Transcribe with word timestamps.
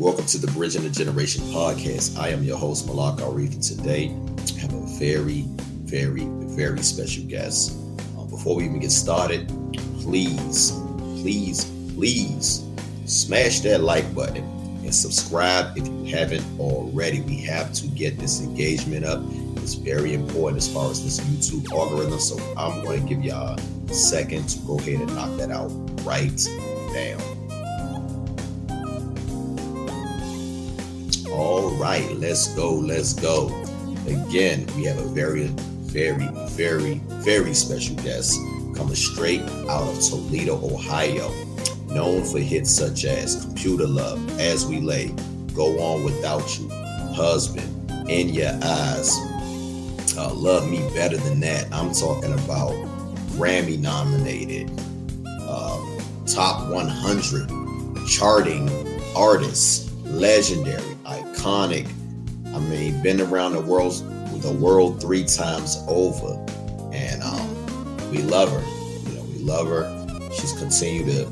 Welcome 0.00 0.24
to 0.28 0.38
the 0.38 0.50
Bridging 0.52 0.82
the 0.82 0.88
Generation 0.88 1.44
podcast. 1.52 2.18
I 2.18 2.28
am 2.30 2.42
your 2.42 2.56
host, 2.56 2.86
Malak 2.86 3.18
Arif, 3.18 3.52
and 3.52 3.62
today 3.62 4.06
I 4.06 4.60
have 4.60 4.72
a 4.72 4.86
very, 4.98 5.44
very, 5.84 6.24
very 6.24 6.80
special 6.80 7.24
guest. 7.24 7.76
Uh, 8.16 8.24
before 8.24 8.56
we 8.56 8.64
even 8.64 8.80
get 8.80 8.92
started, 8.92 9.46
please, 10.00 10.72
please, 11.20 11.66
please 11.94 12.64
smash 13.04 13.60
that 13.60 13.82
like 13.82 14.14
button 14.14 14.42
and 14.82 14.94
subscribe 14.94 15.76
if 15.76 15.86
you 15.86 16.04
haven't 16.04 16.46
already. 16.58 17.20
We 17.20 17.36
have 17.42 17.70
to 17.74 17.86
get 17.88 18.18
this 18.18 18.40
engagement 18.40 19.04
up. 19.04 19.20
It's 19.56 19.74
very 19.74 20.14
important 20.14 20.56
as 20.56 20.72
far 20.72 20.90
as 20.90 21.04
this 21.04 21.20
YouTube 21.20 21.70
algorithm. 21.72 22.18
So 22.20 22.38
I'm 22.56 22.82
going 22.82 23.02
to 23.02 23.06
give 23.06 23.22
y'all 23.22 23.60
a 23.60 23.92
second 23.92 24.48
to 24.48 24.58
go 24.60 24.78
ahead 24.78 25.00
and 25.00 25.14
knock 25.14 25.36
that 25.36 25.50
out 25.50 25.68
right 26.06 26.42
now. 26.94 27.39
All 31.40 31.70
right, 31.70 32.06
let's 32.18 32.54
go. 32.54 32.74
Let's 32.74 33.14
go. 33.14 33.46
Again, 34.06 34.66
we 34.76 34.84
have 34.84 34.98
a 34.98 35.08
very, 35.08 35.46
very, 35.88 36.28
very, 36.50 37.00
very 37.08 37.54
special 37.54 37.96
guest 37.96 38.38
coming 38.76 38.94
straight 38.94 39.40
out 39.66 39.88
of 39.88 40.00
Toledo, 40.00 40.62
Ohio 40.62 41.30
known 41.86 42.24
for 42.24 42.40
hits 42.40 42.70
such 42.70 43.06
as 43.06 43.42
Computer 43.42 43.86
Love, 43.86 44.38
As 44.38 44.66
We 44.66 44.80
Lay, 44.80 45.14
Go 45.54 45.80
On 45.80 46.04
Without 46.04 46.58
You, 46.58 46.68
Husband, 47.14 47.90
In 48.10 48.28
Your 48.28 48.52
Eyes, 48.62 49.16
uh, 50.18 50.34
Love 50.34 50.68
Me 50.70 50.86
Better 50.94 51.16
Than 51.16 51.40
That. 51.40 51.66
I'm 51.72 51.94
talking 51.94 52.34
about 52.34 52.72
Grammy 53.32 53.78
nominated, 53.78 54.70
uh, 55.26 55.80
top 56.26 56.68
100 56.68 58.06
charting 58.06 58.68
artists, 59.16 59.90
legendary, 60.04 60.89
iconic. 61.40 61.88
I 62.54 62.58
mean, 62.58 63.00
been 63.02 63.20
around 63.20 63.52
the 63.52 63.60
world, 63.60 63.92
the 64.42 64.52
world 64.52 65.00
three 65.00 65.24
times 65.24 65.82
over, 65.88 66.34
and 66.92 67.22
um, 67.22 68.10
we 68.10 68.18
love 68.18 68.50
her. 68.50 68.60
You 69.08 69.16
know, 69.16 69.22
we 69.22 69.38
love 69.38 69.68
her. 69.68 70.30
She's 70.32 70.52
continued 70.58 71.06
to 71.06 71.28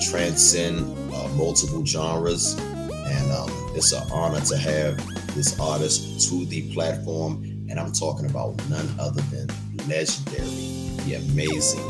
transcend 0.00 0.80
uh, 1.12 1.28
multiple 1.36 1.84
genres, 1.84 2.54
and 2.58 3.32
um, 3.32 3.50
it's 3.74 3.92
an 3.92 4.10
honor 4.10 4.40
to 4.40 4.56
have 4.56 4.96
this 5.34 5.60
artist 5.60 6.28
to 6.30 6.46
the 6.46 6.72
platform. 6.72 7.44
And 7.68 7.78
I'm 7.78 7.92
talking 7.92 8.26
about 8.26 8.56
none 8.68 8.88
other 8.98 9.20
than 9.22 9.48
legendary, 9.88 10.48
the 11.04 11.16
amazing, 11.16 11.84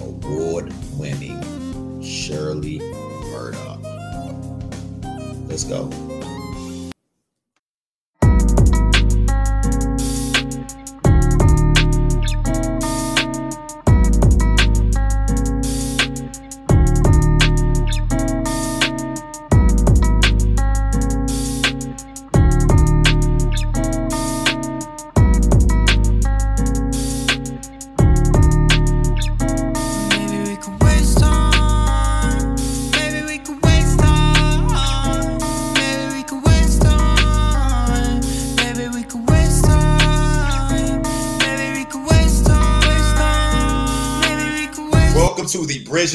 award-winning 0.00 1.42
Shirley. 2.02 2.80
Let's 5.54 5.62
go. 5.62 6.13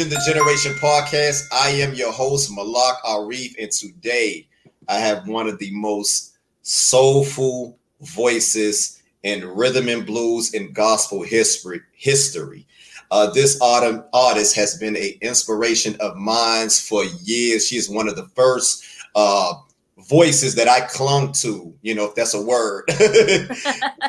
The 0.10 0.22
Generation 0.26 0.74
podcast. 0.74 1.44
I 1.52 1.70
am 1.70 1.94
your 1.94 2.12
host, 2.12 2.52
Malak 2.52 3.04
Arif, 3.04 3.54
and 3.62 3.72
today 3.72 4.48
I 4.88 4.96
have 4.96 5.28
one 5.28 5.48
of 5.48 5.60
the 5.60 5.70
most 5.72 6.36
soulful 6.64 7.78
voices 8.02 9.04
in 9.22 9.48
rhythm 9.48 9.88
and 9.88 10.08
blues 10.08 10.56
and 10.56 10.74
gospel 10.74 11.22
history. 11.22 11.82
History. 11.94 12.66
Uh, 13.12 13.30
this 13.30 13.60
autumn 13.62 14.04
artist 14.12 14.56
has 14.56 14.80
been 14.80 14.96
an 14.96 15.12
inspiration 15.22 15.96
of 16.00 16.16
mine 16.16 16.70
for 16.70 17.04
years. 17.22 17.68
She 17.68 17.78
is 17.78 17.88
one 17.88 18.08
of 18.08 18.16
the 18.16 18.28
first 18.30 18.84
uh, 19.14 19.54
voices 20.00 20.56
that 20.56 20.68
I 20.68 20.82
clung 20.82 21.34
to, 21.34 21.72
you 21.84 21.94
know, 21.94 22.06
if 22.06 22.16
that's 22.16 22.34
a 22.34 22.42
word. 22.42 22.86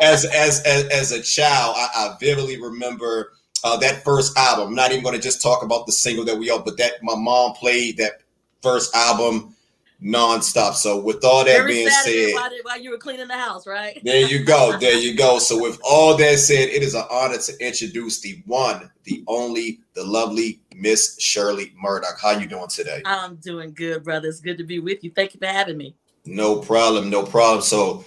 as, 0.00 0.25
as, 0.25 0.62
as 0.65 0.84
as 0.87 1.12
a 1.12 1.21
child, 1.21 1.75
I, 1.77 1.89
I 1.94 2.16
vividly 2.19 2.59
remember 2.59 3.33
uh, 3.65 3.76
that 3.78 4.04
first 4.04 4.37
album. 4.37 4.69
I'm 4.69 4.75
not 4.75 4.91
even 4.91 5.03
going 5.03 5.16
to 5.16 5.21
just 5.21 5.43
talk 5.43 5.62
about 5.62 5.87
the 5.87 5.93
single 5.93 6.25
that 6.25 6.38
we 6.38 6.50
all, 6.50 6.62
but 6.62 6.76
that 6.78 7.03
my 7.03 7.15
mom 7.15 7.53
played 7.53 7.97
that 7.98 8.22
first 8.62 8.94
album 8.94 9.54
nonstop. 10.03 10.75
So 10.75 10.98
with 10.98 11.25
all 11.25 11.44
that 11.44 11.56
Every 11.56 11.72
being 11.72 11.88
Saturday 11.88 12.32
said, 12.32 12.34
while, 12.34 12.50
while, 12.62 12.81
you 12.81 12.91
were 12.91 12.98
cleaning 12.98 13.28
the 13.28 13.37
house, 13.37 13.66
right? 13.66 14.00
There 14.03 14.26
you 14.26 14.44
go. 14.44 14.78
There 14.78 14.98
you 14.98 15.16
go. 15.16 15.38
So 15.38 15.60
with 15.60 15.78
all 15.84 16.16
that 16.16 16.38
said, 16.38 16.69
it 16.71 16.82
is 16.82 16.94
an 16.94 17.04
honor 17.10 17.38
to 17.38 17.66
introduce 17.66 18.21
the 18.21 18.43
one, 18.47 18.91
the 19.04 19.22
only, 19.26 19.81
the 19.94 20.04
lovely 20.04 20.60
Miss 20.75 21.21
Shirley 21.21 21.72
Murdock. 21.81 22.19
How 22.21 22.31
you 22.31 22.47
doing 22.47 22.69
today? 22.69 23.03
I'm 23.04 23.37
doing 23.37 23.72
good, 23.72 24.04
brother. 24.04 24.28
It's 24.28 24.41
good 24.41 24.59
to 24.59 24.65
be 24.65 24.78
with 24.78 25.04
you. 25.04 25.10
Thank 25.10 25.34
you 25.34 25.41
for 25.41 25.47
having 25.47 25.77
me. 25.77 25.94
No 26.25 26.56
problem. 26.60 27.10
No 27.10 27.22
problem. 27.22 27.62
So 27.62 28.04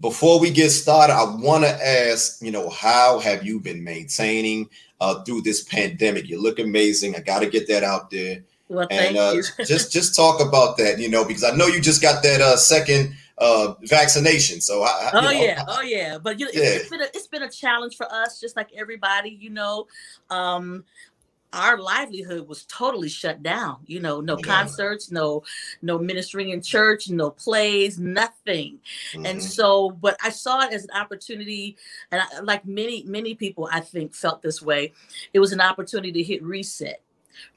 before 0.00 0.40
we 0.40 0.50
get 0.50 0.70
started, 0.70 1.14
I 1.14 1.24
want 1.24 1.64
to 1.64 1.86
ask, 1.86 2.42
you 2.42 2.50
know, 2.50 2.68
how 2.70 3.18
have 3.18 3.44
you 3.44 3.60
been 3.60 3.82
maintaining 3.84 4.68
uh, 5.00 5.22
through 5.22 5.42
this 5.42 5.62
pandemic. 5.62 6.28
You 6.28 6.40
look 6.40 6.58
amazing. 6.58 7.16
I 7.16 7.20
got 7.20 7.40
to 7.40 7.48
get 7.48 7.68
that 7.68 7.82
out 7.82 8.10
there. 8.10 8.42
Well, 8.68 8.86
and 8.90 9.16
uh, 9.16 9.34
just 9.64 9.92
just 9.92 10.14
talk 10.14 10.40
about 10.40 10.76
that, 10.78 11.00
you 11.00 11.08
know, 11.08 11.24
because 11.24 11.42
I 11.42 11.54
know 11.56 11.66
you 11.66 11.80
just 11.80 12.00
got 12.00 12.22
that 12.22 12.40
uh, 12.40 12.56
second 12.56 13.16
uh, 13.38 13.74
vaccination. 13.82 14.60
So, 14.60 14.82
I, 14.82 15.10
oh 15.14 15.20
know, 15.22 15.30
yeah, 15.30 15.64
oh 15.66 15.80
yeah. 15.80 16.18
But 16.18 16.38
you 16.38 16.46
know, 16.46 16.52
yeah. 16.54 16.62
It's, 16.62 16.88
been 16.88 17.00
a, 17.00 17.06
it's 17.14 17.26
been 17.26 17.42
a 17.42 17.50
challenge 17.50 17.96
for 17.96 18.06
us, 18.12 18.40
just 18.40 18.56
like 18.56 18.68
everybody. 18.76 19.30
You 19.30 19.50
know, 19.50 19.88
um, 20.28 20.84
our 21.52 21.78
livelihood 21.78 22.46
was 22.46 22.64
totally 22.64 23.08
shut 23.08 23.42
down 23.42 23.78
you 23.86 24.00
know 24.00 24.20
no 24.20 24.36
yeah. 24.38 24.44
concerts 24.44 25.10
no 25.10 25.42
no 25.82 25.98
ministering 25.98 26.50
in 26.50 26.62
church 26.62 27.08
no 27.10 27.30
plays 27.30 27.98
nothing 27.98 28.78
mm-hmm. 29.12 29.26
and 29.26 29.42
so 29.42 29.90
but 29.90 30.16
i 30.22 30.30
saw 30.30 30.60
it 30.60 30.72
as 30.72 30.84
an 30.84 30.90
opportunity 30.94 31.76
and 32.12 32.22
I, 32.22 32.40
like 32.40 32.64
many 32.66 33.02
many 33.04 33.34
people 33.34 33.68
i 33.72 33.80
think 33.80 34.14
felt 34.14 34.42
this 34.42 34.62
way 34.62 34.92
it 35.32 35.40
was 35.40 35.52
an 35.52 35.60
opportunity 35.60 36.12
to 36.12 36.22
hit 36.22 36.42
reset 36.42 37.02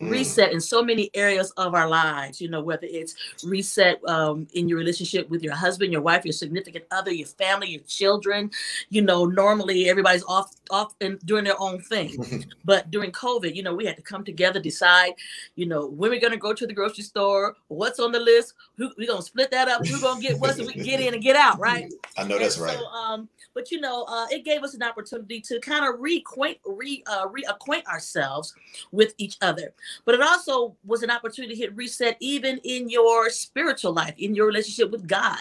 mm. 0.02 0.10
reset 0.10 0.52
in 0.52 0.62
so 0.62 0.84
many 0.84 1.10
areas 1.14 1.52
of 1.52 1.74
our 1.74 1.88
lives 1.88 2.40
you 2.40 2.50
know 2.50 2.62
whether 2.62 2.88
it's 2.90 3.16
reset 3.44 4.00
um, 4.08 4.48
in 4.54 4.68
your 4.68 4.78
relationship 4.78 5.30
with 5.30 5.44
your 5.44 5.56
husband 5.56 5.92
your 5.92 6.02
wife 6.02 6.26
your 6.26 6.34
significant 6.34 6.86
other 6.92 7.12
your 7.12 7.28
family 7.28 7.70
your 7.70 7.82
children. 7.88 8.50
You 8.90 9.02
know 9.02 9.26
normally 9.26 9.90
everybody's 9.90 10.24
off 10.24 10.54
off 10.70 10.96
and 11.02 11.20
doing 11.26 11.44
their 11.44 11.60
own 11.60 11.80
thing. 11.82 12.12
But 12.66 12.92
during 12.92 13.12
covid 13.12 13.56
you 13.56 13.64
know 13.64 13.76
we 13.76 13.86
had 13.86 13.96
to 13.98 14.02
come 14.02 14.24
together 14.24 14.60
decide 14.60 15.14
you 15.56 15.66
know 15.66 15.88
when 15.88 16.12
we're 16.12 16.20
going 16.20 16.34
to 16.34 16.40
go 16.40 16.54
to 16.54 16.66
the 16.66 16.74
grocery 16.74 17.04
store 17.04 17.56
what's 17.68 18.00
on 18.00 18.12
the 18.12 18.20
list 18.20 18.54
who, 18.78 18.90
we're 18.98 19.08
going 19.08 19.20
to 19.20 19.26
split 19.26 19.52
that 19.52 19.68
up 19.68 19.86
who's 19.86 20.02
going 20.02 20.22
to 20.22 20.28
get 20.28 20.40
what 20.40 20.56
so 20.56 20.66
we 20.66 20.74
get 20.74 21.00
in 21.00 21.14
and 21.14 21.24
get 21.24 21.36
out 21.36 21.60
right? 21.60 21.92
I 22.18 22.24
know 22.24 22.40
that's 22.40 22.58
and 22.58 22.66
right. 22.66 22.80
um, 22.94 23.30
but 23.54 23.72
you 23.72 23.82
know 23.82 24.04
uh, 24.04 24.28
it 24.32 24.46
gave 24.46 24.64
us 24.64 24.74
an 24.74 24.84
opportunity 24.84 25.42
to 25.42 25.60
kind 25.60 25.86
of 25.86 26.00
reacquaint 26.00 26.58
re 26.66 27.04
uh, 27.08 27.28
reacquaint 27.28 27.86
ourselves 27.86 28.54
with 28.92 29.14
each 29.18 29.38
other 29.42 29.63
but 30.06 30.16
it 30.16 30.22
also 30.22 30.76
was 30.86 31.04
an 31.04 31.10
opportunity 31.10 31.54
to 31.54 31.60
hit 31.60 31.76
reset 31.76 32.18
even 32.20 32.60
in 32.64 32.90
your 32.90 33.30
spiritual 33.30 33.94
life, 33.94 34.14
in 34.18 34.36
your 34.36 34.48
relationship 34.48 34.92
with 34.92 35.08
God. 35.08 35.40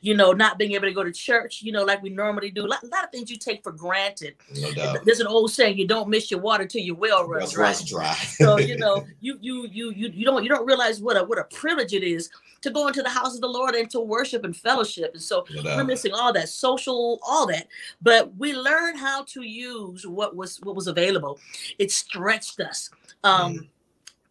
You 0.00 0.14
know, 0.14 0.32
not 0.32 0.58
being 0.58 0.72
able 0.72 0.88
to 0.88 0.92
go 0.92 1.04
to 1.04 1.12
church, 1.12 1.62
you 1.62 1.72
know, 1.72 1.84
like 1.84 2.02
we 2.02 2.10
normally 2.10 2.50
do. 2.50 2.66
A 2.66 2.68
lot, 2.68 2.82
a 2.82 2.86
lot 2.86 3.04
of 3.04 3.10
things 3.10 3.30
you 3.30 3.36
take 3.36 3.62
for 3.62 3.72
granted. 3.72 4.34
No 4.60 4.72
doubt. 4.72 5.04
There's 5.04 5.20
an 5.20 5.26
old 5.26 5.50
saying, 5.50 5.78
you 5.78 5.86
don't 5.86 6.08
miss 6.08 6.30
your 6.30 6.40
water 6.40 6.66
till 6.66 6.82
your 6.82 6.96
well 6.96 7.26
runs 7.26 7.52
dry. 7.52 7.74
dry. 7.86 8.14
so, 8.14 8.58
you 8.58 8.76
know, 8.76 9.06
you 9.20 9.38
you 9.40 9.68
you 9.70 9.92
you 9.92 10.08
you 10.08 10.24
don't 10.24 10.42
you 10.42 10.48
don't 10.48 10.66
realize 10.66 11.00
what 11.00 11.16
a 11.16 11.24
what 11.24 11.38
a 11.38 11.44
privilege 11.44 11.92
it 11.92 12.02
is 12.02 12.30
to 12.62 12.70
go 12.70 12.86
into 12.86 13.02
the 13.02 13.08
house 13.08 13.34
of 13.34 13.40
the 13.40 13.48
Lord 13.48 13.74
and 13.74 13.90
to 13.90 14.00
worship 14.00 14.44
and 14.44 14.56
fellowship. 14.56 15.12
And 15.14 15.22
so 15.22 15.44
no 15.54 15.76
we're 15.76 15.84
missing 15.84 16.12
all 16.14 16.32
that 16.32 16.48
social, 16.48 17.20
all 17.26 17.46
that. 17.48 17.68
But 18.00 18.34
we 18.36 18.54
learned 18.54 18.98
how 18.98 19.24
to 19.24 19.42
use 19.42 20.06
what 20.06 20.34
was 20.36 20.60
what 20.62 20.76
was 20.76 20.86
available. 20.86 21.38
It 21.78 21.90
stretched 21.90 22.60
us. 22.60 22.90
Um, 23.24 23.54
mm 23.54 23.61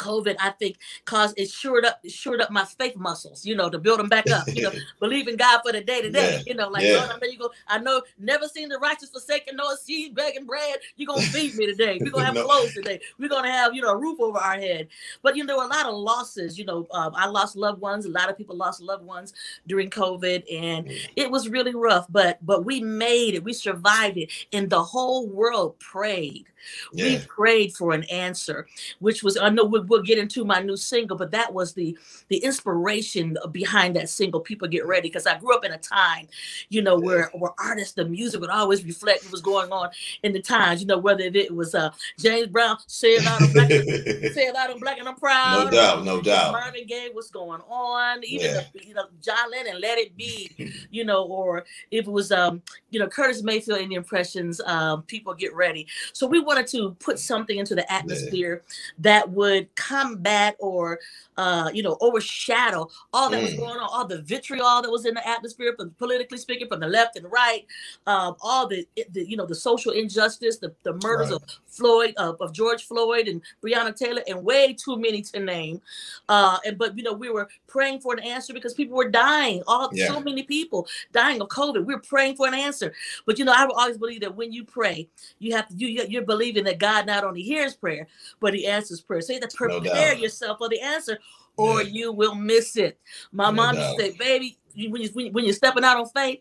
COVID, 0.01 0.35
I 0.39 0.49
think, 0.49 0.77
caused 1.05 1.39
it 1.39 1.49
shored 1.49 1.85
up, 1.85 1.99
it 2.03 2.11
shored 2.11 2.41
up 2.41 2.49
my 2.49 2.65
faith 2.65 2.95
muscles, 2.95 3.45
you 3.45 3.55
know, 3.55 3.69
to 3.69 3.77
build 3.77 3.99
them 3.99 4.09
back 4.09 4.29
up, 4.29 4.47
you 4.47 4.63
know, 4.63 4.71
believe 4.99 5.27
in 5.27 5.37
God 5.37 5.61
for 5.63 5.71
the 5.71 5.81
day 5.81 6.01
to 6.01 6.09
day, 6.09 6.43
you 6.47 6.55
know, 6.55 6.69
like, 6.69 6.83
yeah. 6.83 6.95
Lord, 6.95 7.11
I 7.11 7.13
know 7.13 7.31
you 7.31 7.37
go, 7.37 7.51
I 7.67 7.77
know, 7.77 8.01
never 8.17 8.47
seen 8.47 8.69
the 8.69 8.79
righteous 8.79 9.09
forsaken, 9.09 9.55
nor 9.55 9.75
seed 9.77 10.15
begging 10.15 10.45
bread. 10.45 10.79
You're 10.95 11.07
going 11.07 11.21
to 11.21 11.27
feed 11.27 11.55
me 11.55 11.67
today. 11.67 11.99
We're 12.01 12.09
going 12.09 12.21
to 12.21 12.25
have 12.25 12.35
no. 12.35 12.45
clothes 12.45 12.73
today. 12.73 12.99
We're 13.19 13.29
going 13.29 13.43
to 13.43 13.51
have, 13.51 13.75
you 13.75 13.83
know, 13.83 13.91
a 13.91 13.97
roof 13.97 14.19
over 14.19 14.39
our 14.39 14.57
head. 14.57 14.87
But, 15.21 15.35
you 15.35 15.43
know, 15.43 15.47
there 15.47 15.57
were 15.57 15.71
a 15.71 15.75
lot 15.75 15.85
of 15.85 15.93
losses, 15.93 16.57
you 16.57 16.65
know, 16.65 16.87
um, 16.91 17.13
I 17.15 17.27
lost 17.27 17.55
loved 17.55 17.79
ones. 17.79 18.05
A 18.05 18.09
lot 18.09 18.29
of 18.29 18.37
people 18.37 18.55
lost 18.55 18.81
loved 18.81 19.05
ones 19.05 19.33
during 19.67 19.89
COVID 19.89 20.43
and 20.51 20.87
mm. 20.87 21.09
it 21.15 21.29
was 21.29 21.47
really 21.47 21.75
rough, 21.75 22.07
but, 22.09 22.43
but 22.45 22.65
we 22.65 22.81
made 22.81 23.35
it, 23.35 23.43
we 23.43 23.53
survived 23.53 24.17
it 24.17 24.31
and 24.51 24.69
the 24.69 24.83
whole 24.83 25.27
world 25.27 25.77
prayed 25.79 26.47
yeah. 26.93 27.05
We 27.05 27.19
prayed 27.25 27.73
for 27.75 27.93
an 27.93 28.03
answer, 28.05 28.67
which 28.99 29.23
was 29.23 29.37
I 29.37 29.49
know 29.49 29.65
we'll, 29.65 29.83
we'll, 29.85 30.01
get 30.01 30.17
into 30.17 30.43
my 30.43 30.61
new 30.61 30.77
single, 30.77 31.15
but 31.15 31.31
that 31.31 31.53
was 31.53 31.73
the 31.73 31.97
the 32.29 32.37
inspiration 32.37 33.37
behind 33.51 33.95
that 33.95 34.09
single. 34.09 34.39
People 34.39 34.67
get 34.67 34.85
ready 34.87 35.09
because 35.09 35.27
I 35.27 35.37
grew 35.37 35.55
up 35.55 35.63
in 35.63 35.71
a 35.71 35.77
time, 35.77 36.27
you 36.69 36.81
know, 36.81 36.99
where 36.99 37.29
where 37.33 37.51
artists, 37.59 37.93
the 37.93 38.05
music 38.05 38.41
would 38.41 38.49
always 38.49 38.83
reflect 38.83 39.23
what 39.23 39.31
was 39.31 39.41
going 39.41 39.71
on 39.71 39.89
in 40.23 40.33
the 40.33 40.41
times. 40.41 40.81
You 40.81 40.87
know, 40.87 40.97
whether 40.97 41.23
it 41.23 41.55
was 41.55 41.75
uh 41.75 41.91
James 42.17 42.47
Brown, 42.47 42.77
say 42.87 43.15
it 43.15 43.25
out, 43.27 43.39
black, 43.53 43.69
say 43.69 44.47
it 44.47 44.55
out, 44.55 44.71
I'm 44.71 44.79
black 44.79 44.97
and 44.97 45.07
I'm 45.07 45.15
proud. 45.15 45.65
No 45.65 45.71
doubt, 45.71 46.03
no 46.03 46.21
doubt. 46.21 46.51
Marvin 46.51 46.85
Gaye, 46.87 47.09
what's 47.13 47.29
going 47.29 47.61
on? 47.61 48.23
Even 48.23 48.47
yeah. 48.47 48.63
the, 48.73 48.87
you 48.87 48.93
know 48.93 49.05
John 49.21 49.51
Lennon, 49.51 49.79
Let 49.79 49.97
It 49.97 50.15
Be, 50.17 50.73
you 50.89 51.05
know, 51.05 51.25
or 51.25 51.65
if 51.91 52.07
it 52.07 52.11
was 52.11 52.31
um 52.31 52.61
you 52.89 52.99
know 52.99 53.07
Curtis 53.07 53.43
Mayfield 53.43 53.79
in 53.79 53.89
the 53.89 53.95
Impressions, 53.95 54.61
um 54.61 55.03
people 55.03 55.33
get 55.33 55.53
ready. 55.55 55.87
So 56.13 56.27
we 56.27 56.39
wanted 56.51 56.67
to 56.67 56.95
put 56.99 57.17
something 57.17 57.57
into 57.57 57.75
the 57.75 57.91
atmosphere 57.91 58.61
yeah. 58.63 58.75
that 58.99 59.29
would 59.29 59.73
combat 59.75 60.55
or 60.59 60.99
uh, 61.37 61.71
you 61.73 61.81
know, 61.81 61.97
overshadow 62.01 62.87
all 63.13 63.29
that 63.29 63.39
mm. 63.39 63.43
was 63.43 63.53
going 63.55 63.77
on, 63.77 63.89
all 63.91 64.05
the 64.05 64.21
vitriol 64.21 64.81
that 64.81 64.91
was 64.91 65.05
in 65.05 65.13
the 65.13 65.27
atmosphere, 65.27 65.73
from 65.77 65.89
politically 65.97 66.37
speaking, 66.37 66.67
from 66.67 66.79
the 66.79 66.87
left 66.87 67.15
and 67.15 67.25
right, 67.31 67.65
um, 68.05 68.35
all 68.41 68.67
the, 68.67 68.85
the, 69.11 69.27
you 69.27 69.37
know, 69.37 69.45
the 69.45 69.55
social 69.55 69.91
injustice, 69.91 70.57
the, 70.57 70.73
the 70.83 70.93
murders 71.01 71.31
right. 71.31 71.41
of 71.41 71.59
Floyd, 71.65 72.13
uh, 72.17 72.33
of 72.39 72.53
George 72.53 72.85
Floyd 72.85 73.27
and 73.27 73.41
Breonna 73.63 73.95
Taylor, 73.95 74.21
and 74.27 74.43
way 74.43 74.73
too 74.73 74.97
many 74.97 75.21
to 75.21 75.39
name. 75.39 75.81
Uh, 76.29 76.57
and 76.65 76.77
but 76.77 76.97
you 76.97 77.03
know, 77.03 77.13
we 77.13 77.29
were 77.29 77.49
praying 77.67 78.01
for 78.01 78.13
an 78.13 78.19
answer 78.19 78.53
because 78.53 78.73
people 78.73 78.97
were 78.97 79.09
dying. 79.09 79.63
All 79.67 79.89
yeah. 79.93 80.07
so 80.07 80.19
many 80.19 80.43
people 80.43 80.87
dying 81.13 81.41
of 81.41 81.47
COVID. 81.47 81.85
We 81.85 81.95
we're 81.95 82.01
praying 82.01 82.35
for 82.35 82.47
an 82.47 82.53
answer. 82.53 82.93
But 83.25 83.39
you 83.39 83.45
know, 83.45 83.53
I 83.55 83.65
always 83.65 83.97
believe 83.97 84.21
that 84.21 84.35
when 84.35 84.51
you 84.51 84.63
pray, 84.63 85.07
you 85.39 85.55
have 85.55 85.67
to 85.69 85.75
you 85.75 85.87
you're 86.07 86.21
believing 86.21 86.40
that 86.49 86.79
God 86.79 87.05
not 87.05 87.23
only 87.23 87.43
hears 87.43 87.75
prayer, 87.75 88.07
but 88.39 88.55
He 88.55 88.65
answers 88.65 89.01
prayer. 89.01 89.21
So 89.21 89.33
you 89.33 89.39
have 89.39 89.49
to 89.49 89.55
prepare 89.55 90.15
no 90.15 90.21
yourself 90.21 90.57
for 90.57 90.69
the 90.69 90.81
answer 90.81 91.19
or 91.57 91.83
yeah. 91.83 91.89
you 91.89 92.11
will 92.11 92.35
miss 92.35 92.75
it. 92.77 92.99
My 93.31 93.45
no 93.45 93.51
mom 93.51 93.75
used 93.75 93.97
to 93.97 94.03
say, 94.03 94.17
baby, 94.17 94.57
when, 94.89 95.01
you, 95.01 95.09
when 95.31 95.45
you're 95.45 95.53
stepping 95.53 95.83
out 95.83 95.97
on 95.97 96.07
faith, 96.07 96.39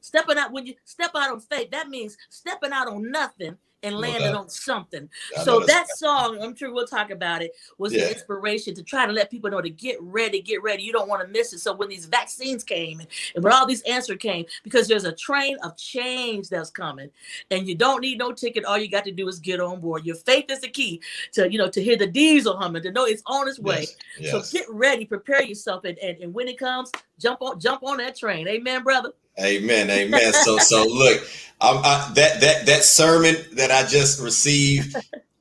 stepping 0.00 0.38
out, 0.38 0.52
when 0.52 0.66
you 0.66 0.74
step 0.84 1.10
out 1.14 1.30
on 1.30 1.40
faith, 1.40 1.70
that 1.70 1.88
means 1.88 2.16
stepping 2.30 2.72
out 2.72 2.88
on 2.88 3.10
nothing 3.10 3.56
and 3.84 3.96
landed 3.96 4.28
okay. 4.28 4.36
on 4.36 4.48
something. 4.48 5.08
so 5.44 5.60
that 5.60 5.86
song, 5.96 6.38
I'm 6.42 6.56
sure 6.56 6.72
we'll 6.72 6.86
talk 6.86 7.10
about 7.10 7.42
it, 7.42 7.52
was 7.78 7.92
yeah. 7.92 8.04
the 8.04 8.12
inspiration 8.12 8.74
to 8.74 8.82
try 8.82 9.06
to 9.06 9.12
let 9.12 9.30
people 9.30 9.50
know 9.50 9.60
to 9.60 9.70
get 9.70 9.98
ready, 10.00 10.40
get 10.40 10.62
ready. 10.62 10.82
You 10.82 10.92
don't 10.92 11.08
want 11.08 11.22
to 11.22 11.28
miss 11.28 11.52
it. 11.52 11.60
So 11.60 11.74
when 11.74 11.88
these 11.88 12.06
vaccines 12.06 12.64
came 12.64 13.00
and, 13.00 13.08
and 13.34 13.44
when 13.44 13.52
all 13.52 13.66
these 13.66 13.82
answers 13.82 14.16
came, 14.18 14.46
because 14.62 14.88
there's 14.88 15.04
a 15.04 15.12
train 15.12 15.56
of 15.62 15.76
change 15.76 16.48
that's 16.48 16.70
coming, 16.70 17.10
and 17.50 17.68
you 17.68 17.74
don't 17.74 18.00
need 18.00 18.18
no 18.18 18.32
ticket. 18.32 18.64
All 18.64 18.78
you 18.78 18.88
got 18.88 19.04
to 19.04 19.12
do 19.12 19.28
is 19.28 19.38
get 19.38 19.60
on 19.60 19.80
board. 19.80 20.06
Your 20.06 20.16
faith 20.16 20.46
is 20.50 20.60
the 20.60 20.68
key 20.68 21.00
to 21.32 21.50
you 21.50 21.58
know 21.58 21.68
to 21.68 21.82
hear 21.82 21.96
the 21.96 22.06
diesel 22.06 22.56
humming, 22.56 22.82
to 22.82 22.90
know 22.90 23.04
it's 23.04 23.22
on 23.26 23.48
its 23.48 23.58
way. 23.58 23.80
Yes. 23.80 23.96
Yes. 24.18 24.50
So 24.50 24.58
get 24.58 24.66
ready, 24.70 25.04
prepare 25.04 25.42
yourself, 25.42 25.84
and, 25.84 25.98
and 25.98 26.18
and 26.18 26.34
when 26.34 26.48
it 26.48 26.58
comes, 26.58 26.90
jump 27.18 27.42
on 27.42 27.60
jump 27.60 27.82
on 27.82 27.98
that 27.98 28.16
train. 28.16 28.48
Amen, 28.48 28.82
brother. 28.82 29.12
Amen. 29.40 29.90
Amen. 29.90 30.32
so 30.32 30.58
so 30.58 30.84
look, 30.84 31.22
I, 31.60 32.12
that 32.14 32.40
that 32.40 32.66
that 32.66 32.84
sermon 32.84 33.36
that 33.52 33.70
I 33.70 33.86
just 33.86 34.20
received, 34.20 34.96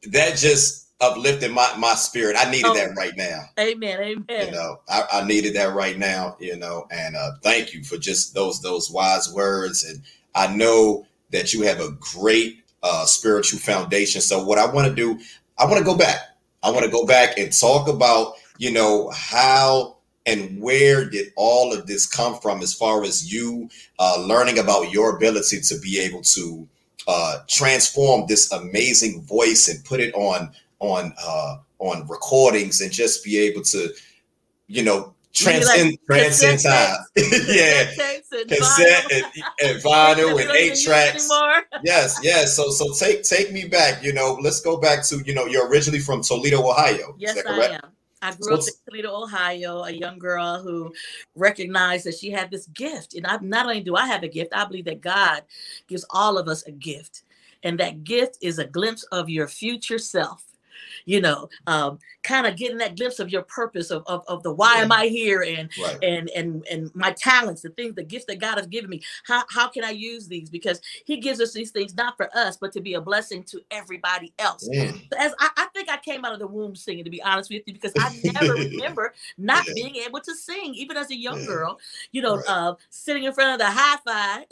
that 0.07 0.37
just 0.37 0.83
uplifted 1.01 1.51
my 1.51 1.73
my 1.77 1.93
spirit. 1.95 2.35
I 2.39 2.49
needed 2.49 2.67
oh, 2.67 2.73
that 2.73 2.95
right 2.95 3.15
now. 3.15 3.43
Amen. 3.59 3.99
Amen. 3.99 4.47
You 4.47 4.51
know, 4.51 4.79
I, 4.89 5.03
I 5.13 5.25
needed 5.25 5.55
that 5.55 5.73
right 5.73 5.97
now. 5.97 6.37
You 6.39 6.57
know, 6.57 6.87
and 6.91 7.15
uh, 7.15 7.31
thank 7.41 7.73
you 7.73 7.83
for 7.83 7.97
just 7.97 8.33
those 8.33 8.61
those 8.61 8.89
wise 8.89 9.31
words. 9.31 9.83
And 9.83 10.01
I 10.33 10.53
know 10.53 11.05
that 11.31 11.53
you 11.53 11.63
have 11.63 11.79
a 11.79 11.91
great 11.99 12.63
uh, 12.81 13.05
spiritual 13.05 13.59
foundation. 13.59 14.21
So 14.21 14.43
what 14.43 14.57
I 14.57 14.65
want 14.65 14.87
to 14.87 14.95
do, 14.95 15.19
I 15.57 15.65
want 15.65 15.77
to 15.77 15.83
go 15.83 15.95
back. 15.95 16.19
I 16.61 16.71
want 16.71 16.85
to 16.85 16.91
go 16.91 17.05
back 17.05 17.37
and 17.37 17.51
talk 17.51 17.87
about 17.87 18.33
you 18.57 18.71
know 18.71 19.09
how 19.13 19.92
and 20.25 20.61
where 20.61 21.09
did 21.09 21.33
all 21.35 21.73
of 21.73 21.85
this 21.87 22.05
come 22.05 22.39
from 22.39 22.61
as 22.61 22.73
far 22.73 23.03
as 23.03 23.31
you 23.31 23.69
uh, 23.99 24.23
learning 24.25 24.59
about 24.59 24.91
your 24.91 25.15
ability 25.15 25.59
to 25.59 25.77
be 25.79 25.99
able 25.99 26.21
to 26.21 26.67
uh, 27.07 27.39
transform 27.47 28.25
this 28.27 28.51
amazing 28.51 29.21
voice 29.23 29.67
and 29.67 29.83
put 29.85 29.99
it 29.99 30.13
on 30.15 30.51
on 30.79 31.13
uh, 31.23 31.57
on 31.79 32.07
recordings 32.07 32.81
and 32.81 32.91
just 32.91 33.23
be 33.23 33.37
able 33.37 33.61
to 33.61 33.89
you 34.67 34.83
know 34.83 35.13
transcend 35.33 35.91
like 35.91 35.99
transcend 36.05 36.61
time. 36.61 36.97
Yeah. 37.47 37.91
Cassette 38.47 39.11
and, 39.11 39.25
and 39.63 39.83
vinyl 39.83 40.41
and 40.41 40.49
eight 40.51 40.79
tracks. 40.83 41.29
yes 41.83 42.19
yes. 42.23 42.55
So 42.55 42.69
so 42.69 42.93
take 42.93 43.23
take 43.23 43.51
me 43.51 43.67
back 43.67 44.03
you 44.03 44.13
know 44.13 44.37
let's 44.41 44.61
go 44.61 44.77
back 44.77 45.03
to 45.07 45.21
you 45.25 45.33
know 45.33 45.45
you're 45.45 45.67
originally 45.69 45.99
from 45.99 46.21
toledo 46.21 46.67
ohio. 46.67 47.15
Yes 47.17 47.37
i 47.45 47.51
am 47.51 47.92
I 48.23 48.33
grew 48.35 48.55
up 48.55 48.61
in 48.61 48.73
Toledo, 48.87 49.23
Ohio, 49.23 49.83
a 49.83 49.91
young 49.91 50.17
girl 50.17 50.61
who 50.61 50.93
recognized 51.35 52.05
that 52.05 52.17
she 52.17 52.31
had 52.31 52.49
this 52.49 52.67
gift. 52.67 53.15
And 53.15 53.27
I, 53.27 53.37
not 53.41 53.65
only 53.65 53.81
do 53.81 53.95
I 53.95 54.07
have 54.07 54.23
a 54.23 54.29
gift, 54.29 54.53
I 54.55 54.63
believe 54.63 54.85
that 54.85 55.01
God 55.01 55.43
gives 55.87 56.05
all 56.09 56.37
of 56.37 56.47
us 56.47 56.63
a 56.63 56.71
gift. 56.71 57.23
And 57.63 57.77
that 57.79 58.03
gift 58.03 58.37
is 58.41 58.59
a 58.59 58.65
glimpse 58.65 59.03
of 59.11 59.29
your 59.29 59.47
future 59.47 59.99
self 59.99 60.52
you 61.05 61.21
know, 61.21 61.49
um, 61.67 61.99
kind 62.23 62.47
of 62.47 62.55
getting 62.55 62.77
that 62.77 62.95
glimpse 62.95 63.19
of 63.19 63.29
your 63.29 63.43
purpose 63.43 63.91
of, 63.91 64.03
of, 64.07 64.23
of 64.27 64.43
the 64.43 64.53
why 64.53 64.77
yeah. 64.77 64.83
am 64.83 64.91
I 64.91 65.07
here 65.07 65.43
and 65.43 65.69
right. 65.81 65.97
and 66.03 66.29
and 66.31 66.65
and 66.69 66.91
my 66.95 67.11
talents, 67.11 67.61
the 67.61 67.69
things, 67.69 67.95
the 67.95 68.03
gifts 68.03 68.25
that 68.25 68.39
God 68.39 68.57
has 68.57 68.67
given 68.67 68.89
me. 68.89 69.01
How 69.25 69.43
how 69.49 69.67
can 69.67 69.83
I 69.83 69.91
use 69.91 70.27
these? 70.27 70.49
Because 70.49 70.81
He 71.05 71.17
gives 71.17 71.39
us 71.41 71.53
these 71.53 71.71
things 71.71 71.95
not 71.95 72.17
for 72.17 72.29
us, 72.35 72.57
but 72.57 72.71
to 72.73 72.81
be 72.81 72.93
a 72.93 73.01
blessing 73.01 73.43
to 73.45 73.61
everybody 73.71 74.33
else. 74.39 74.67
Mm. 74.67 75.01
As 75.17 75.33
I, 75.39 75.49
I, 75.57 75.67
think 75.73 75.89
I 75.89 75.97
came 75.97 76.25
out 76.25 76.33
of 76.33 76.39
the 76.39 76.47
womb 76.47 76.75
singing, 76.75 77.03
to 77.03 77.09
be 77.09 77.21
honest 77.21 77.49
with 77.49 77.63
you, 77.65 77.73
because 77.73 77.93
I 77.97 78.19
never 78.23 78.53
remember 78.69 79.13
not 79.37 79.65
yeah. 79.67 79.73
being 79.75 79.95
able 79.97 80.19
to 80.21 80.35
sing, 80.35 80.73
even 80.75 80.97
as 80.97 81.11
a 81.11 81.15
young 81.15 81.39
yeah. 81.41 81.47
girl. 81.47 81.79
You 82.11 82.21
know, 82.21 82.37
right. 82.37 82.45
uh, 82.47 82.75
sitting 82.89 83.23
in 83.23 83.33
front 83.33 83.61
of 83.61 83.65
the 83.65 83.71
hi-fi. 83.71 84.45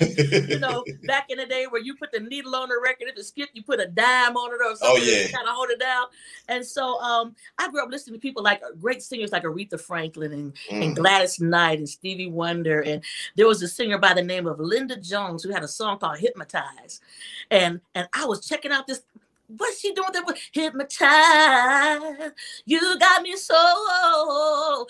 you 0.48 0.58
know, 0.58 0.84
back 1.04 1.26
in 1.30 1.38
the 1.38 1.46
day 1.46 1.66
where 1.68 1.80
you 1.80 1.94
put 1.96 2.12
the 2.12 2.20
needle 2.20 2.54
on 2.54 2.68
the 2.68 2.80
record, 2.82 3.08
if 3.08 3.16
it 3.16 3.24
skipped, 3.24 3.54
you 3.54 3.62
put 3.62 3.80
a 3.80 3.86
dime 3.86 4.36
on 4.36 4.52
it 4.52 4.56
or 4.56 4.70
oh, 4.70 4.74
something. 4.74 5.02
Oh 5.02 5.04
yeah, 5.04 5.28
kind 5.28 5.48
of 5.48 5.54
hold 5.54 5.69
it 5.70 5.80
down. 5.80 6.06
And 6.48 6.64
so 6.64 7.00
um, 7.00 7.34
I 7.58 7.70
grew 7.70 7.82
up 7.82 7.90
listening 7.90 8.14
to 8.14 8.20
people 8.20 8.42
like 8.42 8.62
uh, 8.62 8.72
great 8.80 9.02
singers 9.02 9.32
like 9.32 9.44
Aretha 9.44 9.80
Franklin 9.80 10.32
and, 10.32 10.54
mm. 10.70 10.84
and 10.84 10.96
Gladys 10.96 11.40
Knight 11.40 11.78
and 11.78 11.88
Stevie 11.88 12.30
Wonder. 12.30 12.80
And 12.80 13.02
there 13.36 13.46
was 13.46 13.62
a 13.62 13.68
singer 13.68 13.98
by 13.98 14.14
the 14.14 14.22
name 14.22 14.46
of 14.46 14.60
Linda 14.60 14.96
Jones 14.96 15.42
who 15.42 15.50
had 15.50 15.62
a 15.62 15.68
song 15.68 15.98
called 15.98 16.18
Hypnotize. 16.18 17.00
And 17.50 17.80
and 17.94 18.08
I 18.14 18.24
was 18.26 18.46
checking 18.46 18.72
out 18.72 18.86
this 18.86 19.02
what's 19.56 19.80
she 19.80 19.92
doing 19.92 20.08
there? 20.12 20.22
Hypnotize. 20.52 22.32
You 22.66 22.98
got 22.98 23.22
me 23.22 23.36
so. 23.36 23.54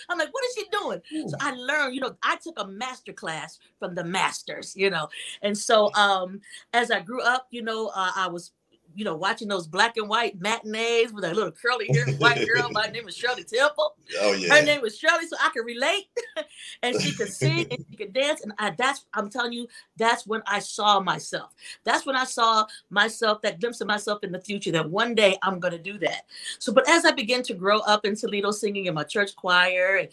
I'm 0.09 0.19
like, 0.19 0.33
what 0.33 0.45
is 0.45 0.54
she 0.54 0.64
doing? 0.71 1.00
Ooh. 1.14 1.28
So 1.28 1.37
I 1.40 1.52
learned, 1.52 1.95
you 1.95 2.00
know, 2.00 2.14
I 2.23 2.37
took 2.37 2.59
a 2.59 2.66
master 2.66 3.12
class 3.12 3.59
from 3.78 3.95
the 3.95 4.04
masters, 4.04 4.75
you 4.76 4.90
know. 4.90 5.09
And 5.43 5.57
so 5.57 5.93
um 5.95 6.40
as 6.73 6.90
I 6.90 7.00
grew 7.00 7.23
up, 7.23 7.47
you 7.50 7.62
know, 7.62 7.88
uh, 7.95 8.12
I 8.14 8.28
was 8.28 8.52
you 8.94 9.04
know, 9.04 9.16
watching 9.16 9.49
those 9.49 9.66
black 9.66 9.97
and 9.97 10.09
white 10.09 10.40
matinees 10.40 11.12
with 11.12 11.25
a 11.25 11.32
little 11.32 11.52
curly 11.52 11.88
hair 11.92 12.06
white 12.18 12.47
girl. 12.47 12.68
My 12.70 12.87
name 12.87 13.04
was 13.04 13.16
Shirley 13.16 13.44
Temple. 13.44 13.94
Oh 14.20 14.32
yeah. 14.32 14.56
Her 14.56 14.64
name 14.64 14.80
was 14.80 14.99
Shirley, 14.99 15.25
so 15.28 15.37
I 15.40 15.50
could 15.50 15.64
relate. 15.64 16.09
and 16.82 17.00
she 17.00 17.12
could 17.12 17.32
sing 17.32 17.66
and 17.70 17.85
she 17.88 17.97
could 17.97 18.12
dance. 18.12 18.40
And 18.42 18.52
I 18.59 18.70
that's 18.76 19.06
I'm 19.14 19.30
telling 19.30 19.52
you, 19.52 19.68
that's 19.97 20.26
when 20.26 20.42
I 20.47 20.59
saw 20.59 20.99
myself. 20.99 21.52
That's 21.85 22.04
when 22.04 22.16
I 22.16 22.25
saw 22.25 22.66
myself, 22.90 23.40
that 23.42 23.61
glimpse 23.61 23.80
of 23.80 23.87
myself 23.87 24.25
in 24.25 24.32
the 24.32 24.40
future, 24.40 24.73
that 24.73 24.90
one 24.90 25.14
day 25.14 25.38
I'm 25.42 25.61
gonna 25.61 25.78
do 25.78 25.97
that. 25.99 26.26
So, 26.59 26.73
but 26.73 26.88
as 26.88 27.04
I 27.04 27.12
began 27.12 27.44
to 27.44 27.54
grow 27.54 27.78
up 27.80 28.04
in 28.04 28.16
Toledo 28.16 28.50
singing 28.50 28.87
in 28.87 28.94
my 28.94 29.04
church 29.04 29.37
choir 29.37 29.99
and 29.99 30.09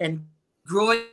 and 0.00 0.26
growing 0.66 1.04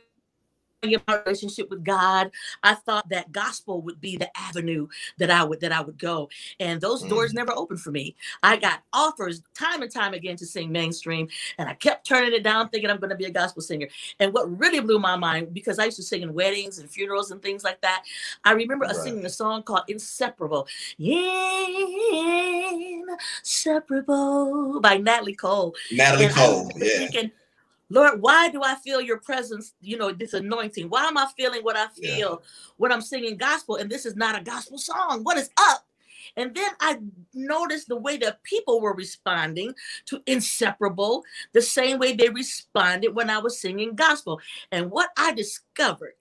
in 0.94 1.02
my 1.06 1.18
relationship 1.20 1.70
with 1.70 1.84
God, 1.84 2.30
I 2.62 2.74
thought 2.74 3.08
that 3.10 3.32
gospel 3.32 3.80
would 3.82 4.00
be 4.00 4.16
the 4.16 4.30
avenue 4.36 4.88
that 5.18 5.30
I 5.30 5.44
would 5.44 5.60
that 5.60 5.72
I 5.72 5.80
would 5.80 5.98
go. 5.98 6.28
And 6.60 6.80
those 6.80 7.02
mm. 7.02 7.08
doors 7.08 7.32
never 7.32 7.52
opened 7.52 7.80
for 7.80 7.90
me. 7.90 8.16
I 8.42 8.56
got 8.56 8.82
offers 8.92 9.42
time 9.54 9.82
and 9.82 9.90
time 9.90 10.14
again 10.14 10.36
to 10.36 10.46
sing 10.46 10.70
mainstream, 10.70 11.28
and 11.58 11.68
I 11.68 11.74
kept 11.74 12.06
turning 12.06 12.32
it 12.32 12.42
down, 12.42 12.68
thinking 12.68 12.90
I'm 12.90 12.98
going 12.98 13.10
to 13.10 13.16
be 13.16 13.24
a 13.26 13.30
gospel 13.30 13.62
singer. 13.62 13.88
And 14.20 14.32
what 14.32 14.58
really 14.58 14.80
blew 14.80 14.98
my 14.98 15.16
mind, 15.16 15.52
because 15.52 15.78
I 15.78 15.86
used 15.86 15.96
to 15.98 16.02
sing 16.02 16.22
in 16.22 16.34
weddings 16.34 16.78
and 16.78 16.90
funerals 16.90 17.30
and 17.30 17.42
things 17.42 17.64
like 17.64 17.80
that, 17.82 18.04
I 18.44 18.52
remember 18.52 18.86
right. 18.86 18.96
singing 18.96 19.24
a 19.24 19.30
song 19.30 19.62
called 19.62 19.82
"Inseparable." 19.88 20.66
Inseparable 23.38 24.80
by 24.80 24.96
Natalie 24.96 25.34
Cole. 25.34 25.74
Natalie 25.92 26.26
and 26.26 26.34
Cole, 26.34 26.70
yeah. 26.76 26.98
Thinking, 26.98 27.30
Lord, 27.88 28.20
why 28.20 28.48
do 28.48 28.62
I 28.62 28.74
feel 28.76 29.00
your 29.00 29.18
presence? 29.18 29.74
You 29.80 29.96
know, 29.96 30.12
this 30.12 30.34
anointing. 30.34 30.88
Why 30.88 31.04
am 31.06 31.16
I 31.16 31.26
feeling 31.36 31.62
what 31.62 31.76
I 31.76 31.86
feel 31.88 32.40
yeah. 32.42 32.48
when 32.76 32.92
I'm 32.92 33.00
singing 33.00 33.36
gospel? 33.36 33.76
And 33.76 33.90
this 33.90 34.06
is 34.06 34.16
not 34.16 34.38
a 34.38 34.42
gospel 34.42 34.78
song. 34.78 35.22
What 35.22 35.38
is 35.38 35.50
up? 35.58 35.86
And 36.36 36.54
then 36.54 36.70
I 36.80 36.98
noticed 37.34 37.88
the 37.88 37.96
way 37.96 38.16
that 38.18 38.42
people 38.42 38.80
were 38.80 38.94
responding 38.94 39.74
to 40.06 40.22
Inseparable, 40.26 41.22
the 41.52 41.62
same 41.62 41.98
way 41.98 42.14
they 42.14 42.28
responded 42.28 43.14
when 43.14 43.30
I 43.30 43.38
was 43.38 43.60
singing 43.60 43.94
gospel. 43.94 44.40
And 44.72 44.90
what 44.90 45.10
I 45.16 45.32
discovered 45.32 46.14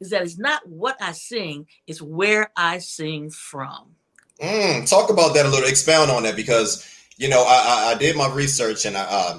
is 0.00 0.10
that 0.10 0.22
it's 0.22 0.38
not 0.38 0.68
what 0.68 0.96
I 1.00 1.12
sing, 1.12 1.66
it's 1.86 2.02
where 2.02 2.50
I 2.56 2.78
sing 2.78 3.30
from. 3.30 3.94
Mm, 4.40 4.88
talk 4.88 5.08
about 5.08 5.34
that 5.34 5.46
a 5.46 5.48
little, 5.48 5.68
expound 5.68 6.10
on 6.10 6.24
that 6.24 6.36
because, 6.36 6.86
you 7.16 7.28
know, 7.28 7.42
I, 7.42 7.88
I, 7.88 7.92
I 7.92 7.98
did 7.98 8.16
my 8.16 8.28
research 8.28 8.84
and 8.84 8.96
I, 8.96 9.06
uh, 9.08 9.38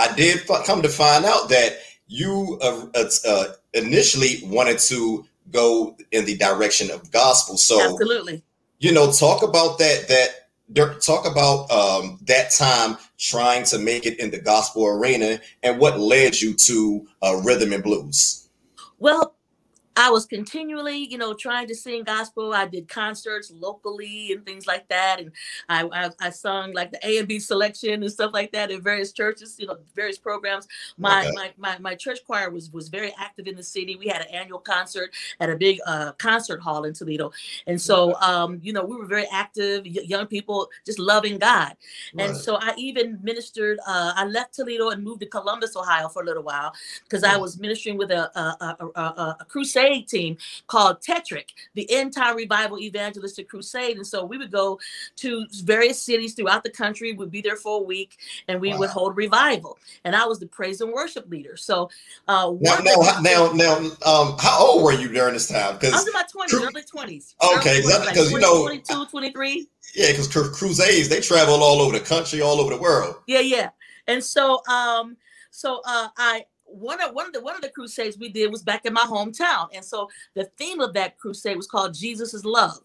I 0.00 0.14
did 0.14 0.46
come 0.64 0.80
to 0.82 0.88
find 0.88 1.24
out 1.24 1.50
that 1.50 1.78
you 2.06 2.58
uh, 2.62 3.04
uh, 3.26 3.44
initially 3.74 4.40
wanted 4.44 4.78
to 4.78 5.26
go 5.50 5.96
in 6.10 6.24
the 6.24 6.36
direction 6.36 6.90
of 6.90 7.10
gospel. 7.10 7.56
So 7.56 7.80
absolutely, 7.80 8.42
you 8.78 8.92
know, 8.92 9.12
talk 9.12 9.42
about 9.42 9.78
that. 9.78 10.08
That 10.08 11.00
talk 11.02 11.26
about 11.26 11.70
um, 11.70 12.18
that 12.22 12.50
time 12.52 12.96
trying 13.18 13.64
to 13.64 13.78
make 13.78 14.06
it 14.06 14.18
in 14.18 14.30
the 14.30 14.40
gospel 14.40 14.86
arena 14.86 15.38
and 15.62 15.78
what 15.78 16.00
led 16.00 16.40
you 16.40 16.54
to 16.54 17.06
uh, 17.22 17.40
rhythm 17.44 17.72
and 17.72 17.82
blues. 17.82 18.48
Well, 18.98 19.34
I 20.00 20.08
was 20.08 20.24
continually, 20.24 20.96
you 20.96 21.18
know, 21.18 21.34
trying 21.34 21.68
to 21.68 21.74
sing 21.74 22.04
gospel. 22.04 22.54
I 22.54 22.66
did 22.66 22.88
concerts 22.88 23.52
locally 23.54 24.32
and 24.32 24.46
things 24.46 24.66
like 24.66 24.88
that, 24.88 25.20
and 25.20 25.30
I, 25.68 25.84
I, 25.92 26.10
I 26.20 26.30
sung 26.30 26.72
like 26.72 26.90
the 26.90 27.06
A 27.06 27.18
and 27.18 27.28
B 27.28 27.38
selection 27.38 28.02
and 28.02 28.10
stuff 28.10 28.32
like 28.32 28.50
that 28.52 28.70
in 28.70 28.80
various 28.80 29.12
churches, 29.12 29.56
you 29.58 29.66
know, 29.66 29.76
various 29.94 30.16
programs. 30.16 30.66
My 30.96 31.26
okay. 31.26 31.32
my, 31.34 31.52
my 31.58 31.78
my 31.80 31.94
church 31.94 32.20
choir 32.26 32.48
was 32.48 32.70
was 32.70 32.88
very 32.88 33.12
active 33.18 33.46
in 33.46 33.56
the 33.56 33.62
city. 33.62 33.96
We 33.96 34.08
had 34.08 34.22
an 34.22 34.28
annual 34.28 34.58
concert 34.58 35.10
at 35.38 35.50
a 35.50 35.56
big 35.56 35.78
uh, 35.86 36.12
concert 36.12 36.62
hall 36.62 36.84
in 36.84 36.94
Toledo, 36.94 37.30
and 37.66 37.78
so 37.78 38.14
um, 38.22 38.58
you 38.62 38.72
know 38.72 38.82
we 38.82 38.96
were 38.96 39.06
very 39.06 39.26
active, 39.30 39.86
young 39.86 40.26
people 40.26 40.70
just 40.86 40.98
loving 40.98 41.36
God, 41.36 41.76
right. 42.14 42.28
and 42.28 42.36
so 42.36 42.56
I 42.56 42.72
even 42.78 43.18
ministered. 43.22 43.78
Uh, 43.86 44.14
I 44.16 44.24
left 44.24 44.54
Toledo 44.54 44.88
and 44.88 45.04
moved 45.04 45.20
to 45.20 45.26
Columbus, 45.26 45.76
Ohio, 45.76 46.08
for 46.08 46.22
a 46.22 46.24
little 46.24 46.42
while 46.42 46.72
because 47.04 47.22
I 47.22 47.36
was 47.36 47.58
ministering 47.58 47.98
with 47.98 48.10
a 48.10 48.30
a, 48.38 48.76
a, 48.84 49.00
a, 49.00 49.36
a 49.40 49.44
crusade 49.46 49.89
crusade 49.90 50.08
team 50.08 50.36
called 50.66 51.00
Tetric, 51.00 51.50
the 51.74 51.90
End 51.90 52.12
Time 52.12 52.36
Revival 52.36 52.78
Evangelistic 52.78 53.48
Crusade. 53.48 53.96
And 53.96 54.06
so 54.06 54.24
we 54.24 54.38
would 54.38 54.50
go 54.50 54.78
to 55.16 55.46
various 55.64 56.02
cities 56.02 56.34
throughout 56.34 56.64
the 56.64 56.70
country, 56.70 57.12
would 57.12 57.30
be 57.30 57.40
there 57.40 57.56
for 57.56 57.80
a 57.80 57.82
week, 57.82 58.18
and 58.48 58.60
we 58.60 58.70
wow. 58.70 58.78
would 58.78 58.90
hold 58.90 59.16
revival. 59.16 59.78
And 60.04 60.14
I 60.14 60.26
was 60.26 60.38
the 60.38 60.46
praise 60.46 60.80
and 60.80 60.92
worship 60.92 61.28
leader. 61.28 61.56
So 61.56 61.90
uh, 62.28 62.52
now, 62.60 62.78
now, 62.82 63.20
now, 63.20 63.52
now, 63.52 63.76
um, 64.06 64.36
how 64.38 64.66
old 64.66 64.82
were 64.82 64.92
you 64.92 65.08
during 65.08 65.34
this 65.34 65.48
time? 65.48 65.74
Because 65.74 65.92
I 65.92 65.96
was 65.96 66.06
in 66.06 66.12
my 66.12 66.22
20s, 66.22 66.66
early 66.66 66.82
20s. 66.82 67.34
Okay, 67.56 67.80
because 67.80 68.06
like 68.06 68.16
you 68.16 68.38
know, 68.38 68.62
22, 68.62 69.06
23. 69.06 69.68
Yeah, 69.94 70.10
because 70.12 70.28
crusades 70.28 71.08
they 71.08 71.20
travel 71.20 71.62
all 71.62 71.80
over 71.80 71.98
the 71.98 72.04
country, 72.04 72.40
all 72.40 72.60
over 72.60 72.74
the 72.74 72.80
world. 72.80 73.16
Yeah, 73.26 73.40
yeah. 73.40 73.70
And 74.06 74.22
so, 74.22 74.62
um, 74.66 75.16
so 75.50 75.80
uh, 75.84 76.08
I 76.16 76.44
one 76.70 77.00
of 77.00 77.14
one 77.14 77.26
of 77.26 77.32
the 77.32 77.40
one 77.40 77.56
of 77.56 77.62
the 77.62 77.70
crusades 77.70 78.18
we 78.18 78.28
did 78.28 78.50
was 78.50 78.62
back 78.62 78.86
in 78.86 78.92
my 78.92 79.02
hometown, 79.02 79.68
and 79.74 79.84
so 79.84 80.08
the 80.34 80.44
theme 80.56 80.80
of 80.80 80.94
that 80.94 81.18
crusade 81.18 81.56
was 81.56 81.66
called 81.66 81.94
Jesus 81.94 82.34
is 82.34 82.44
Love. 82.44 82.80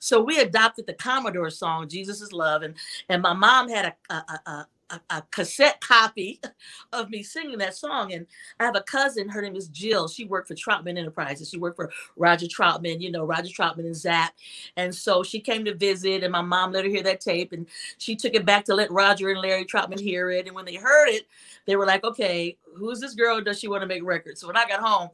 So 0.00 0.20
we 0.20 0.38
adopted 0.38 0.86
the 0.86 0.94
Commodore 0.94 1.50
song 1.50 1.88
"Jesus 1.88 2.20
is 2.20 2.32
Love," 2.32 2.62
and 2.62 2.74
and 3.08 3.22
my 3.22 3.32
mom 3.32 3.68
had 3.68 3.94
a, 4.10 4.14
a, 4.14 4.40
a, 4.46 4.66
a, 5.10 5.22
cassette 5.30 5.80
copy 5.80 6.40
of 6.92 7.10
me 7.10 7.22
singing 7.22 7.58
that 7.58 7.76
song. 7.76 8.12
And 8.12 8.26
I 8.60 8.64
have 8.64 8.76
a 8.76 8.82
cousin, 8.82 9.28
her 9.28 9.42
name 9.42 9.56
is 9.56 9.68
Jill. 9.68 10.08
She 10.08 10.24
worked 10.24 10.48
for 10.48 10.54
Troutman 10.54 10.98
Enterprises. 10.98 11.50
She 11.50 11.58
worked 11.58 11.76
for 11.76 11.90
Roger 12.16 12.46
Troutman, 12.46 13.00
you 13.00 13.10
know, 13.10 13.24
Roger 13.24 13.52
Troutman 13.52 13.80
and 13.86 13.96
Zapp. 13.96 14.34
And 14.76 14.94
so 14.94 15.22
she 15.22 15.40
came 15.40 15.64
to 15.64 15.74
visit, 15.74 16.22
and 16.22 16.32
my 16.32 16.42
mom 16.42 16.72
let 16.72 16.84
her 16.84 16.90
hear 16.90 17.02
that 17.02 17.20
tape. 17.20 17.52
And 17.52 17.66
she 17.98 18.16
took 18.16 18.34
it 18.34 18.44
back 18.46 18.64
to 18.66 18.74
let 18.74 18.90
Roger 18.90 19.30
and 19.30 19.40
Larry 19.40 19.64
Troutman 19.64 20.00
hear 20.00 20.30
it. 20.30 20.46
And 20.46 20.54
when 20.54 20.64
they 20.64 20.76
heard 20.76 21.08
it, 21.08 21.26
they 21.66 21.76
were 21.76 21.86
like, 21.86 22.04
okay, 22.04 22.56
who's 22.74 23.00
this 23.00 23.14
girl? 23.14 23.40
Does 23.40 23.58
she 23.58 23.68
want 23.68 23.82
to 23.82 23.86
make 23.86 24.02
records? 24.04 24.40
So 24.40 24.46
when 24.46 24.56
I 24.56 24.66
got 24.66 24.80
home, 24.80 25.10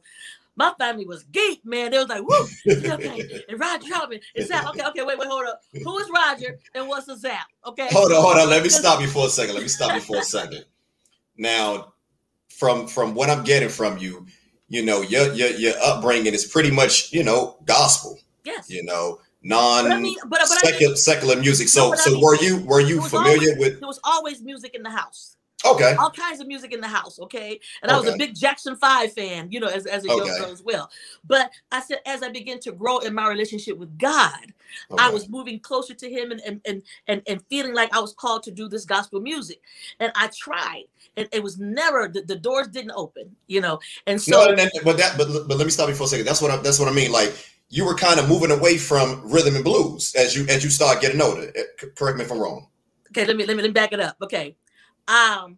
my 0.55 0.73
family 0.79 1.05
was 1.05 1.23
geek, 1.23 1.65
man. 1.65 1.91
They 1.91 1.97
was 1.97 2.07
like, 2.07 2.21
woo, 2.21 2.47
okay. 2.93 3.43
And 3.49 3.59
Roger 3.59 3.87
Troutman 3.87 4.21
is 4.35 4.47
Zapp. 4.47 4.67
Okay, 4.69 4.85
okay, 4.85 5.03
wait, 5.03 5.17
wait, 5.17 5.27
hold 5.27 5.45
up. 5.45 5.61
Who 5.83 5.97
is 5.99 6.09
Roger 6.13 6.59
and 6.73 6.87
what's 6.87 7.07
a 7.07 7.17
Zapp? 7.17 7.47
Okay. 7.65 7.87
Hold 7.91 8.11
on, 8.11 8.21
hold 8.21 8.37
on. 8.37 8.49
Let 8.49 8.63
me 8.63 8.69
stop 8.69 9.01
you 9.01 9.07
for 9.07 9.27
a 9.27 9.29
second. 9.29 9.55
Let 9.55 9.63
me 9.63 9.69
stop 9.69 9.93
you 9.93 10.01
for 10.01 10.17
a 10.17 10.23
second. 10.23 10.65
Now, 11.37 11.93
from 12.49 12.87
from 12.87 13.13
what 13.13 13.29
I'm 13.29 13.43
getting 13.43 13.69
from 13.69 13.97
you, 13.97 14.25
you 14.69 14.83
know, 14.85 15.01
your 15.01 15.33
your 15.33 15.49
your 15.49 15.73
upbringing 15.83 16.33
is 16.33 16.45
pretty 16.45 16.71
much, 16.71 17.11
you 17.11 17.23
know, 17.23 17.57
gospel. 17.65 18.19
Yes. 18.45 18.69
You 18.69 18.83
know, 18.83 19.19
non 19.43 19.91
I 19.91 19.99
mean, 19.99 20.15
but, 20.27 20.39
but 20.39 20.47
secular, 20.47 20.91
I 20.91 20.93
mean, 20.93 20.95
secular 20.97 21.35
music. 21.35 21.67
So 21.67 21.89
no, 21.89 21.95
so 21.95 22.11
I 22.11 22.13
mean, 22.13 22.23
were 22.23 22.35
you 22.37 22.57
were 22.65 22.79
you 22.79 23.01
familiar 23.01 23.51
always, 23.51 23.57
with 23.57 23.79
there 23.79 23.87
was 23.87 23.99
always 24.03 24.41
music 24.41 24.73
in 24.75 24.83
the 24.83 24.89
house. 24.89 25.34
Okay. 25.65 25.95
All 25.95 26.11
kinds 26.11 26.39
of 26.39 26.47
music 26.47 26.73
in 26.73 26.81
the 26.81 26.87
house. 26.87 27.19
Okay. 27.19 27.59
And 27.81 27.91
okay. 27.91 27.97
I 27.97 27.99
was 27.99 28.13
a 28.13 28.17
big 28.17 28.35
Jackson 28.35 28.75
5 28.75 29.13
fan, 29.13 29.51
you 29.51 29.59
know, 29.59 29.67
as, 29.67 29.85
as 29.85 30.05
a 30.05 30.11
okay. 30.11 30.25
young 30.25 30.39
girl 30.39 30.51
as 30.51 30.63
well. 30.63 30.89
But 31.25 31.51
I 31.71 31.81
said, 31.81 31.99
as 32.05 32.23
I 32.23 32.29
began 32.29 32.59
to 32.61 32.71
grow 32.71 32.99
in 32.99 33.13
my 33.13 33.27
relationship 33.27 33.77
with 33.77 33.97
God, 33.97 34.53
okay. 34.91 35.03
I 35.03 35.09
was 35.09 35.29
moving 35.29 35.59
closer 35.59 35.93
to 35.93 36.09
Him 36.09 36.31
and, 36.31 36.41
and, 36.41 36.61
and, 36.65 36.83
and, 37.07 37.21
and 37.27 37.43
feeling 37.49 37.73
like 37.73 37.93
I 37.95 37.99
was 37.99 38.13
called 38.13 38.43
to 38.43 38.51
do 38.51 38.67
this 38.67 38.85
gospel 38.85 39.19
music. 39.19 39.61
And 39.99 40.11
I 40.15 40.29
tried. 40.35 40.85
And 41.17 41.27
it 41.31 41.41
was 41.41 41.57
never 41.57 42.07
the, 42.07 42.21
the 42.21 42.35
doors 42.35 42.67
didn't 42.67 42.91
open, 42.95 43.35
you 43.47 43.61
know. 43.61 43.79
And 44.05 44.21
so, 44.21 44.53
no, 44.53 44.67
but 44.83 44.97
that, 44.97 45.17
but, 45.17 45.47
but 45.47 45.57
let 45.57 45.65
me 45.65 45.71
stop 45.71 45.87
you 45.87 45.95
for 45.95 46.03
a 46.03 46.07
second. 46.07 46.25
That's 46.25 46.41
what 46.41 46.51
I, 46.51 46.57
that's 46.57 46.77
what 46.77 46.89
I 46.89 46.91
mean. 46.91 47.11
Like 47.11 47.33
you 47.69 47.85
were 47.85 47.95
kind 47.95 48.19
of 48.19 48.29
moving 48.29 48.51
away 48.51 48.77
from 48.77 49.21
rhythm 49.31 49.55
and 49.55 49.63
blues 49.63 50.13
as 50.15 50.35
you 50.35 50.45
as 50.47 50.63
you 50.63 50.69
start 50.69 51.01
getting 51.01 51.21
older. 51.21 51.51
Eh, 51.55 51.87
correct 51.95 52.17
me 52.17 52.23
if 52.23 52.31
I'm 52.31 52.39
wrong. 52.39 52.67
Okay, 53.09 53.25
let 53.25 53.35
me 53.35 53.45
let 53.45 53.55
me 53.55 53.63
let 53.63 53.69
me 53.69 53.73
back 53.73 53.93
it 53.93 53.99
up. 53.99 54.17
Okay, 54.21 54.55
um, 55.07 55.57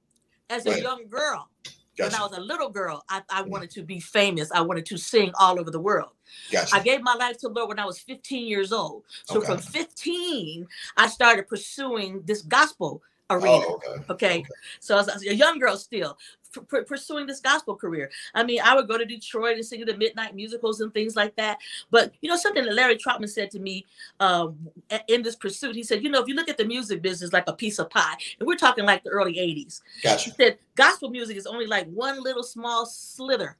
as 0.49 0.65
a 0.65 0.71
right. 0.71 0.81
young 0.81 1.07
girl, 1.07 1.49
gotcha. 1.97 2.11
when 2.11 2.21
I 2.21 2.23
was 2.23 2.37
a 2.37 2.41
little 2.41 2.69
girl, 2.69 3.03
I, 3.09 3.21
I 3.29 3.43
mm. 3.43 3.49
wanted 3.49 3.69
to 3.71 3.83
be 3.83 3.99
famous. 3.99 4.51
I 4.51 4.61
wanted 4.61 4.85
to 4.87 4.97
sing 4.97 5.31
all 5.39 5.59
over 5.59 5.71
the 5.71 5.79
world. 5.79 6.11
Gotcha. 6.51 6.75
I 6.75 6.79
gave 6.79 7.01
my 7.01 7.15
life 7.15 7.37
to 7.39 7.47
the 7.47 7.53
Lord 7.53 7.69
when 7.69 7.79
I 7.79 7.85
was 7.85 7.99
15 7.99 8.47
years 8.47 8.71
old. 8.71 9.03
So 9.25 9.37
okay. 9.37 9.47
from 9.47 9.57
15, 9.59 10.67
I 10.97 11.07
started 11.07 11.47
pursuing 11.47 12.21
this 12.25 12.41
gospel 12.41 13.01
arena. 13.29 13.65
Oh, 13.67 13.75
okay. 13.75 13.87
okay. 13.87 14.03
okay. 14.11 14.45
So 14.79 14.95
I 14.95 15.03
was 15.03 15.25
a 15.25 15.35
young 15.35 15.59
girl 15.59 15.77
still 15.77 16.17
pursuing 16.67 17.27
this 17.27 17.39
gospel 17.39 17.75
career. 17.75 18.09
I 18.33 18.43
mean, 18.43 18.59
I 18.63 18.75
would 18.75 18.87
go 18.87 18.97
to 18.97 19.05
Detroit 19.05 19.55
and 19.55 19.65
sing 19.65 19.81
at 19.81 19.87
the 19.87 19.97
midnight 19.97 20.35
musicals 20.35 20.81
and 20.81 20.93
things 20.93 21.15
like 21.15 21.35
that. 21.35 21.59
But 21.91 22.13
you 22.21 22.29
know, 22.29 22.35
something 22.35 22.63
that 22.63 22.73
Larry 22.73 22.97
Troutman 22.97 23.29
said 23.29 23.51
to 23.51 23.59
me 23.59 23.85
uh, 24.19 24.49
in 25.07 25.21
this 25.21 25.35
pursuit, 25.35 25.75
he 25.75 25.83
said, 25.83 26.03
you 26.03 26.09
know, 26.09 26.21
if 26.21 26.27
you 26.27 26.35
look 26.35 26.49
at 26.49 26.57
the 26.57 26.65
music 26.65 27.01
business 27.01 27.33
like 27.33 27.47
a 27.47 27.53
piece 27.53 27.79
of 27.79 27.89
pie, 27.89 28.15
and 28.39 28.47
we're 28.47 28.55
talking 28.55 28.85
like 28.85 29.03
the 29.03 29.09
early 29.09 29.33
'80s, 29.35 29.81
gotcha. 30.03 30.29
he 30.29 30.31
said 30.31 30.57
gospel 30.75 31.09
music 31.09 31.37
is 31.37 31.45
only 31.45 31.67
like 31.67 31.87
one 31.87 32.21
little 32.21 32.43
small 32.43 32.85
slither 32.85 33.57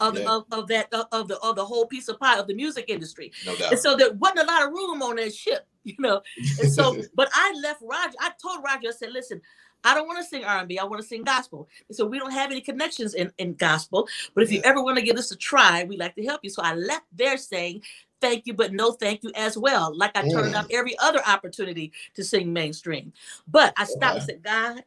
of, 0.00 0.18
yeah. 0.18 0.30
of, 0.30 0.44
of 0.52 0.68
that 0.68 0.92
of 1.12 1.28
the 1.28 1.38
of 1.40 1.56
the 1.56 1.64
whole 1.64 1.86
piece 1.86 2.08
of 2.08 2.18
pie 2.18 2.38
of 2.38 2.46
the 2.46 2.54
music 2.54 2.86
industry. 2.88 3.32
No 3.46 3.56
doubt. 3.56 3.72
And 3.72 3.80
so 3.80 3.96
there 3.96 4.12
wasn't 4.12 4.40
a 4.40 4.44
lot 4.44 4.66
of 4.66 4.72
room 4.72 5.02
on 5.02 5.16
that 5.16 5.34
ship, 5.34 5.66
you 5.84 5.94
know. 5.98 6.22
And 6.60 6.72
so, 6.72 6.96
but 7.14 7.28
I 7.32 7.54
left 7.62 7.82
Roger. 7.82 8.16
I 8.20 8.32
told 8.40 8.64
Roger, 8.64 8.88
I 8.88 8.92
said, 8.92 9.12
listen, 9.12 9.40
I 9.84 9.94
don't 9.94 10.06
want 10.06 10.18
to 10.18 10.24
sing 10.24 10.44
R&B. 10.44 10.78
I 10.78 10.84
want 10.84 11.00
to 11.00 11.06
sing 11.06 11.22
gospel. 11.22 11.68
And 11.88 11.96
so 11.96 12.04
we 12.06 12.18
don't 12.18 12.32
have 12.32 12.50
any 12.50 12.60
connections 12.60 13.14
in, 13.14 13.32
in 13.38 13.54
gospel. 13.54 14.08
But 14.34 14.44
if 14.44 14.50
you 14.50 14.60
ever 14.64 14.82
want 14.82 14.98
to 14.98 15.04
give 15.04 15.16
us 15.16 15.30
a 15.30 15.36
try, 15.36 15.84
we'd 15.84 16.00
like 16.00 16.16
to 16.16 16.24
help 16.24 16.40
you. 16.42 16.50
So 16.50 16.62
I 16.62 16.74
left 16.74 17.06
there 17.12 17.36
saying, 17.36 17.82
thank 18.20 18.46
you, 18.46 18.54
but 18.54 18.72
no 18.72 18.92
thank 18.92 19.22
you 19.22 19.30
as 19.36 19.56
well. 19.56 19.96
Like 19.96 20.16
I 20.16 20.28
turned 20.28 20.52
down 20.52 20.66
every 20.70 20.98
other 20.98 21.20
opportunity 21.26 21.92
to 22.14 22.24
sing 22.24 22.52
mainstream. 22.52 23.12
But 23.46 23.72
I 23.76 23.84
stopped 23.84 24.16
and 24.16 24.24
said, 24.24 24.42
God, 24.42 24.84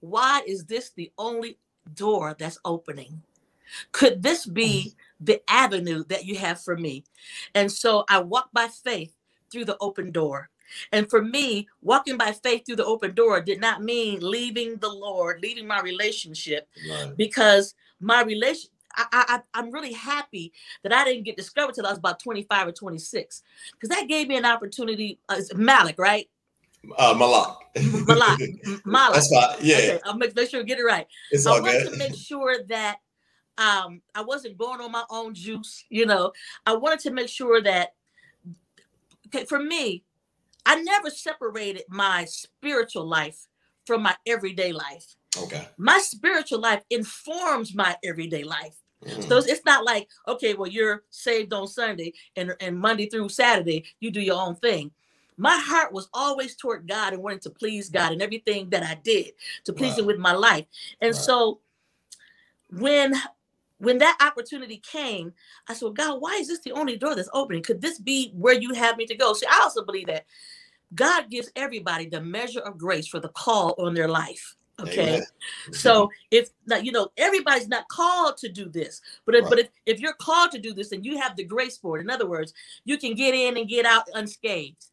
why 0.00 0.42
is 0.46 0.64
this 0.64 0.90
the 0.90 1.12
only 1.18 1.58
door 1.94 2.34
that's 2.36 2.58
opening? 2.64 3.22
Could 3.92 4.22
this 4.22 4.44
be 4.44 4.92
mm. 4.92 4.94
the 5.20 5.40
avenue 5.48 6.04
that 6.08 6.26
you 6.26 6.36
have 6.36 6.60
for 6.60 6.76
me? 6.76 7.04
And 7.54 7.70
so 7.70 8.04
I 8.08 8.18
walked 8.18 8.52
by 8.52 8.68
faith 8.68 9.14
through 9.52 9.66
the 9.66 9.76
open 9.80 10.10
door. 10.10 10.50
And 10.90 11.08
for 11.08 11.22
me, 11.22 11.68
walking 11.82 12.16
by 12.16 12.32
faith 12.32 12.64
through 12.64 12.76
the 12.76 12.84
open 12.84 13.14
door 13.14 13.40
did 13.40 13.60
not 13.60 13.82
mean 13.82 14.20
leaving 14.20 14.76
the 14.76 14.88
Lord, 14.88 15.40
leaving 15.42 15.66
my 15.66 15.80
relationship, 15.80 16.68
right. 16.90 17.16
because 17.16 17.74
my 18.00 18.22
relation, 18.22 18.70
I, 18.96 19.40
I 19.54 19.58
am 19.58 19.70
really 19.70 19.92
happy 19.92 20.52
that 20.82 20.92
I 20.92 21.04
didn't 21.04 21.24
get 21.24 21.36
discovered 21.36 21.74
till 21.74 21.86
I 21.86 21.90
was 21.90 21.98
about 21.98 22.20
25 22.20 22.68
or 22.68 22.72
26, 22.72 23.42
because 23.72 23.88
that 23.94 24.08
gave 24.08 24.28
me 24.28 24.36
an 24.36 24.44
opportunity. 24.44 25.18
Uh, 25.28 25.40
Malik, 25.54 25.98
right? 25.98 26.28
Uh, 26.98 27.14
Malak. 27.14 27.56
Malak. 28.06 28.40
Malak. 28.84 29.14
That's 29.14 29.28
fine. 29.28 29.56
Yeah. 29.60 29.76
Okay, 29.76 30.00
I'll 30.04 30.16
make, 30.16 30.34
make 30.34 30.50
sure 30.50 30.62
get 30.62 30.78
it 30.78 30.84
right. 30.84 31.06
It's 31.30 31.46
all 31.46 31.56
I 31.56 31.60
wanted 31.60 31.90
to 31.90 31.96
make 31.96 32.14
sure 32.14 32.56
that 32.68 32.98
um 33.58 34.00
I 34.14 34.22
wasn't 34.22 34.56
going 34.58 34.80
on 34.80 34.90
my 34.90 35.04
own 35.10 35.34
juice. 35.34 35.84
You 35.88 36.06
know, 36.06 36.32
I 36.66 36.74
wanted 36.74 37.00
to 37.00 37.10
make 37.12 37.28
sure 37.28 37.62
that 37.62 37.94
okay, 39.34 39.44
for 39.44 39.58
me, 39.58 40.04
I 40.64 40.80
never 40.82 41.10
separated 41.10 41.84
my 41.88 42.24
spiritual 42.26 43.06
life 43.06 43.46
from 43.86 44.02
my 44.02 44.14
everyday 44.26 44.72
life. 44.72 45.16
Okay. 45.36 45.66
My 45.78 45.98
spiritual 45.98 46.60
life 46.60 46.82
informs 46.90 47.74
my 47.74 47.96
everyday 48.04 48.44
life. 48.44 48.74
Mm. 49.04 49.28
So 49.28 49.38
it's 49.38 49.64
not 49.64 49.84
like, 49.84 50.08
okay, 50.28 50.54
well, 50.54 50.68
you're 50.68 51.02
saved 51.10 51.52
on 51.52 51.66
Sunday 51.66 52.12
and, 52.36 52.54
and 52.60 52.78
Monday 52.78 53.06
through 53.06 53.28
Saturday, 53.30 53.84
you 54.00 54.10
do 54.10 54.20
your 54.20 54.40
own 54.40 54.56
thing. 54.56 54.92
My 55.38 55.56
heart 55.56 55.92
was 55.92 56.08
always 56.12 56.54
toward 56.54 56.86
God 56.86 57.14
and 57.14 57.22
wanting 57.22 57.40
to 57.40 57.50
please 57.50 57.88
God 57.88 58.12
and 58.12 58.22
everything 58.22 58.70
that 58.70 58.84
I 58.84 58.94
did 59.02 59.32
to 59.64 59.72
please 59.72 59.98
Him 59.98 60.06
with 60.06 60.18
my 60.18 60.34
life. 60.34 60.66
And 61.00 61.16
so 61.16 61.60
when 62.70 63.14
when 63.82 63.98
that 63.98 64.16
opportunity 64.20 64.76
came, 64.76 65.32
I 65.68 65.74
said, 65.74 65.86
well, 65.86 65.92
God, 65.92 66.20
why 66.20 66.34
is 66.34 66.46
this 66.46 66.60
the 66.60 66.70
only 66.70 66.96
door 66.96 67.16
that's 67.16 67.28
opening? 67.34 67.64
Could 67.64 67.80
this 67.80 67.98
be 67.98 68.30
where 68.32 68.54
you 68.54 68.74
have 68.74 68.96
me 68.96 69.06
to 69.06 69.16
go? 69.16 69.32
See, 69.32 69.46
I 69.50 69.60
also 69.60 69.84
believe 69.84 70.06
that 70.06 70.24
God 70.94 71.28
gives 71.30 71.50
everybody 71.56 72.06
the 72.06 72.20
measure 72.20 72.60
of 72.60 72.78
grace 72.78 73.08
for 73.08 73.18
the 73.18 73.30
call 73.30 73.74
on 73.78 73.92
their 73.92 74.06
life. 74.06 74.54
Okay. 74.78 75.14
Amen. 75.14 75.26
So 75.72 76.10
if 76.30 76.50
not, 76.66 76.84
you 76.84 76.92
know 76.92 77.08
everybody's 77.16 77.66
not 77.66 77.88
called 77.88 78.36
to 78.38 78.48
do 78.48 78.68
this, 78.68 79.00
but 79.26 79.34
if, 79.34 79.42
right. 79.42 79.50
but 79.50 79.58
if, 79.58 79.68
if 79.84 80.00
you're 80.00 80.14
called 80.14 80.52
to 80.52 80.58
do 80.58 80.72
this 80.72 80.92
and 80.92 81.04
you 81.04 81.18
have 81.18 81.34
the 81.34 81.44
grace 81.44 81.76
for 81.76 81.98
it, 81.98 82.02
in 82.02 82.10
other 82.10 82.26
words, 82.26 82.54
you 82.84 82.98
can 82.98 83.14
get 83.14 83.34
in 83.34 83.56
and 83.56 83.68
get 83.68 83.84
out 83.84 84.04
unscathed. 84.14 84.86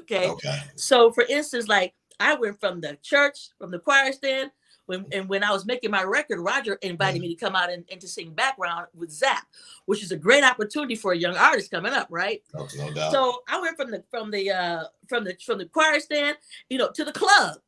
Okay. 0.00 0.28
Okay. 0.28 0.58
So 0.74 1.12
for 1.12 1.24
instance, 1.28 1.68
like 1.68 1.94
I 2.18 2.34
went 2.34 2.58
from 2.58 2.80
the 2.80 2.98
church, 3.00 3.50
from 3.58 3.70
the 3.70 3.78
choir 3.78 4.12
stand, 4.12 4.50
when 4.86 5.06
and 5.12 5.28
when 5.28 5.42
I 5.42 5.50
was 5.50 5.64
making 5.64 5.90
my 5.90 6.02
record, 6.02 6.40
Roger 6.40 6.74
invited 6.82 7.20
me 7.20 7.34
to 7.34 7.44
come 7.44 7.56
out 7.56 7.70
and, 7.70 7.84
and 7.90 8.00
to 8.00 8.08
sing 8.08 8.30
background 8.30 8.86
with 8.94 9.10
Zapp, 9.10 9.46
which 9.86 10.02
is 10.02 10.12
a 10.12 10.16
great 10.16 10.44
opportunity 10.44 10.94
for 10.94 11.12
a 11.12 11.16
young 11.16 11.36
artist 11.36 11.70
coming 11.70 11.92
up, 11.92 12.06
right? 12.10 12.42
Oh, 12.54 12.68
no 12.76 12.92
doubt. 12.92 13.12
So 13.12 13.42
I 13.48 13.60
went 13.60 13.76
from 13.76 13.90
the 13.90 14.04
from 14.10 14.30
the 14.30 14.50
uh 14.50 14.84
from 15.08 15.24
the 15.24 15.36
from 15.44 15.58
the 15.58 15.66
choir 15.66 16.00
stand, 16.00 16.36
you 16.68 16.78
know, 16.78 16.90
to 16.90 17.04
the 17.04 17.12
club. 17.12 17.58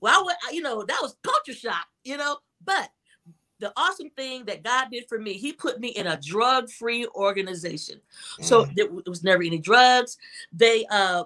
Well, 0.00 0.20
I 0.20 0.22
went, 0.24 0.38
you 0.52 0.62
know, 0.62 0.84
that 0.84 0.98
was 1.02 1.16
culture 1.22 1.58
shock, 1.58 1.86
you 2.04 2.16
know, 2.16 2.38
but 2.64 2.90
the 3.58 3.72
awesome 3.76 4.08
thing 4.10 4.46
that 4.46 4.62
God 4.62 4.88
did 4.90 5.06
for 5.08 5.18
me, 5.18 5.34
He 5.34 5.52
put 5.52 5.80
me 5.80 5.88
in 5.88 6.06
a 6.06 6.18
drug-free 6.20 7.06
organization. 7.08 8.00
Mm. 8.40 8.44
So 8.44 8.66
there 8.74 8.88
was 8.88 9.22
never 9.22 9.42
any 9.42 9.58
drugs. 9.58 10.16
They 10.52 10.86
uh 10.90 11.24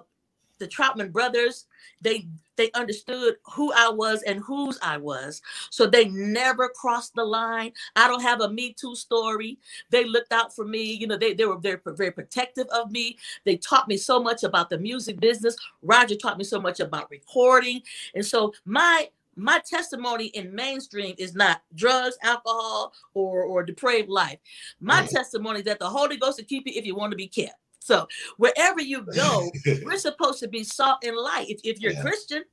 the 0.57 0.67
Troutman 0.67 1.11
brothers, 1.11 1.65
they 2.01 2.27
they 2.55 2.71
understood 2.71 3.35
who 3.53 3.71
I 3.73 3.89
was 3.89 4.21
and 4.23 4.39
whose 4.39 4.79
I 4.81 4.97
was. 4.97 5.41
So 5.69 5.85
they 5.85 6.05
never 6.05 6.69
crossed 6.69 7.15
the 7.15 7.23
line. 7.23 7.73
I 7.95 8.07
don't 8.07 8.21
have 8.21 8.41
a 8.41 8.49
Me 8.49 8.73
Too 8.73 8.95
story. 8.95 9.57
They 9.89 10.05
looked 10.05 10.31
out 10.31 10.55
for 10.55 10.65
me. 10.65 10.93
You 10.93 11.07
know, 11.07 11.17
they, 11.17 11.33
they 11.33 11.45
were 11.45 11.57
very, 11.57 11.79
very 11.85 12.11
protective 12.11 12.67
of 12.67 12.91
me. 12.91 13.17
They 13.43 13.57
taught 13.57 13.87
me 13.87 13.97
so 13.97 14.21
much 14.21 14.43
about 14.43 14.69
the 14.69 14.77
music 14.77 15.19
business. 15.19 15.55
Roger 15.81 16.15
taught 16.15 16.37
me 16.37 16.43
so 16.43 16.59
much 16.59 16.79
about 16.79 17.11
recording. 17.11 17.81
And 18.13 18.25
so 18.25 18.53
my 18.65 19.09
my 19.37 19.59
testimony 19.59 20.27
in 20.27 20.55
mainstream 20.55 21.13
is 21.17 21.35
not 21.35 21.61
drugs, 21.75 22.17
alcohol, 22.23 22.93
or 23.13 23.43
or 23.43 23.63
depraved 23.63 24.09
life. 24.09 24.39
My 24.79 25.01
mm. 25.01 25.09
testimony 25.09 25.59
is 25.59 25.65
that 25.65 25.79
the 25.79 25.89
Holy 25.89 26.15
Ghost 26.15 26.37
will 26.37 26.45
keep 26.45 26.63
you 26.65 26.73
if 26.73 26.85
you 26.85 26.95
want 26.95 27.11
to 27.11 27.17
be 27.17 27.27
kept. 27.27 27.55
So 27.85 28.07
wherever 28.37 28.81
you 28.81 29.03
go, 29.03 29.51
we're 29.83 29.99
supposed 29.99 30.39
to 30.39 30.47
be 30.47 30.63
salt 30.63 31.03
and 31.03 31.15
light. 31.15 31.49
If, 31.49 31.61
if 31.63 31.79
you're 31.79 31.93
yeah. 31.93 32.01
Christian, 32.01 32.43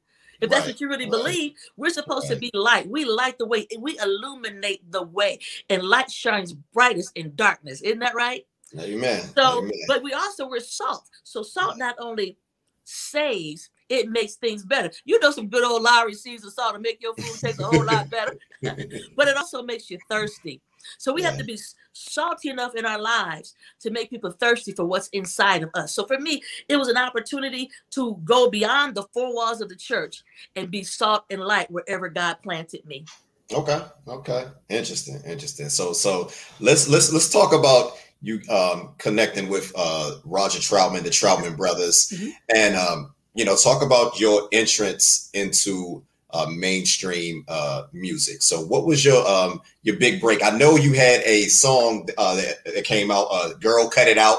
if 0.43 0.51
that's 0.51 0.67
right. 0.67 0.75
what 0.75 0.81
you 0.81 0.89
really 0.91 1.07
right. 1.07 1.11
believe, 1.11 1.53
we're 1.79 1.89
supposed 1.89 2.29
right. 2.29 2.35
to 2.35 2.41
be 2.41 2.51
light. 2.53 2.87
We 2.87 3.07
light 3.07 3.39
the 3.39 3.47
way, 3.47 3.67
we 3.79 3.99
illuminate 3.99 4.91
the 4.93 5.03
way, 5.03 5.39
and 5.71 5.83
light 5.83 6.11
shines 6.11 6.53
brightest 6.53 7.12
in 7.17 7.35
darkness. 7.35 7.81
Isn't 7.81 8.01
that 8.01 8.15
right? 8.15 8.45
Amen. 8.79 9.23
So, 9.35 9.61
Amen. 9.61 9.73
but 9.89 10.03
we 10.03 10.12
also 10.12 10.49
we're 10.49 10.61
salt. 10.61 11.09
So 11.25 11.43
salt 11.43 11.79
not 11.79 11.97
only 11.99 12.37
saves, 12.85 13.71
it 13.89 14.11
makes 14.11 14.35
things 14.35 14.67
better. 14.67 14.91
You 15.07 15.19
know, 15.21 15.31
some 15.31 15.49
good 15.49 15.65
old 15.65 15.83
Lawry 15.83 16.12
Caesar 16.12 16.51
salt 16.51 16.75
to 16.75 16.81
make 16.81 17.03
your 17.03 17.15
food 17.15 17.41
taste 17.41 17.61
a 17.61 17.65
whole 17.65 17.85
lot 17.85 18.11
better, 18.11 18.37
but 19.17 19.29
it 19.29 19.37
also 19.37 19.62
makes 19.62 19.91
you 19.91 19.99
thirsty. 20.11 20.61
So 20.99 21.12
we 21.12 21.23
yeah. 21.23 21.31
have 21.31 21.39
to 21.39 21.45
be 21.45 21.59
salty 21.93 22.49
enough 22.49 22.75
in 22.75 22.87
our 22.87 23.01
lives 23.01 23.55
to 23.81 23.91
make 23.91 24.11
people 24.11 24.31
thirsty 24.31 24.73
for 24.73 24.85
what's 24.85 25.09
inside 25.09 25.62
of 25.62 25.71
us. 25.75 25.95
So 25.95 26.07
for 26.07 26.19
me, 26.19 26.43
it 26.69 26.77
was 26.77 26.89
an 26.89 26.97
opportunity 26.97 27.71
to 27.93 28.21
go 28.25 28.51
beyond 28.51 28.95
the 28.95 29.05
four 29.12 29.35
walls 29.35 29.61
of 29.61 29.69
the 29.69 29.77
church 29.77 30.23
and 30.57 30.71
be 30.71 30.83
salt 30.83 31.25
and 31.31 31.41
light 31.41 31.71
wherever 31.71 32.09
God 32.09 32.37
planted 32.43 32.85
me. 32.87 33.05
Okay. 33.53 33.81
Okay. 34.09 34.47
Interesting. 34.69 35.21
Interesting. 35.27 35.69
So 35.69 35.93
so 35.93 36.31
let's 36.61 36.89
let's 36.89 37.12
let's 37.12 37.29
talk 37.29 37.53
about 37.53 37.99
you 38.23 38.40
um 38.49 38.95
connecting 38.99 39.49
with 39.49 39.73
uh 39.77 40.16
Roger 40.25 40.61
Troutman, 40.61 41.03
the 41.03 41.11
Troutman 41.11 41.57
brothers, 41.57 42.09
mm-hmm. 42.09 42.31
and 42.55 42.77
um, 42.77 43.14
you 43.35 43.45
know, 43.45 43.57
talk 43.57 43.83
about 43.83 44.21
your 44.21 44.49
entrance 44.53 45.31
into 45.35 46.05
uh, 46.33 46.47
mainstream 46.51 47.45
uh, 47.49 47.85
music. 47.92 48.42
So, 48.42 48.61
what 48.62 48.87
was 48.87 49.05
your 49.05 49.27
um, 49.29 49.61
your 49.83 49.97
big 49.97 50.21
break? 50.21 50.42
I 50.42 50.57
know 50.57 50.77
you 50.77 50.92
had 50.95 51.21
a 51.23 51.45
song 51.45 52.09
uh, 52.16 52.37
that, 52.37 52.64
that 52.64 52.85
came 52.85 53.11
out, 53.11 53.29
uh, 53.31 53.53
"Girl 53.55 53.88
Cut 53.88 54.09
It 54.09 54.18
Out," 54.18 54.38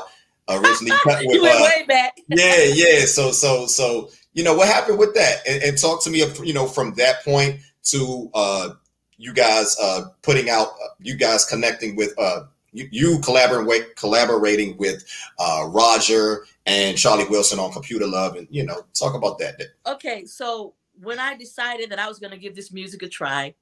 originally 0.50 0.96
cut 1.04 1.22
with. 1.26 1.42
Uh, 1.42 1.64
way 1.64 1.86
back. 1.88 2.18
yeah, 2.28 2.64
yeah. 2.74 3.06
So, 3.06 3.32
so, 3.32 3.68
so, 3.68 4.10
you 4.34 4.44
know, 4.44 4.54
what 4.56 4.68
happened 4.68 5.00
with 5.00 5.14
that? 5.16 5.48
And, 5.48 5.64
and 5.64 5.78
talk 5.78 6.04
to 6.04 6.10
me, 6.10 6.24
you 6.44 6.54
know, 6.54 6.68
from 6.68 6.94
that 6.96 7.24
point 7.24 7.60
to 7.86 8.30
uh, 8.34 8.70
you 9.18 9.34
guys 9.34 9.76
uh, 9.82 10.06
putting 10.22 10.50
out, 10.50 10.68
uh, 10.68 10.90
you 11.00 11.16
guys 11.16 11.46
connecting 11.46 11.96
with. 11.96 12.14
Uh, 12.18 12.46
you, 12.76 12.88
you 12.92 13.20
collaborating 13.20 13.88
collaborating 13.96 14.76
with 14.78 15.06
uh, 15.38 15.68
Roger 15.68 16.48
and 16.66 16.98
Charlie 16.98 17.28
Wilson 17.30 17.60
on 17.60 17.72
Computer 17.72 18.08
Love, 18.08 18.36
and 18.36 18.48
you 18.50 18.66
know, 18.66 18.84
talk 18.96 19.14
about 19.14 19.38
that. 19.38 19.62
Okay, 19.86 20.26
so 20.26 20.74
when 21.02 21.20
I 21.20 21.36
decided 21.36 21.90
that 21.92 22.00
I 22.00 22.08
was 22.08 22.20
going 22.20 22.32
to 22.32 22.38
give 22.38 22.56
this 22.56 22.72
music 22.72 23.04
a 23.04 23.10
try, 23.10 23.54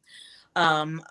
um, 0.56 1.02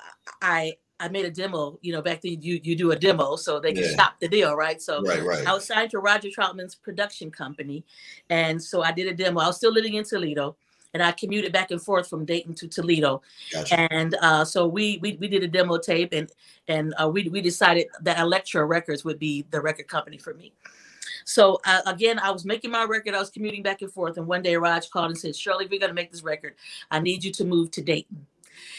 I 0.42 0.76
I 0.98 1.08
made 1.08 1.24
a 1.24 1.30
demo. 1.30 1.78
You 1.80 1.92
know, 1.92 2.02
back 2.02 2.20
then 2.20 2.42
you 2.42 2.60
you 2.62 2.76
do 2.76 2.92
a 2.92 2.96
demo 2.96 3.36
so 3.36 3.58
they 3.58 3.72
can 3.72 3.84
yeah. 3.84 3.90
stop 3.90 4.20
the 4.20 4.28
deal, 4.28 4.54
right? 4.54 4.80
So 4.80 5.02
right, 5.02 5.22
right. 5.22 5.46
I 5.46 5.52
was 5.52 5.66
signed 5.66 5.90
to 5.92 5.98
Roger 5.98 6.28
Troutman's 6.28 6.74
production 6.74 7.30
company, 7.30 7.84
and 8.28 8.62
so 8.62 8.82
I 8.82 8.92
did 8.92 9.06
a 9.06 9.14
demo. 9.14 9.40
I 9.40 9.46
was 9.46 9.56
still 9.56 9.72
living 9.72 9.94
in 9.94 10.04
Toledo, 10.04 10.56
and 10.92 11.02
I 11.02 11.12
commuted 11.12 11.52
back 11.52 11.70
and 11.70 11.82
forth 11.82 12.08
from 12.08 12.24
Dayton 12.24 12.54
to 12.56 12.68
Toledo. 12.68 13.22
Gotcha. 13.52 13.92
And 13.92 14.14
uh, 14.20 14.44
so 14.44 14.66
we, 14.66 14.98
we 14.98 15.16
we 15.20 15.28
did 15.28 15.42
a 15.42 15.48
demo 15.48 15.78
tape, 15.78 16.12
and 16.12 16.30
and 16.68 16.94
uh, 17.02 17.08
we 17.08 17.28
we 17.28 17.40
decided 17.40 17.86
that 18.02 18.18
Elektra 18.18 18.64
Records 18.64 19.04
would 19.04 19.18
be 19.18 19.46
the 19.50 19.60
record 19.60 19.88
company 19.88 20.18
for 20.18 20.34
me. 20.34 20.52
So 21.24 21.60
uh, 21.64 21.82
again, 21.86 22.18
I 22.18 22.30
was 22.30 22.44
making 22.44 22.70
my 22.70 22.84
record. 22.84 23.14
I 23.14 23.18
was 23.18 23.30
commuting 23.30 23.62
back 23.62 23.82
and 23.82 23.92
forth, 23.92 24.16
and 24.16 24.26
one 24.26 24.42
day 24.42 24.56
Raj 24.56 24.90
called 24.90 25.10
and 25.10 25.18
said, 25.18 25.36
"Shirley, 25.36 25.66
we're 25.70 25.80
going 25.80 25.90
to 25.90 25.94
make 25.94 26.10
this 26.10 26.22
record. 26.22 26.54
I 26.90 27.00
need 27.00 27.24
you 27.24 27.32
to 27.32 27.44
move 27.44 27.70
to 27.72 27.82
Dayton." 27.82 28.26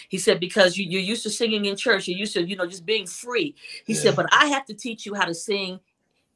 He 0.09 0.17
said, 0.17 0.39
"Because 0.39 0.77
you, 0.77 0.85
you're 0.85 1.01
used 1.01 1.23
to 1.23 1.29
singing 1.29 1.65
in 1.65 1.75
church. 1.75 2.07
You're 2.07 2.17
used 2.17 2.33
to, 2.33 2.43
you 2.43 2.55
know, 2.55 2.67
just 2.67 2.85
being 2.85 3.07
free." 3.07 3.55
He 3.85 3.93
yeah. 3.93 3.99
said, 3.99 4.15
"But 4.15 4.27
I 4.31 4.47
have 4.47 4.65
to 4.65 4.73
teach 4.73 5.05
you 5.05 5.13
how 5.13 5.25
to 5.25 5.33
sing 5.33 5.79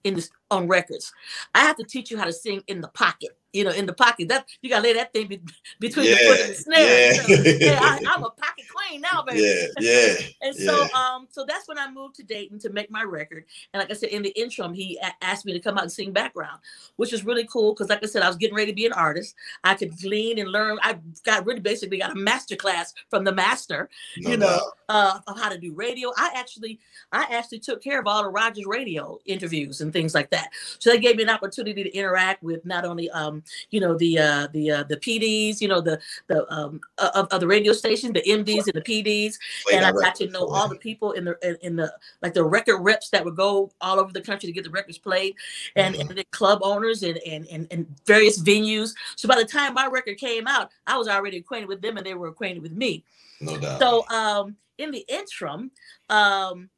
in 0.04 0.16
this 0.16 0.30
on 0.52 0.68
records. 0.68 1.12
I 1.54 1.62
have 1.62 1.78
to 1.78 1.84
teach 1.84 2.12
you 2.12 2.18
how 2.18 2.26
to 2.26 2.34
sing 2.34 2.64
in 2.68 2.82
the 2.82 2.90
pocket." 2.90 3.38
You 3.56 3.64
know, 3.64 3.72
in 3.72 3.86
the 3.86 3.94
pocket. 3.94 4.28
That 4.28 4.48
you 4.62 4.70
gotta 4.70 4.84
lay 4.84 4.94
that 4.94 5.14
thing 5.14 5.28
be, 5.28 5.42
between 5.80 6.08
yeah, 6.08 6.16
the 6.16 6.26
foot 6.26 6.40
and 6.42 6.50
the 6.50 6.56
snare. 6.56 7.14
Yeah, 7.14 7.28
you 7.28 7.38
know? 7.38 7.66
yeah 7.66 7.80
I, 7.82 7.98
am 8.14 8.24
a 8.24 8.30
pocket 8.30 8.66
queen 8.74 9.02
now, 9.02 9.24
baby. 9.24 9.42
Yeah, 9.42 9.68
yeah. 9.80 10.16
and 10.42 10.56
so, 10.56 10.88
um, 10.94 11.28
so 11.32 11.46
that's 11.48 11.68
when 11.68 11.78
I 11.78 11.90
moved 11.90 12.16
to 12.16 12.24
Dayton 12.24 12.60
to 12.60 12.70
make 12.70 12.92
my 12.92 13.04
record. 13.04 13.46
And 13.74 13.80
like 13.80 13.90
I 13.90 13.94
said, 13.94 14.10
in 14.10 14.22
the 14.22 14.30
interim, 14.40 14.74
he 14.74 15.00
a- 15.02 15.24
asked 15.24 15.46
me 15.46 15.54
to 15.54 15.60
come 15.60 15.78
out 15.78 15.84
and 15.84 15.92
sing 15.92 16.12
background, 16.12 16.60
which 16.98 17.12
was 17.12 17.24
really 17.24 17.48
cool 17.48 17.74
because, 17.74 17.90
like 17.90 18.04
I 18.04 18.08
said, 18.08 18.24
I 18.24 18.28
was 18.28 18.38
getting 18.38 18.56
ready 18.56 18.72
to 18.72 18.76
be 18.76 18.86
an 18.86 18.94
artist. 18.94 19.36
I 19.64 19.76
could 19.76 19.98
glean 20.00 20.38
and 20.40 20.52
learn. 20.52 20.78
I 20.82 20.98
got 21.24 21.46
really 21.46 21.62
basically 21.62 21.98
got 21.98 22.12
a 22.12 22.16
master 22.16 22.56
class 22.56 22.94
from 23.10 23.24
the 23.24 23.34
master, 23.34 23.90
no 24.18 24.32
you 24.32 24.38
know, 24.38 24.60
uh, 24.90 25.20
of 25.28 25.40
how 25.40 25.50
to 25.50 25.58
do 25.58 25.74
radio. 25.74 26.12
I 26.18 26.32
actually, 26.36 26.80
I 27.12 27.26
actually 27.32 27.60
took 27.60 27.82
care 27.82 28.00
of 28.00 28.08
all 28.08 28.24
the 28.24 28.30
Rogers 28.30 28.66
radio 28.66 29.20
interviews 29.26 29.82
and 29.82 29.94
things 29.94 30.14
like 30.14 30.30
that. 30.32 30.50
So 30.80 30.92
that 30.92 31.00
gave 31.00 31.16
me 31.16 31.24
an 31.24 31.30
opportunity 31.30 31.84
to 31.84 31.96
interact 31.96 32.44
with 32.44 32.66
not 32.66 32.86
only 32.86 33.10
um, 33.12 33.44
you 33.72 33.80
know 33.80 33.98
the 33.98 34.20
uh, 34.20 34.48
the 34.54 34.72
uh, 34.72 34.84
the 34.84 34.98
PDs, 34.98 35.62
you 35.62 35.68
know 35.68 35.82
the 35.82 36.00
the 36.28 36.52
um, 36.54 36.80
of, 36.98 37.28
of 37.30 37.40
the 37.40 37.48
radio 37.48 37.74
station, 37.74 38.14
the 38.14 38.22
MDs 38.22 38.66
and 38.66 38.74
the 38.74 38.82
PDs, 38.82 39.36
and 39.74 39.86
I 39.86 39.92
got 39.92 40.16
to 40.16 40.28
know 40.30 40.48
all 40.48 40.68
the 40.68 40.76
people 40.76 41.14
in 41.14 41.26
the 41.26 41.38
in, 41.42 41.58
in, 41.62 41.76
the 41.76 41.94
like 42.22 42.34
the 42.34 42.44
record 42.44 42.78
reps 42.80 43.10
that 43.10 43.24
would 43.24 43.36
go 43.36 43.72
all 43.82 44.00
over 44.00 44.12
the 44.12 44.22
country 44.22 44.48
to 44.48 44.54
get 44.54 44.64
the 44.64 44.70
records 44.70 44.98
played, 44.98 45.36
and, 45.76 45.96
mm-hmm. 45.96 46.10
and 46.10 46.18
the 46.18 46.24
club 46.32 46.60
owners 46.62 47.04
and, 47.04 47.18
and 47.28 47.48
and 47.48 47.68
and 47.72 47.88
various 48.06 48.42
venues. 48.42 48.94
So 49.16 49.28
by 49.28 49.36
the 49.36 49.46
time 49.46 49.74
my 49.74 49.88
record 49.88 50.18
came 50.18 50.48
out, 50.48 50.72
I 50.88 50.98
was 50.98 51.08
already 51.08 51.38
acquainted 51.38 51.70
with 51.70 51.82
them, 51.82 51.98
and 51.98 52.06
they 52.06 52.14
were 52.14 52.28
acquainted 52.28 52.64
with 52.64 52.74
me. 52.74 53.04
No 53.42 53.58
doubt. 53.58 53.80
So 53.80 54.08
um, 54.10 54.56
in 54.78 54.92
the 54.92 55.06
interim, 55.08 55.72
um, 56.10 56.70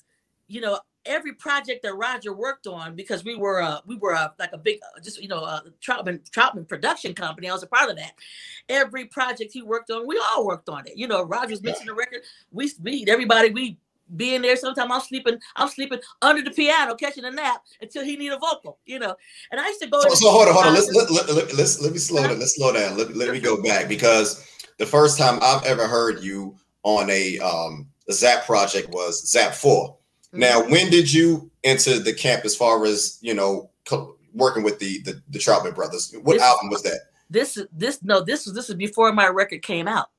you 0.48 0.62
know, 0.62 0.80
every 1.08 1.34
project 1.34 1.84
that 1.84 1.96
Roger 1.96 2.34
worked 2.34 2.68
on, 2.68 2.96
because 2.96 3.24
we 3.24 3.36
were 3.36 3.62
uh, 3.62 3.80
we 3.86 3.96
were 3.96 4.14
uh, 4.14 4.30
like 4.40 4.54
a 4.54 4.58
big, 4.58 4.80
uh, 4.84 5.00
just 5.02 5.22
you 5.22 5.28
know, 5.28 5.44
a 5.44 5.64
Troutman 5.82 6.30
Troutman 6.30 6.68
production 6.68 7.14
company. 7.14 7.50
I 7.50 7.54
was 7.54 7.64
a 7.64 7.68
part 7.68 7.90
of 7.90 7.98
that. 7.98 8.14
Every 8.70 9.06
project 9.06 9.54
he 9.54 9.62
worked 9.62 9.90
on, 9.92 10.08
we 10.08 10.22
all 10.34 10.46
worked 10.46 10.70
on 10.70 10.88
it. 10.88 10.98
You 10.98 11.08
know, 11.08 11.24
Roger's 11.24 11.64
mixing 11.64 11.88
the 11.88 11.94
record. 11.94 12.22
We 12.52 12.72
meet 12.82 13.10
everybody. 13.10 13.50
We 13.50 13.78
being 14.16 14.42
there. 14.42 14.56
Sometimes 14.56 14.90
I'm 14.92 15.02
sleeping, 15.02 15.38
I'm 15.56 15.68
sleeping 15.68 16.00
under 16.22 16.42
the 16.42 16.52
piano, 16.52 16.96
catching 16.96 17.26
a 17.26 17.32
nap 17.32 17.62
until 17.82 18.04
he 18.04 18.16
need 18.16 18.32
a 18.32 18.38
vocal, 18.38 18.80
you 18.86 19.00
know. 19.00 19.16
And 19.52 19.60
I 19.60 19.68
used 19.68 19.82
to 19.82 19.88
go. 19.88 20.02
So, 20.02 20.10
so 20.16 20.32
hold 20.32 20.48
on, 20.48 20.54
hold 20.54 20.68
on. 20.68 20.74
Let's 20.74 20.94
let, 20.94 21.12
let, 21.12 21.30
let, 21.30 21.54
let's 21.54 21.82
let 21.82 21.92
me 21.92 21.98
slow 21.98 22.28
down. 22.28 22.40
Let's 22.40 22.56
slow 22.56 22.74
down. 22.74 22.98
Let, 22.98 23.16
let 23.16 23.32
me 23.32 23.40
go 23.40 23.62
back 23.62 23.88
because 23.88 24.46
the 24.78 24.86
first 24.86 25.18
time 25.18 25.40
I've 25.42 25.66
ever 25.66 25.88
heard 25.88 26.24
you 26.24 26.56
on 26.84 27.10
a 27.10 27.40
um 27.40 27.88
a 28.08 28.14
Zapp 28.14 28.46
project 28.46 28.90
was 28.92 29.30
Zapp 29.30 29.54
4 29.54 29.97
mm-hmm. 30.34 30.40
Now, 30.40 30.62
when 30.62 30.90
did 30.90 31.12
you 31.12 31.50
enter 31.64 32.00
the 32.00 32.14
camp 32.14 32.46
as 32.46 32.56
far 32.56 32.86
as 32.86 33.20
you 33.22 33.34
know 33.34 33.70
co- 33.86 34.16
working 34.34 34.64
with 34.64 34.80
the 34.80 35.02
the, 35.04 35.22
the 35.30 35.40
Troutman 35.40 35.76
brothers? 35.76 36.14
What 36.22 36.34
this, 36.34 36.42
album 36.44 36.70
was 36.70 36.84
that? 36.84 37.02
This 37.30 37.60
this 37.72 38.04
no 38.04 38.22
this 38.22 38.46
was 38.46 38.56
this 38.56 38.68
was 38.68 38.78
before 38.78 39.12
my 39.14 39.28
record 39.28 39.62
came 39.62 39.88
out. 39.88 40.10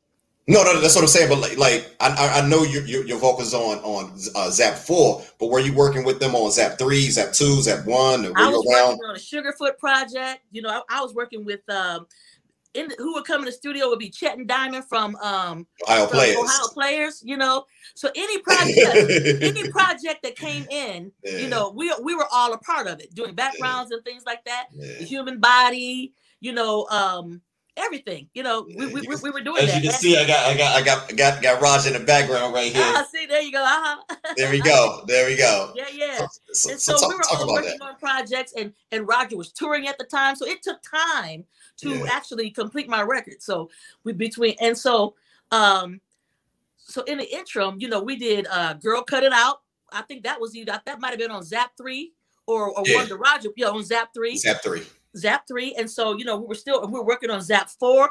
No, 0.51 0.63
no, 0.63 0.81
that's 0.81 0.95
what 0.95 1.03
I'm 1.03 1.09
saying. 1.09 1.29
But 1.29 1.41
like, 1.41 1.59
like 1.59 1.95
I, 2.01 2.41
I 2.41 2.49
know 2.49 2.63
your, 2.63 2.83
your, 2.87 3.05
your 3.05 3.19
vocals 3.19 3.53
on 3.53 3.79
on 3.81 4.19
uh, 4.35 4.51
Zapp 4.51 4.79
Four, 4.79 5.23
but 5.39 5.49
were 5.49 5.61
you 5.61 5.75
working 5.75 6.05
with 6.05 6.21
them 6.21 6.35
on 6.35 6.51
Zapp 6.51 6.79
Three, 6.79 7.03
Zapp 7.11 7.35
Two, 7.35 7.61
Zapp 7.61 7.85
One? 7.85 8.33
I 8.35 8.49
was 8.49 8.65
working 8.67 8.99
on 9.07 9.15
a 9.15 9.19
Sugarfoot 9.19 9.77
project. 9.77 10.41
You 10.51 10.63
know, 10.63 10.71
I, 10.71 10.81
I 10.89 11.03
was 11.03 11.15
working 11.15 11.45
with 11.45 11.61
um, 11.69 12.07
in 12.79 12.89
the, 12.89 12.95
who 12.99 13.15
would 13.15 13.25
come 13.25 13.41
in 13.41 13.47
the 13.47 13.53
studio 13.53 13.89
would 13.89 13.99
be 13.99 14.11
Chet 14.11 14.39
and 14.39 14.47
Diamond 14.47 14.85
from 14.85 15.17
um 15.17 15.67
Ohio 15.85 16.07
from 16.07 16.17
Players. 16.17 16.37
Ohio 16.39 16.69
Players. 16.73 17.23
You 17.25 17.37
know, 17.37 17.65
so 17.95 18.11
any 18.15 18.39
project, 18.43 19.43
any 19.43 19.69
project 19.71 20.23
that 20.23 20.37
came 20.37 20.67
in, 20.71 21.13
yeah. 21.25 21.39
you 21.39 21.49
know, 21.49 21.71
we 21.71 21.93
we 22.03 22.15
were 22.15 22.27
all 22.33 22.53
a 22.53 22.59
part 22.59 22.87
of 22.87 23.01
it, 23.01 23.15
doing 23.15 23.35
backgrounds 23.35 23.91
yeah. 23.91 23.97
and 23.97 24.05
things 24.05 24.25
like 24.25 24.45
that. 24.45 24.69
Yeah. 24.73 24.99
The 24.99 25.05
human 25.05 25.41
body, 25.41 26.13
you 26.41 26.53
know, 26.53 26.87
um 26.87 27.43
everything. 27.79 28.29
You 28.35 28.43
know, 28.43 28.67
we, 28.67 28.87
we, 28.87 29.07
we, 29.23 29.31
were 29.31 29.41
doing 29.41 29.63
As 29.63 29.73
that. 29.73 29.83
you 29.83 29.91
can 29.91 29.99
see, 29.99 30.17
I 30.17 30.27
got 30.27 30.47
I 30.47 30.57
got 30.57 30.77
I 30.77 30.83
got 30.83 31.17
got 31.17 31.43
got 31.43 31.63
Raj 31.63 31.87
in 31.87 31.93
the 31.95 32.01
background 32.01 32.53
right 32.53 32.73
here. 32.73 32.83
Ah, 32.85 33.07
see, 33.11 33.27
there 33.27 33.41
you 33.41 33.53
go. 33.53 33.63
Uh-huh. 33.63 34.17
there 34.37 34.51
we 34.51 34.61
go. 34.61 35.05
There 35.07 35.29
we 35.29 35.37
go. 35.37 35.73
Yeah, 35.79 35.85
yeah. 35.93 36.27
So, 36.53 36.71
and 36.71 36.81
so, 36.81 36.97
so 36.97 36.99
talk, 36.99 37.09
we 37.11 37.15
were 37.15 37.23
all 37.31 37.53
working 37.53 37.79
that. 37.79 37.85
on 37.85 37.97
projects, 37.97 38.53
and 38.57 38.73
and 38.91 39.07
Roger 39.07 39.37
was 39.37 39.53
touring 39.53 39.87
at 39.87 39.97
the 39.99 40.05
time, 40.05 40.35
so 40.35 40.47
it 40.47 40.63
took 40.63 40.79
time 40.83 41.45
to 41.79 41.91
yeah. 41.91 42.07
actually 42.11 42.51
complete 42.51 42.89
my 42.89 43.03
record. 43.03 43.43
So 43.43 43.71
we 44.05 44.13
between 44.13 44.55
and 44.61 44.77
so 44.77 45.15
um 45.51 46.01
so 46.77 47.03
in 47.03 47.19
the 47.19 47.37
interim, 47.37 47.77
you 47.79 47.89
know, 47.89 48.03
we 48.03 48.17
did 48.17 48.47
uh 48.51 48.75
Girl 48.75 49.03
Cut 49.03 49.25
It 49.25 49.33
Out. 49.33 49.63
I 49.93 50.03
think 50.03 50.23
that 50.25 50.41
was 50.41 50.55
either 50.55 50.81
that 50.85 51.01
might 51.01 51.11
have 51.11 51.19
been 51.19 51.31
on 51.31 51.43
Zapp 51.43 51.73
3 51.77 52.13
or, 52.47 52.71
or 52.71 52.83
yeah. 52.87 52.97
Wonder 52.97 53.17
Roger, 53.17 53.51
yeah, 53.57 53.69
on 53.69 53.83
Zapp 53.85 54.13
3. 54.15 54.37
Zapp 54.37 54.63
3. 54.63 54.83
Zapp 55.17 55.47
3. 55.47 55.75
And 55.79 55.91
so, 55.91 56.17
you 56.17 56.25
know, 56.25 56.39
we 56.39 56.47
were 56.47 56.55
still 56.55 56.87
we're 56.89 57.05
working 57.05 57.31
on 57.31 57.41
Zapp 57.43 57.69
4, 57.71 58.11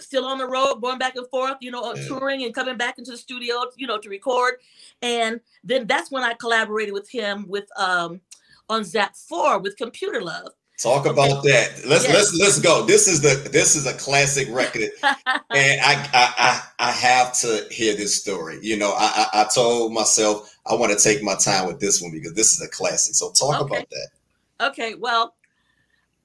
still 0.00 0.24
on 0.24 0.38
the 0.38 0.46
road, 0.46 0.80
going 0.80 0.98
back 0.98 1.16
and 1.16 1.28
forth, 1.28 1.56
you 1.60 1.70
know, 1.70 1.90
uh, 1.90 1.94
yeah. 1.94 2.08
touring 2.08 2.44
and 2.44 2.54
coming 2.54 2.76
back 2.76 2.98
into 2.98 3.10
the 3.10 3.16
studio, 3.16 3.64
you 3.76 3.86
know, 3.86 3.98
to 3.98 4.08
record. 4.08 4.54
And 5.02 5.40
then 5.62 5.86
that's 5.86 6.10
when 6.10 6.22
I 6.22 6.34
collaborated 6.34 6.94
with 6.94 7.10
him 7.10 7.46
with 7.48 7.68
um 7.78 8.20
on 8.68 8.84
Zapp 8.84 9.14
4 9.16 9.60
with 9.60 9.76
Computer 9.76 10.22
Love. 10.22 10.52
Talk 10.78 11.06
about 11.06 11.42
that. 11.44 11.86
Let's 11.86 12.04
yes. 12.04 12.14
let's 12.14 12.34
let's 12.34 12.60
go. 12.60 12.84
This 12.84 13.08
is 13.08 13.22
the 13.22 13.48
this 13.48 13.76
is 13.76 13.86
a 13.86 13.94
classic 13.94 14.46
record, 14.50 14.90
and 15.02 15.80
I, 15.80 16.08
I 16.12 16.34
I 16.36 16.62
I 16.78 16.90
have 16.90 17.32
to 17.40 17.66
hear 17.70 17.96
this 17.96 18.14
story. 18.14 18.58
You 18.60 18.76
know, 18.76 18.92
I 18.92 19.26
I, 19.32 19.40
I 19.42 19.44
told 19.44 19.94
myself 19.94 20.54
I 20.66 20.74
want 20.74 20.92
to 20.92 21.02
take 21.02 21.22
my 21.22 21.34
time 21.34 21.66
with 21.66 21.80
this 21.80 22.02
one 22.02 22.12
because 22.12 22.34
this 22.34 22.52
is 22.52 22.60
a 22.60 22.68
classic. 22.68 23.14
So 23.14 23.32
talk 23.32 23.62
okay. 23.62 23.74
about 23.74 23.88
that. 23.88 24.68
Okay, 24.68 24.94
well, 24.94 25.34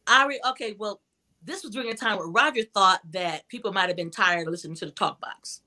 I 0.05 0.27
re- 0.27 0.41
okay, 0.49 0.75
well, 0.77 0.99
this 1.43 1.63
was 1.63 1.71
during 1.71 1.89
a 1.89 1.95
time 1.95 2.17
where 2.17 2.27
Roger 2.27 2.63
thought 2.63 2.99
that 3.11 3.47
people 3.47 3.71
might 3.71 3.87
have 3.87 3.95
been 3.97 4.11
tired 4.11 4.47
of 4.47 4.51
listening 4.51 4.75
to 4.75 4.85
the 4.85 4.91
talk 4.91 5.21
box. 5.21 5.61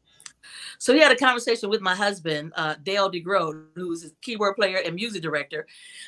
So 0.79 0.93
he 0.93 1.01
had 1.01 1.13
a 1.13 1.17
conversation 1.17 1.71
with 1.71 1.81
my 1.81 1.95
husband, 1.95 2.53
uh, 2.57 2.75
Dale 2.83 3.11
DeGroat, 3.11 3.67
who's 3.75 4.05
a 4.05 4.11
keyboard 4.23 4.57
player 4.57 4.79
and 4.85 4.95
music 4.95 5.23
director. 5.23 5.67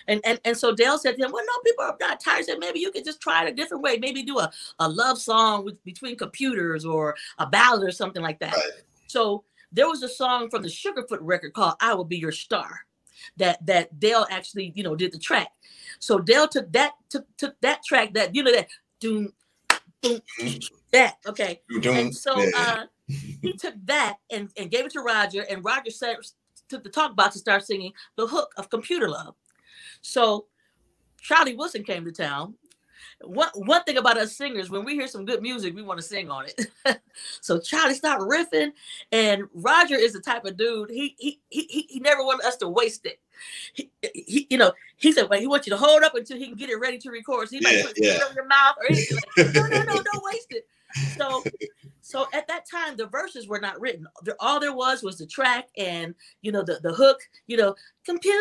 And, 0.09 0.21
and, 0.25 0.41
and 0.45 0.57
so 0.57 0.75
Dale 0.75 0.99
said 0.99 1.17
to 1.17 1.25
him, 1.25 1.33
well, 1.33 1.45
no, 1.45 1.63
people 1.65 1.85
are 1.85 1.97
not 2.01 2.21
tired. 2.21 2.45
Said, 2.45 2.59
maybe 2.59 2.81
you 2.81 2.91
could 2.91 3.05
just 3.05 3.21
try 3.21 3.45
it 3.45 3.51
a 3.51 3.55
different 3.55 3.83
way. 3.83 3.99
Maybe 3.99 4.23
do 4.23 4.39
a, 4.39 4.51
a 4.79 4.89
love 4.89 5.19
song 5.19 5.65
with, 5.65 5.83
between 5.85 6.17
computers 6.17 6.85
or 6.85 7.17
a 7.39 7.47
ballad 7.47 7.87
or 7.87 7.93
something 7.93 8.23
like 8.23 8.39
that. 8.41 8.55
Right. 8.55 8.71
So 9.07 9.45
there 9.73 9.89
was 9.89 10.03
a 10.03 10.09
song 10.09 10.51
from 10.51 10.63
the 10.63 10.69
Sugarfoot 10.69 11.19
record 11.21 11.53
called 11.53 11.75
I 11.81 11.95
Will 11.95 12.05
Be 12.05 12.17
Your 12.17 12.33
Star 12.33 12.87
that 13.37 13.65
that 13.67 13.99
Dale 13.99 14.27
actually, 14.31 14.73
you 14.75 14.83
know, 14.83 14.95
did 14.95 15.13
the 15.13 15.19
track. 15.19 15.49
So 15.99 16.19
Dale 16.19 16.49
took 16.49 16.71
that 16.73 16.93
took 17.09 17.25
took 17.37 17.61
that 17.61 17.83
track 17.85 18.15
that 18.15 18.35
you 18.35 18.43
know 18.43 18.53
that 18.53 18.69
doom, 19.01 19.33
doom 20.03 20.21
that 20.93 21.17
okay. 21.27 21.61
And 21.85 22.15
so 22.15 22.33
uh 22.57 22.85
he 23.43 23.53
took 23.53 23.75
that 23.85 24.19
and, 24.31 24.51
and 24.57 24.71
gave 24.71 24.85
it 24.85 24.93
to 24.93 25.01
Roger, 25.01 25.45
and 25.49 25.65
Roger 25.65 25.91
said 25.91 26.17
took 26.69 26.83
the 26.83 26.91
talk 26.91 27.15
box 27.17 27.35
and 27.37 27.41
started 27.41 27.65
singing 27.65 27.93
the 28.17 28.27
hook 28.27 28.53
of 28.57 28.71
Computer 28.71 29.09
Love. 29.09 29.35
So 30.01 30.47
Charlie 31.21 31.57
Wilson 31.57 31.85
came 31.85 32.05
to 32.05 32.13
town. 32.13 32.55
One 33.23 33.49
one 33.55 33.83
thing 33.85 33.97
about 33.97 34.19
us 34.19 34.37
singers, 34.37 34.69
when 34.69 34.85
we 34.85 34.95
hear 34.95 35.07
some 35.07 35.25
good 35.25 35.41
music, 35.41 35.75
we 35.75 35.83
want 35.83 35.99
to 35.99 36.05
sing 36.05 36.29
on 36.29 36.47
it. 36.47 36.67
so 37.41 37.59
Charlie 37.59 37.95
started 37.95 38.25
riffing, 38.25 38.73
and 39.11 39.45
Roger 39.55 39.95
is 39.95 40.13
the 40.13 40.21
type 40.21 40.45
of 40.45 40.57
dude 40.59 40.91
he 40.91 41.15
he 41.19 41.41
he, 41.49 41.87
he 41.89 42.01
never 42.01 42.23
wanted 42.23 42.47
us 42.47 42.57
to 42.59 42.69
waste 42.69 43.07
it. 43.07 43.19
He, 43.73 43.91
he, 44.15 44.47
you 44.51 44.59
know, 44.59 44.73
he 44.97 45.13
said, 45.13 45.29
"Well, 45.31 45.41
he 45.41 45.47
wants 45.47 45.67
you 45.67 45.71
to 45.71 45.79
hold 45.79 46.03
up 46.03 46.15
until 46.15 46.37
he 46.37 46.47
can 46.47 46.57
get 46.57 46.69
it 46.69 46.77
ready 46.77 46.99
to 46.99 47.11
record." 47.11 47.49
So 47.49 47.57
he 47.57 47.63
might 47.63 47.85
put 47.87 47.95
yeah. 47.97 48.17
it 48.17 48.31
in 48.31 48.35
your 48.35 48.47
mouth 48.47 48.77
or 48.79 48.87
anything. 48.87 49.19
Like, 49.37 49.55
no, 49.55 49.67
no, 49.67 49.83
no, 49.83 50.03
don't 50.03 50.25
waste 50.25 50.49
it. 50.51 50.67
So 51.17 51.43
so 52.01 52.27
at 52.33 52.47
that 52.49 52.65
time, 52.71 52.97
the 52.97 53.07
verses 53.07 53.49
were 53.49 53.59
not 53.59 53.81
written. 53.81 54.07
All 54.39 54.61
there 54.61 54.75
was 54.75 55.03
was 55.03 55.19
the 55.19 55.27
track 55.27 55.69
and 55.77 56.15
you 56.43 56.53
know 56.53 56.63
the 56.63 56.79
the 56.83 56.93
hook. 56.93 57.19
You 57.47 57.57
know, 57.57 57.75
computer 58.05 58.39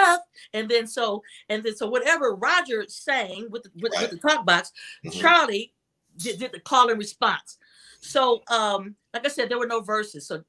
love, 0.00 0.20
and 0.52 0.68
then 0.68 0.86
so 0.86 1.22
and 1.48 1.62
then 1.62 1.76
so 1.76 1.86
whatever 1.88 2.34
Roger 2.34 2.84
sang 2.88 3.46
with 3.50 3.62
the, 3.62 3.70
with, 3.80 3.92
right. 3.92 4.02
with 4.02 4.20
the 4.20 4.28
talk 4.28 4.44
box, 4.44 4.72
mm-hmm. 5.04 5.18
Charlie 5.20 5.72
did, 6.16 6.38
did 6.38 6.52
the 6.52 6.60
call 6.60 6.90
and 6.90 6.98
response. 6.98 7.58
So 8.00 8.42
um, 8.48 8.96
like 9.14 9.24
I 9.24 9.28
said, 9.28 9.48
there 9.48 9.58
were 9.58 9.66
no 9.66 9.80
verses. 9.80 10.26
So 10.26 10.42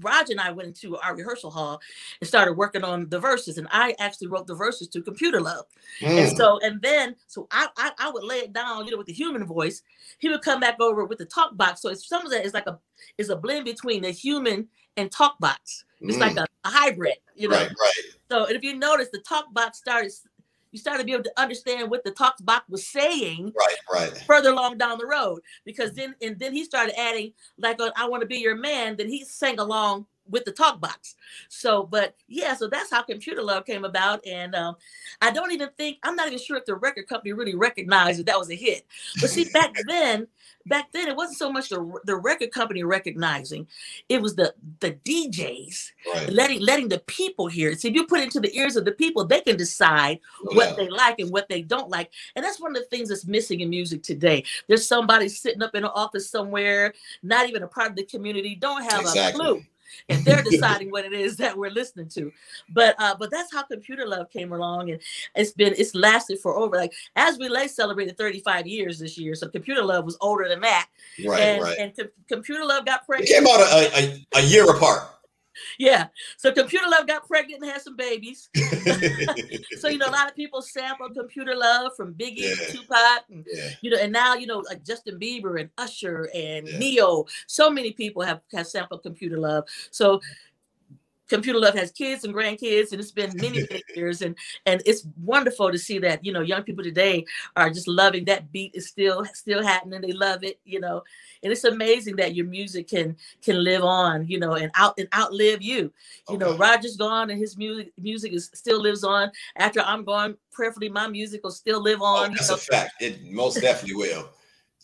Roger 0.00 0.32
and 0.32 0.40
I 0.40 0.50
went 0.52 0.68
into 0.68 0.96
our 0.96 1.14
rehearsal 1.14 1.50
hall 1.50 1.80
and 2.20 2.28
started 2.28 2.54
working 2.54 2.84
on 2.84 3.08
the 3.08 3.18
verses, 3.18 3.58
and 3.58 3.68
I 3.70 3.94
actually 3.98 4.28
wrote 4.28 4.46
the 4.46 4.54
verses 4.54 4.88
to 4.88 5.02
Computer 5.02 5.40
Love. 5.40 5.66
Mm. 6.00 6.28
And 6.28 6.36
so, 6.36 6.58
and 6.60 6.80
then, 6.80 7.16
so 7.26 7.46
I, 7.50 7.68
I, 7.76 7.92
I 7.98 8.10
would 8.10 8.24
lay 8.24 8.38
it 8.38 8.52
down, 8.52 8.84
you 8.86 8.92
know, 8.92 8.98
with 8.98 9.06
the 9.06 9.12
human 9.12 9.44
voice. 9.44 9.82
He 10.18 10.28
would 10.28 10.42
come 10.42 10.60
back 10.60 10.80
over 10.80 11.04
with 11.04 11.18
the 11.18 11.26
talk 11.26 11.56
box. 11.56 11.82
So 11.82 11.90
it's 11.90 12.08
some 12.08 12.24
of 12.24 12.30
that 12.32 12.44
is 12.44 12.54
like 12.54 12.66
a 12.66 12.78
is 13.18 13.28
a 13.28 13.36
blend 13.36 13.64
between 13.64 14.02
the 14.02 14.10
human 14.10 14.68
and 14.96 15.10
talk 15.10 15.38
box. 15.38 15.84
It's 16.00 16.16
mm. 16.16 16.20
like 16.20 16.36
a, 16.36 16.46
a, 16.64 16.68
hybrid, 16.68 17.14
you 17.36 17.48
know. 17.48 17.56
Right, 17.56 17.68
right. 17.68 17.92
So, 18.30 18.46
and 18.46 18.56
if 18.56 18.64
you 18.64 18.76
notice, 18.76 19.08
the 19.12 19.20
talk 19.20 19.52
box 19.52 19.78
started 19.78 20.10
you 20.72 20.78
started 20.78 21.00
to 21.00 21.04
be 21.04 21.12
able 21.12 21.24
to 21.24 21.40
understand 21.40 21.90
what 21.90 22.02
the 22.02 22.10
talk 22.10 22.34
box 22.40 22.68
was 22.68 22.86
saying 22.86 23.52
right 23.56 23.76
right. 23.92 24.16
further 24.26 24.50
along 24.50 24.78
down 24.78 24.98
the 24.98 25.06
road. 25.06 25.40
Because 25.64 25.92
then 25.92 26.14
and 26.20 26.38
then 26.38 26.52
he 26.52 26.64
started 26.64 26.98
adding 26.98 27.32
like 27.58 27.80
uh, 27.80 27.90
i 27.96 28.08
want 28.08 28.22
to 28.22 28.26
be 28.26 28.38
your 28.38 28.56
man 28.56 28.96
then 28.96 29.08
he 29.08 29.24
sang 29.24 29.58
along 29.58 30.06
with 30.28 30.44
the 30.44 30.52
talk 30.52 30.80
box. 30.80 31.14
So 31.48 31.84
but 31.84 32.14
yeah 32.28 32.54
so 32.54 32.68
that's 32.68 32.90
how 32.90 33.02
computer 33.02 33.42
love 33.42 33.66
came 33.66 33.84
about. 33.84 34.26
And 34.26 34.54
um, 34.54 34.76
i 35.20 35.30
don't 35.30 35.52
even 35.52 35.68
think 35.76 35.98
i'm 36.02 36.16
not 36.16 36.26
even 36.26 36.38
sure 36.38 36.56
if 36.56 36.64
the 36.64 36.74
record 36.74 37.08
company 37.08 37.32
really 37.32 37.54
recognized 37.54 38.18
that 38.18 38.26
that 38.26 38.38
was 38.38 38.50
a 38.50 38.54
hit. 38.54 38.86
But 39.20 39.30
see 39.30 39.48
back 39.52 39.74
then 39.86 40.26
back 40.66 40.92
then 40.92 41.08
it 41.08 41.16
wasn't 41.16 41.38
so 41.38 41.50
much 41.50 41.68
the, 41.68 42.00
the 42.04 42.16
record 42.16 42.52
company 42.52 42.84
recognizing 42.84 43.66
it 44.08 44.22
was 44.22 44.36
the 44.36 44.54
the 44.78 44.92
djs 44.92 45.90
right. 46.14 46.30
letting 46.30 46.60
letting 46.60 46.88
the 46.88 47.00
people 47.00 47.46
hear 47.46 47.70
it. 47.70 47.80
So 47.80 47.88
if 47.88 47.94
you 47.94 48.06
put 48.06 48.20
it 48.20 48.24
into 48.24 48.40
the 48.40 48.56
ears 48.56 48.76
of 48.76 48.84
the 48.84 48.92
people 48.92 49.24
they 49.24 49.40
can 49.40 49.56
decide 49.56 50.20
yeah. 50.50 50.56
what 50.56 50.76
they 50.76 50.88
like 50.88 51.18
and 51.18 51.30
what 51.30 51.48
they 51.48 51.62
don't 51.62 51.90
like. 51.90 52.10
And 52.36 52.44
that's 52.44 52.60
one 52.60 52.76
of 52.76 52.82
the 52.82 52.88
things 52.88 53.08
that's 53.08 53.26
missing 53.26 53.60
in 53.60 53.70
music 53.70 54.02
today. 54.02 54.44
There's 54.68 54.86
somebody 54.86 55.28
sitting 55.28 55.62
up 55.62 55.74
in 55.74 55.84
an 55.84 55.90
office 55.94 56.30
somewhere 56.30 56.94
not 57.22 57.48
even 57.48 57.62
a 57.62 57.68
part 57.68 57.90
of 57.90 57.96
the 57.96 58.04
community 58.04 58.54
don't 58.54 58.82
have 58.82 59.00
exactly. 59.00 59.40
a 59.40 59.44
clue 59.44 59.64
and 60.08 60.24
they're 60.24 60.42
deciding 60.50 60.90
what 60.90 61.04
it 61.04 61.12
is 61.12 61.36
that 61.36 61.56
we're 61.56 61.70
listening 61.70 62.08
to. 62.10 62.32
But 62.70 62.94
uh, 62.98 63.14
but 63.18 63.30
that's 63.30 63.52
how 63.52 63.62
Computer 63.62 64.06
Love 64.06 64.30
came 64.30 64.52
along, 64.52 64.90
and 64.90 65.00
it's 65.34 65.52
been 65.52 65.74
it's 65.76 65.94
lasted 65.94 66.38
for 66.40 66.56
over 66.56 66.76
like 66.76 66.92
as 67.16 67.38
we 67.38 67.48
lay 67.48 67.68
celebrated 67.68 68.16
35 68.16 68.66
years 68.66 68.98
this 68.98 69.18
year. 69.18 69.34
So 69.34 69.48
Computer 69.48 69.82
Love 69.84 70.04
was 70.04 70.16
older 70.20 70.48
than 70.48 70.60
that, 70.60 70.88
right? 71.26 71.40
And, 71.40 71.62
right. 71.62 71.78
and 71.78 72.10
Computer 72.28 72.64
Love 72.64 72.84
got 72.86 73.06
pregnant. 73.06 73.30
It 73.30 73.34
came 73.34 73.46
out 73.46 73.60
a, 73.60 73.98
a, 73.98 74.40
a 74.40 74.42
year 74.42 74.68
apart 74.70 75.08
yeah. 75.78 76.06
So 76.36 76.52
Computer 76.52 76.86
Love 76.88 77.06
got 77.06 77.26
pregnant 77.26 77.62
and 77.62 77.70
had 77.70 77.82
some 77.82 77.96
babies. 77.96 78.48
so 79.78 79.88
you 79.88 79.98
know, 79.98 80.08
a 80.08 80.10
lot 80.10 80.28
of 80.28 80.36
people 80.36 80.62
sample 80.62 81.10
Computer 81.10 81.54
Love 81.54 81.92
from 81.96 82.14
Biggie, 82.14 82.38
yeah. 82.38 82.54
Tupac, 82.68 83.24
and 83.30 83.46
yeah. 83.52 83.70
you 83.80 83.90
know, 83.90 83.98
and 83.98 84.12
now 84.12 84.34
you 84.34 84.46
know, 84.46 84.58
like 84.60 84.84
Justin 84.84 85.18
Bieber 85.18 85.60
and 85.60 85.70
Usher 85.78 86.28
and 86.34 86.68
yeah. 86.68 86.78
Ne-Yo. 86.78 87.26
So 87.46 87.70
many 87.70 87.92
people 87.92 88.22
have 88.22 88.40
have 88.52 88.66
sampled 88.66 89.02
Computer 89.02 89.38
Love. 89.38 89.64
So 89.90 90.20
Computer 91.32 91.58
Love 91.58 91.74
has 91.74 91.90
kids 91.90 92.24
and 92.24 92.34
grandkids, 92.34 92.92
and 92.92 93.00
it's 93.00 93.10
been 93.10 93.32
many, 93.36 93.66
many 93.70 93.82
years, 93.96 94.20
and 94.20 94.36
and 94.66 94.82
it's 94.84 95.06
wonderful 95.22 95.72
to 95.72 95.78
see 95.78 95.98
that 95.98 96.24
you 96.24 96.32
know 96.32 96.42
young 96.42 96.62
people 96.62 96.84
today 96.84 97.24
are 97.56 97.70
just 97.70 97.88
loving 97.88 98.24
that 98.26 98.52
beat 98.52 98.74
is 98.74 98.88
still 98.88 99.24
still 99.32 99.62
happening. 99.62 100.02
They 100.02 100.12
love 100.12 100.44
it, 100.44 100.60
you 100.64 100.80
know, 100.80 101.02
and 101.42 101.50
it's 101.50 101.64
amazing 101.64 102.16
that 102.16 102.34
your 102.34 102.46
music 102.46 102.88
can 102.88 103.16
can 103.42 103.64
live 103.64 103.82
on, 103.82 104.28
you 104.28 104.38
know, 104.38 104.54
and 104.54 104.70
out 104.74 104.94
and 104.98 105.08
outlive 105.14 105.62
you. 105.62 105.92
You 106.28 106.36
okay. 106.36 106.38
know, 106.38 106.56
Roger's 106.56 106.96
gone, 106.96 107.30
and 107.30 107.38
his 107.38 107.56
music 107.56 107.92
music 107.98 108.32
is 108.32 108.50
still 108.52 108.80
lives 108.80 109.02
on. 109.02 109.30
After 109.56 109.80
I'm 109.80 110.04
gone, 110.04 110.36
prayerfully, 110.50 110.90
my 110.90 111.08
music 111.08 111.42
will 111.42 111.50
still 111.50 111.80
live 111.80 112.02
on. 112.02 112.30
Oh, 112.30 112.34
that's 112.34 112.50
you 112.50 112.56
know? 112.56 112.58
a 112.58 112.58
fact. 112.58 112.92
It 113.00 113.24
most 113.24 113.60
definitely 113.60 113.96
will 113.96 114.28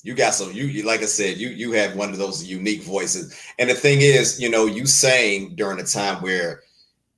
you 0.02 0.14
got 0.14 0.34
some 0.34 0.52
you, 0.52 0.64
you 0.64 0.84
like 0.84 1.00
i 1.00 1.06
said 1.06 1.36
you 1.36 1.48
you 1.48 1.72
have 1.72 1.96
one 1.96 2.10
of 2.10 2.18
those 2.18 2.44
unique 2.44 2.82
voices. 2.82 3.38
And 3.58 3.68
the 3.68 3.74
thing 3.74 4.00
is 4.00 4.40
you 4.40 4.50
know 4.50 4.66
you 4.66 4.86
sang 4.86 5.54
during 5.54 5.80
a 5.80 5.84
time 5.84 6.22
where 6.22 6.62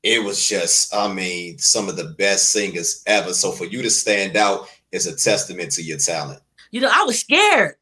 it 0.03 0.23
was 0.23 0.49
just 0.49 0.95
i 0.95 1.13
mean 1.13 1.59
some 1.59 1.89
of 1.89 1.97
the 1.97 2.15
best 2.19 2.51
singers 2.51 3.03
ever. 3.07 3.33
So 3.33 3.53
for 3.53 3.65
you 3.65 3.83
to 3.83 3.91
stand 3.91 4.37
out 4.37 4.69
is 4.93 5.07
a 5.07 5.15
testament 5.15 5.73
to 5.73 5.83
your 5.83 5.99
talent. 5.99 6.41
You 6.71 6.81
know 6.81 6.91
i 6.93 7.05
was 7.05 7.21
scared. 7.21 7.77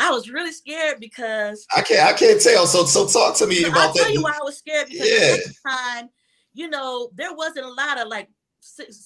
I 0.00 0.10
was 0.12 0.30
really 0.30 0.52
scared 0.52 1.00
because 1.00 1.66
i 1.76 1.82
can't 1.82 2.00
i 2.02 2.16
can't 2.16 2.40
tell. 2.40 2.66
So 2.66 2.84
so 2.84 3.06
talk 3.06 3.36
to 3.38 3.46
me 3.46 3.64
about 3.64 3.72
that. 3.74 3.78
I'll 3.78 3.92
that. 3.92 4.02
tell 4.02 4.12
you 4.12 4.22
why 4.22 4.38
i 4.40 4.44
was 4.44 4.58
scared 4.58 4.88
because 4.88 5.06
yeah. 5.08 5.34
at 5.34 5.44
the 5.44 5.54
time 5.66 6.08
you 6.54 6.68
know 6.68 7.10
there 7.14 7.34
wasn't 7.34 7.66
a 7.66 7.72
lot 7.72 8.00
of 8.00 8.08
like 8.08 8.28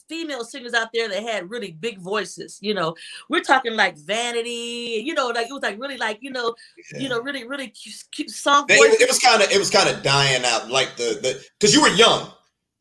female 0.09 0.45
singers 0.45 0.75
out 0.75 0.89
there 0.93 1.09
that 1.09 1.23
had 1.23 1.51
really 1.51 1.73
big 1.73 1.99
voices. 1.99 2.59
You 2.61 2.75
know, 2.75 2.95
we're 3.29 3.41
talking 3.41 3.75
like 3.75 3.97
Vanity. 3.97 5.03
You 5.05 5.15
know, 5.15 5.29
like 5.29 5.49
it 5.49 5.53
was 5.53 5.63
like 5.63 5.81
really 5.81 5.99
like 5.99 6.19
you 6.21 6.31
know, 6.31 6.55
yeah. 6.93 7.01
you 7.01 7.09
know, 7.09 7.21
really 7.21 7.47
really 7.47 7.69
cute, 7.69 8.05
cute 8.11 8.31
soft. 8.31 8.71
It, 8.71 9.01
it 9.01 9.09
was 9.09 9.19
kind 9.19 9.43
of 9.43 9.51
it 9.51 9.59
was 9.59 9.71
kind 9.71 9.89
of 9.89 10.03
dying 10.03 10.45
out, 10.45 10.71
like 10.71 10.97
the 10.97 11.19
the 11.23 11.45
because 11.59 11.75
you 11.75 11.83
were 11.83 11.91
young. 11.91 12.31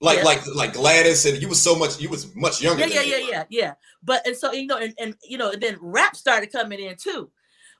Like 0.03 0.17
yeah. 0.17 0.23
like 0.23 0.47
like 0.55 0.73
Gladys, 0.73 1.25
and 1.27 1.39
you 1.39 1.47
was 1.47 1.61
so 1.61 1.75
much. 1.75 2.01
You 2.01 2.09
was 2.09 2.35
much 2.35 2.59
younger. 2.61 2.87
Yeah, 2.87 3.01
yeah, 3.01 3.17
yeah, 3.17 3.27
yeah, 3.29 3.43
yeah. 3.49 3.73
But 4.01 4.25
and 4.25 4.35
so 4.35 4.51
you 4.51 4.65
know, 4.65 4.77
and, 4.77 4.95
and 4.99 5.15
you 5.23 5.37
know, 5.37 5.51
and 5.51 5.61
then 5.61 5.77
rap 5.79 6.15
started 6.15 6.51
coming 6.51 6.79
in 6.79 6.95
too. 6.95 7.29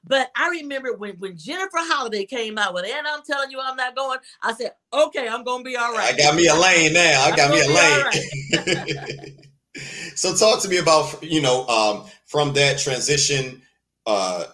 But 0.04 0.32
I 0.36 0.50
remember 0.50 0.94
when 0.96 1.14
when 1.16 1.38
Jennifer 1.38 1.78
Holliday 1.78 2.26
came 2.26 2.58
out 2.58 2.74
with, 2.74 2.86
and 2.86 3.06
I'm 3.08 3.22
telling 3.24 3.52
you, 3.52 3.60
I'm 3.62 3.76
not 3.76 3.96
going. 3.96 4.20
I 4.42 4.54
said, 4.54 4.74
okay, 4.92 5.28
I'm 5.28 5.44
gonna 5.44 5.64
be 5.64 5.76
all 5.76 5.94
right. 5.94 6.14
I 6.14 6.18
got 6.18 6.36
me 6.36 6.48
a 6.48 6.56
lane 6.56 6.94
now. 6.94 7.24
I 7.24 7.36
got 7.36 7.52
me 7.52 7.62
a 7.62 7.68
lane. 7.68 8.96
Right. 8.96 9.46
so 10.16 10.36
talk 10.36 10.62
to 10.64 10.70
me 10.70 10.78
about 10.78 11.22
you 11.24 11.42
know 11.42 11.68
um, 11.68 12.06
from 12.26 12.54
that 12.54 12.80
transition, 12.80 13.62
uh, 14.08 14.46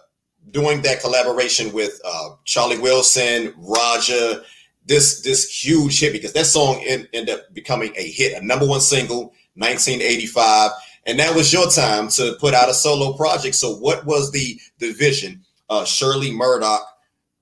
doing 0.51 0.81
that 0.81 0.99
collaboration 0.99 1.71
with 1.71 1.99
uh, 2.03 2.29
Charlie 2.43 2.79
Wilson, 2.79 3.53
Roger. 3.57 4.43
This 4.85 5.21
this 5.21 5.49
huge 5.49 5.99
hit 5.99 6.13
because 6.13 6.33
that 6.33 6.45
song 6.45 6.81
ended 6.85 7.29
up 7.29 7.53
becoming 7.53 7.93
a 7.95 8.09
hit, 8.09 8.41
a 8.41 8.45
number 8.45 8.65
one 8.65 8.81
single, 8.81 9.33
1985 9.55 10.71
and 11.07 11.17
that 11.19 11.33
was 11.33 11.51
your 11.51 11.69
time 11.69 12.09
to 12.09 12.35
put 12.39 12.53
out 12.53 12.69
a 12.69 12.73
solo 12.73 13.13
project. 13.13 13.55
So, 13.55 13.75
what 13.77 14.05
was 14.05 14.31
the 14.31 14.59
the 14.79 14.91
vision? 14.93 15.43
Uh, 15.69 15.83
Shirley 15.83 16.31
Murdock, 16.31 16.85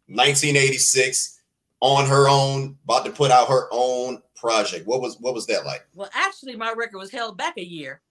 1986, 0.07 1.41
on 1.79 2.07
her 2.07 2.27
own, 2.29 2.77
about 2.85 3.05
to 3.05 3.11
put 3.11 3.29
out 3.31 3.47
her 3.49 3.67
own 3.71 4.21
project. 4.35 4.87
What 4.87 5.01
was 5.01 5.19
what 5.19 5.33
was 5.33 5.47
that 5.47 5.65
like? 5.65 5.85
Well, 5.95 6.09
actually, 6.13 6.55
my 6.55 6.73
record 6.75 6.97
was 6.97 7.11
held 7.11 7.37
back 7.37 7.57
a 7.57 7.65
year. 7.65 8.01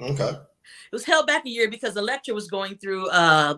Okay. 0.00 0.30
It 0.30 0.92
was 0.92 1.04
held 1.04 1.26
back 1.26 1.44
a 1.44 1.50
year 1.50 1.68
because 1.68 1.96
Elektra 1.96 2.32
was 2.32 2.48
going 2.48 2.76
through 2.76 3.08
uh, 3.10 3.56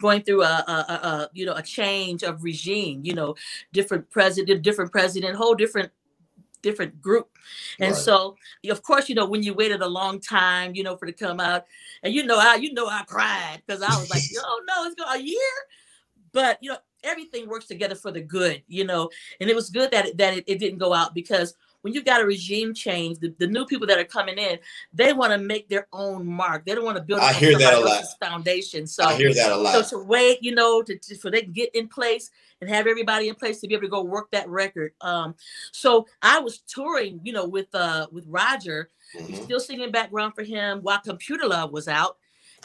going 0.00 0.22
through 0.22 0.42
a, 0.42 0.64
a, 0.66 0.72
a, 0.72 1.30
you 1.32 1.46
know 1.46 1.54
a 1.54 1.62
change 1.62 2.24
of 2.24 2.42
regime 2.42 3.00
you 3.04 3.14
know 3.14 3.34
different 3.72 4.10
president 4.10 4.62
different 4.62 4.90
president 4.90 5.36
whole 5.36 5.54
different 5.54 5.90
different 6.62 7.00
group. 7.00 7.28
And 7.78 7.92
right. 7.92 8.00
so, 8.00 8.36
of 8.68 8.82
course, 8.82 9.08
you 9.08 9.14
know, 9.14 9.26
when 9.26 9.42
you 9.42 9.54
waited 9.54 9.82
a 9.82 9.88
long 9.88 10.20
time, 10.20 10.74
you 10.74 10.82
know, 10.82 10.96
for 10.96 11.06
it 11.06 11.16
to 11.16 11.24
come 11.24 11.40
out, 11.40 11.64
and 12.02 12.14
you 12.14 12.24
know, 12.24 12.38
I, 12.38 12.56
you 12.56 12.72
know, 12.72 12.86
I 12.86 13.02
cried 13.06 13.62
because 13.66 13.82
I 13.82 13.88
was 13.88 14.10
like, 14.10 14.22
oh 14.38 14.62
no, 14.66 14.84
it's 14.84 14.94
going 14.94 15.20
a 15.20 15.22
year. 15.22 15.38
But 16.32 16.58
you 16.62 16.70
know, 16.70 16.78
everything 17.04 17.48
works 17.48 17.66
together 17.66 17.94
for 17.94 18.10
the 18.10 18.20
good, 18.20 18.62
you 18.68 18.84
know, 18.84 19.10
and 19.40 19.50
it 19.50 19.56
was 19.56 19.70
good 19.70 19.90
that 19.90 20.06
it, 20.06 20.18
that 20.18 20.38
it, 20.38 20.44
it 20.46 20.58
didn't 20.58 20.78
go 20.78 20.94
out 20.94 21.14
because 21.14 21.54
when 21.82 21.92
you 21.92 22.02
got 22.02 22.20
a 22.20 22.24
regime 22.24 22.74
change, 22.74 23.18
the, 23.18 23.34
the 23.38 23.46
new 23.46 23.66
people 23.66 23.86
that 23.88 23.98
are 23.98 24.04
coming 24.04 24.38
in, 24.38 24.58
they 24.92 25.12
want 25.12 25.32
to 25.32 25.38
make 25.38 25.68
their 25.68 25.88
own 25.92 26.26
mark. 26.26 26.64
They 26.64 26.74
don't 26.74 26.84
want 26.84 26.96
to 26.96 27.02
build. 27.02 27.20
I 27.20 27.32
hear 27.32 27.58
that 27.58 27.74
a 27.74 27.80
lot. 27.80 28.04
Foundation. 28.20 28.86
So 28.86 29.04
I 29.04 29.16
hear 29.16 29.34
that 29.34 29.50
a 29.50 29.56
lot. 29.56 29.84
So 29.84 29.98
to 29.98 30.04
wait, 30.04 30.38
you 30.42 30.54
know, 30.54 30.82
to, 30.82 30.96
to 30.96 31.16
for 31.16 31.30
they 31.30 31.42
can 31.42 31.52
get 31.52 31.74
in 31.74 31.88
place 31.88 32.30
and 32.62 32.70
have 32.70 32.86
everybody 32.86 33.28
in 33.28 33.34
place 33.34 33.60
to 33.60 33.66
be 33.66 33.74
able 33.74 33.82
to 33.82 33.88
go 33.88 34.02
work 34.02 34.30
that 34.30 34.48
record. 34.48 34.92
Um, 35.02 35.34
so 35.72 36.06
I 36.22 36.38
was 36.38 36.60
touring, 36.60 37.20
you 37.22 37.32
know, 37.32 37.46
with 37.46 37.66
uh 37.74 38.06
with 38.10 38.24
Roger, 38.26 38.88
mm-hmm. 39.14 39.34
still 39.34 39.60
singing 39.60 39.90
background 39.90 40.34
for 40.34 40.44
him 40.44 40.78
while 40.78 41.00
Computer 41.00 41.46
Love 41.46 41.72
was 41.72 41.88
out 41.88 42.16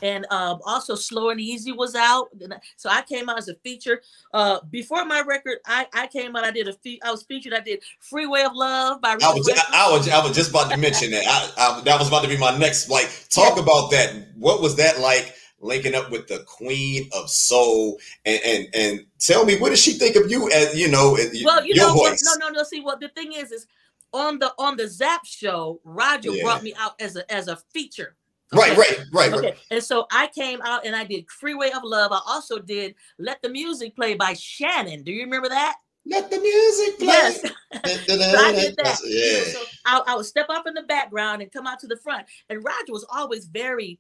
and 0.01 0.25
um, 0.29 0.59
also 0.63 0.95
Slow 0.95 1.29
and 1.29 1.39
Easy 1.39 1.71
was 1.71 1.95
out. 1.95 2.27
So 2.75 2.89
I 2.89 3.01
came 3.01 3.29
out 3.29 3.37
as 3.37 3.47
a 3.47 3.55
feature. 3.55 4.01
Uh, 4.33 4.59
before 4.69 5.05
my 5.05 5.21
record, 5.21 5.57
I, 5.65 5.87
I 5.93 6.07
came 6.07 6.35
out. 6.35 6.43
I 6.43 6.51
did 6.51 6.67
a 6.67 6.73
fe- 6.73 6.99
I 7.03 7.11
was 7.11 7.23
featured. 7.23 7.53
I 7.53 7.61
did 7.61 7.81
Freeway 7.99 8.43
of 8.43 8.53
Love 8.53 9.01
by. 9.01 9.13
I 9.13 9.33
was, 9.33 9.49
I, 9.49 9.87
I, 9.87 9.91
was 9.91 10.07
I 10.07 10.23
was 10.23 10.35
just 10.35 10.51
about 10.51 10.69
to 10.71 10.77
mention 10.77 11.11
that. 11.11 11.25
I, 11.27 11.79
I, 11.79 11.81
that 11.81 11.99
was 11.99 12.07
about 12.07 12.23
to 12.23 12.29
be 12.29 12.37
my 12.37 12.55
next. 12.57 12.89
Like 12.89 13.09
talk 13.29 13.55
yeah. 13.55 13.63
about 13.63 13.91
that. 13.91 14.27
What 14.35 14.61
was 14.61 14.75
that 14.75 14.99
like? 14.99 15.33
Linking 15.59 15.95
up 15.95 16.11
with 16.11 16.27
the 16.27 16.39
queen 16.45 17.09
of 17.13 17.29
soul 17.29 17.97
and 18.25 18.39
and 18.45 18.67
and 18.75 19.05
tell 19.19 19.43
me 19.43 19.57
what 19.57 19.69
does 19.69 19.81
she 19.81 19.93
think 19.93 20.15
of 20.15 20.29
you 20.29 20.51
as 20.51 20.77
you 20.77 20.87
know 20.87 21.17
well 21.43 21.65
you 21.65 21.73
know 21.73 21.95
voice. 21.95 22.23
no 22.23 22.47
no 22.47 22.53
no 22.53 22.63
see 22.63 22.79
what 22.79 22.99
the 22.99 23.09
thing 23.09 23.33
is 23.33 23.51
is 23.51 23.65
on 24.13 24.37
the 24.37 24.53
on 24.59 24.77
the 24.77 24.87
Zapp 24.87 25.25
show 25.25 25.81
roger 25.83 26.29
yeah. 26.29 26.43
brought 26.43 26.61
me 26.61 26.75
out 26.77 26.93
as 27.01 27.15
a 27.15 27.33
as 27.33 27.47
a 27.47 27.57
feature 27.73 28.15
Okay. 28.53 28.75
Right, 28.75 28.77
right, 28.77 28.99
right. 29.11 29.33
Okay. 29.33 29.55
And 29.71 29.83
so 29.83 30.07
I 30.11 30.27
came 30.27 30.61
out 30.61 30.85
and 30.85 30.95
I 30.95 31.03
did 31.03 31.29
Freeway 31.29 31.69
of 31.71 31.83
Love. 31.83 32.13
I 32.13 32.21
also 32.25 32.59
did 32.59 32.95
Let 33.19 33.41
the 33.41 33.49
Music 33.49 33.93
Play 33.93 34.13
by 34.13 34.33
Shannon. 34.33 35.03
Do 35.03 35.11
you 35.11 35.23
remember 35.23 35.49
that? 35.49 35.75
Let 36.09 36.29
the 36.29 36.39
music 36.39 36.99
play. 36.99 37.07
Yes. 37.07 37.41
so 37.41 37.51
I 37.73 38.51
did 38.53 38.77
that. 38.77 38.99
Yeah. 39.03 39.51
So 39.51 39.59
I, 39.85 40.01
I 40.07 40.15
would 40.15 40.25
step 40.25 40.45
up 40.49 40.65
in 40.65 40.73
the 40.73 40.83
background 40.83 41.41
and 41.41 41.51
come 41.51 41.67
out 41.67 41.79
to 41.79 41.87
the 41.87 41.97
front. 41.97 42.25
And 42.49 42.63
Roger 42.63 42.93
was 42.93 43.05
always 43.11 43.45
very, 43.47 43.99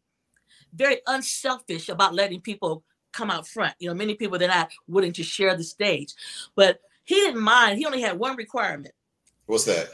very 0.77 1.01
unselfish 1.07 1.89
about 1.89 2.13
letting 2.13 2.41
people 2.41 2.83
come 3.11 3.31
out 3.31 3.47
front. 3.47 3.73
You 3.79 3.89
know, 3.89 3.95
many 3.95 4.13
people 4.15 4.37
they're 4.37 4.47
not 4.47 4.71
willing 4.87 5.13
to 5.13 5.23
share 5.23 5.55
the 5.55 5.63
stage. 5.63 6.13
But 6.55 6.79
he 7.03 7.15
didn't 7.15 7.41
mind. 7.41 7.79
He 7.79 7.85
only 7.85 8.01
had 8.01 8.19
one 8.19 8.35
requirement. 8.35 8.93
What's 9.45 9.65
that? 9.65 9.89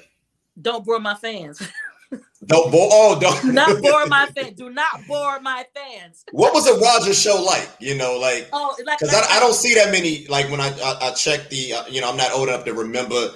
Don't 0.60 0.86
bore 0.86 1.00
my 1.00 1.15
fans. 1.15 1.62
Don't 2.46 2.72
bore. 2.72 2.89
Oh, 2.91 3.19
don't. 3.19 3.41
Do 3.41 3.52
not 3.54 3.82
bore 3.82 4.06
my 4.06 4.26
fans. 4.36 4.56
Do 4.56 4.69
not 4.69 5.08
bore 5.08 5.39
my 5.39 5.65
fans. 5.74 6.24
what 6.32 6.54
was 6.54 6.67
a 6.67 6.78
Roger 6.80 7.13
show 7.13 7.41
like? 7.41 7.67
You 7.80 7.96
know, 7.96 8.19
like 8.19 8.50
oh, 8.54 8.76
like 8.86 9.00
because 9.00 9.15
I, 9.15 9.38
I, 9.38 9.39
don't 9.39 9.54
see 9.54 9.74
that 9.76 9.91
many. 9.91 10.28
Like 10.28 10.52
when 10.52 10.60
I 10.60 10.67
I, 10.84 11.08
I 11.08 11.12
check 11.12 11.50
the, 11.50 11.74
uh, 11.74 11.84
you 11.88 12.02
know, 12.02 12.10
I'm 12.12 12.17
not 12.17 12.32
old 12.34 12.50
enough 12.50 12.65
to 12.65 12.74
remember 12.74 13.32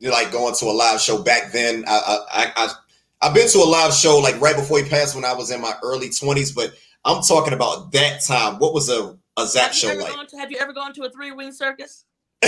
like 0.00 0.30
going 0.32 0.54
to 0.54 0.64
a 0.66 0.72
live 0.72 1.00
show 1.00 1.22
back 1.22 1.52
then. 1.52 1.84
I 1.86 2.18
I 2.32 2.52
I 2.56 2.72
I've 3.26 3.34
been 3.34 3.48
to 3.48 3.58
a 3.58 3.64
live 3.64 3.92
show 3.92 4.18
like 4.18 4.40
right 4.40 4.54
before 4.54 4.78
he 4.78 4.88
passed 4.88 5.16
when 5.16 5.24
I 5.24 5.32
was 5.32 5.50
in 5.50 5.60
my 5.60 5.74
early 5.82 6.10
20s, 6.10 6.54
but 6.54 6.74
I'm 7.04 7.24
talking 7.24 7.54
about 7.54 7.90
that 7.90 8.22
time. 8.22 8.60
What 8.60 8.72
was 8.72 8.88
a 8.88 9.18
a 9.36 9.46
Zapp 9.48 9.72
show 9.72 9.92
like? 9.94 10.28
To, 10.28 10.36
have 10.36 10.52
you 10.52 10.58
ever 10.58 10.72
gone 10.72 10.94
to 10.94 11.02
a 11.02 11.10
three 11.10 11.32
wing 11.32 11.50
circus? 11.50 12.04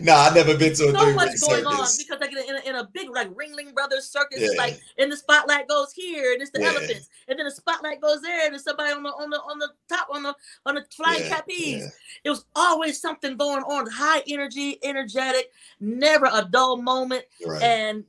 nah, 0.00 0.14
I've 0.16 0.34
never 0.34 0.56
been 0.56 0.74
to 0.74 0.88
a 0.88 0.92
so 0.92 1.12
much 1.14 1.40
going 1.40 1.62
circus. 1.62 1.66
on 1.66 1.86
because 1.98 2.20
like 2.20 2.32
in 2.32 2.56
a, 2.56 2.70
in 2.70 2.74
a 2.74 2.88
big 2.92 3.08
like 3.10 3.28
Ringling 3.34 3.72
Brothers 3.72 4.10
circus, 4.10 4.40
yeah. 4.40 4.48
like 4.58 4.80
in 4.98 5.10
the 5.10 5.16
spotlight 5.16 5.68
goes 5.68 5.92
here 5.92 6.32
and 6.32 6.42
it's 6.42 6.50
the 6.50 6.62
yeah. 6.62 6.70
elephants, 6.70 7.08
and 7.28 7.38
then 7.38 7.46
the 7.46 7.52
spotlight 7.52 8.00
goes 8.00 8.20
there 8.20 8.46
and 8.46 8.52
there's 8.52 8.64
somebody 8.64 8.92
on 8.92 9.04
the 9.04 9.10
on 9.10 9.30
the 9.30 9.36
on 9.36 9.60
the 9.60 9.68
top 9.88 10.08
on 10.10 10.24
the 10.24 10.34
on 10.64 10.74
the 10.74 10.84
flying 10.90 11.20
yeah. 11.20 11.28
trapeze. 11.36 11.94
It 12.24 12.30
was 12.30 12.46
always 12.56 13.00
something 13.00 13.36
going 13.36 13.62
on, 13.62 13.86
high 13.88 14.24
energy, 14.26 14.78
energetic, 14.82 15.52
never 15.78 16.26
a 16.32 16.48
dull 16.50 16.78
moment, 16.78 17.26
right. 17.46 17.62
and 17.62 18.04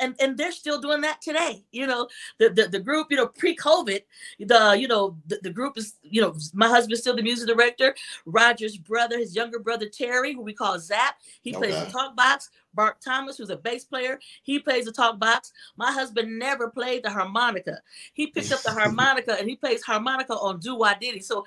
and 0.00 0.14
and 0.20 0.36
they're 0.36 0.52
still 0.52 0.80
doing 0.80 1.00
that 1.02 1.20
today. 1.20 1.64
You 1.72 1.86
know, 1.86 2.08
the 2.38 2.50
the, 2.50 2.68
the 2.68 2.80
group, 2.80 3.08
you 3.10 3.16
know, 3.16 3.26
pre-COVID, 3.26 4.00
the 4.40 4.76
you 4.78 4.88
know 4.88 5.16
the, 5.26 5.38
the 5.42 5.50
group 5.50 5.76
is 5.76 5.94
you 6.02 6.20
know 6.20 6.34
my 6.52 6.68
husband's 6.68 7.00
still 7.00 7.16
the 7.16 7.22
music 7.22 7.48
director. 7.48 7.94
Roger's 8.26 8.76
brother, 8.76 9.18
his 9.18 9.34
younger 9.34 9.58
brother 9.58 9.88
Terry, 9.88 10.34
who 10.34 10.42
we 10.42 10.52
call 10.52 10.78
Zapp, 10.78 11.16
he 11.42 11.54
okay. 11.54 11.70
plays 11.70 11.84
the 11.84 11.90
talk 11.90 12.16
box. 12.16 12.50
Bart 12.74 13.00
Thomas, 13.00 13.38
who's 13.38 13.50
a 13.50 13.56
bass 13.56 13.84
player, 13.84 14.18
he 14.42 14.58
plays 14.58 14.86
the 14.86 14.92
talk 14.92 15.20
box. 15.20 15.52
My 15.76 15.92
husband 15.92 16.40
never 16.40 16.68
played 16.68 17.04
the 17.04 17.10
harmonica. 17.10 17.80
He 18.14 18.26
picked 18.26 18.50
up 18.50 18.62
the 18.62 18.72
harmonica 18.72 19.36
and 19.38 19.48
he 19.48 19.54
plays 19.54 19.80
harmonica 19.82 20.34
on 20.34 20.58
Doo 20.58 20.74
Wa 20.74 20.94
Ditty. 20.94 21.20
So 21.20 21.44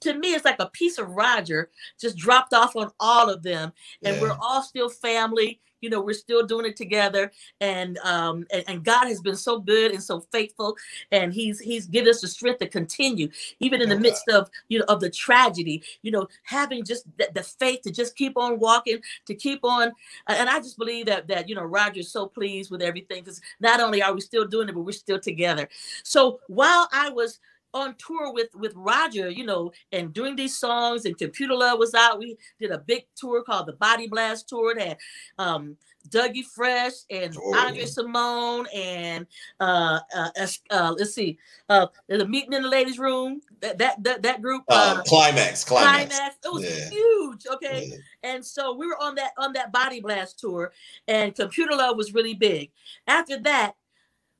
to 0.00 0.14
me, 0.14 0.34
it's 0.34 0.44
like 0.44 0.60
a 0.60 0.66
piece 0.66 0.98
of 0.98 1.10
Roger 1.10 1.70
just 2.00 2.16
dropped 2.16 2.54
off 2.54 2.76
on 2.76 2.90
all 3.00 3.28
of 3.28 3.42
them, 3.42 3.72
and 4.02 4.16
yeah. 4.16 4.22
we're 4.22 4.36
all 4.40 4.62
still 4.62 4.88
family 4.88 5.60
you 5.80 5.90
know 5.90 6.00
we're 6.00 6.12
still 6.12 6.46
doing 6.46 6.66
it 6.66 6.76
together. 6.76 7.30
And 7.60 7.98
um 7.98 8.46
and, 8.52 8.64
and, 8.66 8.84
god 8.84 9.06
has 9.08 9.20
been 9.20 9.36
so 9.36 9.58
good 9.58 9.92
and 9.92 10.02
so 10.02 10.20
faithful. 10.32 10.76
And 11.12 11.32
he's 11.32 11.60
he's 11.60 11.86
given 11.86 12.10
us 12.10 12.20
the 12.20 12.28
strength 12.28 12.58
to 12.60 12.68
continue 12.68 13.28
even 13.60 13.82
in 13.82 13.88
the 13.88 13.98
midst 13.98 14.28
of 14.28 14.50
you 14.68 14.78
know 14.78 14.84
of 14.88 15.00
the 15.00 15.10
tragedy. 15.10 15.82
You 16.02 16.12
know 16.12 16.28
having 16.44 16.84
just 16.84 17.04
the, 17.16 17.28
the 17.34 17.42
faith 17.42 17.82
to 17.82 17.90
just 17.90 18.16
keep 18.16 18.36
on 18.36 18.58
walking 18.58 18.98
to 19.26 19.34
keep 19.34 19.64
on. 19.64 19.92
And 20.26 20.48
i 20.48 20.58
just 20.58 20.78
believe 20.78 21.06
that 21.06 21.28
that 21.28 21.48
you 21.48 21.54
know 21.54 21.62
roger's 21.62 22.10
so 22.10 22.26
pleased 22.26 22.70
with 22.70 22.82
everything 22.82 23.22
because 23.22 23.40
not 23.60 23.80
only 23.80 24.02
are 24.02 24.14
we 24.14 24.20
still 24.20 24.46
doing 24.46 24.68
it 24.68 24.74
but 24.74 24.82
we're 24.82 24.92
still 24.92 25.20
together. 25.20 25.68
So 26.02 26.40
while 26.48 26.88
i 26.92 27.10
was 27.10 27.40
on 27.74 27.94
tour 27.96 28.32
with 28.32 28.48
with 28.54 28.72
Roger, 28.74 29.30
you 29.30 29.44
know, 29.44 29.72
and 29.92 30.12
doing 30.12 30.36
these 30.36 30.56
songs 30.56 31.04
and 31.04 31.16
Computer 31.16 31.54
Love 31.54 31.78
was 31.78 31.94
out. 31.94 32.18
We 32.18 32.36
did 32.58 32.70
a 32.70 32.78
big 32.78 33.06
tour 33.14 33.42
called 33.42 33.66
the 33.66 33.74
Body 33.74 34.08
Blast 34.08 34.48
Tour 34.48 34.74
that 34.76 34.98
um 35.38 35.76
Dougie 36.08 36.44
Fresh 36.44 36.92
and 37.10 37.36
oh, 37.38 37.54
Andre 37.54 37.84
Cymone 37.84 38.66
and 38.74 39.26
uh, 39.60 40.00
uh, 40.16 40.30
uh, 40.70 40.94
let's 40.98 41.14
see, 41.14 41.38
uh, 41.68 41.86
there's 42.08 42.22
a 42.22 42.26
meeting 42.26 42.52
in 42.52 42.62
the 42.62 42.68
ladies' 42.68 42.98
room. 42.98 43.42
That 43.60 43.78
that 43.78 44.02
that, 44.04 44.22
that 44.22 44.42
group, 44.42 44.64
uh, 44.68 44.96
uh 44.98 45.02
Klymaxx, 45.02 45.66
Klymaxx, 45.66 46.08
Klymaxx. 46.08 46.30
It 46.44 46.52
was 46.52 46.64
yeah. 46.64 46.90
huge. 46.90 47.46
Okay, 47.54 47.88
yeah. 47.90 48.30
and 48.30 48.44
so 48.44 48.74
we 48.74 48.86
were 48.86 49.00
on 49.00 49.14
that 49.16 49.32
on 49.36 49.52
that 49.52 49.72
Body 49.72 50.00
Blast 50.00 50.38
tour, 50.38 50.72
and 51.06 51.34
Computer 51.34 51.76
Love 51.76 51.96
was 51.96 52.14
really 52.14 52.34
big. 52.34 52.70
After 53.06 53.38
that, 53.40 53.74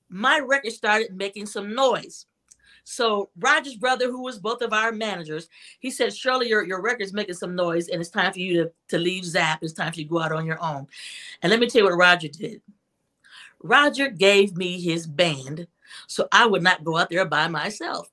my 0.09 0.41
record 0.41 0.73
started 0.73 1.15
making 1.15 1.47
some 1.47 1.75
noise. 1.75 2.27
So 2.85 3.31
Roger's 3.39 3.77
brother, 3.77 4.11
who 4.11 4.23
was 4.23 4.39
both 4.39 4.63
of 4.63 4.73
our 4.73 4.93
managers, 4.93 5.49
he 5.79 5.91
said, 5.91 6.15
Shirley, 6.15 6.49
your, 6.49 6.65
your 6.65 6.81
record's 6.81 7.13
making 7.13 7.35
some 7.35 7.55
noise 7.55 7.89
and 7.89 8.01
it's 8.01 8.11
time 8.11 8.33
for 8.33 8.41
you 8.41 8.65
to, 8.65 8.73
to 8.89 8.99
leave 8.99 9.25
Zapp. 9.25 9.63
It's 9.63 9.73
time 9.73 9.93
for 9.93 9.99
you 9.99 10.05
to 10.07 10.11
go 10.11 10.21
out 10.21 10.33
on 10.33 10.47
your 10.47 10.63
own. 10.63 10.87
And 11.43 11.51
let 11.51 11.61
me 11.61 11.69
tell 11.69 11.83
you 11.83 11.89
what 11.89 11.97
Roger 11.97 12.29
did. 12.29 12.63
Roger 13.63 14.09
gave 14.09 14.57
me 14.57 14.81
his 14.81 15.07
band 15.07 15.67
so 16.07 16.29
I 16.33 16.47
would 16.47 16.63
not 16.63 16.85
go 16.85 16.97
out 16.97 17.11
there 17.11 17.25
by 17.25 17.49
myself. 17.49 18.11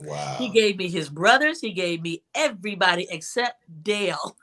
Wow. 0.00 0.36
He 0.38 0.48
gave 0.48 0.76
me 0.76 0.88
his 0.88 1.08
brothers. 1.08 1.60
He 1.60 1.72
gave 1.72 2.02
me 2.02 2.22
everybody 2.34 3.06
except 3.10 3.64
Dale. 3.82 4.36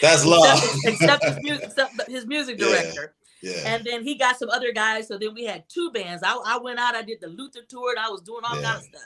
That's 0.00 0.24
love. 0.26 0.62
except, 0.84 0.84
except, 0.84 1.24
his, 1.24 1.42
music, 1.42 1.64
except 1.66 2.08
his 2.08 2.26
music 2.26 2.58
director. 2.58 3.14
Yeah. 3.42 3.62
And 3.66 3.84
then 3.84 4.02
he 4.02 4.16
got 4.16 4.38
some 4.38 4.50
other 4.50 4.72
guys. 4.72 5.08
So 5.08 5.18
then 5.18 5.34
we 5.34 5.44
had 5.44 5.68
two 5.68 5.90
bands. 5.90 6.22
I, 6.24 6.36
I 6.44 6.58
went 6.58 6.78
out, 6.78 6.94
I 6.94 7.02
did 7.02 7.20
the 7.20 7.28
Luther 7.28 7.60
tour, 7.68 7.90
and 7.90 7.98
I 7.98 8.08
was 8.08 8.20
doing 8.20 8.42
all 8.44 8.60
yeah. 8.60 8.76
of 8.76 8.82
stuff. 8.82 9.02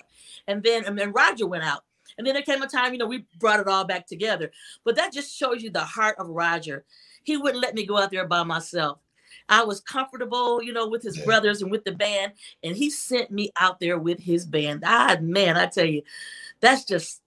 And 0.46 0.62
then 0.62 0.84
and 0.84 0.98
then 0.98 1.12
Roger 1.12 1.46
went 1.46 1.64
out. 1.64 1.84
And 2.18 2.26
then 2.26 2.34
there 2.34 2.42
came 2.42 2.62
a 2.62 2.68
time, 2.68 2.92
you 2.92 2.98
know, 2.98 3.06
we 3.06 3.24
brought 3.38 3.60
it 3.60 3.68
all 3.68 3.84
back 3.84 4.06
together. 4.06 4.50
But 4.84 4.96
that 4.96 5.12
just 5.12 5.34
shows 5.34 5.62
you 5.62 5.70
the 5.70 5.80
heart 5.80 6.16
of 6.18 6.28
Roger. 6.28 6.84
He 7.22 7.36
wouldn't 7.36 7.62
let 7.62 7.74
me 7.74 7.86
go 7.86 7.96
out 7.96 8.10
there 8.10 8.26
by 8.26 8.42
myself. 8.42 8.98
I 9.48 9.64
was 9.64 9.80
comfortable, 9.80 10.62
you 10.62 10.72
know, 10.72 10.88
with 10.88 11.02
his 11.02 11.16
yeah. 11.16 11.24
brothers 11.24 11.62
and 11.62 11.70
with 11.70 11.84
the 11.84 11.92
band, 11.92 12.32
and 12.62 12.76
he 12.76 12.90
sent 12.90 13.30
me 13.30 13.50
out 13.58 13.80
there 13.80 13.98
with 13.98 14.20
his 14.20 14.44
band. 14.44 14.82
Ah, 14.84 15.16
man, 15.20 15.56
I 15.56 15.66
tell 15.66 15.86
you, 15.86 16.02
that's 16.60 16.84
just 16.84 17.21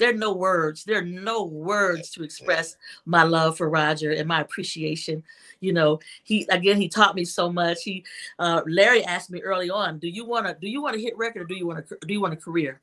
there 0.00 0.10
are 0.10 0.16
no 0.16 0.32
words. 0.32 0.82
There 0.82 0.98
are 0.98 1.04
no 1.04 1.44
words 1.44 2.10
to 2.12 2.24
express 2.24 2.76
my 3.04 3.22
love 3.22 3.58
for 3.58 3.68
Roger 3.68 4.12
and 4.12 4.26
my 4.26 4.40
appreciation. 4.40 5.22
You 5.60 5.74
know, 5.74 6.00
he 6.24 6.46
again 6.50 6.80
he 6.80 6.88
taught 6.88 7.14
me 7.14 7.24
so 7.24 7.52
much. 7.52 7.82
He 7.84 8.04
uh, 8.38 8.62
Larry 8.66 9.04
asked 9.04 9.30
me 9.30 9.42
early 9.42 9.70
on, 9.70 9.98
"Do 9.98 10.08
you 10.08 10.24
want 10.24 10.46
to 10.46 10.56
do 10.58 10.68
you 10.68 10.82
want 10.82 10.94
to 10.94 11.00
hit 11.00 11.16
record 11.18 11.42
or 11.42 11.44
do 11.44 11.54
you 11.54 11.66
want 11.66 11.86
to 11.86 11.98
do 12.06 12.14
you 12.14 12.20
want 12.20 12.32
a 12.32 12.36
career?" 12.38 12.80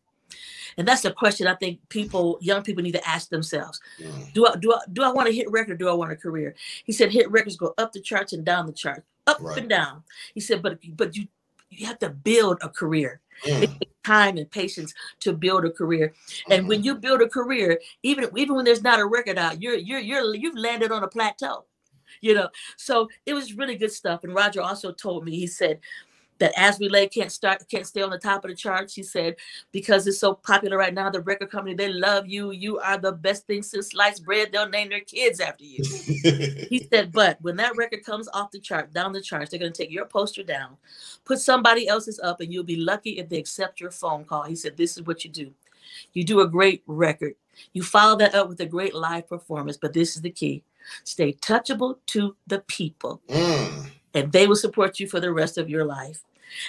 And 0.77 0.88
that's 0.88 1.06
a 1.06 1.12
question 1.12 1.47
I 1.47 1.56
think 1.56 1.80
people, 1.89 2.38
young 2.39 2.62
people, 2.62 2.84
need 2.84 2.91
to 2.91 3.08
ask 3.08 3.30
themselves: 3.30 3.82
mm. 3.99 4.34
Do 4.34 4.45
I 4.45 4.56
do 4.56 4.73
I 4.73 4.80
do 4.93 5.03
I 5.03 5.12
want 5.12 5.27
to 5.27 5.34
hit 5.34 5.49
record? 5.49 5.73
Or 5.73 5.77
do 5.77 5.89
I 5.89 5.93
want 5.93 6.12
a 6.12 6.15
career? 6.15 6.53
He 6.86 6.93
said, 6.93 7.12
"Hit 7.12 7.32
records 7.32 7.58
go 7.58 7.73
up 7.80 7.93
the 7.93 7.99
charts 7.99 8.32
and 8.34 8.45
down 8.45 8.67
the 8.67 8.73
charts, 8.73 9.08
up 9.25 9.39
right. 9.41 9.58
and 9.58 9.67
down." 9.67 10.03
He 10.36 10.39
said, 10.39 10.62
"But 10.62 10.77
but 10.95 11.17
you 11.17 11.27
you 11.69 11.88
have 11.88 11.99
to 11.99 12.10
build 12.10 12.60
a 12.62 12.69
career. 12.69 13.21
Mm. 13.43 13.63
It 13.63 13.89
time 14.08 14.38
and 14.38 14.50
patience 14.50 14.93
to 15.20 15.34
build 15.34 15.65
a 15.65 15.72
career. 15.72 16.13
And 16.50 16.62
mm-hmm. 16.62 16.70
when 16.70 16.84
you 16.84 16.96
build 16.96 17.22
a 17.22 17.30
career, 17.30 17.80
even 18.04 18.24
even 18.36 18.56
when 18.56 18.65
there's 18.65 18.84
not 18.89 19.00
a 19.00 19.06
record 19.06 19.38
out, 19.38 19.62
you're 19.62 19.82
you're 19.88 20.00
you're 20.10 20.36
you've 20.36 20.58
landed 20.58 20.91
on 20.91 21.04
a 21.04 21.08
plateau. 21.08 21.65
You 22.22 22.34
know, 22.34 22.50
so 22.78 23.10
it 23.26 23.34
was 23.34 23.58
really 23.60 23.76
good 23.76 23.91
stuff. 23.91 24.24
And 24.24 24.34
Roger 24.34 24.62
also 24.62 24.91
told 24.91 25.24
me, 25.24 25.32
he 25.38 25.46
said, 25.46 25.80
that 26.39 26.54
As 26.58 26.80
We 26.80 26.89
Lay 26.89 27.08
can't 27.08 27.32
start 27.32 27.63
can't 27.69 27.88
stay 27.88 28.02
on 28.02 28.10
the 28.10 28.17
top 28.17 28.43
of 28.43 28.50
the 28.50 28.56
charts. 28.56 28.93
She 28.93 29.04
said 29.04 29.36
because 29.71 30.08
it's 30.08 30.19
so 30.19 30.34
popular 30.34 30.78
right 30.78 30.93
now, 30.93 31.10
the 31.10 31.21
record 31.21 31.52
company 31.52 31.76
they 31.76 31.89
love 31.89 32.28
you. 32.28 32.52
You 32.52 32.80
are 32.80 32.97
the 32.97 33.12
best 33.12 33.47
thing 33.47 33.63
since 33.63 33.89
sliced 33.89 34.26
bread. 34.26 34.52
They'll 34.52 34.69
name 34.69 34.89
their 34.89 35.02
kids 35.02 35.39
after 35.39 35.63
you. 35.63 35.84
he 36.69 36.88
said, 36.91 37.12
but 37.12 37.41
when 37.41 37.56
that 37.58 37.76
record 37.76 38.04
comes 38.04 38.28
off 38.34 38.52
the 38.52 38.60
chart, 38.60 38.93
down 38.93 39.13
the 39.13 39.21
charts, 39.21 39.52
they're 39.52 39.60
gonna 39.60 39.71
take 39.71 39.91
your 39.91 40.06
poster 40.06 40.43
down, 40.43 40.78
put 41.26 41.39
somebody 41.39 41.88
else's 41.88 42.19
up, 42.19 42.41
and 42.41 42.54
you'll 42.54 42.63
be 42.63 42.78
lucky 42.78 43.12
if 43.12 43.30
they 43.30 43.38
accept 43.38 43.80
your 43.80 43.91
phone 43.91 44.26
call. 44.26 44.43
He 44.43 44.56
said, 44.56 44.78
this 44.78 44.97
is 44.97 45.04
what 45.04 45.23
you 45.23 45.32
do. 45.32 45.54
You 46.13 46.23
do 46.23 46.41
a 46.41 46.47
great 46.47 46.84
record. 46.86 47.36
You 47.73 47.82
follow 47.82 48.17
that 48.17 48.36
up 48.36 48.50
with 48.50 48.60
a 48.60 48.65
great 48.65 48.93
live 48.93 49.28
performance, 49.28 49.78
but 49.78 49.93
this 49.93 50.15
is 50.15 50.21
the 50.21 50.30
key: 50.30 50.63
stay 51.04 51.34
touchable 51.34 51.97
to 52.08 52.36
the 52.45 52.60
people. 52.60 53.21
Mm 53.28 53.91
and 54.13 54.32
they 54.32 54.48
will 54.48 54.56
support 54.56 55.00
you 55.00 55.08
for 55.08 55.20
the 55.20 55.32
rest 55.32 55.58
of 55.58 55.70
your 55.70 55.86
life. 55.86 56.24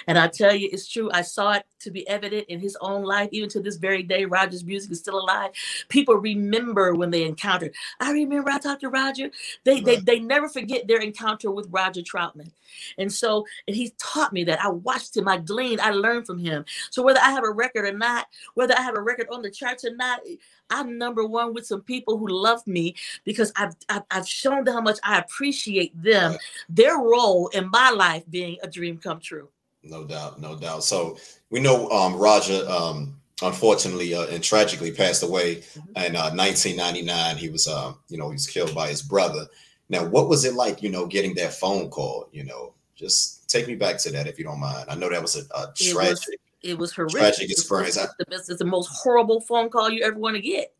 And 0.07 0.17
I 0.17 0.27
tell 0.27 0.53
you, 0.53 0.69
it's 0.71 0.87
true. 0.87 1.09
I 1.13 1.21
saw 1.21 1.53
it 1.53 1.65
to 1.81 1.91
be 1.91 2.07
evident 2.07 2.45
in 2.47 2.59
his 2.59 2.77
own 2.81 3.03
life. 3.03 3.29
Even 3.31 3.49
to 3.49 3.59
this 3.59 3.77
very 3.77 4.03
day, 4.03 4.25
Roger's 4.25 4.63
music 4.63 4.91
is 4.91 4.99
still 4.99 5.19
alive. 5.19 5.51
People 5.87 6.15
remember 6.15 6.93
when 6.95 7.09
they 7.09 7.23
encountered. 7.23 7.73
I 7.99 8.11
remember 8.11 8.49
I 8.49 8.59
talked 8.59 8.81
to 8.81 8.89
Roger. 8.89 9.31
They 9.63 9.75
right. 9.75 9.85
they 9.85 9.95
they 9.97 10.19
never 10.19 10.49
forget 10.49 10.87
their 10.87 10.99
encounter 10.99 11.51
with 11.51 11.67
Roger 11.69 12.01
Troutman. 12.01 12.51
And 12.97 13.11
so, 13.11 13.45
and 13.67 13.75
he 13.75 13.93
taught 13.97 14.33
me 14.33 14.43
that. 14.45 14.63
I 14.63 14.69
watched 14.69 15.15
him, 15.15 15.27
I 15.27 15.37
gleaned, 15.37 15.81
I 15.81 15.91
learned 15.91 16.25
from 16.25 16.37
him. 16.37 16.65
So 16.91 17.03
whether 17.03 17.19
I 17.19 17.31
have 17.31 17.43
a 17.43 17.51
record 17.51 17.85
or 17.85 17.97
not, 17.97 18.27
whether 18.53 18.75
I 18.77 18.81
have 18.81 18.95
a 18.95 19.01
record 19.01 19.27
on 19.31 19.41
the 19.41 19.49
charts 19.49 19.85
or 19.85 19.95
not, 19.95 20.21
I'm 20.69 20.97
number 20.97 21.25
one 21.25 21.53
with 21.53 21.65
some 21.65 21.81
people 21.81 22.17
who 22.17 22.27
love 22.27 22.65
me 22.67 22.95
because 23.23 23.51
I've 23.55 23.75
I've, 23.89 24.03
I've 24.11 24.27
shown 24.27 24.63
them 24.63 24.75
how 24.75 24.81
much 24.81 24.99
I 25.03 25.19
appreciate 25.19 25.99
them, 26.01 26.31
right. 26.31 26.39
their 26.69 26.97
role 26.97 27.47
in 27.49 27.69
my 27.69 27.89
life 27.89 28.23
being 28.29 28.57
a 28.61 28.67
dream 28.67 28.97
come 28.97 29.19
true. 29.19 29.49
No 29.83 30.05
doubt, 30.05 30.41
no 30.41 30.55
doubt. 30.55 30.83
So 30.83 31.17
we 31.49 31.59
know 31.59 31.89
um, 31.89 32.15
Roger, 32.15 32.67
um, 32.69 33.19
unfortunately 33.41 34.13
uh, 34.13 34.27
and 34.27 34.43
tragically 34.43 34.91
passed 34.91 35.23
away 35.23 35.57
mm-hmm. 35.57 36.05
in 36.05 36.15
uh, 36.15 36.31
1999. 36.31 37.37
He 37.37 37.49
was, 37.49 37.67
uh, 37.67 37.93
you 38.07 38.17
know, 38.17 38.27
he 38.29 38.33
was 38.33 38.47
killed 38.47 38.75
by 38.75 38.89
his 38.89 39.01
brother. 39.01 39.47
Now, 39.89 40.05
what 40.05 40.29
was 40.29 40.45
it 40.45 40.53
like, 40.53 40.83
you 40.83 40.89
know, 40.89 41.05
getting 41.05 41.33
that 41.35 41.53
phone 41.53 41.89
call? 41.89 42.29
You 42.31 42.43
know, 42.43 42.73
just 42.95 43.49
take 43.49 43.67
me 43.67 43.75
back 43.75 43.97
to 43.99 44.11
that 44.11 44.27
if 44.27 44.37
you 44.37 44.45
don't 44.45 44.59
mind. 44.59 44.85
I 44.89 44.95
know 44.95 45.09
that 45.09 45.21
was 45.21 45.35
a, 45.35 45.41
a 45.57 45.69
it 45.79 45.93
tragic, 45.93 46.09
was, 46.09 46.29
it 46.61 46.77
was 46.77 46.93
horrific. 46.93 47.19
Tragic 47.19 47.51
experience. 47.51 47.97
It's 47.97 48.13
the, 48.47 48.51
it's 48.51 48.59
the 48.59 48.65
most 48.65 48.87
horrible 48.87 49.41
phone 49.41 49.69
call 49.69 49.89
you 49.89 50.03
ever 50.03 50.19
want 50.19 50.35
to 50.35 50.41
get. 50.41 50.73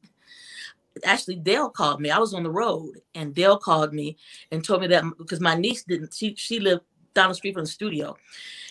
Actually, 1.06 1.38
Dale 1.38 1.70
called 1.70 2.02
me. 2.02 2.12
I 2.12 2.18
was 2.18 2.34
on 2.34 2.44
the 2.44 2.52
road, 2.52 3.00
and 3.16 3.34
Dale 3.34 3.58
called 3.58 3.94
me 3.94 4.18
and 4.52 4.64
told 4.64 4.82
me 4.82 4.88
that 4.88 5.04
because 5.18 5.40
my 5.40 5.56
niece 5.56 5.84
didn't. 5.84 6.14
She 6.14 6.36
she 6.36 6.60
lived 6.60 6.82
down 7.20 7.30
the 7.30 7.36
street 7.36 7.54
from 7.54 7.64
the 7.64 7.70
studio, 7.70 8.16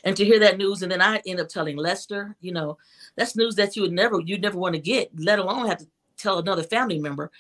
and 0.05 0.17
to 0.17 0.25
hear 0.25 0.39
that 0.39 0.59
news, 0.59 0.83
and 0.83 0.91
then 0.91 1.03
I 1.03 1.21
end 1.27 1.41
up 1.41 1.49
telling 1.49 1.77
Lester, 1.77 2.35
you 2.41 2.53
know, 2.53 2.79
that's 3.17 3.37
news 3.37 3.55
that 3.57 3.77
you 3.77 3.83
would 3.83 3.93
never, 3.93 4.21
you'd 4.21 4.43
never 4.43 4.59
want 4.59 4.75
to 4.75 4.81
get, 4.81 5.11
let 5.19 5.39
alone 5.39 5.67
have 5.67 5.79
to 5.79 5.87
tell 6.17 6.39
another 6.39 6.63
family 6.63 6.99
member. 6.99 7.31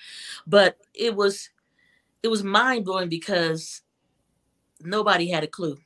But 0.46 0.76
it 0.94 1.14
was, 1.14 1.50
it 2.22 2.28
was 2.28 2.44
mind 2.44 2.84
blowing 2.84 3.08
because 3.08 3.82
nobody 4.80 5.28
had 5.28 5.44
a 5.44 5.48
clue. 5.48 5.78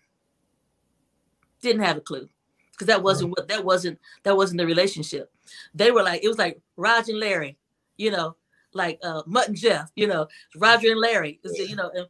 Didn't 1.61 1.83
have 1.83 1.99
a 1.99 2.01
clue 2.01 2.29
because 2.73 2.87
that 2.89 3.03
wasn't 3.03 3.31
what 3.31 3.47
that 3.47 3.65
wasn't 3.65 3.99
that 4.25 4.37
wasn't 4.37 4.59
the 4.59 4.67
relationship. 4.67 5.31
They 5.75 5.93
were 5.93 6.03
like 6.03 6.25
it 6.25 6.29
was 6.29 6.39
like 6.39 6.61
Roger 6.77 7.13
and 7.13 7.21
Larry, 7.21 7.57
you 7.97 8.11
know, 8.11 8.35
like 8.73 8.99
uh, 9.05 9.23
Mutt 9.27 9.49
and 9.49 9.57
Jeff, 9.57 9.93
you 9.95 10.09
know, 10.09 10.27
Roger 10.57 10.91
and 10.91 11.01
Larry, 11.01 11.39
you 11.45 11.77
know, 11.77 11.91
and 11.95 12.09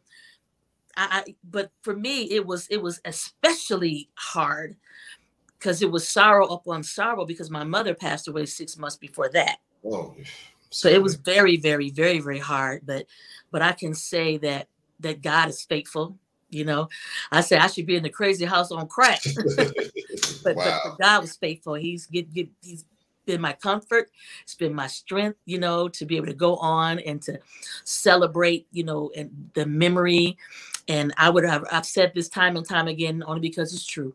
I, 0.96 1.35
but 1.44 1.70
for 1.83 1.94
me, 1.94 2.31
it 2.31 2.46
was 2.46 2.66
it 2.68 2.83
was 2.83 3.00
especially 3.05 4.11
hard 4.14 4.76
because 5.59 5.83
it 5.83 5.90
was 5.90 6.07
sorrow 6.07 6.46
upon 6.48 6.83
sorrow 6.83 7.24
because 7.24 7.50
my 7.50 7.64
mother 7.64 7.94
passed 7.94 8.28
away 8.28 8.46
six 8.46 8.76
months 8.76 8.96
before 8.96 9.28
that. 9.31 9.59
Oh, 9.85 10.14
so 10.70 10.88
it 10.88 11.02
was 11.02 11.16
very, 11.16 11.57
very, 11.57 11.90
very, 11.90 12.18
very 12.18 12.38
hard. 12.38 12.83
But 12.85 13.07
but 13.50 13.62
I 13.62 13.72
can 13.72 13.94
say 13.94 14.38
that 14.38 14.68
that 15.00 15.22
God 15.22 15.48
is 15.48 15.62
faithful. 15.62 16.18
You 16.50 16.66
know, 16.66 16.88
I 17.31 17.40
say 17.40 17.57
I 17.57 17.66
should 17.68 17.87
be 17.87 17.96
in 17.96 18.02
the 18.02 18.11
crazy 18.11 18.44
house 18.44 18.70
on 18.70 18.87
crack, 18.87 19.22
but, 19.57 19.57
wow. 19.57 19.72
but, 20.44 20.55
but, 20.55 20.98
God 21.00 21.22
was 21.22 21.37
faithful. 21.37 21.74
He's 21.74 22.05
get, 22.05 22.31
get, 22.35 22.48
he's 22.61 22.85
been 23.24 23.40
my 23.40 23.52
comfort. 23.52 24.11
It's 24.42 24.55
been 24.55 24.74
my 24.74 24.87
strength, 24.87 25.38
you 25.46 25.59
know, 25.59 25.88
to 25.88 26.05
be 26.05 26.16
able 26.16 26.26
to 26.26 26.35
go 26.35 26.57
on 26.57 26.98
and 27.00 27.22
to 27.22 27.38
celebrate, 27.85 28.66
you 28.72 28.85
know, 28.85 29.11
and 29.16 29.50
the 29.55 29.66
memory 29.66 30.37
and 30.88 31.12
I 31.16 31.31
would 31.31 31.45
have, 31.45 31.64
I've 31.71 31.87
said 31.87 32.12
this 32.14 32.29
time 32.29 32.57
and 32.57 32.68
time 32.68 32.88
again, 32.88 33.23
only 33.27 33.40
because 33.40 33.73
it's 33.73 33.87
true. 33.87 34.14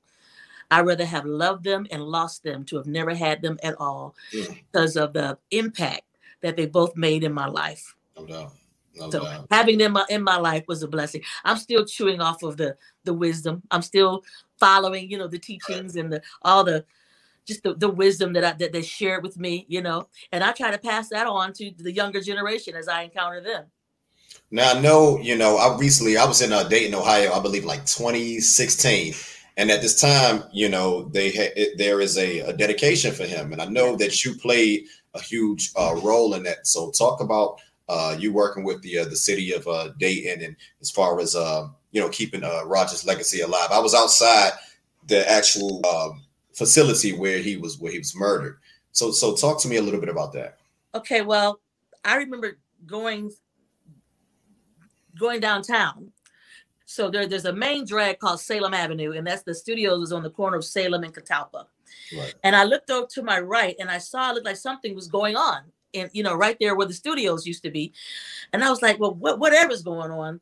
I'd 0.70 0.86
rather 0.86 1.06
have 1.06 1.26
loved 1.26 1.64
them 1.64 1.88
and 1.92 2.04
lost 2.04 2.44
them 2.44 2.66
to 2.66 2.78
have 2.78 2.88
never 2.88 3.14
had 3.14 3.42
them 3.42 3.58
at 3.64 3.76
all 3.80 4.16
yeah. 4.34 4.46
because 4.50 4.98
of 4.98 5.14
the 5.14 5.38
impact 5.52 6.04
that 6.42 6.58
they 6.58 6.66
both 6.66 6.96
made 6.96 7.24
in 7.24 7.34
my 7.34 7.48
life. 7.48 7.96
No 8.18 8.26
doubt. 8.26 8.54
No 8.96 9.10
so 9.10 9.24
doubt. 9.24 9.48
having 9.52 9.78
them 9.78 9.96
uh, 9.96 10.06
in 10.10 10.24
my 10.24 10.38
life 10.38 10.66
was 10.68 10.84
a 10.84 10.88
blessing. 10.88 11.22
I'm 11.46 11.58
still 11.58 11.86
chewing 11.86 12.20
off 12.20 12.44
of 12.44 12.58
the 12.58 12.76
the 13.04 13.14
wisdom. 13.14 13.62
I'm 13.72 13.82
still 13.82 14.24
following, 14.60 15.10
you 15.10 15.18
know, 15.18 15.28
the 15.28 15.40
teachings 15.40 15.96
and 15.96 16.12
the 16.12 16.22
all 16.42 16.64
the 16.64 16.84
just 17.46 17.64
the, 17.64 17.76
the 17.76 17.90
wisdom 17.90 18.34
that 18.34 18.44
I 18.44 18.54
that 18.54 18.74
they 18.74 18.82
shared 18.82 19.24
with 19.24 19.38
me, 19.38 19.66
you 19.70 19.82
know, 19.82 20.10
and 20.32 20.44
I 20.44 20.52
try 20.52 20.72
to 20.72 20.78
pass 20.78 21.10
that 21.10 21.28
on 21.28 21.54
to 21.54 21.72
the 21.78 21.92
younger 21.92 22.22
generation 22.22 22.76
as 22.76 22.88
I 22.88 23.04
encounter 23.04 23.42
them. 23.42 23.66
Now 24.52 24.74
I 24.74 24.80
know, 24.80 25.20
you 25.20 25.38
know, 25.38 25.58
I 25.58 25.78
recently 25.78 26.18
I 26.18 26.26
was 26.26 26.42
in 26.42 26.54
uh, 26.54 26.64
Dayton, 26.64 26.96
Ohio, 26.96 27.34
I 27.34 27.40
believe 27.40 27.66
like 27.66 27.86
2016, 27.86 29.14
and 29.58 29.72
at 29.72 29.82
this 29.82 30.00
time, 30.00 30.44
you 30.54 30.70
know, 30.70 31.04
they 31.10 31.32
had 31.32 31.52
there 31.78 32.00
is 32.00 32.18
a, 32.18 32.40
a, 32.40 32.54
dedication 32.54 33.12
for 33.12 33.26
him, 33.26 33.52
and 33.52 33.62
I 33.62 33.66
know 33.66 33.96
that 33.98 34.24
you 34.24 34.36
played 34.36 34.86
a 35.14 35.22
huge 35.22 35.72
uh, 35.76 36.00
role 36.04 36.36
in 36.36 36.44
that. 36.44 36.68
So 36.68 36.92
talk 36.92 37.20
about 37.20 37.60
uh, 37.90 38.16
you 38.18 38.32
working 38.32 38.64
with 38.64 38.82
the 38.84 39.00
uh, 39.00 39.06
the 39.06 39.16
city 39.16 39.52
of 39.52 39.68
uh, 39.68 39.90
Dayton, 40.00 40.44
and 40.44 40.56
as 40.80 40.92
far 40.92 41.20
as 41.20 41.36
uh, 41.36 41.68
you 41.92 42.02
know, 42.02 42.10
keeping 42.10 42.44
uh, 42.44 42.64
Roger's 42.66 43.06
legacy 43.06 43.42
alive. 43.42 43.70
I 43.72 43.80
was 43.80 43.96
outside 43.96 44.52
the 45.08 45.30
actual 45.30 45.86
um, 45.88 46.24
facility 46.54 47.14
where 47.14 47.40
he 47.40 47.58
was 47.58 47.80
where 47.80 47.92
he 47.92 47.98
was 47.98 48.16
murdered. 48.16 48.60
So 48.92 49.12
so 49.12 49.36
talk 49.36 49.60
to 49.62 49.68
me 49.68 49.78
a 49.78 49.82
little 49.82 50.00
bit 50.00 50.10
about 50.10 50.34
that. 50.34 50.58
Okay, 50.94 51.22
well, 51.22 51.60
I 52.06 52.18
remember 52.18 52.58
going 52.86 53.32
going 55.20 55.40
downtown. 55.40 56.12
So 56.86 57.10
there, 57.10 57.28
there's 57.28 57.46
a 57.46 57.54
main 57.54 57.86
drag 57.86 58.20
called 58.20 58.40
Salem 58.40 58.74
Avenue, 58.74 59.12
and 59.12 59.28
that's 59.28 59.44
the 59.44 59.54
studios 59.54 60.04
is 60.04 60.14
on 60.14 60.24
the 60.24 60.30
corner 60.30 60.58
of 60.58 60.66
Salem 60.66 61.04
and 61.04 61.14
Catalpa. 61.14 61.66
Right. 62.18 62.34
And 62.44 62.56
I 62.56 62.64
looked 62.64 62.90
over 62.90 63.08
to 63.12 63.24
my 63.24 63.40
right, 63.40 63.76
and 63.80 63.90
I 63.90 63.98
saw 63.98 64.32
it 64.32 64.36
looked 64.36 64.46
like 64.46 64.56
something 64.56 64.96
was 64.96 65.08
going 65.08 65.36
on, 65.36 65.64
and 65.94 66.10
you 66.14 66.24
know, 66.24 66.34
right 66.34 66.56
there 66.60 66.76
where 66.76 66.88
the 66.88 66.94
studios 66.94 67.46
used 67.46 67.64
to 67.64 67.72
be. 67.72 67.94
And 68.54 68.64
I 68.64 68.70
was 68.70 68.82
like, 68.82 69.00
well, 69.00 69.14
what, 69.14 69.40
whatever's 69.40 69.82
going 69.82 70.12
on, 70.12 70.40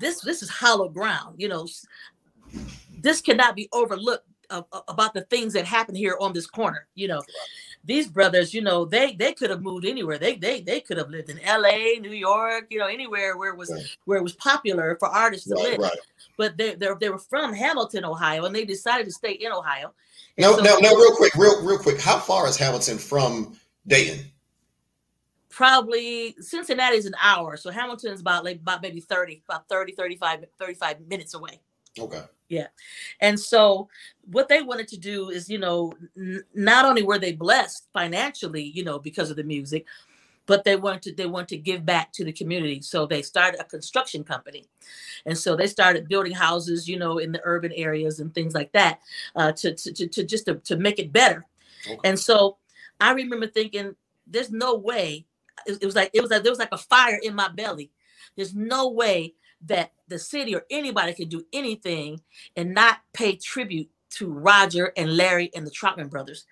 this 0.00 0.20
this 0.20 0.42
is 0.42 0.48
hollow 0.48 0.88
ground. 0.88 1.36
You 1.38 1.48
know, 1.48 1.68
this 3.00 3.20
cannot 3.20 3.54
be 3.54 3.68
overlooked 3.72 4.26
uh, 4.50 4.62
about 4.88 5.14
the 5.14 5.22
things 5.22 5.52
that 5.52 5.64
happen 5.64 5.94
here 5.94 6.16
on 6.20 6.32
this 6.32 6.46
corner. 6.46 6.86
You 6.94 7.08
know, 7.08 7.22
these 7.84 8.08
brothers, 8.08 8.52
you 8.52 8.60
know, 8.60 8.84
they 8.84 9.12
they 9.14 9.32
could 9.32 9.50
have 9.50 9.62
moved 9.62 9.86
anywhere. 9.86 10.18
They 10.18 10.36
they 10.36 10.60
they 10.60 10.80
could 10.80 10.96
have 10.96 11.08
lived 11.08 11.30
in 11.30 11.38
L.A., 11.40 11.98
New 12.00 12.10
York, 12.10 12.66
you 12.68 12.78
know, 12.78 12.86
anywhere 12.86 13.36
where 13.36 13.52
it 13.52 13.56
was 13.56 13.70
right. 13.70 13.84
where 14.04 14.18
it 14.18 14.22
was 14.22 14.34
popular 14.34 14.96
for 14.98 15.08
artists 15.08 15.48
to 15.48 15.54
right, 15.54 15.70
live. 15.70 15.78
Right. 15.78 15.98
But 16.36 16.56
they 16.56 16.74
they 16.74 16.88
they 17.00 17.08
were 17.08 17.18
from 17.18 17.54
Hamilton, 17.54 18.04
Ohio, 18.04 18.44
and 18.44 18.54
they 18.54 18.64
decided 18.64 19.04
to 19.06 19.12
stay 19.12 19.32
in 19.32 19.52
Ohio. 19.52 19.94
no, 20.36 20.56
so 20.56 20.62
no, 20.62 20.76
no. 20.78 20.96
Real 20.96 21.14
quick, 21.16 21.34
real 21.36 21.64
real 21.64 21.78
quick. 21.78 22.00
How 22.00 22.18
far 22.18 22.48
is 22.48 22.56
Hamilton 22.56 22.98
from 22.98 23.56
Dayton? 23.86 24.24
Probably 25.48 26.36
Cincinnati 26.40 26.96
is 26.96 27.06
an 27.06 27.14
hour, 27.22 27.56
so 27.56 27.70
Hamilton 27.70 28.12
is 28.12 28.20
about 28.20 28.44
like 28.44 28.56
about 28.56 28.82
maybe 28.82 29.00
30, 29.00 29.42
about 29.48 29.68
30, 29.68 29.92
35, 29.92 30.44
35 30.58 31.00
minutes 31.08 31.34
away. 31.34 31.60
Okay. 31.98 32.22
Yeah. 32.48 32.68
And 33.20 33.38
so 33.38 33.88
what 34.30 34.48
they 34.48 34.62
wanted 34.62 34.88
to 34.88 34.98
do 34.98 35.30
is, 35.30 35.48
you 35.48 35.58
know, 35.58 35.92
n- 36.16 36.44
not 36.54 36.84
only 36.84 37.02
were 37.02 37.18
they 37.18 37.32
blessed 37.32 37.88
financially, 37.92 38.62
you 38.62 38.84
know, 38.84 38.98
because 38.98 39.30
of 39.30 39.36
the 39.36 39.44
music, 39.44 39.84
but 40.46 40.62
they 40.62 40.76
wanted 40.76 41.02
to 41.02 41.14
they 41.14 41.26
wanted 41.26 41.48
to 41.48 41.58
give 41.58 41.84
back 41.84 42.12
to 42.12 42.24
the 42.24 42.32
community. 42.32 42.80
So 42.80 43.04
they 43.04 43.22
started 43.22 43.60
a 43.60 43.64
construction 43.64 44.22
company. 44.22 44.66
And 45.26 45.36
so 45.36 45.56
they 45.56 45.66
started 45.66 46.08
building 46.08 46.32
houses, 46.32 46.88
you 46.88 46.98
know, 46.98 47.18
in 47.18 47.32
the 47.32 47.40
urban 47.42 47.72
areas 47.72 48.20
and 48.20 48.32
things 48.32 48.54
like 48.54 48.70
that, 48.72 49.00
uh, 49.34 49.52
to, 49.52 49.74
to, 49.74 49.92
to, 49.92 50.06
to 50.06 50.24
just 50.24 50.46
to, 50.46 50.54
to 50.56 50.76
make 50.76 51.00
it 51.00 51.12
better. 51.12 51.44
Okay. 51.86 51.98
And 52.04 52.18
so 52.18 52.58
I 53.00 53.12
remember 53.12 53.48
thinking, 53.48 53.96
there's 54.26 54.52
no 54.52 54.76
way. 54.76 55.26
It, 55.66 55.78
it 55.82 55.86
was 55.86 55.96
like 55.96 56.10
it 56.14 56.20
was 56.20 56.30
like 56.30 56.42
there 56.42 56.52
was 56.52 56.58
like 56.58 56.72
a 56.72 56.78
fire 56.78 57.18
in 57.22 57.34
my 57.34 57.48
belly. 57.48 57.90
There's 58.36 58.54
no 58.54 58.90
way 58.90 59.34
that 59.64 59.92
the 60.08 60.18
city 60.18 60.54
or 60.54 60.64
anybody 60.70 61.14
can 61.14 61.28
do 61.28 61.44
anything 61.52 62.20
and 62.56 62.74
not 62.74 62.98
pay 63.14 63.36
tribute 63.36 63.88
to 64.10 64.28
Roger 64.28 64.92
and 64.96 65.16
Larry 65.16 65.50
and 65.54 65.66
the 65.66 65.70
Troutman 65.70 66.10
brothers. 66.10 66.46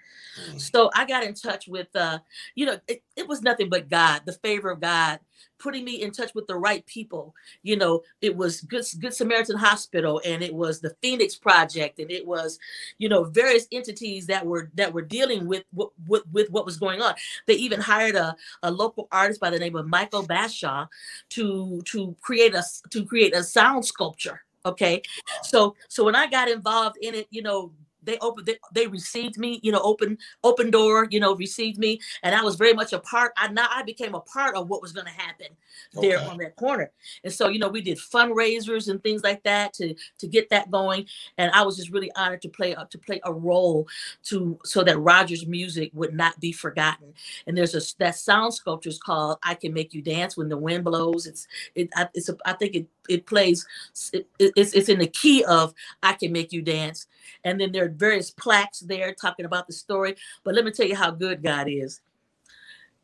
Mm. 0.51 0.61
So 0.61 0.91
I 0.95 1.05
got 1.05 1.25
in 1.25 1.35
touch 1.35 1.69
with, 1.69 1.89
uh, 1.95 2.19
you 2.55 2.67
know, 2.67 2.79
it, 2.89 3.03
it 3.17 3.29
was 3.29 3.43
nothing 3.43 3.69
but 3.69 3.89
God, 3.89 4.23
the 4.27 4.33
favor 4.33 4.71
of 4.71 4.81
God, 4.81 5.21
putting 5.59 5.85
me 5.85 6.03
in 6.03 6.11
touch 6.11 6.35
with 6.35 6.47
the 6.47 6.57
right 6.57 6.85
people. 6.87 7.35
You 7.63 7.77
know, 7.77 8.03
it 8.21 8.37
was 8.37 8.61
Good, 8.61 8.85
Good 8.99 9.15
Samaritan 9.15 9.57
Hospital 9.57 10.21
and 10.25 10.43
it 10.43 10.55
was 10.55 10.81
the 10.81 10.95
Phoenix 11.01 11.37
Project 11.37 12.01
and 12.01 12.11
it 12.11 12.27
was, 12.27 12.59
you 12.99 13.09
know, 13.09 13.25
various 13.25 13.67
entities 13.73 14.27
that 14.27 14.45
were 14.45 14.71
that 14.75 14.93
were 14.93 15.03
dealing 15.03 15.47
with 15.47 15.65
with, 15.73 16.27
with 16.33 16.51
what 16.51 16.67
was 16.67 16.77
going 16.77 17.01
on. 17.01 17.15
They 17.47 17.55
even 17.55 17.81
hired 17.81 18.17
a, 18.17 18.37
a 18.63 18.71
local 18.71 19.09
artist 19.13 19.41
by 19.41 19.51
the 19.51 19.59
name 19.59 19.77
of 19.77 19.87
Michael 19.87 20.25
Bashaw 20.25 20.89
to 21.31 21.83
to 21.87 22.17
create 22.21 22.55
a 22.55 22.63
to 22.91 23.05
create 23.05 23.35
a 23.35 23.43
sound 23.43 23.87
sculpture 23.87 24.43
okay? 24.67 25.03
So 25.43 25.75
so 25.89 26.05
when 26.05 26.17
i 26.17 26.27
got 26.27 26.49
involved 26.49 26.97
in 27.01 27.15
it 27.15 27.27
you 27.31 27.43
know 27.43 27.73
they 28.05 28.19
opened 28.19 28.47
they, 28.47 28.57
they 28.73 28.87
received 28.87 29.39
me 29.39 29.61
you 29.63 29.73
know 29.73 29.81
open 29.83 30.19
open 30.43 30.71
door 30.71 31.07
you 31.11 31.21
know 31.21 31.35
received 31.35 31.79
me 31.79 32.01
and 32.23 32.35
i 32.35 32.43
was 32.43 32.57
very 32.57 32.73
much 32.73 32.93
a 32.93 32.99
part 32.99 33.33
i 33.37 33.49
now 33.49 33.67
i 33.71 33.83
became 33.83 34.15
a 34.15 34.21
part 34.21 34.55
of 34.57 34.69
what 34.69 34.83
was 34.83 34.93
going 34.93 35.07
to 35.07 35.13
happen 35.13 35.49
okay. 35.97 36.09
there 36.09 36.21
on 36.31 36.39
that 36.39 36.57
corner. 36.57 36.91
And 37.23 37.33
so 37.33 37.49
you 37.49 37.59
know 37.59 37.69
we 37.69 37.81
did 37.81 37.99
fundraisers 37.99 38.89
and 38.89 39.03
things 39.03 39.23
like 39.23 39.43
that 39.45 39.73
to 39.75 39.95
to 40.19 40.27
get 40.27 40.51
that 40.51 40.71
going 40.71 41.07
and 41.39 41.51
i 41.53 41.63
was 41.63 41.77
just 41.77 41.91
really 41.91 42.11
honored 42.17 42.43
to 42.43 42.49
play 42.49 42.75
uh, 42.75 42.85
to 42.87 42.99
play 42.99 43.21
a 43.25 43.33
role 43.33 43.87
to 44.25 44.59
so 44.65 44.83
that 44.85 44.99
roger's 44.99 45.47
music 45.47 45.91
would 45.95 46.15
not 46.15 46.39
be 46.41 46.53
forgotten. 46.53 47.13
And 47.47 47.57
there's 47.57 47.75
a 47.75 47.81
that 47.99 48.17
sound 48.17 48.55
sculpture 48.55 48.89
is 48.89 48.99
called 48.99 49.39
i 49.43 49.55
can 49.55 49.73
make 49.73 49.95
you 49.95 50.03
dance 50.03 50.37
when 50.37 50.49
the 50.49 50.59
wind 50.59 50.85
blows. 50.85 51.27
It's 51.27 51.47
it 51.75 51.91
it's 52.15 52.29
a, 52.29 52.37
i 52.45 52.53
think 52.53 52.75
it 52.75 52.87
it 53.09 53.27
plays 53.27 53.67
it, 54.13 54.29
it's, 54.39 54.73
it's 54.73 54.89
in 54.89 54.99
the 54.99 55.07
key 55.07 55.45
of 55.45 55.75
i 56.03 56.13
can 56.13 56.33
make 56.33 56.53
you 56.53 56.63
dance 56.63 57.07
and 57.45 57.61
then 57.61 57.73
there 57.73 57.85
are 57.85 57.89
various 57.89 58.31
plaques 58.31 58.81
there 58.81 59.15
talking 59.15 59.47
about 59.47 59.67
the 59.67 59.73
story 59.73 60.15
but 60.43 60.55
let 60.55 60.65
me 60.65 60.71
tell 60.71 60.87
you 60.87 60.97
how 60.97 61.11
good 61.11 61.43
god 61.43 61.67
is 61.69 62.01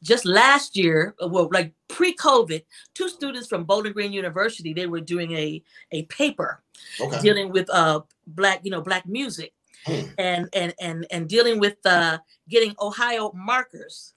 just 0.03 0.25
last 0.25 0.77
year 0.77 1.15
well 1.21 1.49
like 1.53 1.73
pre-covid 1.89 2.65
two 2.95 3.09
students 3.09 3.47
from 3.47 3.65
bowling 3.65 3.93
green 3.93 4.13
university 4.13 4.73
they 4.73 4.87
were 4.87 5.01
doing 5.01 5.33
a 5.33 5.63
a 5.93 6.03
paper 6.05 6.63
okay. 7.01 7.21
dealing 7.21 7.51
with 7.51 7.69
uh 7.71 8.01
black 8.27 8.61
you 8.65 8.71
know 8.71 8.81
black 8.81 9.07
music 9.07 9.53
hmm. 9.85 10.01
and 10.19 10.49
and 10.53 10.75
and 10.81 11.07
and 11.11 11.29
dealing 11.29 11.59
with 11.59 11.77
uh 11.85 12.19
getting 12.49 12.75
ohio 12.81 13.31
markers 13.35 14.15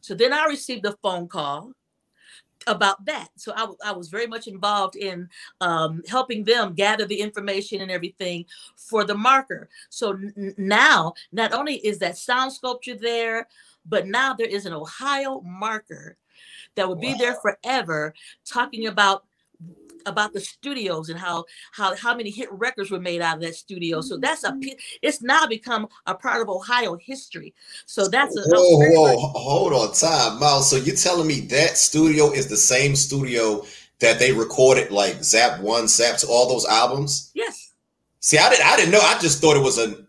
so 0.00 0.14
then 0.14 0.32
i 0.32 0.44
received 0.46 0.86
a 0.86 0.96
phone 1.02 1.28
call 1.28 1.72
about 2.66 3.04
that. 3.04 3.28
So 3.36 3.52
I, 3.52 3.60
w- 3.60 3.78
I 3.84 3.92
was 3.92 4.08
very 4.08 4.26
much 4.26 4.46
involved 4.46 4.96
in 4.96 5.28
um, 5.60 6.02
helping 6.08 6.44
them 6.44 6.74
gather 6.74 7.04
the 7.04 7.20
information 7.20 7.80
and 7.80 7.90
everything 7.90 8.44
for 8.76 9.04
the 9.04 9.14
marker. 9.14 9.68
So 9.88 10.12
n- 10.12 10.54
now, 10.56 11.14
not 11.32 11.52
only 11.52 11.76
is 11.76 11.98
that 11.98 12.18
sound 12.18 12.52
sculpture 12.52 12.96
there, 12.96 13.48
but 13.84 14.06
now 14.06 14.34
there 14.34 14.48
is 14.48 14.66
an 14.66 14.72
Ohio 14.72 15.40
marker 15.42 16.16
that 16.74 16.88
will 16.88 16.96
wow. 16.96 17.00
be 17.00 17.14
there 17.14 17.34
forever 17.34 18.14
talking 18.44 18.86
about 18.86 19.24
about 20.06 20.32
the 20.32 20.40
studios 20.40 21.08
and 21.08 21.18
how 21.18 21.44
how 21.72 21.94
how 21.96 22.16
many 22.16 22.30
hit 22.30 22.50
records 22.52 22.90
were 22.90 23.00
made 23.00 23.20
out 23.20 23.36
of 23.36 23.42
that 23.42 23.54
studio. 23.54 24.00
So 24.00 24.16
that's 24.16 24.44
a 24.44 24.52
mm-hmm. 24.52 24.68
it's 25.02 25.20
now 25.20 25.46
become 25.46 25.88
a 26.06 26.14
part 26.14 26.40
of 26.40 26.48
Ohio 26.48 26.96
history. 26.96 27.52
So 27.84 28.08
that's 28.08 28.36
a 28.36 28.42
whoa 28.46 28.78
whoa 28.90 29.16
hold 29.16 29.72
on 29.72 29.92
time, 29.92 30.38
Miles. 30.40 30.70
So 30.70 30.76
you're 30.76 30.96
telling 30.96 31.26
me 31.26 31.40
that 31.40 31.76
studio 31.76 32.30
is 32.30 32.46
the 32.46 32.56
same 32.56 32.96
studio 32.96 33.64
that 33.98 34.18
they 34.18 34.32
recorded 34.32 34.90
like 34.90 35.22
Zapp 35.22 35.60
One, 35.60 35.88
Zapp 35.88 36.18
Two, 36.18 36.28
all 36.28 36.48
those 36.48 36.66
albums? 36.66 37.30
Yes. 37.34 37.72
See, 38.20 38.38
I 38.38 38.48
didn't 38.50 38.66
I 38.66 38.76
didn't 38.76 38.92
know. 38.92 39.00
I 39.00 39.18
just 39.18 39.40
thought 39.40 39.56
it 39.56 39.62
was 39.62 39.78
a 39.78 40.06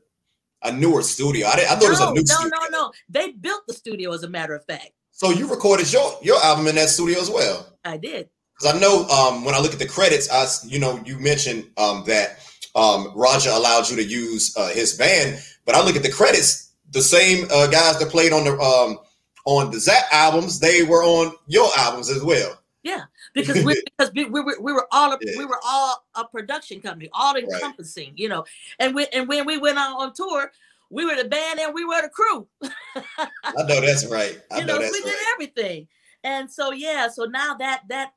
a 0.63 0.71
newer 0.71 1.03
studio. 1.03 1.47
I, 1.47 1.55
didn't, 1.55 1.71
I 1.71 1.75
thought 1.75 1.81
no, 1.81 1.87
it 1.87 1.89
was 1.89 1.99
a 2.01 2.11
new. 2.11 2.21
No, 2.21 2.23
studio. 2.23 2.49
No, 2.49 2.65
no, 2.65 2.77
no. 2.79 2.91
They 3.09 3.31
built 3.31 3.61
the 3.67 3.73
studio, 3.73 4.11
as 4.11 4.23
a 4.23 4.29
matter 4.29 4.55
of 4.55 4.65
fact. 4.65 4.91
So 5.11 5.31
you 5.31 5.49
recorded 5.49 5.91
your 5.91 6.17
your 6.21 6.43
album 6.43 6.67
in 6.67 6.75
that 6.75 6.89
studio 6.89 7.19
as 7.19 7.29
well. 7.29 7.65
I 7.85 7.97
did. 7.97 8.29
Because 8.58 8.76
I 8.76 8.80
know 8.80 9.08
um, 9.08 9.45
when 9.45 9.53
I 9.53 9.60
look 9.60 9.74
at 9.74 9.80
the 9.80 9.88
credits, 9.88 10.30
I 10.32 10.47
you 10.68 10.80
know 10.80 11.01
you 11.05 11.20
mentioned 11.20 11.70
um, 11.78 12.03
that 12.08 12.39
um, 12.76 13.12
Roger 13.16 13.49
allowed 13.49 13.89
you 13.89 13.95
to 13.97 14.03
use 14.03 14.55
uh, 14.58 14.70
his 14.70 14.93
band, 14.95 15.41
but 15.66 15.76
I 15.76 15.84
look 15.84 15.95
at 15.95 16.03
the 16.03 16.12
credits, 16.12 16.74
the 16.91 17.01
same 17.01 17.47
uh, 17.51 17.68
guys 17.68 17.99
that 17.99 18.10
played 18.10 18.34
on 18.34 18.45
the 18.45 18.60
um, 18.60 18.99
on 19.45 19.72
the 19.72 19.80
Zapp 19.80 20.05
albums, 20.12 20.60
they 20.60 20.84
were 20.84 21.03
on 21.03 21.34
your 21.47 21.70
albums 21.78 22.10
as 22.10 22.22
well. 22.24 22.60
Yeah, 22.84 23.03
because 23.34 23.64
we 23.64 23.82
because 23.97 24.14
we, 24.14 24.26
we, 24.26 24.41
were 24.41 24.58
we 24.60 24.74
were 24.74 24.88
all 24.91 25.14
a, 25.14 25.18
yeah. 25.22 25.34
we 25.38 25.45
were 25.45 25.60
all 25.66 26.05
a 26.16 26.26
production 26.26 26.82
company, 26.82 27.10
all 27.14 27.36
encompassing, 27.36 28.10
right. 28.10 28.20
you 28.20 28.30
know. 28.30 28.45
And 28.80 28.95
when 28.95 29.08
and 29.14 29.28
when 29.28 29.45
we 29.45 29.58
went 29.58 29.78
out 29.78 29.97
on 29.99 30.14
tour, 30.14 30.51
we 30.89 31.05
were 31.05 31.16
the 31.16 31.28
band 31.28 31.60
and 31.60 31.74
we 31.74 31.86
were 31.86 32.01
the 32.01 32.10
crew. 32.10 32.47
I 32.64 33.64
know 33.64 33.82
that's 33.82 34.05
right. 34.08 34.39
I 34.51 34.60
you 34.60 34.66
know, 34.66 34.78
know 34.78 34.89
we 34.91 35.01
did 35.01 35.16
everything. 35.34 35.88
And 36.24 36.51
so 36.51 36.72
yeah, 36.72 37.08
so 37.08 37.26
now 37.26 37.55
that 37.55 37.84
that 37.89 38.14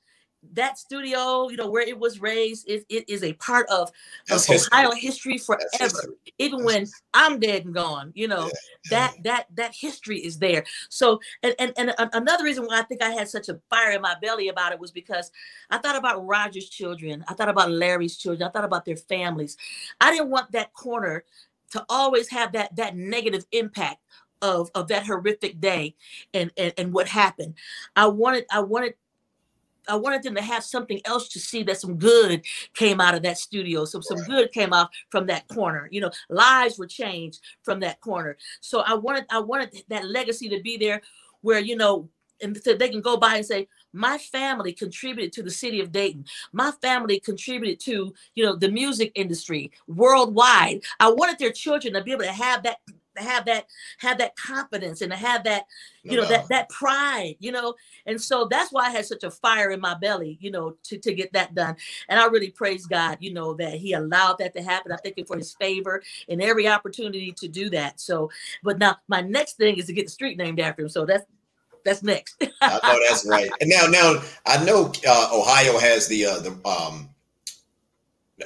that 0.52 0.78
studio, 0.78 1.48
you 1.48 1.56
know, 1.56 1.68
where 1.68 1.86
it 1.86 1.98
was 1.98 2.20
raised, 2.20 2.68
it, 2.68 2.84
it 2.88 3.08
is 3.08 3.22
a 3.22 3.32
part 3.34 3.66
of, 3.68 3.90
of 4.30 4.44
Ohio 4.48 4.90
history 4.92 5.38
forever. 5.38 5.64
History. 5.72 6.14
Even 6.38 6.58
That's 6.60 6.66
when 6.66 6.80
history. 6.80 7.00
I'm 7.14 7.38
dead 7.38 7.64
and 7.66 7.74
gone, 7.74 8.12
you 8.14 8.28
know, 8.28 8.50
yeah. 8.90 8.90
that 8.90 9.22
that 9.24 9.46
that 9.54 9.74
history 9.74 10.18
is 10.18 10.38
there. 10.38 10.64
So, 10.88 11.20
and, 11.42 11.54
and 11.58 11.72
and 11.76 11.94
uh, 11.98 12.08
another 12.12 12.44
reason 12.44 12.64
why 12.64 12.78
I 12.78 12.82
think 12.82 13.02
I 13.02 13.10
had 13.10 13.28
such 13.28 13.48
a 13.48 13.60
fire 13.68 13.92
in 13.92 14.00
my 14.00 14.16
belly 14.20 14.48
about 14.48 14.72
it 14.72 14.80
was 14.80 14.90
because 14.90 15.30
I 15.70 15.78
thought 15.78 15.96
about 15.96 16.26
Roger's 16.26 16.68
children, 16.68 17.24
I 17.28 17.34
thought 17.34 17.48
about 17.48 17.70
Larry's 17.70 18.16
children, 18.16 18.48
I 18.48 18.50
thought 18.50 18.64
about 18.64 18.84
their 18.84 18.96
families. 18.96 19.56
I 20.00 20.10
didn't 20.10 20.30
want 20.30 20.52
that 20.52 20.72
corner 20.72 21.24
to 21.72 21.84
always 21.88 22.28
have 22.28 22.52
that 22.52 22.74
that 22.76 22.96
negative 22.96 23.44
impact 23.52 23.98
of 24.42 24.70
of 24.74 24.88
that 24.88 25.06
horrific 25.06 25.60
day 25.60 25.94
and 26.32 26.50
and, 26.56 26.72
and 26.78 26.92
what 26.92 27.08
happened. 27.08 27.54
I 27.94 28.06
wanted 28.06 28.46
I 28.50 28.60
wanted 28.60 28.94
I 29.90 29.96
wanted 29.96 30.22
them 30.22 30.34
to 30.36 30.42
have 30.42 30.64
something 30.64 31.00
else 31.04 31.28
to 31.28 31.40
see 31.40 31.62
that 31.64 31.80
some 31.80 31.96
good 31.96 32.44
came 32.74 33.00
out 33.00 33.14
of 33.14 33.22
that 33.22 33.38
studio. 33.38 33.84
So 33.84 34.00
some 34.00 34.18
good 34.24 34.52
came 34.52 34.72
out 34.72 34.90
from 35.10 35.26
that 35.26 35.48
corner. 35.48 35.88
You 35.90 36.02
know, 36.02 36.10
lives 36.28 36.78
were 36.78 36.86
changed 36.86 37.40
from 37.62 37.80
that 37.80 38.00
corner. 38.00 38.36
So 38.60 38.80
I 38.80 38.94
wanted 38.94 39.26
I 39.30 39.40
wanted 39.40 39.82
that 39.88 40.08
legacy 40.08 40.48
to 40.50 40.60
be 40.60 40.76
there 40.76 41.02
where, 41.42 41.60
you 41.60 41.76
know, 41.76 42.08
and 42.42 42.58
so 42.62 42.74
they 42.74 42.88
can 42.88 43.00
go 43.00 43.16
by 43.16 43.36
and 43.36 43.44
say, 43.46 43.68
my 43.92 44.18
family 44.18 44.72
contributed 44.72 45.32
to 45.34 45.42
the 45.42 45.50
city 45.50 45.80
of 45.80 45.92
Dayton. 45.92 46.24
My 46.52 46.70
family 46.80 47.20
contributed 47.20 47.80
to, 47.80 48.14
you 48.34 48.44
know, 48.44 48.56
the 48.56 48.70
music 48.70 49.12
industry 49.14 49.70
worldwide. 49.88 50.82
I 51.00 51.10
wanted 51.10 51.38
their 51.38 51.52
children 51.52 51.94
to 51.94 52.02
be 52.02 52.12
able 52.12 52.22
to 52.22 52.32
have 52.32 52.62
that 52.62 52.78
have 53.16 53.44
that 53.44 53.66
have 53.98 54.18
that 54.18 54.36
confidence 54.36 55.00
and 55.00 55.10
to 55.10 55.18
have 55.18 55.44
that 55.44 55.64
you 56.02 56.16
know 56.16 56.26
that 56.26 56.48
that 56.48 56.68
pride 56.68 57.34
you 57.38 57.52
know? 57.52 57.74
And 58.06 58.20
so 58.20 58.46
that's 58.50 58.72
why 58.72 58.86
i 58.86 58.90
had 58.90 59.06
such 59.06 59.24
a 59.24 59.30
fire 59.30 59.70
in 59.70 59.80
my 59.80 59.94
belly 59.94 60.38
you 60.40 60.50
know 60.50 60.76
to 60.84 60.98
to 60.98 61.14
get 61.14 61.32
that 61.32 61.54
done. 61.54 61.76
And 62.08 62.20
i 62.20 62.26
really 62.26 62.50
praise 62.50 62.86
god 62.86 63.18
you 63.20 63.32
know 63.32 63.54
that 63.54 63.74
he 63.74 63.92
allowed 63.92 64.38
that 64.38 64.54
to 64.54 64.62
happen. 64.62 64.92
I 64.92 64.96
thank 64.96 65.18
him 65.18 65.26
for 65.26 65.36
his 65.36 65.54
favor 65.54 66.02
and 66.28 66.42
every 66.42 66.68
opportunity 66.68 67.32
to 67.32 67.48
do 67.48 67.70
that. 67.70 68.00
So 68.00 68.30
but 68.62 68.78
now 68.78 68.96
my 69.08 69.20
next 69.20 69.56
thing 69.56 69.76
is 69.76 69.86
to 69.86 69.92
get 69.92 70.06
the 70.06 70.12
street 70.12 70.38
named 70.38 70.60
after 70.60 70.82
him. 70.82 70.88
So 70.88 71.04
that's 71.04 71.24
that's 71.84 72.02
next. 72.02 72.42
I 72.60 72.78
know 72.82 72.98
that's 73.08 73.26
right. 73.26 73.50
And 73.60 73.70
now, 73.70 73.86
now 73.86 74.22
I 74.46 74.62
know 74.64 74.92
uh, 75.06 75.30
Ohio 75.32 75.78
has 75.78 76.08
the 76.08 76.26
uh, 76.26 76.40
the 76.40 76.68
um, 76.68 77.08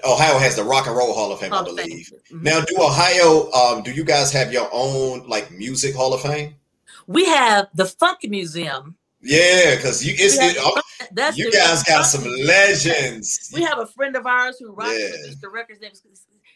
Ohio 0.05 0.39
has 0.39 0.57
the 0.57 0.65
Rock 0.65 0.87
and 0.87 0.97
Roll 0.97 1.13
Hall 1.13 1.33
of 1.33 1.41
Fame, 1.41 1.51
Hall 1.51 1.63
I 1.63 1.65
believe. 1.65 2.13
Mm-hmm. 2.31 2.43
Now, 2.43 2.61
do 2.61 2.77
Ohio, 2.81 3.51
um, 3.53 3.83
do 3.83 3.93
you 3.93 4.05
guys 4.05 4.33
have 4.33 4.53
your 4.53 4.69
own 4.73 5.27
like 5.29 5.51
music 5.51 5.95
Hall 5.95 6.13
of 6.15 6.23
Fame? 6.23 6.55
We 7.07 7.25
have 7.27 7.69
the 7.75 7.87
Funk 7.87 8.21
Museum. 8.25 8.97
Yeah, 9.21 9.77
because 9.77 10.05
you 10.05 10.15
it's 10.17 10.37
it, 10.39 10.57
oh, 10.61 10.81
that's 11.13 11.39
you 11.39 11.51
guys 11.51 11.83
got 11.83 12.03
some 12.03 12.25
legends. 12.25 13.51
We 13.55 13.63
have 13.63 13.79
a 13.79 13.87
friend 13.87 14.17
of 14.17 14.27
ours 14.27 14.59
who 14.61 14.73
writes 14.73 14.99
yeah. 14.99 15.35
the 15.41 15.49
records. 15.49 15.81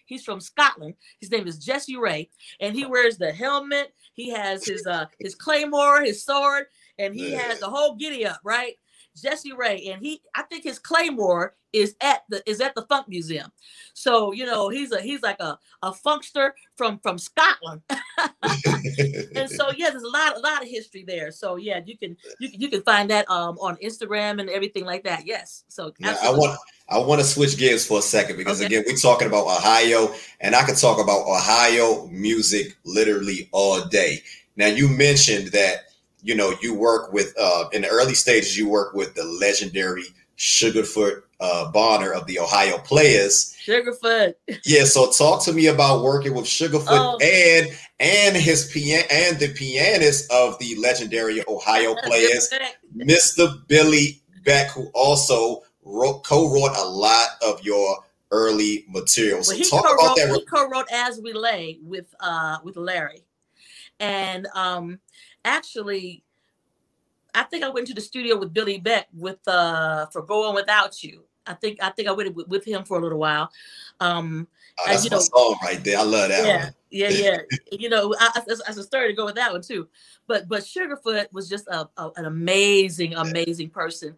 He's 0.04 0.22
from 0.22 0.40
Scotland. 0.40 0.94
His 1.20 1.30
name 1.30 1.46
is 1.46 1.58
Jesse 1.58 1.96
Rae, 1.96 2.28
and 2.60 2.74
he 2.74 2.84
wears 2.84 3.16
the 3.16 3.32
helmet. 3.32 3.94
He 4.12 4.30
has 4.30 4.66
his 4.66 4.86
uh 4.86 5.06
his 5.18 5.34
claymore, 5.34 6.02
his 6.02 6.24
sword, 6.24 6.66
and 6.98 7.14
he 7.14 7.32
yeah. 7.32 7.38
has 7.38 7.60
the 7.60 7.70
whole 7.70 7.96
giddy 7.96 8.26
up, 8.26 8.40
right? 8.44 8.74
Jesse 9.20 9.52
Rae, 9.52 9.88
and 9.92 10.02
he 10.02 10.22
I 10.34 10.42
think 10.42 10.64
his 10.64 10.78
claymore 10.78 11.54
is 11.72 11.94
at 12.00 12.22
the 12.28 12.42
is 12.48 12.60
at 12.60 12.74
the 12.74 12.82
Funk 12.82 13.08
Museum. 13.08 13.50
So 13.94 14.32
you 14.32 14.46
know 14.46 14.68
he's 14.68 14.92
a 14.92 15.00
he's 15.00 15.22
like 15.22 15.40
a 15.40 15.58
a 15.82 15.92
funkster 15.92 16.52
from 16.76 16.98
from 17.00 17.18
Scotland. 17.18 17.82
and 17.90 19.50
so 19.50 19.70
yeah, 19.76 19.90
there's 19.90 20.02
a 20.02 20.08
lot 20.08 20.36
a 20.36 20.40
lot 20.40 20.62
of 20.62 20.68
history 20.68 21.04
there. 21.06 21.30
So 21.30 21.56
yeah, 21.56 21.80
you 21.84 21.98
can 21.98 22.16
you 22.38 22.50
can 22.50 22.60
you 22.60 22.68
can 22.68 22.82
find 22.82 23.10
that 23.10 23.28
um 23.30 23.58
on 23.58 23.76
Instagram 23.76 24.40
and 24.40 24.48
everything 24.48 24.84
like 24.84 25.04
that. 25.04 25.26
Yes. 25.26 25.64
So 25.68 25.92
I 26.02 26.30
want 26.30 26.58
I 26.88 26.98
want 26.98 27.20
to 27.20 27.26
switch 27.26 27.58
gears 27.58 27.86
for 27.86 27.98
a 27.98 28.02
second 28.02 28.36
because 28.36 28.60
okay. 28.62 28.66
again 28.66 28.84
we're 28.86 28.96
talking 28.96 29.28
about 29.28 29.46
Ohio, 29.46 30.14
and 30.40 30.54
I 30.54 30.64
could 30.64 30.76
talk 30.76 31.02
about 31.02 31.26
Ohio 31.26 32.06
music 32.08 32.76
literally 32.84 33.48
all 33.52 33.84
day. 33.86 34.22
Now 34.56 34.66
you 34.66 34.88
mentioned 34.88 35.48
that 35.48 35.87
you 36.22 36.34
know 36.34 36.54
you 36.60 36.74
work 36.74 37.12
with 37.12 37.34
uh 37.40 37.68
in 37.72 37.82
the 37.82 37.88
early 37.88 38.14
stages 38.14 38.56
you 38.56 38.68
work 38.68 38.94
with 38.94 39.14
the 39.14 39.24
legendary 39.24 40.04
Sugarfoot 40.38 41.22
uh, 41.40 41.70
Bonner 41.70 42.12
of 42.12 42.26
the 42.26 42.38
Ohio 42.38 42.78
Players. 42.78 43.56
Sugarfoot. 43.64 44.34
Yeah, 44.64 44.84
so 44.84 45.10
talk 45.10 45.44
to 45.44 45.52
me 45.52 45.66
about 45.66 46.02
working 46.02 46.34
with 46.34 46.46
Sugarfoot 46.46 46.86
oh. 46.88 47.18
and 47.20 47.68
and 48.00 48.36
his 48.36 48.70
pian 48.72 49.04
and 49.10 49.38
the 49.38 49.48
pianist 49.48 50.30
of 50.32 50.58
the 50.58 50.76
legendary 50.76 51.42
Ohio 51.48 51.94
Players, 52.04 52.48
Mr. 52.96 53.66
Billy 53.66 54.22
Beck, 54.44 54.70
who 54.70 54.90
also 54.94 55.62
wrote, 55.84 56.24
co-wrote 56.24 56.76
a 56.76 56.84
lot 56.84 57.28
of 57.44 57.62
your 57.62 57.98
early 58.30 58.84
material. 58.88 59.42
So 59.42 59.54
well, 59.54 59.82
talk 59.82 59.94
about 59.94 60.16
that. 60.16 60.34
He 60.34 60.44
co-wrote 60.44 60.86
"As 60.92 61.20
We 61.20 61.32
Lay" 61.32 61.78
with 61.82 62.14
uh 62.20 62.58
with 62.62 62.76
Larry, 62.76 63.24
and 64.00 64.46
um 64.54 65.00
actually 65.48 66.22
I 67.34 67.42
think 67.44 67.64
I 67.64 67.68
went 67.68 67.86
to 67.88 67.94
the 67.94 68.00
studio 68.00 68.36
with 68.36 68.52
Billy 68.52 68.78
Beck 68.78 69.08
with 69.12 69.46
uh 69.46 70.06
for 70.06 70.22
Going 70.22 70.54
Without 70.54 71.02
You. 71.02 71.24
I 71.46 71.54
think 71.54 71.78
I 71.82 71.90
think 71.90 72.08
I 72.08 72.12
went 72.12 72.34
with, 72.34 72.48
with 72.48 72.64
him 72.64 72.84
for 72.84 72.98
a 72.98 73.00
little 73.00 73.18
while. 73.18 73.50
Um 74.00 74.46
oh, 74.78 74.84
that's 74.86 75.04
you 75.04 75.10
know, 75.10 75.20
song 75.20 75.56
right 75.62 75.82
there. 75.82 75.98
I 75.98 76.02
love 76.02 76.28
that 76.28 76.46
yeah, 76.46 76.64
one. 76.64 76.74
Yeah, 76.90 77.08
yeah, 77.10 77.38
you 77.70 77.90
know, 77.90 78.14
I, 78.18 78.40
I, 78.48 78.54
I 78.68 78.72
started 78.72 79.08
to 79.08 79.14
go 79.14 79.26
with 79.26 79.34
that 79.34 79.52
one 79.52 79.62
too. 79.62 79.88
But 80.26 80.48
but 80.48 80.62
Sugarfoot 80.62 81.32
was 81.32 81.48
just 81.48 81.66
a, 81.68 81.88
a 81.96 82.10
an 82.16 82.24
amazing, 82.24 83.14
amazing 83.14 83.70
person. 83.70 84.14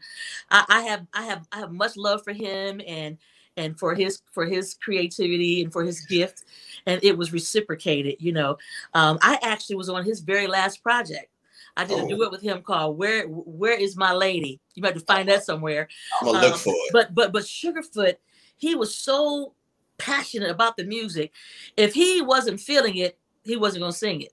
I, 0.50 0.64
I 0.68 0.80
have 0.82 1.06
I 1.12 1.22
have 1.24 1.46
I 1.52 1.58
have 1.58 1.72
much 1.72 1.96
love 1.96 2.22
for 2.22 2.32
him 2.32 2.80
and 2.86 3.18
and 3.56 3.78
for 3.78 3.94
his 3.94 4.22
for 4.32 4.46
his 4.46 4.74
creativity 4.74 5.62
and 5.62 5.72
for 5.72 5.84
his 5.84 6.00
gift 6.06 6.44
and 6.86 7.02
it 7.02 7.16
was 7.16 7.32
reciprocated 7.32 8.16
you 8.18 8.32
know 8.32 8.56
um, 8.94 9.18
i 9.22 9.38
actually 9.42 9.76
was 9.76 9.88
on 9.88 10.04
his 10.04 10.20
very 10.20 10.46
last 10.46 10.82
project 10.82 11.30
I 11.76 11.84
did 11.84 12.00
oh. 12.00 12.04
a 12.04 12.08
duet 12.08 12.30
with 12.30 12.42
him 12.42 12.62
called 12.62 12.98
"Where 12.98 13.26
Where 13.26 13.78
Is 13.78 13.96
My 13.96 14.12
Lady." 14.12 14.60
You 14.74 14.82
might 14.82 14.94
have 14.94 15.02
to 15.02 15.06
find 15.06 15.28
that 15.28 15.44
somewhere. 15.44 15.88
I'm 16.20 16.26
gonna 16.26 16.38
um, 16.38 16.44
look 16.44 16.56
for 16.56 16.74
it. 16.74 16.92
But 16.92 17.14
but 17.14 17.32
but 17.32 17.42
Sugarfoot, 17.42 18.16
he 18.56 18.74
was 18.74 18.94
so 18.94 19.54
passionate 19.98 20.50
about 20.50 20.76
the 20.76 20.84
music. 20.84 21.32
If 21.76 21.94
he 21.94 22.22
wasn't 22.22 22.60
feeling 22.60 22.96
it, 22.96 23.18
he 23.44 23.56
wasn't 23.56 23.82
gonna 23.82 23.92
sing 23.92 24.22
it. 24.22 24.32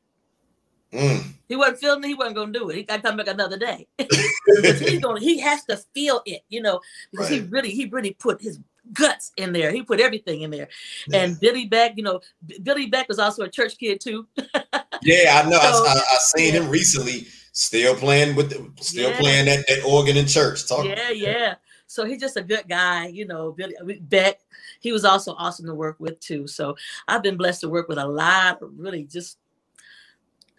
Mm. 0.92 1.34
He 1.48 1.56
wasn't 1.56 1.80
feeling 1.80 2.04
it, 2.04 2.08
he 2.08 2.14
wasn't 2.14 2.38
gonna 2.38 2.52
do 2.52 2.70
it. 2.70 2.76
He 2.76 2.84
got 2.84 2.98
to 2.98 3.02
come 3.02 3.18
back 3.18 3.28
another 3.28 3.58
day. 3.58 3.88
he's 3.98 5.00
gonna, 5.00 5.20
he 5.20 5.40
has 5.40 5.64
to 5.66 5.78
feel 5.94 6.22
it, 6.26 6.42
you 6.50 6.62
know, 6.62 6.80
because 7.12 7.30
right. 7.30 7.42
he 7.42 7.48
really, 7.48 7.70
he 7.70 7.86
really 7.86 8.14
put 8.14 8.42
his 8.42 8.60
guts 8.94 9.32
in 9.38 9.54
there. 9.54 9.72
He 9.72 9.84
put 9.84 10.00
everything 10.00 10.42
in 10.42 10.52
there. 10.52 10.68
Yeah. 11.08 11.24
And 11.24 11.40
Billy 11.40 11.66
Beck, 11.66 11.94
you 11.98 12.04
know, 12.04 12.22
Billy 12.64 12.88
Beck 12.88 13.08
was 13.08 13.20
also 13.20 13.44
a 13.44 13.50
church 13.50 13.78
kid 13.78 14.00
too. 14.00 14.28
yeah, 15.02 15.42
I 15.44 15.50
know. 15.50 15.60
So, 15.60 15.86
I, 15.86 15.94
I, 15.96 16.02
I 16.12 16.18
seen 16.20 16.54
yeah. 16.54 16.62
him 16.62 16.70
recently, 16.70 17.28
still 17.52 17.96
playing 17.96 18.36
with, 18.36 18.50
the, 18.50 18.84
still 18.84 19.12
yeah. 19.12 19.20
playing 19.20 19.46
that, 19.46 19.66
that 19.68 19.84
organ 19.84 20.18
in 20.18 20.26
church. 20.26 20.68
Talk 20.68 20.86
yeah, 20.86 21.12
yeah. 21.12 21.56
So 21.88 22.06
he's 22.06 22.20
just 22.20 22.38
a 22.38 22.44
good 22.44 22.68
guy, 22.68 23.08
you 23.08 23.26
know. 23.26 23.54
Billy 23.54 23.76
Beck, 24.02 24.40
he 24.82 24.92
was 24.92 25.06
also 25.06 25.34
awesome 25.38 25.66
to 25.66 25.74
work 25.74 25.96
with 26.00 26.20
too. 26.20 26.46
So 26.46 26.76
I've 27.08 27.24
been 27.24 27.38
blessed 27.38 27.62
to 27.62 27.70
work 27.70 27.88
with 27.88 27.98
a 27.98 28.08
lot 28.08 28.62
of 28.62 28.72
really 28.78 29.06
just 29.06 29.38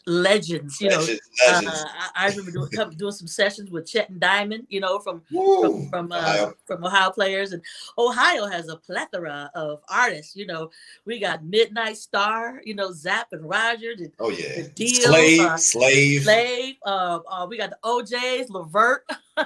legends. 0.09 0.81
You 0.81 0.91
know, 0.91 0.99
legends. 0.99 1.31
Uh, 1.47 1.85
I, 1.87 2.11
I, 2.27 2.29
remember 2.31 2.51
doing 2.51 2.91
doing 2.97 3.13
some 3.13 3.27
sessions 3.29 3.71
with 3.71 3.87
Chet 3.87 4.09
and 4.09 4.19
Diamond. 4.19 4.67
You 4.69 4.81
know, 4.81 4.99
from 4.99 5.23
Woo, 5.31 5.89
from 5.89 5.91
from, 5.91 6.13
uh, 6.13 6.19
Ohio. 6.19 6.55
from 6.67 6.85
Ohio 6.85 7.11
players, 7.11 7.53
and 7.53 7.63
Ohio 7.97 8.47
has 8.47 8.69
a 8.69 8.77
plethora 8.77 9.51
of 9.55 9.81
artists. 9.89 10.35
You 10.35 10.47
know, 10.47 10.71
we 11.05 11.21
got 11.21 11.45
Midnight 11.45 11.97
Star. 11.97 12.61
You 12.65 12.75
know, 12.75 12.93
Zapp 12.93 13.29
and 13.33 13.49
Roger. 13.49 13.95
The, 13.97 14.11
oh 14.19 14.31
yeah, 14.31 14.63
the 14.63 14.69
Deal, 14.71 15.11
Slave, 15.11 15.41
uh, 15.41 15.57
Slave, 15.57 16.23
Slave. 16.23 16.75
Uh, 16.85 17.21
uh, 17.31 17.47
we 17.49 17.59
got 17.59 17.71
the 17.71 17.79
O'Jays, 17.85 18.51
Levert. 18.51 19.05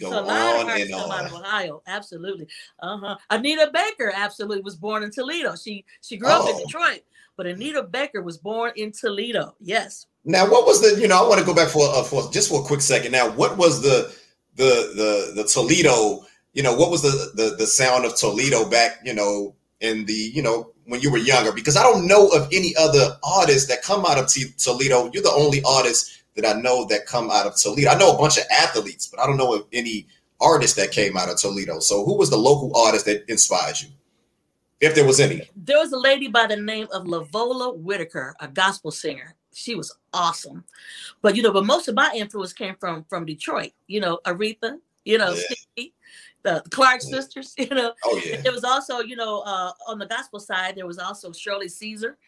Go 0.00 0.10
so 0.10 0.20
a 0.20 0.22
lot 0.22 0.60
of 0.60 0.66
artists 0.68 0.90
come 0.90 1.10
out 1.10 1.26
of 1.26 1.32
Ohio. 1.32 1.82
Absolutely. 1.86 2.48
Uh 2.80 2.98
huh. 2.98 3.16
Anita 3.30 3.70
Baker 3.72 4.12
absolutely 4.14 4.62
was 4.62 4.76
born 4.76 5.02
in 5.02 5.10
Toledo. 5.10 5.54
She 5.56 5.84
she 6.00 6.16
grew 6.16 6.28
oh. 6.30 6.42
up 6.42 6.48
in 6.48 6.56
oh. 6.56 6.64
Detroit 6.64 7.02
but 7.36 7.46
Anita 7.46 7.82
Baker 7.82 8.22
was 8.22 8.38
born 8.38 8.72
in 8.76 8.92
Toledo. 8.92 9.54
Yes. 9.60 10.06
Now, 10.24 10.50
what 10.50 10.66
was 10.66 10.80
the? 10.80 11.00
You 11.00 11.08
know, 11.08 11.24
I 11.24 11.28
want 11.28 11.40
to 11.40 11.46
go 11.46 11.54
back 11.54 11.68
for, 11.68 11.88
uh, 11.88 12.02
for 12.02 12.30
just 12.32 12.48
for 12.48 12.62
a 12.62 12.64
quick 12.64 12.80
second. 12.80 13.12
Now, 13.12 13.30
what 13.30 13.56
was 13.56 13.82
the 13.82 14.12
the 14.56 14.92
the 15.34 15.42
the 15.42 15.44
Toledo? 15.44 16.24
You 16.52 16.62
know, 16.62 16.74
what 16.74 16.90
was 16.90 17.02
the 17.02 17.30
the 17.34 17.56
the 17.56 17.66
sound 17.66 18.04
of 18.04 18.16
Toledo 18.16 18.68
back? 18.68 18.98
You 19.04 19.14
know, 19.14 19.54
in 19.80 20.04
the 20.06 20.12
you 20.12 20.42
know 20.42 20.72
when 20.86 21.00
you 21.00 21.12
were 21.12 21.18
younger? 21.18 21.52
Because 21.52 21.76
I 21.76 21.82
don't 21.82 22.06
know 22.06 22.28
of 22.28 22.48
any 22.52 22.74
other 22.76 23.16
artists 23.22 23.68
that 23.68 23.82
come 23.82 24.04
out 24.04 24.18
of 24.18 24.28
T- 24.28 24.52
Toledo. 24.58 25.10
You're 25.12 25.22
the 25.22 25.30
only 25.30 25.62
artist 25.64 26.24
that 26.34 26.46
I 26.46 26.60
know 26.60 26.84
that 26.86 27.06
come 27.06 27.30
out 27.30 27.46
of 27.46 27.56
Toledo. 27.56 27.90
I 27.90 27.98
know 27.98 28.14
a 28.14 28.18
bunch 28.18 28.38
of 28.38 28.44
athletes, 28.50 29.06
but 29.06 29.20
I 29.20 29.26
don't 29.26 29.36
know 29.36 29.54
of 29.54 29.66
any 29.72 30.06
artists 30.40 30.76
that 30.76 30.90
came 30.90 31.16
out 31.16 31.28
of 31.28 31.38
Toledo. 31.38 31.80
So, 31.80 32.04
who 32.04 32.16
was 32.16 32.30
the 32.30 32.36
local 32.36 32.76
artist 32.76 33.06
that 33.06 33.28
inspired 33.28 33.80
you? 33.80 33.88
If 34.80 34.94
there 34.94 35.06
was 35.06 35.20
any. 35.20 35.42
There 35.56 35.78
was 35.78 35.92
a 35.92 35.98
lady 35.98 36.28
by 36.28 36.46
the 36.46 36.56
name 36.56 36.88
of 36.92 37.04
Lavola 37.04 37.76
Whitaker, 37.76 38.34
a 38.40 38.48
gospel 38.48 38.90
singer. 38.90 39.34
She 39.52 39.74
was 39.74 39.96
awesome. 40.12 40.64
But 41.22 41.34
you 41.36 41.42
know, 41.42 41.52
but 41.52 41.64
most 41.64 41.88
of 41.88 41.94
my 41.94 42.12
influence 42.14 42.52
came 42.52 42.76
from 42.78 43.04
from 43.08 43.24
Detroit. 43.24 43.72
You 43.86 44.00
know, 44.00 44.20
Aretha. 44.24 44.78
You 45.04 45.18
know, 45.18 45.36
yeah. 45.76 45.84
the 46.42 46.62
Clark 46.70 47.00
sisters, 47.00 47.54
you 47.58 47.68
know. 47.68 47.92
Oh 48.04 48.20
yeah. 48.24 48.42
It 48.44 48.52
was 48.52 48.64
also, 48.64 48.98
you 49.00 49.16
know, 49.16 49.40
uh, 49.42 49.70
on 49.86 49.98
the 49.98 50.06
gospel 50.06 50.40
side, 50.40 50.74
there 50.76 50.86
was 50.86 50.98
also 50.98 51.32
Shirley 51.32 51.68
Caesar. 51.68 52.18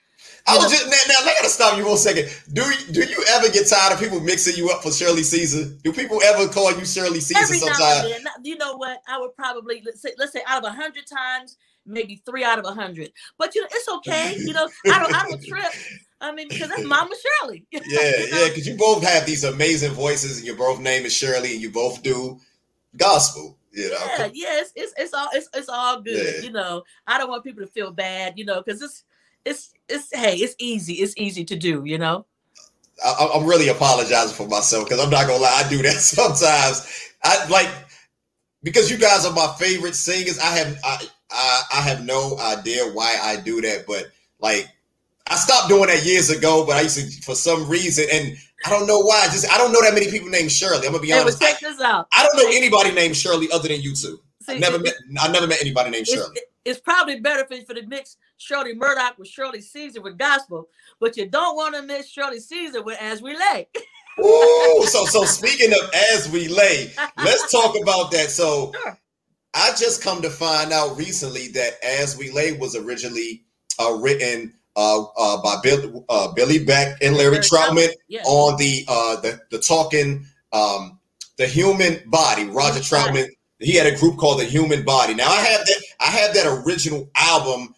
I 0.46 0.57
was 0.57 0.70
just 0.70 0.86
now, 0.86 0.96
now 1.09 1.30
I 1.30 1.34
gotta 1.34 1.49
stop 1.49 1.76
you 1.78 1.86
one 1.86 1.96
second. 1.96 2.28
Do 2.53 2.62
do 2.90 3.03
you 3.03 3.24
ever 3.30 3.49
get 3.51 3.68
tired 3.68 3.92
of 3.92 4.01
people 4.01 4.20
mixing 4.20 4.57
you 4.57 4.70
up 4.70 4.82
for 4.82 4.90
Shirley 4.90 5.22
Caesar? 5.22 5.76
Do 5.84 5.92
people 5.92 6.20
ever 6.22 6.49
call 6.49 6.72
you 6.76 6.84
Shirley 6.84 7.20
Caesar 7.20 7.40
Every 7.40 7.59
sometimes? 7.59 7.80
now 7.80 8.16
and 8.16 8.26
then. 8.26 8.44
You 8.44 8.57
know 8.57 8.76
what? 8.76 9.01
I 9.09 9.18
would 9.18 9.34
probably 9.36 9.82
let's 9.84 10.01
say, 10.03 10.14
let's 10.18 10.32
say 10.32 10.40
out 10.46 10.64
of 10.64 10.70
a 10.70 10.74
hundred 10.74 11.07
times, 11.07 11.57
maybe 11.89 12.22
three 12.24 12.45
out 12.45 12.59
of 12.59 12.64
a 12.64 12.72
hundred. 12.72 13.12
But 13.39 13.55
you 13.55 13.62
know, 13.62 13.68
it's 13.72 13.89
okay. 13.89 14.36
You 14.49 14.53
know, 14.53 14.68
I 14.86 14.99
don't 14.99 15.14
I 15.14 15.28
don't 15.28 15.45
trip. 15.45 15.72
I 16.20 16.32
mean, 16.32 16.49
because 16.49 16.68
that's 16.68 16.84
Mama 16.84 17.14
Shirley. 17.41 17.64
Yeah, 17.72 17.80
you 17.82 18.30
know? 18.30 18.39
yeah, 18.39 18.49
because 18.49 18.66
you 18.66 18.76
both 18.76 19.03
have 19.05 19.26
these 19.26 19.45
amazing 19.45 19.93
voices, 19.93 20.39
and 20.39 20.47
your 20.47 20.57
both 20.57 20.80
name 20.80 21.05
is 21.05 21.14
Shirley, 21.14 21.53
and 21.53 21.61
you 21.61 21.70
both 21.70 22.03
do 22.03 22.39
gospel. 22.97 23.57
You 23.72 23.91
know, 23.91 23.99
Yeah, 24.18 24.28
yeah, 24.32 24.61
it's, 24.61 24.72
it's 24.74 24.95
it's 24.97 25.14
all 25.14 25.28
it's 25.32 25.49
it's 25.55 25.68
all 25.68 26.01
good. 26.01 26.36
Yeah. 26.36 26.47
You 26.47 26.53
know, 26.53 26.82
I 27.07 27.18
don't 27.18 27.28
want 27.28 27.45
people 27.45 27.64
to 27.64 27.70
feel 27.70 27.91
bad. 27.91 28.34
You 28.36 28.45
know, 28.45 28.62
because 28.62 28.82
it's 28.82 29.05
it's 29.45 29.72
it's 29.89 30.09
hey, 30.12 30.36
it's 30.36 30.55
easy. 30.59 30.95
It's 30.95 31.14
easy 31.16 31.45
to 31.45 31.57
do. 31.57 31.82
You 31.84 31.99
know. 31.99 32.26
I, 33.05 33.30
I'm 33.34 33.47
really 33.47 33.68
apologizing 33.68 34.34
for 34.34 34.49
myself 34.49 34.84
because 34.84 35.01
I'm 35.01 35.11
not 35.11 35.26
gonna 35.26 35.43
lie, 35.43 35.62
I 35.64 35.68
do 35.68 35.82
that 35.82 35.93
sometimes. 36.01 37.14
I 37.22 37.47
like 37.49 37.68
because 38.62 38.91
you 38.91 38.99
guys 38.99 39.24
are 39.24 39.32
my 39.32 39.55
favorite 39.59 39.95
singers. 39.95 40.39
I 40.39 40.57
have 40.57 40.78
I, 40.84 41.07
I 41.30 41.62
I 41.74 41.80
have 41.82 42.04
no 42.04 42.38
idea 42.38 42.84
why 42.92 43.16
I 43.22 43.36
do 43.36 43.60
that, 43.60 43.84
but 43.86 44.10
like 44.40 44.68
I 45.26 45.36
stopped 45.36 45.68
doing 45.68 45.86
that 45.88 46.04
years 46.04 46.30
ago. 46.30 46.64
But 46.66 46.76
I 46.76 46.82
used 46.82 46.98
to 46.98 47.22
for 47.22 47.34
some 47.34 47.68
reason, 47.68 48.06
and 48.12 48.36
I 48.64 48.70
don't 48.70 48.86
know 48.86 49.00
why. 49.00 49.24
Just 49.26 49.50
I 49.52 49.58
don't 49.58 49.72
know 49.72 49.82
that 49.82 49.94
many 49.94 50.10
people 50.10 50.28
named 50.28 50.50
Shirley. 50.52 50.86
I'm 50.86 50.92
gonna 50.92 51.00
be 51.00 51.08
Hey, 51.08 51.20
honest. 51.20 51.42
I, 51.42 51.50
check 51.52 51.60
this 51.60 51.80
out. 51.80 52.08
I 52.12 52.24
don't 52.26 52.36
know 52.42 52.50
anybody 52.56 52.92
named 52.92 53.16
Shirley 53.16 53.50
other 53.52 53.68
than 53.68 53.80
you 53.80 53.94
two. 53.94 54.20
I 54.48 54.58
never 54.58 54.76
it- 54.76 54.82
met. 54.82 54.94
I 55.20 55.28
never 55.30 55.46
met 55.46 55.60
anybody 55.60 55.90
named 55.90 56.06
Shirley. 56.06 56.36
it's 56.64 56.80
probably 56.80 57.20
better 57.20 57.46
for, 57.46 57.62
for 57.66 57.74
the 57.74 57.82
mix 57.86 58.16
Shirley 58.38 58.74
Murdock 58.74 59.18
with 59.18 59.28
Shirley 59.28 59.60
Caesar 59.60 60.00
with 60.00 60.16
gospel, 60.16 60.68
but 61.00 61.16
you 61.18 61.28
don't 61.28 61.54
want 61.56 61.74
to 61.74 61.82
mix 61.82 62.08
Shirley 62.08 62.40
Caesar 62.40 62.82
with 62.82 62.96
As 63.00 63.20
We 63.20 63.36
Lay. 63.36 63.68
Ooh, 64.20 64.84
so 64.86 65.04
so 65.04 65.24
speaking 65.26 65.72
of 65.72 65.90
as 66.12 66.28
we 66.30 66.48
lay, 66.48 66.90
let's 67.18 67.52
talk 67.52 67.76
about 67.80 68.10
that. 68.12 68.30
So 68.30 68.72
Sure. 68.82 68.98
I 69.55 69.70
just 69.78 70.03
come 70.03 70.22
to 70.22 70.30
find 70.30 70.72
out 70.72 70.96
recently 70.96 71.49
that 71.49 71.82
As 71.84 72.16
We 72.16 72.30
Lay 72.30 72.53
was 72.53 72.76
originally 72.76 73.44
uh, 73.80 73.94
written 73.94 74.55
uh, 74.76 75.05
uh, 75.16 75.42
by 75.42 75.57
Bill, 75.62 76.05
uh, 76.09 76.32
Billy 76.32 76.64
Beck 76.64 76.99
and 77.03 77.16
Larry 77.16 77.32
Larry 77.32 77.44
Troutman 77.44 77.88
Yeah. 78.09 78.22
on 78.24 78.57
the 78.59 78.84
uh, 78.86 79.20
the 79.20 79.40
the 79.51 79.59
talking 79.59 80.26
um, 80.53 80.99
the 81.36 81.46
human 81.46 82.01
body. 82.07 82.44
Roger 82.44 82.80
Troutman 82.80 83.28
he 83.59 83.74
had 83.74 83.92
a 83.92 83.96
group 83.96 84.18
called 84.18 84.40
the 84.40 84.44
Human 84.44 84.84
Body. 84.84 85.14
Now 85.14 85.28
I 85.28 85.40
have 85.40 85.66
that 85.66 85.82
I 86.01 86.07
have 86.07 86.34
that 86.34 86.46
original 86.64 87.11
album, 87.16 87.74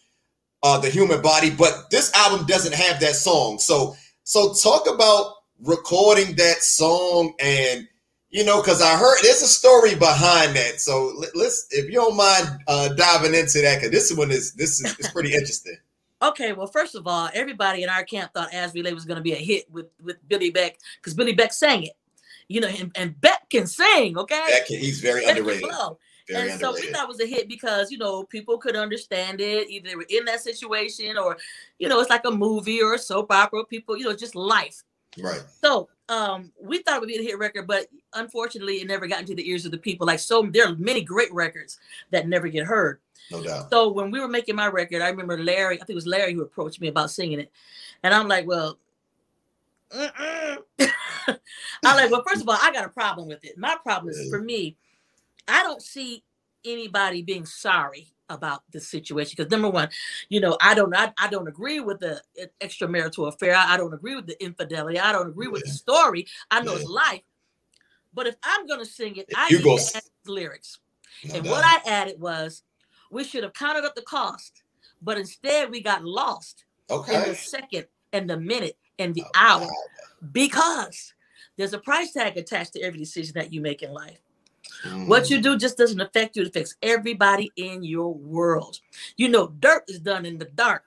uh, 0.62 0.78
the 0.78 0.90
Human 0.90 1.22
Body, 1.22 1.50
but 1.50 1.90
this 1.90 2.12
album 2.14 2.46
doesn't 2.46 2.74
have 2.74 3.00
that 3.00 3.14
song. 3.16 3.58
So 3.58 3.96
so 4.24 4.52
talk 4.52 4.86
about 4.92 5.32
recording 5.62 6.36
that 6.36 6.62
song 6.62 7.32
and 7.40 7.88
you 8.30 8.44
know 8.44 8.60
because 8.60 8.80
i 8.80 8.96
heard 8.96 9.18
there's 9.22 9.42
a 9.42 9.46
story 9.46 9.94
behind 9.94 10.54
that. 10.56 10.80
So 10.80 11.12
let- 11.16 11.34
let's 11.36 11.66
if 11.70 11.86
you 11.86 11.94
don't 11.94 12.16
mind 12.16 12.48
uh 12.68 12.88
diving 12.94 13.34
into 13.34 13.60
that 13.62 13.76
because 13.80 13.90
this 13.90 14.16
one 14.16 14.30
is 14.30 14.52
this 14.52 14.80
is, 14.80 14.98
is 14.98 15.08
pretty 15.08 15.32
interesting. 15.32 15.76
Okay, 16.22 16.52
well, 16.52 16.66
first 16.66 16.94
of 16.94 17.06
all, 17.06 17.30
everybody 17.32 17.82
in 17.82 17.88
our 17.88 18.04
camp 18.04 18.34
thought 18.34 18.52
As 18.52 18.74
We 18.74 18.82
Lay 18.82 18.92
was 18.92 19.06
going 19.06 19.16
to 19.16 19.22
be 19.22 19.32
a 19.32 19.36
hit 19.36 19.70
with 19.70 19.86
with 20.02 20.16
Billy 20.28 20.50
Beck 20.50 20.76
because 20.96 21.14
Billy 21.14 21.32
Beck 21.32 21.50
sang 21.50 21.84
it. 21.84 21.92
You 22.46 22.60
know, 22.60 22.68
and, 22.68 22.92
and 22.94 23.18
Beck 23.22 23.48
can 23.48 23.66
sing, 23.66 24.18
okay? 24.18 24.60
Can- 24.66 24.80
he's 24.80 25.00
very 25.00 25.24
Beck 25.24 25.38
underrated. 25.38 25.70
very 26.28 26.50
and 26.50 26.60
so 26.60 26.74
we 26.74 26.82
thought 26.92 27.04
it 27.04 27.08
was 27.08 27.20
a 27.20 27.26
hit 27.26 27.48
because 27.48 27.90
you 27.90 27.96
know 27.96 28.24
people 28.24 28.58
could 28.58 28.76
understand 28.76 29.40
it. 29.40 29.70
Either 29.70 29.88
they 29.88 29.96
were 29.96 30.04
in 30.10 30.26
that 30.26 30.40
situation 30.40 31.16
or 31.16 31.38
you 31.78 31.88
know 31.88 32.00
it's 32.00 32.10
like 32.10 32.26
a 32.26 32.30
movie 32.30 32.82
or 32.82 32.92
a 32.94 32.98
soap 32.98 33.32
opera 33.32 33.64
people 33.64 33.96
you 33.96 34.04
know 34.04 34.14
just 34.14 34.34
life. 34.34 34.82
Right. 35.18 35.42
So 35.62 35.88
um 36.10 36.52
we 36.60 36.82
thought 36.82 36.96
it 36.96 37.00
would 37.00 37.08
be 37.08 37.18
a 37.18 37.22
hit 37.22 37.38
record 37.38 37.66
but 37.66 37.86
unfortunately 38.14 38.80
it 38.80 38.86
never 38.88 39.06
got 39.06 39.20
into 39.20 39.34
the 39.34 39.48
ears 39.48 39.64
of 39.64 39.70
the 39.70 39.78
people. 39.78 40.06
Like 40.06 40.18
so 40.18 40.42
there 40.42 40.66
are 40.66 40.74
many 40.74 41.02
great 41.02 41.32
records 41.32 41.78
that 42.10 42.28
never 42.28 42.48
get 42.48 42.66
heard. 42.66 42.98
No 43.30 43.42
doubt. 43.42 43.70
So 43.70 43.90
when 43.90 44.10
we 44.10 44.20
were 44.20 44.28
making 44.28 44.56
my 44.56 44.66
record 44.66 45.00
i 45.00 45.08
remember 45.08 45.38
larry 45.38 45.76
i 45.76 45.78
think 45.78 45.90
it 45.90 45.94
was 45.94 46.06
larry 46.06 46.34
who 46.34 46.42
approached 46.42 46.80
me 46.80 46.88
about 46.88 47.10
singing 47.10 47.40
it. 47.40 47.50
And 48.02 48.12
i'm 48.12 48.28
like 48.28 48.46
well 48.46 48.76
i'm 49.92 50.10
like 51.84 52.10
well 52.10 52.24
first 52.26 52.42
of 52.42 52.48
all 52.48 52.58
i 52.60 52.72
got 52.72 52.84
a 52.84 52.90
problem 52.90 53.28
with 53.28 53.44
it. 53.44 53.56
My 53.56 53.76
problem 53.82 54.12
is 54.12 54.28
for 54.28 54.40
me 54.40 54.76
i 55.48 55.62
don't 55.62 55.82
see 55.82 56.22
anybody 56.64 57.22
being 57.22 57.46
sorry 57.46 58.08
about 58.30 58.62
the 58.70 58.80
situation 58.80 59.34
because 59.36 59.50
number 59.50 59.68
one 59.68 59.88
you 60.28 60.40
know 60.40 60.56
i 60.62 60.72
don't 60.74 60.94
I, 60.96 61.12
I 61.18 61.28
don't 61.28 61.48
agree 61.48 61.80
with 61.80 62.00
the 62.00 62.22
extramarital 62.62 63.28
affair 63.28 63.54
I, 63.54 63.74
I 63.74 63.76
don't 63.76 63.92
agree 63.92 64.14
with 64.16 64.26
the 64.26 64.42
infidelity 64.42 64.98
i 64.98 65.12
don't 65.12 65.28
agree 65.28 65.48
with 65.48 65.64
the 65.64 65.70
story 65.70 66.26
i 66.50 66.62
know 66.62 66.72
Yeah. 66.72 66.78
it's 66.80 66.88
life 66.88 67.22
but 68.14 68.26
if 68.26 68.36
i'm 68.44 68.66
going 68.66 68.80
to 68.80 68.86
sing 68.86 69.16
it 69.16 69.26
If 69.28 69.36
i 69.36 69.48
you 69.50 69.58
need 69.58 69.64
go 69.64 69.76
to 69.76 69.96
add 69.96 70.02
lyrics 70.26 70.78
no 71.24 71.34
and 71.34 71.44
doubt. 71.44 71.50
what 71.50 71.64
I 71.64 71.90
added 71.90 72.20
was 72.20 72.62
we 73.10 73.24
should 73.24 73.42
have 73.42 73.52
counted 73.52 73.84
up 73.84 73.96
the 73.96 74.02
cost, 74.02 74.62
but 75.02 75.18
instead 75.18 75.68
we 75.70 75.82
got 75.82 76.04
lost 76.04 76.64
in 76.88 76.96
okay 76.96 77.28
the 77.28 77.34
second 77.34 77.86
and 78.12 78.30
the 78.30 78.36
minute 78.38 78.78
and 79.00 79.12
the 79.14 79.24
Oh, 79.24 79.30
hour 79.34 79.60
God. 79.66 80.32
because 80.32 81.12
there's 81.56 81.72
a 81.72 81.78
price 81.78 82.12
tag 82.12 82.36
attached 82.36 82.72
to 82.74 82.80
every 82.80 83.00
decision 83.00 83.32
that 83.34 83.52
you 83.52 83.60
make 83.60 83.82
in 83.82 83.92
life. 83.92 84.20
What 85.06 85.24
Mm. 85.24 85.30
you 85.30 85.40
do 85.42 85.58
just 85.58 85.76
doesn't 85.76 86.00
affect 86.00 86.36
you, 86.36 86.42
it 86.42 86.48
affects 86.48 86.74
everybody 86.82 87.50
in 87.56 87.82
your 87.84 88.14
world. 88.14 88.78
You 89.16 89.28
know, 89.28 89.48
dirt 89.48 89.84
is 89.88 90.00
done 90.00 90.24
in 90.26 90.38
the 90.38 90.46
dark. 90.46 90.84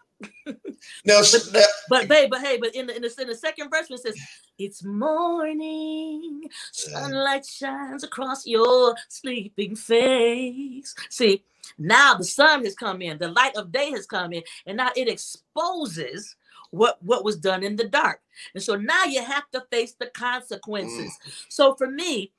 now, 1.05 1.21
sh- 1.23 1.51
now- 1.53 1.65
But 1.89 2.07
babe, 2.07 2.29
but 2.29 2.41
hey, 2.41 2.57
but 2.57 2.73
in 2.75 2.87
the 2.87 2.95
in 2.95 3.01
the, 3.01 3.13
in 3.21 3.27
the 3.27 3.35
second 3.35 3.69
verse 3.69 3.89
it 3.91 3.99
says, 3.99 4.15
It's 4.57 4.83
morning, 4.83 6.43
sunlight 6.71 7.45
shines 7.45 8.03
across 8.03 8.47
your 8.47 8.95
sleeping 9.09 9.75
face. 9.75 10.95
See, 11.09 11.43
now 11.77 12.15
the 12.15 12.23
sun 12.23 12.63
has 12.63 12.75
come 12.75 13.01
in, 13.01 13.17
the 13.17 13.27
light 13.29 13.55
of 13.55 13.71
day 13.71 13.91
has 13.91 14.05
come 14.05 14.33
in, 14.33 14.43
and 14.65 14.77
now 14.77 14.89
it 14.95 15.07
exposes 15.07 16.35
what 16.71 16.97
what 17.03 17.23
was 17.23 17.37
done 17.37 17.63
in 17.63 17.75
the 17.75 17.87
dark. 17.87 18.21
And 18.55 18.63
so 18.63 18.75
now 18.75 19.03
you 19.05 19.23
have 19.23 19.49
to 19.51 19.61
face 19.71 19.93
the 19.99 20.07
consequences. 20.07 21.11
So 21.49 21.75
for 21.75 21.87
me, 21.89 22.31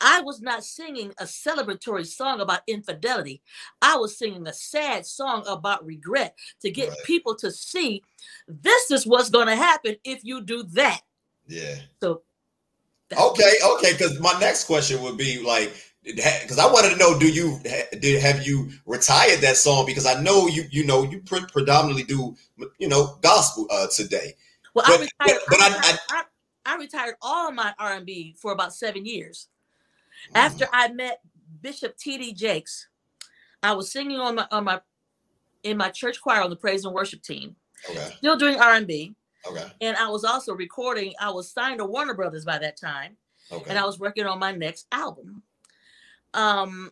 I 0.00 0.20
was 0.20 0.40
not 0.42 0.64
singing 0.64 1.12
a 1.18 1.24
celebratory 1.24 2.06
song 2.06 2.40
about 2.40 2.60
infidelity. 2.66 3.40
I 3.80 3.96
was 3.96 4.18
singing 4.18 4.46
a 4.46 4.52
sad 4.52 5.06
song 5.06 5.44
about 5.46 5.84
regret 5.86 6.36
to 6.62 6.70
get 6.70 6.88
Right. 6.90 6.98
people 7.04 7.34
to 7.36 7.50
see 7.50 8.02
this 8.48 8.90
is 8.90 9.06
what's 9.06 9.30
going 9.30 9.46
to 9.46 9.56
happen 9.56 9.96
if 10.04 10.24
you 10.24 10.42
do 10.42 10.62
that. 10.74 11.00
yeah 11.46 11.76
So 12.00 12.22
okay 13.12 13.52
okay 13.64 13.92
because 13.92 14.18
my 14.20 14.36
next 14.40 14.64
question 14.64 15.00
would 15.02 15.16
be 15.16 15.42
like 15.42 15.72
because 16.02 16.58
I 16.58 16.66
wanted 16.70 16.90
to 16.90 16.96
know, 16.96 17.18
do 17.18 17.26
you 17.30 17.58
did 18.00 18.20
have 18.20 18.46
you 18.46 18.68
retired 18.84 19.40
that 19.40 19.56
song? 19.56 19.86
Because 19.86 20.04
I 20.04 20.20
know 20.20 20.48
you 20.48 20.64
you 20.70 20.84
know 20.84 21.02
you 21.02 21.20
pre- 21.20 21.46
predominantly 21.50 22.02
do 22.04 22.36
you 22.78 22.88
know 22.88 23.16
gospel 23.22 23.66
uh, 23.70 23.86
today. 23.86 24.34
Well, 24.74 24.84
But- 24.86 24.98
I 24.98 25.02
retired. 25.02 25.40
but- 25.48 25.58
but 25.58 25.60
I, 25.60 25.68
I- 25.78 25.98
I, 26.10 26.22
I 26.66 26.76
retired 26.76 27.14
all 27.22 27.52
my 27.52 27.72
R 27.78 27.94
and 27.94 28.04
B 28.06 28.34
for 28.38 28.52
about 28.52 28.74
seven 28.74 29.06
years. 29.06 29.48
After 30.34 30.66
I 30.72 30.88
met 30.92 31.20
Bishop 31.60 31.96
T.D. 31.96 32.34
Jakes, 32.34 32.88
I 33.62 33.72
was 33.72 33.90
singing 33.90 34.18
on 34.18 34.36
my 34.36 34.46
on 34.50 34.64
my 34.64 34.80
in 35.62 35.76
my 35.76 35.88
church 35.88 36.20
choir 36.20 36.42
on 36.42 36.50
the 36.50 36.56
praise 36.56 36.84
and 36.84 36.94
worship 36.94 37.22
team, 37.22 37.56
okay, 37.88 38.10
still 38.18 38.36
doing 38.36 38.60
R 38.60 38.74
and 38.74 38.86
B, 38.86 39.14
okay, 39.48 39.66
and 39.80 39.96
I 39.96 40.08
was 40.08 40.24
also 40.24 40.54
recording. 40.54 41.14
I 41.20 41.30
was 41.30 41.50
signed 41.50 41.78
to 41.78 41.86
Warner 41.86 42.14
Brothers 42.14 42.44
by 42.44 42.58
that 42.58 42.76
time, 42.76 43.16
okay. 43.50 43.70
and 43.70 43.78
I 43.78 43.84
was 43.84 43.98
working 43.98 44.26
on 44.26 44.38
my 44.38 44.52
next 44.52 44.86
album. 44.92 45.42
Um, 46.34 46.90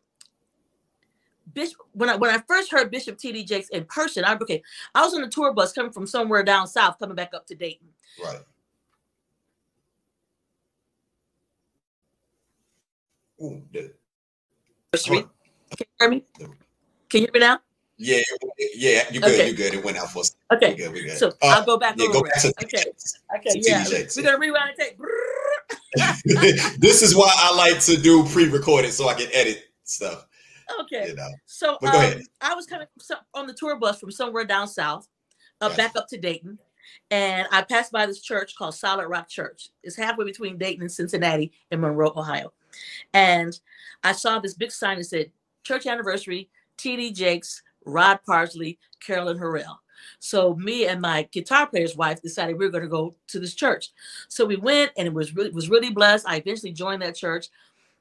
Bishop, 1.55 1.79
when 1.93 2.09
I 2.09 2.17
when 2.17 2.31
I 2.31 2.43
first 2.49 2.71
heard 2.71 2.91
Bishop 2.91 3.19
T.D. 3.19 3.45
Jakes 3.45 3.69
in 3.69 3.85
person, 3.85 4.25
I 4.25 4.35
okay, 4.37 4.63
I 4.95 5.05
was 5.05 5.15
on 5.15 5.23
a 5.23 5.29
tour 5.29 5.53
bus 5.53 5.73
coming 5.73 5.93
from 5.93 6.07
somewhere 6.07 6.43
down 6.43 6.67
south, 6.67 6.99
coming 6.99 7.17
back 7.17 7.35
up 7.35 7.47
to 7.47 7.55
Dayton. 7.55 7.89
right. 8.25 8.41
Ooh, 13.43 13.63
the- 13.73 13.95
Can 14.93 15.15
you 15.15 15.87
hear 15.99 16.11
me? 16.11 16.25
Can 16.39 16.51
you 17.13 17.21
hear 17.21 17.31
me 17.33 17.41
now? 17.41 17.59
yeah, 17.97 18.21
yeah, 18.75 19.05
you're 19.11 19.23
good, 19.23 19.33
Okay. 19.33 19.49
you 19.49 19.55
good. 19.55 19.75
It 19.75 19.85
went 19.85 19.97
out 19.97 20.11
for 20.11 20.21
us. 20.21 20.35
Okay. 20.53 20.71
We 20.71 20.77
good, 20.77 20.93
we 20.93 21.05
good. 21.05 21.19
So 21.19 21.29
Uh, 21.29 21.33
I'll 21.43 21.65
go 21.65 21.77
back 21.77 21.97
yeah, 21.99 22.07
over 22.07 22.15
go 22.15 22.23
back 22.23 22.41
to 22.43 22.53
Okay. 22.63 22.85
Okay. 23.37 23.61
Yeah. 23.63 23.85
We're 24.17 24.23
gonna 24.23 24.39
rewind 24.39 24.71
and 24.71 24.79
take. 24.79 24.99
this 26.81 27.03
is 27.03 27.15
why 27.15 27.33
I 27.37 27.55
like 27.55 27.81
to 27.83 27.97
do 27.97 28.25
pre-recorded 28.25 28.93
so 28.93 29.09
I 29.09 29.15
can 29.15 29.29
edit 29.33 29.65
stuff. 29.85 30.27
Okay. 30.81 31.09
You 31.09 31.15
know. 31.15 31.29
So 31.47 31.79
go 31.81 31.89
um, 31.89 31.95
ahead. 31.95 32.23
I 32.41 32.55
was 32.55 32.67
coming 32.67 32.87
on 33.35 33.47
the 33.47 33.55
tour 33.55 33.77
bus 33.77 34.01
from 34.01 34.11
somewhere 34.11 34.45
down 34.45 34.69
south, 34.69 35.07
uh, 35.61 35.69
Gotcha. 35.69 35.77
back 35.77 35.97
up 35.97 36.09
to 36.09 36.19
Dayton, 36.19 36.59
and 37.11 37.47
I 37.53 37.63
passed 37.63 37.93
by 37.93 38.07
this 38.07 38.21
church 38.23 38.57
called 38.57 38.75
Solid 38.75 39.07
Rock 39.09 39.29
Church. 39.29 39.69
It's 39.83 39.97
halfway 39.97 40.25
between 40.25 40.59
Dayton 40.59 40.83
and 40.83 40.91
Cincinnati 40.91 41.53
in 41.71 41.81
Monroe, 41.81 42.13
Ohio. 42.17 42.53
And 43.15 43.59
I 44.05 44.13
saw 44.13 44.39
this 44.39 44.55
big 44.55 44.73
sign 44.73 44.99
that 44.99 45.05
said 45.05 45.31
church 45.63 45.87
anniversary, 45.87 46.49
TD 46.79 47.15
Jakes, 47.15 47.63
Rod 47.85 48.21
Parsley, 48.27 48.79
Carolyn 49.01 49.39
Harrell. 49.39 49.79
So 50.19 50.55
me 50.57 50.87
and 50.87 51.01
my 51.01 51.29
guitar 51.33 51.67
player's 51.67 51.97
wife 51.97 52.23
decided 52.23 52.59
we 52.59 52.67
were 52.67 52.73
going 52.73 52.83
to 52.83 52.89
go 52.89 53.15
to 53.29 53.39
this 53.39 53.55
church. 53.55 53.91
So 54.29 54.45
we 54.45 54.57
went 54.57 54.93
and 54.97 55.07
it 55.07 55.15
was 55.15 55.35
really 55.35 55.51
was 55.51 55.71
really 55.71 55.91
blessed. 55.91 56.29
I 56.29 56.37
eventually 56.37 56.73
joined 56.73 57.03
that 57.03 57.17
church. 57.17 57.49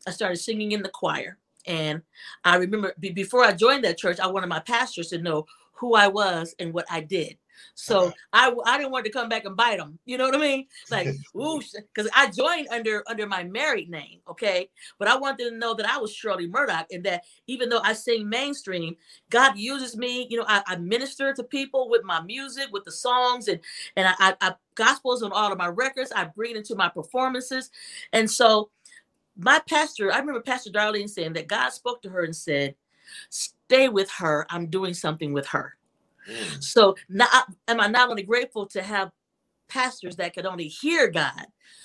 I 0.08 0.12
started 0.12 0.38
singing 0.38 0.72
in 0.72 0.82
the 0.82 0.90
choir. 0.90 1.38
And 1.68 2.02
I 2.44 2.56
remember 2.56 2.94
before 3.00 3.44
I 3.44 3.54
joined 3.54 3.84
that 3.84 3.98
church, 3.98 4.20
I 4.20 4.28
wanted 4.28 4.48
my 4.48 4.60
pastors 4.60 5.10
to 5.10 5.20
know 5.20 5.46
who 5.74 5.94
I 5.94 6.08
was 6.08 6.56
and 6.60 6.74
what 6.74 6.86
I 6.90 7.02
did. 7.02 7.38
So. 7.76 8.14
I 8.34 8.54
I 8.66 8.78
didn't 8.78 8.92
want 8.92 9.06
to 9.06 9.12
come 9.12 9.30
back 9.30 9.46
and 9.46 9.56
bite 9.56 9.78
them. 9.78 10.00
You 10.06 10.18
know 10.18 10.26
what 10.26 10.36
I 10.36 10.40
mean? 10.40 10.68
Like, 10.90 11.08
whoosh, 11.34 11.72
because 11.72 12.10
I 12.16 12.30
joined 12.30 12.68
under 12.70 13.04
under 13.08 13.28
my 13.28 13.44
married 13.44 13.90
name, 13.90 14.20
okay. 14.30 14.70
But 15.00 15.08
I 15.08 15.18
wanted 15.18 15.50
to 15.50 15.58
know 15.58 15.74
that 15.74 15.88
I 15.88 15.98
was 15.98 16.14
Shirley 16.14 16.48
Murdock, 16.48 16.88
and 16.92 17.04
that 17.06 17.24
even 17.48 17.70
though 17.70 17.82
I 17.82 17.94
sing 17.94 18.30
mainstream, 18.30 18.96
God 19.30 19.58
uses 19.58 19.98
me. 19.98 20.28
You 20.30 20.40
know, 20.40 20.46
I, 20.48 20.64
I 20.66 20.76
minister 20.78 21.34
to 21.34 21.44
people 21.44 21.90
with 21.90 22.04
my 22.04 22.22
music, 22.22 22.68
with 22.72 22.84
the 22.84 22.92
songs, 22.92 23.48
and 23.48 23.60
and 23.96 24.08
I, 24.08 24.14
I, 24.20 24.36
I 24.42 24.56
gospels 24.76 25.24
on 25.24 25.32
all 25.32 25.52
of 25.52 25.58
my 25.58 25.68
records. 25.68 26.12
I 26.16 26.26
bring 26.26 26.52
it 26.52 26.58
into 26.58 26.76
my 26.76 26.90
performances, 26.90 27.70
and 28.14 28.30
so 28.30 28.70
my 29.38 29.60
pastor, 29.68 30.12
I 30.12 30.20
remember 30.20 30.42
Pastor 30.42 30.72
Darlene 30.72 31.10
saying 31.10 31.34
that 31.34 31.48
God 31.48 31.70
spoke 31.70 32.02
to 32.04 32.10
her 32.10 32.24
and 32.24 32.36
said, 32.36 32.76
"Stay 33.30 33.90
with 33.90 34.10
her. 34.12 34.46
I'm 34.50 34.68
doing 34.68 34.94
something 34.94 35.34
with 35.34 35.48
her." 35.48 35.76
Mm. 36.30 36.64
So 36.64 36.96
now 37.10 37.28
am 37.68 37.80
I 37.80 37.88
not 37.88 38.10
only 38.10 38.24
grateful 38.24 38.66
to 38.68 38.82
have 38.82 39.12
pastors 39.70 40.18
that 40.18 40.34
could 40.34 40.46
only 40.46 40.68
hear 40.68 41.08
God, 41.08 41.34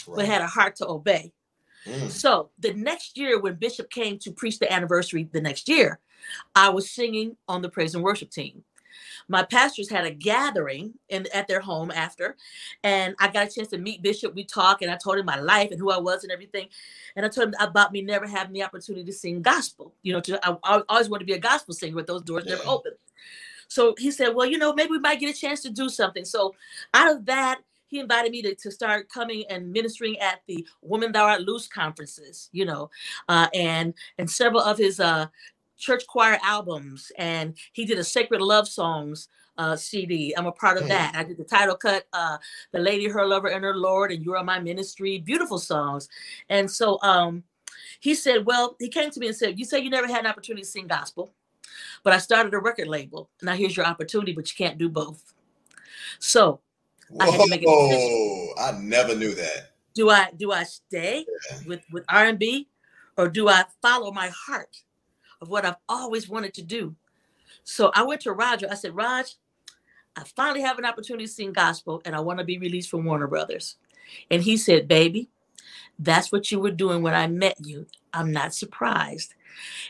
right. 0.07 0.17
but 0.17 0.27
had 0.27 0.43
a 0.43 0.47
heart 0.47 0.77
to 0.77 0.89
obey. 0.89 1.33
Mm. 1.87 2.11
So 2.11 2.51
the 2.59 2.75
next 2.75 3.17
year, 3.17 3.41
when 3.41 3.55
Bishop 3.55 3.91
came 3.91 4.19
to 4.21 4.33
preach 4.33 4.59
the 4.59 4.73
anniversary 4.73 5.29
the 5.33 5.41
next 5.41 5.69
year, 5.69 6.01
I 6.55 6.71
was 6.71 6.91
singing 6.91 7.37
on 7.49 7.63
the 7.63 7.69
praise 7.69 7.95
and 7.95 8.03
worship 8.03 8.31
team. 8.31 8.65
My 9.29 9.43
pastors 9.43 9.91
had 9.91 10.05
a 10.05 10.11
gathering 10.11 10.95
in 11.09 11.27
at 11.35 11.49
their 11.49 11.61
home 11.61 11.91
after, 11.91 12.37
and 12.83 13.15
I 13.19 13.29
got 13.29 13.49
a 13.49 13.51
chance 13.51 13.69
to 13.69 13.79
meet 13.79 14.03
Bishop. 14.03 14.35
We 14.35 14.45
talked, 14.45 14.83
and 14.83 14.91
I 14.91 14.97
told 14.97 15.19
him 15.19 15.27
my 15.27 15.39
life 15.39 15.71
and 15.71 15.81
who 15.81 15.91
I 15.91 15.99
was 15.99 16.23
and 16.23 16.33
everything. 16.33 16.69
And 17.17 17.27
I 17.27 17.29
told 17.29 17.49
him 17.49 17.55
about 17.61 17.93
me 17.93 18.03
never 18.03 18.27
having 18.27 18.53
the 18.53 18.63
opportunity 18.63 19.05
to 19.05 19.13
sing 19.13 19.43
gospel. 19.43 19.95
You 20.03 20.15
know, 20.15 20.21
to, 20.21 20.41
I, 20.47 20.57
I 20.63 20.83
always 20.89 21.09
wanted 21.09 21.25
to 21.25 21.33
be 21.33 21.37
a 21.37 21.41
gospel 21.41 21.75
singer, 21.75 21.97
but 21.97 22.07
those 22.07 22.23
doors 22.23 22.45
yeah. 22.47 22.55
never 22.55 22.69
opened. 22.69 22.97
So 23.69 23.95
he 23.99 24.11
said, 24.11 24.35
well, 24.35 24.47
you 24.47 24.59
know, 24.59 24.73
maybe 24.73 24.93
we 24.93 24.99
might 24.99 25.21
get 25.21 25.35
a 25.35 25.39
chance 25.39 25.63
to 25.63 25.71
do 25.71 25.89
something. 25.89 26.25
So 26.25 26.55
out 26.95 27.15
of 27.15 27.27
that, 27.27 27.61
he 27.89 28.01
invited 28.01 28.33
me 28.33 28.43
to, 28.43 28.55
to 28.55 28.71
start 28.71 29.09
coming 29.09 29.45
and 29.49 29.73
ministering 29.73 30.19
at 30.19 30.41
the 30.47 30.67
Woman 30.83 31.13
Thou 31.13 31.25
Art 31.25 31.43
Loose 31.43 31.69
conferences, 31.69 32.49
you 32.53 32.65
know, 32.65 32.91
uh, 33.29 33.47
and 33.55 33.95
and 34.19 34.29
several 34.29 34.61
of 34.61 34.77
his 34.77 34.99
uh, 34.99 35.27
church 35.79 36.07
choir 36.07 36.39
albums. 36.43 37.13
And 37.17 37.55
he 37.73 37.85
did 37.85 37.99
a 37.99 38.05
Sacred 38.05 38.41
Love 38.41 38.67
Songs 38.67 39.29
uh, 39.59 39.77
CD. 39.77 40.35
I'm 40.37 40.47
a 40.47 40.53
part 40.53 40.79
of 40.79 40.85
mm. 40.85 40.89
that. 40.89 41.15
I 41.15 41.25
did 41.25 41.39
the 41.39 41.45
title 41.45 41.77
cut, 41.77 42.07
uh, 42.13 42.39
The 42.73 42.79
Lady, 42.79 43.09
Her 43.09 43.27
Lover, 43.27 43.49
and 43.49 43.65
Her 43.65 43.77
Lord, 43.77 44.13
and 44.13 44.25
You 44.25 44.35
Are 44.35 44.45
My 44.45 44.59
Ministry. 44.59 45.19
Beautiful 45.19 45.59
songs. 45.59 46.09
And 46.49 46.71
so 46.71 47.01
um, 47.03 47.43
he 48.01 48.15
said, 48.15 48.47
well, 48.47 48.77
he 48.79 48.89
came 48.89 49.11
to 49.11 49.21
me 49.21 49.29
and 49.29 49.37
said, 49.37 49.59
you 49.59 49.65
say 49.65 49.81
you 49.81 49.91
never 49.91 50.07
had 50.07 50.21
an 50.21 50.27
opportunity 50.27 50.63
to 50.63 50.69
sing 50.69 50.87
gospel. 50.87 51.33
But 52.03 52.13
I 52.13 52.19
started 52.19 52.55
a 52.55 52.59
record 52.59 52.89
label. 52.89 53.31
Now 53.43 53.55
here's 53.55 53.77
your 53.77 53.87
opportunity, 53.87 54.33
but 54.33 54.51
you 54.51 54.57
can't 54.57 54.79
do 54.79 54.89
both. 54.89 55.35
So 56.19 56.61
Whoa, 57.09 57.25
I 57.25 57.31
had 57.31 57.41
to 57.41 57.51
make 57.51 57.63
a 57.63 57.67
decision. 57.67 58.09
Oh, 58.13 58.55
I 58.59 58.73
never 58.79 59.15
knew 59.15 59.35
that. 59.35 59.73
Do 59.95 60.11
I 60.11 60.31
do 60.37 60.53
I 60.53 60.65
stay 60.65 61.25
yeah. 61.51 61.59
with 61.67 61.81
with 61.91 62.05
R 62.09 62.27
and 62.27 62.39
B, 62.39 62.69
or 63.17 63.29
do 63.29 63.49
I 63.49 63.65
follow 63.83 64.13
my 64.13 64.29
heart 64.29 64.83
of 65.41 65.49
what 65.49 65.65
I've 65.65 65.77
always 65.89 66.29
wanted 66.29 66.55
to 66.55 66.63
do? 66.63 66.95
So 67.65 67.91
I 67.95 68.03
went 68.03 68.21
to 68.23 68.33
Roger. 68.33 68.69
I 68.71 68.75
said, 68.75 68.95
Raj, 68.95 69.35
I 70.17 70.25
finally 70.37 70.63
have 70.63 70.79
an 70.79 70.85
opportunity 70.85 71.27
to 71.27 71.33
sing 71.33 71.53
gospel, 71.53 72.01
and 72.05 72.15
I 72.15 72.21
want 72.21 72.39
to 72.39 72.45
be 72.45 72.59
released 72.59 72.91
from 72.91 73.05
Warner 73.05 73.27
Brothers. 73.27 73.77
And 74.31 74.43
he 74.43 74.57
said, 74.57 74.89
Baby, 74.89 75.29
that's 75.99 76.31
what 76.31 76.51
you 76.51 76.61
were 76.61 76.71
doing 76.71 77.03
when 77.03 77.15
I 77.15 77.27
met 77.27 77.57
you. 77.65 77.87
I'm 78.13 78.33
not 78.33 78.55
surprised. 78.55 79.35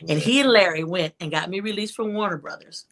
And 0.07 0.19
he 0.19 0.41
and 0.41 0.49
Larry 0.49 0.83
went 0.83 1.13
and 1.19 1.31
got 1.31 1.49
me 1.49 1.59
released 1.59 1.95
from 1.95 2.13
Warner 2.13 2.37
Brothers. 2.37 2.85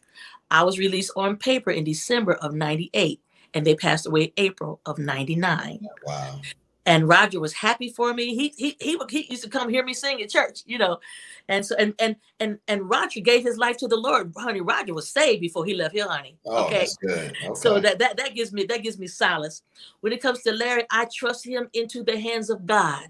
I 0.50 0.62
was 0.62 0.78
released 0.78 1.12
on 1.16 1.36
paper 1.36 1.70
in 1.70 1.84
December 1.84 2.34
of 2.34 2.54
98, 2.54 3.20
and 3.54 3.66
they 3.66 3.74
passed 3.74 4.06
away 4.06 4.32
April 4.36 4.80
of 4.86 4.98
99. 4.98 5.86
Wow. 6.04 6.40
And 6.88 7.08
Roger 7.08 7.40
was 7.40 7.52
happy 7.52 7.88
for 7.88 8.14
me. 8.14 8.36
He 8.36 8.54
he 8.56 8.76
he, 8.80 8.96
he 9.10 9.26
used 9.28 9.42
to 9.42 9.50
come 9.50 9.68
hear 9.68 9.84
me 9.84 9.92
sing 9.92 10.22
at 10.22 10.30
church, 10.30 10.62
you 10.66 10.78
know. 10.78 11.00
And 11.48 11.66
so 11.66 11.74
and 11.74 11.94
and 11.98 12.14
and 12.38 12.60
and 12.68 12.88
Roger 12.88 13.18
gave 13.18 13.42
his 13.42 13.58
life 13.58 13.76
to 13.78 13.88
the 13.88 13.96
Lord. 13.96 14.32
Honey, 14.36 14.60
Roger 14.60 14.94
was 14.94 15.08
saved 15.08 15.40
before 15.40 15.64
he 15.64 15.74
left 15.74 15.96
here, 15.96 16.06
honey. 16.08 16.38
Oh, 16.46 16.66
okay. 16.66 16.86
okay. 17.04 17.32
So 17.56 17.80
that, 17.80 17.98
that 17.98 18.16
that 18.18 18.36
gives 18.36 18.52
me 18.52 18.66
that 18.66 18.84
gives 18.84 19.00
me 19.00 19.08
solace. 19.08 19.62
When 19.98 20.12
it 20.12 20.22
comes 20.22 20.42
to 20.42 20.52
Larry, 20.52 20.84
I 20.92 21.08
trust 21.12 21.44
him 21.44 21.68
into 21.72 22.04
the 22.04 22.20
hands 22.20 22.50
of 22.50 22.66
God 22.66 23.08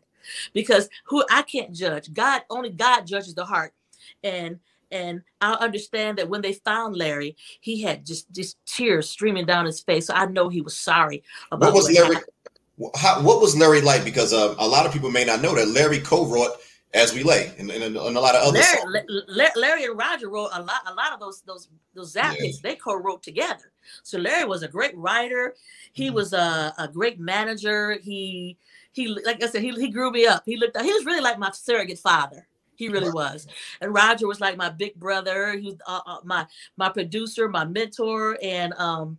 because 0.52 0.88
who 1.06 1.24
I 1.30 1.42
can't 1.42 1.72
judge. 1.74 2.12
God 2.12 2.42
only 2.50 2.70
God 2.70 3.06
judges 3.06 3.34
the 3.34 3.44
heart. 3.44 3.72
And 4.22 4.60
and 4.90 5.22
I 5.40 5.54
understand 5.54 6.18
that 6.18 6.28
when 6.28 6.42
they 6.42 6.52
found 6.52 6.96
Larry, 6.96 7.36
he 7.60 7.82
had 7.82 8.06
just 8.06 8.30
just 8.32 8.56
tears 8.66 9.08
streaming 9.08 9.46
down 9.46 9.66
his 9.66 9.80
face. 9.80 10.06
So 10.06 10.14
I 10.14 10.26
know 10.26 10.48
he 10.48 10.60
was 10.60 10.76
sorry 10.76 11.22
about 11.50 11.72
what 11.72 11.74
was 11.74 11.84
what 11.86 12.10
Larry. 12.10 12.16
How, 12.94 13.22
what 13.22 13.40
was 13.40 13.56
Larry 13.56 13.80
like? 13.80 14.04
Because 14.04 14.32
uh, 14.32 14.54
a 14.58 14.68
lot 14.68 14.86
of 14.86 14.92
people 14.92 15.10
may 15.10 15.24
not 15.24 15.40
know 15.40 15.54
that 15.54 15.68
Larry 15.68 15.98
co-wrote 15.98 16.52
"As 16.92 17.14
We 17.14 17.22
Lay" 17.22 17.52
and, 17.58 17.70
and, 17.70 17.82
and 17.82 17.96
a 17.96 18.20
lot 18.20 18.34
of 18.34 18.42
other. 18.42 18.60
Larry, 19.28 19.50
Larry, 19.56 19.84
and 19.84 19.98
Roger 19.98 20.28
wrote 20.28 20.50
a 20.52 20.62
lot. 20.62 20.82
A 20.86 20.94
lot 20.94 21.12
of 21.12 21.18
those 21.18 21.40
those 21.42 21.68
those 21.94 22.12
Zapp 22.12 22.36
yeah. 22.36 22.46
hits 22.46 22.60
they 22.60 22.76
co-wrote 22.76 23.22
together. 23.22 23.72
So 24.02 24.18
Larry 24.18 24.44
was 24.44 24.62
a 24.62 24.68
great 24.68 24.96
writer. 24.96 25.54
He 25.92 26.06
mm-hmm. 26.06 26.16
was 26.16 26.32
a, 26.32 26.74
a 26.78 26.86
great 26.86 27.18
manager. 27.18 27.98
He 28.02 28.58
he 28.96 29.08
like 29.08 29.42
I 29.42 29.46
said, 29.46 29.60
he, 29.60 29.72
he 29.72 29.90
grew 29.90 30.10
me 30.10 30.26
up. 30.26 30.42
He 30.46 30.56
looked 30.56 30.80
he 30.80 30.90
was 30.90 31.04
really 31.04 31.20
like 31.20 31.38
my 31.38 31.50
surrogate 31.50 31.98
father. 31.98 32.48
He 32.76 32.88
really 32.88 33.10
was. 33.10 33.46
And 33.80 33.92
Roger 33.92 34.26
was 34.26 34.40
like 34.40 34.56
my 34.56 34.70
big 34.70 34.94
brother. 34.94 35.52
He 35.52 35.66
was 35.66 35.76
uh, 35.86 36.00
uh, 36.06 36.18
my 36.24 36.46
my 36.78 36.88
producer, 36.88 37.46
my 37.46 37.66
mentor, 37.66 38.38
and 38.42 38.72
um, 38.74 39.18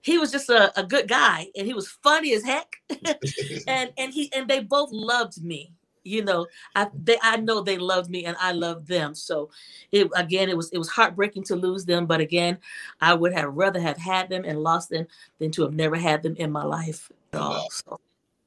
he 0.00 0.16
was 0.16 0.32
just 0.32 0.48
a, 0.48 0.72
a 0.78 0.82
good 0.84 1.06
guy. 1.06 1.48
And 1.54 1.66
he 1.66 1.74
was 1.74 1.86
funny 1.88 2.32
as 2.32 2.42
heck. 2.42 2.76
and 3.68 3.92
and 3.98 4.12
he 4.12 4.32
and 4.32 4.48
they 4.48 4.60
both 4.60 4.90
loved 4.90 5.44
me. 5.44 5.74
You 6.02 6.24
know, 6.24 6.46
I 6.74 6.88
they 6.94 7.18
I 7.22 7.36
know 7.36 7.60
they 7.60 7.76
loved 7.76 8.08
me 8.08 8.24
and 8.24 8.38
I 8.40 8.52
loved 8.52 8.88
them. 8.88 9.14
So 9.14 9.50
it 9.92 10.08
again 10.16 10.48
it 10.48 10.56
was 10.56 10.70
it 10.70 10.78
was 10.78 10.88
heartbreaking 10.88 11.44
to 11.44 11.56
lose 11.56 11.84
them. 11.84 12.06
But 12.06 12.22
again, 12.22 12.56
I 13.02 13.12
would 13.12 13.34
have 13.34 13.52
rather 13.52 13.80
have 13.80 13.98
had 13.98 14.30
them 14.30 14.46
and 14.46 14.62
lost 14.62 14.88
them 14.88 15.06
than 15.38 15.50
to 15.52 15.62
have 15.62 15.74
never 15.74 15.96
had 15.96 16.22
them 16.22 16.36
in 16.36 16.50
my 16.50 16.64
life 16.64 17.12
at 17.34 17.40
all. 17.40 17.68
So 17.70 18.00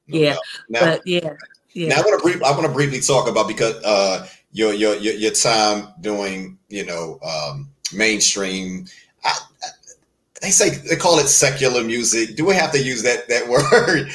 no 0.07 0.19
yeah, 0.19 0.35
now, 0.69 0.79
but 0.79 1.07
yeah, 1.07 1.33
yeah. 1.73 1.89
Now 1.89 1.97
I 1.97 2.01
want 2.01 2.19
to 2.19 2.23
brief. 2.23 2.43
I 2.43 2.51
want 2.51 2.65
to 2.65 2.71
briefly 2.71 2.99
talk 2.99 3.27
about 3.27 3.47
because 3.47 3.75
uh, 3.83 4.27
your, 4.51 4.73
your 4.73 4.95
your 4.95 5.13
your 5.13 5.31
time 5.31 5.87
doing 6.01 6.57
you 6.69 6.85
know 6.85 7.19
um, 7.23 7.69
mainstream. 7.93 8.85
I, 9.23 9.29
I, 9.63 9.67
they 10.41 10.51
say 10.51 10.69
they 10.69 10.95
call 10.95 11.19
it 11.19 11.27
secular 11.27 11.83
music. 11.83 12.35
Do 12.35 12.45
we 12.45 12.53
have 12.55 12.71
to 12.73 12.81
use 12.81 13.03
that 13.03 13.27
that 13.29 13.47
word? 13.49 14.11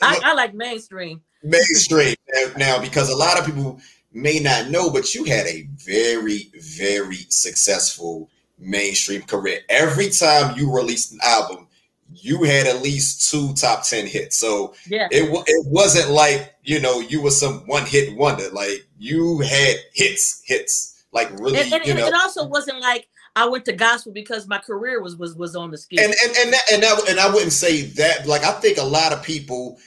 I, 0.00 0.20
I 0.22 0.34
like 0.34 0.54
mainstream. 0.54 1.22
Mainstream 1.42 2.16
now 2.56 2.80
because 2.80 3.10
a 3.10 3.16
lot 3.16 3.38
of 3.38 3.44
people 3.46 3.80
may 4.12 4.38
not 4.38 4.70
know, 4.70 4.90
but 4.90 5.14
you 5.14 5.24
had 5.24 5.46
a 5.46 5.66
very 5.76 6.50
very 6.60 7.26
successful 7.28 8.30
mainstream 8.58 9.22
career. 9.22 9.60
Every 9.68 10.10
time 10.10 10.56
you 10.56 10.74
released 10.74 11.12
an 11.12 11.18
album, 11.22 11.66
you 12.14 12.42
had 12.44 12.66
at 12.66 12.82
least 12.82 13.30
two 13.30 13.54
top 13.54 13.84
10 13.84 14.06
hits. 14.06 14.36
So 14.36 14.74
yeah. 14.86 15.08
it, 15.10 15.28
it 15.46 15.66
wasn't 15.66 16.10
like, 16.10 16.54
you 16.62 16.80
know, 16.80 17.00
you 17.00 17.20
were 17.22 17.30
some 17.30 17.60
one 17.66 17.84
hit 17.86 18.16
wonder. 18.16 18.48
Like 18.50 18.86
you 18.98 19.40
had 19.40 19.76
hits, 19.92 20.42
hits, 20.44 21.04
like 21.12 21.30
really, 21.38 21.60
and, 21.60 21.72
and, 21.72 21.86
you 21.86 21.94
know. 21.94 22.06
It 22.06 22.14
also 22.14 22.46
wasn't 22.46 22.80
like 22.80 23.06
I 23.36 23.48
went 23.48 23.64
to 23.66 23.72
gospel 23.72 24.12
because 24.12 24.46
my 24.46 24.58
career 24.58 25.02
was 25.02 25.16
was 25.16 25.34
was 25.34 25.56
on 25.56 25.70
the 25.70 25.78
scale. 25.78 26.00
And 26.00 26.14
and 26.24 26.36
and 26.36 26.52
that, 26.52 26.62
and, 26.72 26.82
that, 26.82 27.08
and 27.08 27.20
I 27.20 27.32
wouldn't 27.32 27.52
say 27.52 27.82
that. 27.82 28.26
Like 28.26 28.44
I 28.44 28.52
think 28.52 28.78
a 28.78 28.84
lot 28.84 29.12
of 29.12 29.22
people. 29.22 29.78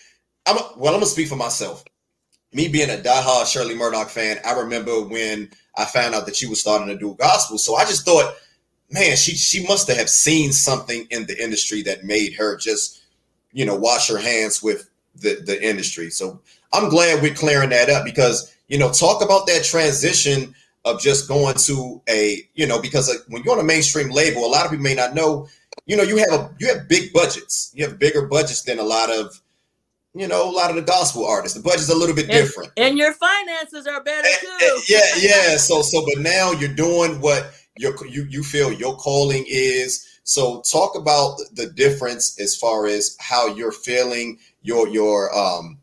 I'm 0.46 0.56
well. 0.78 0.94
I'm 0.94 1.00
gonna 1.00 1.06
speak 1.06 1.28
for 1.28 1.36
myself. 1.36 1.84
Me 2.54 2.68
being 2.70 2.90
a 2.90 2.98
diehard 2.98 3.52
Shirley 3.52 3.76
Murdock 3.76 4.10
fan, 4.10 4.40
I 4.46 4.54
remember 4.54 5.02
when 5.02 5.50
I 5.76 5.84
found 5.86 6.16
out 6.16 6.26
that 6.26 6.36
she 6.36 6.48
was 6.48 6.62
starting 6.62 6.88
to 6.88 6.98
do 6.98 7.16
gospel. 7.20 7.58
So 7.58 7.76
I 7.76 7.84
just 7.84 8.06
thought 8.06 8.34
man, 8.90 9.16
she 9.16 9.36
she 9.36 9.66
must 9.68 9.90
have 9.90 10.10
seen 10.10 10.52
something 10.52 11.08
in 11.10 11.26
the 11.26 11.42
industry 11.42 11.82
that 11.84 12.04
made 12.04 12.34
her 12.36 12.58
just, 12.58 13.02
you 13.52 13.66
know, 13.66 13.76
wash 13.76 14.10
her 14.10 14.18
hands 14.18 14.62
with 14.62 14.90
the 15.16 15.42
the 15.46 15.62
industry. 15.64 16.10
So 16.10 16.40
I'm 16.74 16.90
glad 16.90 17.22
we're 17.22 17.34
clearing 17.34 17.70
that 17.70 17.90
up 17.90 18.06
because 18.06 18.54
you 18.68 18.78
know, 18.78 18.92
talk 18.92 19.24
about 19.24 19.48
that 19.48 19.64
transition 19.64 20.54
of 20.86 21.02
just 21.02 21.28
going 21.28 21.56
to 21.56 22.02
a, 22.10 22.48
you 22.54 22.68
know, 22.68 22.82
because 22.82 23.14
when 23.30 23.44
you're 23.44 23.54
on 23.54 23.60
a 23.60 23.64
mainstream 23.64 24.10
label, 24.10 24.46
a 24.46 24.48
lot 24.48 24.66
of 24.66 24.72
people 24.72 24.84
may 24.84 24.94
not 24.94 25.16
know, 25.16 25.48
you 25.86 25.96
know, 25.96 26.04
you 26.04 26.18
have 26.18 26.32
a 26.32 26.52
you 26.60 26.68
have 26.68 26.88
big 26.88 27.14
budgets. 27.14 27.72
You 27.74 27.86
have 27.88 28.00
bigger 28.00 28.26
budgets 28.28 28.64
than 28.64 28.80
a 28.80 28.84
lot 28.84 29.10
of 29.10 29.42
you 30.14 30.28
know, 30.28 30.50
a 30.50 30.52
lot 30.52 30.72
of 30.72 30.76
the 30.76 30.82
gospel 30.82 31.26
artists. 31.26 31.56
The 31.56 31.64
budget's 31.64 31.90
a 31.90 31.96
little 31.96 32.16
bit 32.16 32.28
and, 32.28 32.34
different. 32.34 32.72
And 32.76 32.98
your 32.98 33.14
finances 33.14 33.86
are 33.86 34.04
better 34.04 34.28
eh, 34.28 34.36
eh, 34.36 34.60
too. 34.60 34.82
yeah, 34.88 35.00
yeah. 35.20 35.58
So 35.58 35.82
so 35.82 36.04
but 36.06 36.22
now 36.24 36.52
you're 36.52 36.74
doing 36.74 37.22
what 37.22 37.54
your 37.78 37.94
you 38.08 38.26
you 38.30 38.44
feel 38.44 38.72
your 38.72 38.96
calling 38.98 39.46
is. 39.48 40.08
So 40.24 40.62
talk 40.62 40.96
about 40.96 41.38
the 41.54 41.68
difference 41.68 42.40
as 42.40 42.56
far 42.56 42.86
as 42.86 43.16
how 43.20 43.48
you're 43.48 43.72
feeling, 43.72 44.40
your 44.62 44.88
your 44.88 45.36
um 45.38 45.78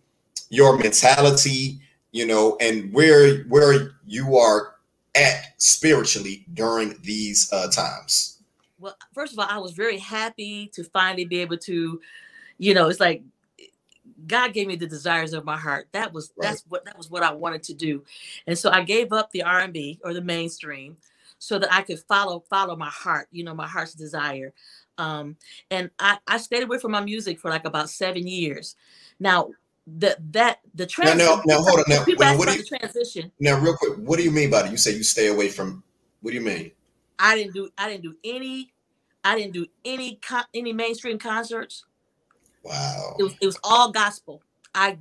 your 0.51 0.79
mentality, 0.79 1.81
you 2.13 2.27
know, 2.27 2.57
and 2.61 2.93
where 2.93 3.45
where 3.45 3.97
you 4.07 4.37
are 4.37 4.75
at 5.15 5.55
spiritually 5.59 6.45
during 6.55 6.97
these 7.03 7.53
uh, 7.53 7.69
times. 7.71 8.43
Well, 8.79 8.97
first 9.13 9.33
of 9.33 9.39
all, 9.39 9.47
I 9.49 9.59
was 9.59 9.73
very 9.73 9.99
happy 9.99 10.71
to 10.75 10.85
finally 10.85 11.25
be 11.25 11.41
able 11.41 11.57
to, 11.59 12.01
you 12.59 12.75
know, 12.75 12.89
it's 12.89 13.01
like 13.01 13.23
God 14.27 14.53
gave 14.53 14.67
me 14.67 14.77
the 14.77 14.87
desires 14.87 15.33
of 15.33 15.45
my 15.45 15.57
heart. 15.57 15.89
That 15.93 16.13
was 16.13 16.33
right. 16.37 16.51
that's 16.51 16.65
what 16.69 16.85
that 16.85 16.97
was 16.97 17.11
what 17.11 17.23
I 17.23 17.33
wanted 17.33 17.63
to 17.65 17.75
do, 17.75 18.05
and 18.47 18.59
so 18.59 18.71
I 18.71 18.83
gave 18.83 19.13
up 19.13 19.31
the 19.31 19.43
R 19.43 19.61
and 19.61 19.73
B 19.73 20.01
or 20.05 20.13
the 20.13 20.21
mainstream, 20.21 20.97
so 21.45 21.59
that 21.59 21.73
I 21.73 21.83
could 21.83 22.01
follow 22.01 22.43
follow 22.49 22.75
my 22.75 22.89
heart. 22.89 23.29
You 23.31 23.45
know, 23.45 23.55
my 23.55 23.69
heart's 23.69 23.95
desire. 23.95 24.53
Um, 24.97 25.37
and 25.71 25.91
I, 25.99 26.19
I 26.27 26.39
stayed 26.39 26.63
away 26.63 26.79
from 26.79 26.93
my 26.93 27.01
music 27.01 27.39
for 27.39 27.51
like 27.51 27.67
about 27.67 27.91
seven 27.91 28.27
years. 28.27 28.77
Now 29.21 29.51
the 29.87 30.17
that 30.31 30.61
the 30.75 30.87
transition. 30.87 31.19
Now, 31.19 31.43
now, 31.45 31.59
now 31.59 31.63
hold 31.63 31.81
on. 31.81 31.85
Now, 31.89 32.05
ask 32.23 32.39
what 32.39 32.49
do 32.49 32.57
you, 32.57 32.65
transition. 32.65 33.31
Now, 33.41 33.61
real 33.61 33.77
quick, 33.77 33.99
what 33.99 34.17
do 34.17 34.25
you 34.25 34.31
mean 34.31 34.51
by 34.51 34.63
that? 34.63 34.71
You 34.71 34.79
say 34.79 34.93
you 34.93 35.03
stay 35.03 35.29
away 35.29 35.49
from. 35.49 35.83
What 36.23 36.31
do 36.31 36.37
you 36.39 36.45
mean? 36.45 36.71
I 37.19 37.37
didn't 37.37 37.53
do. 37.53 37.69
I 37.77 37.91
didn't 37.91 38.05
do 38.05 38.17
any. 38.25 38.73
I 39.23 39.37
didn't 39.37 39.53
do 39.53 39.67
any 39.85 40.17
con, 40.17 40.45
any 40.55 40.73
mainstream 40.73 41.19
concerts. 41.19 41.85
Wow. 42.63 43.17
It 43.19 43.23
was 43.23 43.35
it 43.43 43.47
was 43.47 43.59
all 43.63 43.93
gospel. 43.93 44.43
I 44.75 44.99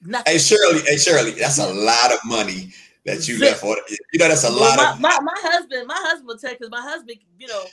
nothing. 0.00 0.32
Hey 0.32 0.38
Shirley, 0.38 0.82
hey 0.86 0.96
Shirley, 0.96 1.32
that's 1.32 1.58
a 1.58 1.72
lot 1.72 2.12
of 2.12 2.18
money 2.24 2.72
that 3.04 3.26
you 3.28 3.38
left 3.38 3.60
for. 3.60 3.76
You 4.12 4.18
know, 4.18 4.28
that's 4.28 4.44
a 4.44 4.50
lot 4.50 4.76
my, 4.76 4.92
of 4.92 5.00
my, 5.00 5.18
my 5.20 5.34
husband, 5.36 5.86
my 5.86 5.98
husband 5.98 6.26
will 6.28 6.38
take 6.38 6.58
because 6.58 6.70
my 6.70 6.80
husband, 6.80 7.18
you 7.38 7.48
know. 7.48 7.64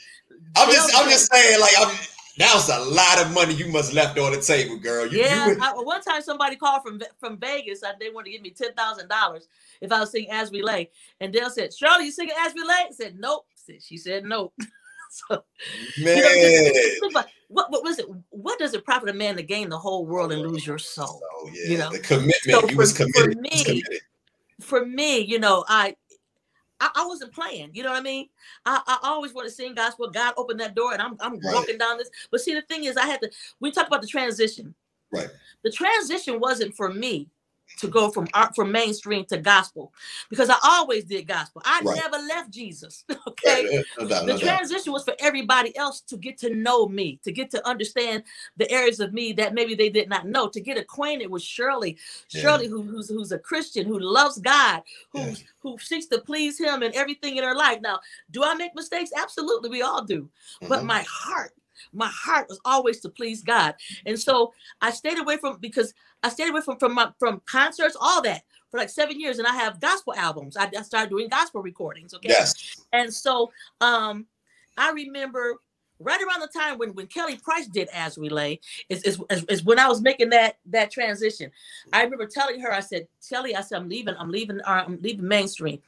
I'm 0.56 0.70
just 0.72 0.96
I'm 0.96 1.08
just 1.08 1.30
saying, 1.30 1.60
like 1.60 1.74
I'm 1.78 1.96
that's 2.40 2.68
a 2.70 2.80
lot 2.80 3.22
of 3.22 3.34
money 3.34 3.54
you 3.54 3.70
must 3.70 3.92
left 3.92 4.18
on 4.18 4.32
the 4.32 4.40
table, 4.40 4.78
girl. 4.78 5.06
You, 5.06 5.18
yeah. 5.18 5.48
You 5.48 5.58
I, 5.60 5.72
one 5.74 6.00
time 6.00 6.22
somebody 6.22 6.56
called 6.56 6.82
from 6.82 7.00
from 7.18 7.38
Vegas. 7.38 7.82
I, 7.84 7.92
they 8.00 8.10
wanted 8.10 8.26
to 8.26 8.30
give 8.32 8.42
me 8.42 8.50
ten 8.50 8.72
thousand 8.74 9.08
dollars 9.08 9.46
if 9.80 9.92
I 9.92 10.00
was 10.00 10.10
singing 10.10 10.30
As 10.30 10.50
We 10.50 10.62
Lay, 10.62 10.90
and 11.20 11.32
Dale 11.32 11.50
said, 11.50 11.74
"Shirley, 11.74 12.06
you 12.06 12.12
singing 12.12 12.34
As 12.38 12.54
We 12.54 12.62
Lay?" 12.62 12.74
I 12.88 12.90
said, 12.92 13.18
"Nope." 13.18 13.46
She 13.80 13.96
said, 13.96 14.24
"Nope." 14.24 14.54
so, 15.10 15.44
man, 16.02 16.16
you 16.16 17.00
know, 17.12 17.22
what 17.48 17.70
what 17.70 17.84
was 17.84 17.98
it? 17.98 18.06
What 18.30 18.58
does 18.58 18.74
it 18.74 18.84
profit 18.84 19.08
a 19.08 19.12
man 19.12 19.36
to 19.36 19.42
gain 19.42 19.68
the 19.68 19.78
whole 19.78 20.06
world 20.06 20.32
and 20.32 20.40
lose 20.40 20.66
your 20.66 20.78
soul? 20.78 21.20
Oh 21.34 21.50
yeah, 21.52 21.72
you 21.72 21.78
know 21.78 21.90
the 21.90 21.98
commitment. 21.98 22.36
So 22.44 22.62
you 22.62 22.68
for, 22.68 22.76
was 22.76 22.92
committed. 22.92 23.34
For 23.34 23.40
me, 23.40 23.64
committed. 23.64 24.00
For 24.60 24.84
me, 24.84 25.18
you 25.20 25.38
know, 25.38 25.64
I 25.68 25.96
I, 26.80 26.90
I, 26.96 27.06
wasn't 27.06 27.32
playing. 27.32 27.70
You 27.74 27.82
know 27.82 27.90
what 27.90 27.98
I 27.98 28.02
mean? 28.02 28.28
I, 28.64 28.80
I 28.86 28.98
always 29.02 29.34
want 29.34 29.46
to 29.46 29.54
sing 29.54 29.74
gospel. 29.74 30.08
God 30.10 30.34
opened 30.36 30.60
that 30.60 30.74
door, 30.74 30.92
and 30.92 31.02
I'm 31.02 31.16
I'm 31.20 31.38
right. 31.40 31.54
walking 31.54 31.78
down 31.78 31.98
this. 31.98 32.10
But 32.30 32.40
see, 32.40 32.54
the 32.54 32.62
thing 32.62 32.84
is, 32.84 32.96
I 32.96 33.06
had 33.06 33.20
to. 33.20 33.30
We 33.60 33.70
talked 33.70 33.88
about 33.88 34.00
the 34.00 34.06
transition. 34.06 34.74
Right. 35.12 35.28
The 35.62 35.70
transition 35.70 36.40
wasn't 36.40 36.74
for 36.74 36.92
me 36.92 37.28
to 37.78 37.88
go 37.88 38.10
from 38.10 38.28
art 38.34 38.54
from 38.54 38.70
mainstream 38.70 39.24
to 39.24 39.38
gospel 39.38 39.92
because 40.28 40.50
I 40.50 40.56
always 40.62 41.04
did 41.04 41.26
gospel. 41.26 41.62
I 41.64 41.80
right. 41.84 41.96
never 41.96 42.18
left 42.26 42.50
Jesus. 42.50 43.04
Okay. 43.26 43.82
No 43.98 44.06
doubt, 44.08 44.26
no 44.26 44.32
the 44.34 44.38
transition 44.38 44.86
doubt. 44.86 44.92
was 44.92 45.04
for 45.04 45.14
everybody 45.20 45.76
else 45.76 46.00
to 46.02 46.16
get 46.16 46.36
to 46.38 46.54
know 46.54 46.88
me, 46.88 47.18
to 47.22 47.32
get 47.32 47.50
to 47.50 47.66
understand 47.66 48.24
the 48.56 48.70
areas 48.70 48.98
of 48.98 49.12
me 49.12 49.32
that 49.34 49.54
maybe 49.54 49.74
they 49.74 49.88
did 49.88 50.08
not 50.08 50.26
know, 50.26 50.48
to 50.48 50.60
get 50.60 50.76
acquainted 50.76 51.30
with 51.30 51.42
Shirley. 51.42 51.96
Yeah. 52.30 52.42
Shirley, 52.42 52.66
who, 52.66 52.82
who's 52.82 53.08
who's 53.08 53.32
a 53.32 53.38
Christian, 53.38 53.86
who 53.86 53.98
loves 53.98 54.38
God, 54.38 54.82
who 55.10 55.20
yeah. 55.20 55.34
who 55.60 55.78
seeks 55.78 56.06
to 56.06 56.18
please 56.18 56.58
him 56.58 56.82
and 56.82 56.94
everything 56.94 57.36
in 57.36 57.44
her 57.44 57.54
life. 57.54 57.80
Now, 57.80 58.00
do 58.30 58.42
I 58.42 58.54
make 58.54 58.74
mistakes? 58.74 59.10
Absolutely, 59.16 59.70
we 59.70 59.82
all 59.82 60.04
do. 60.04 60.22
Mm-hmm. 60.22 60.68
But 60.68 60.84
my 60.84 61.04
heart 61.08 61.52
my 61.92 62.08
heart 62.08 62.48
was 62.48 62.60
always 62.64 63.00
to 63.00 63.08
please 63.08 63.42
God. 63.42 63.74
And 64.06 64.18
so 64.18 64.52
I 64.80 64.90
stayed 64.90 65.18
away 65.18 65.36
from 65.36 65.58
because 65.58 65.94
I 66.22 66.28
stayed 66.28 66.50
away 66.50 66.60
from 66.60 66.78
from 66.78 66.94
my, 66.94 67.10
from 67.18 67.40
concerts, 67.46 67.96
all 68.00 68.22
that 68.22 68.42
for 68.70 68.78
like 68.78 68.90
seven 68.90 69.18
years, 69.20 69.38
and 69.38 69.46
I 69.46 69.54
have 69.54 69.80
gospel 69.80 70.14
albums. 70.14 70.56
I, 70.56 70.70
I 70.76 70.82
started 70.82 71.10
doing 71.10 71.28
gospel 71.28 71.62
recordings. 71.62 72.14
Okay. 72.14 72.28
Yes. 72.28 72.84
And 72.92 73.12
so 73.12 73.50
um, 73.80 74.26
I 74.76 74.92
remember 74.92 75.56
right 75.98 76.20
around 76.20 76.40
the 76.40 76.58
time 76.58 76.78
when 76.78 76.94
when 76.94 77.06
Kelly 77.06 77.36
Price 77.36 77.66
did 77.66 77.88
As 77.92 78.18
We 78.18 78.28
Lay 78.28 78.60
is, 78.88 79.02
is, 79.02 79.22
is, 79.30 79.44
is, 79.44 79.64
when 79.64 79.78
I 79.78 79.88
was 79.88 80.00
making 80.00 80.30
that 80.30 80.56
that 80.66 80.90
transition. 80.90 81.50
I 81.92 82.02
remember 82.02 82.26
telling 82.26 82.60
her, 82.60 82.72
I 82.72 82.80
said, 82.80 83.06
Kelly, 83.28 83.54
I 83.54 83.60
said, 83.60 83.78
I'm 83.78 83.88
leaving, 83.88 84.14
I'm 84.18 84.30
leaving, 84.30 84.60
uh, 84.62 84.84
I'm 84.86 84.98
leaving 85.02 85.28
mainstream. 85.28 85.80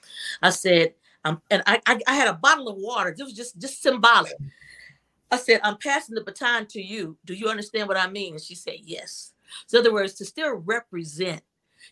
I 0.43 0.51
said, 0.51 0.95
um, 1.25 1.41
and 1.51 1.63
I, 1.67 1.81
I, 1.87 2.01
I 2.07 2.15
had 2.15 2.29
a 2.29 2.35
bottle 2.35 2.69
of 2.69 2.77
water. 2.77 3.15
This 3.17 3.25
was 3.25 3.35
just 3.35 3.59
just 3.59 3.83
symbolic. 3.83 4.35
I 5.33 5.39
said, 5.39 5.61
I'm 5.65 5.79
passing 5.79 6.15
the 6.15 6.21
baton 6.21 6.67
to 6.67 6.81
you. 6.81 7.17
Do 7.25 7.33
you 7.33 7.49
understand 7.49 7.89
what 7.89 7.97
I 7.97 8.09
mean? 8.09 8.35
And 8.35 8.43
she 8.43 8.55
said, 8.55 8.77
Yes. 8.83 9.33
So, 9.67 9.79
in 9.79 9.87
other 9.87 9.93
words, 9.93 10.15
to 10.15 10.25
still 10.25 10.55
represent, 10.55 11.43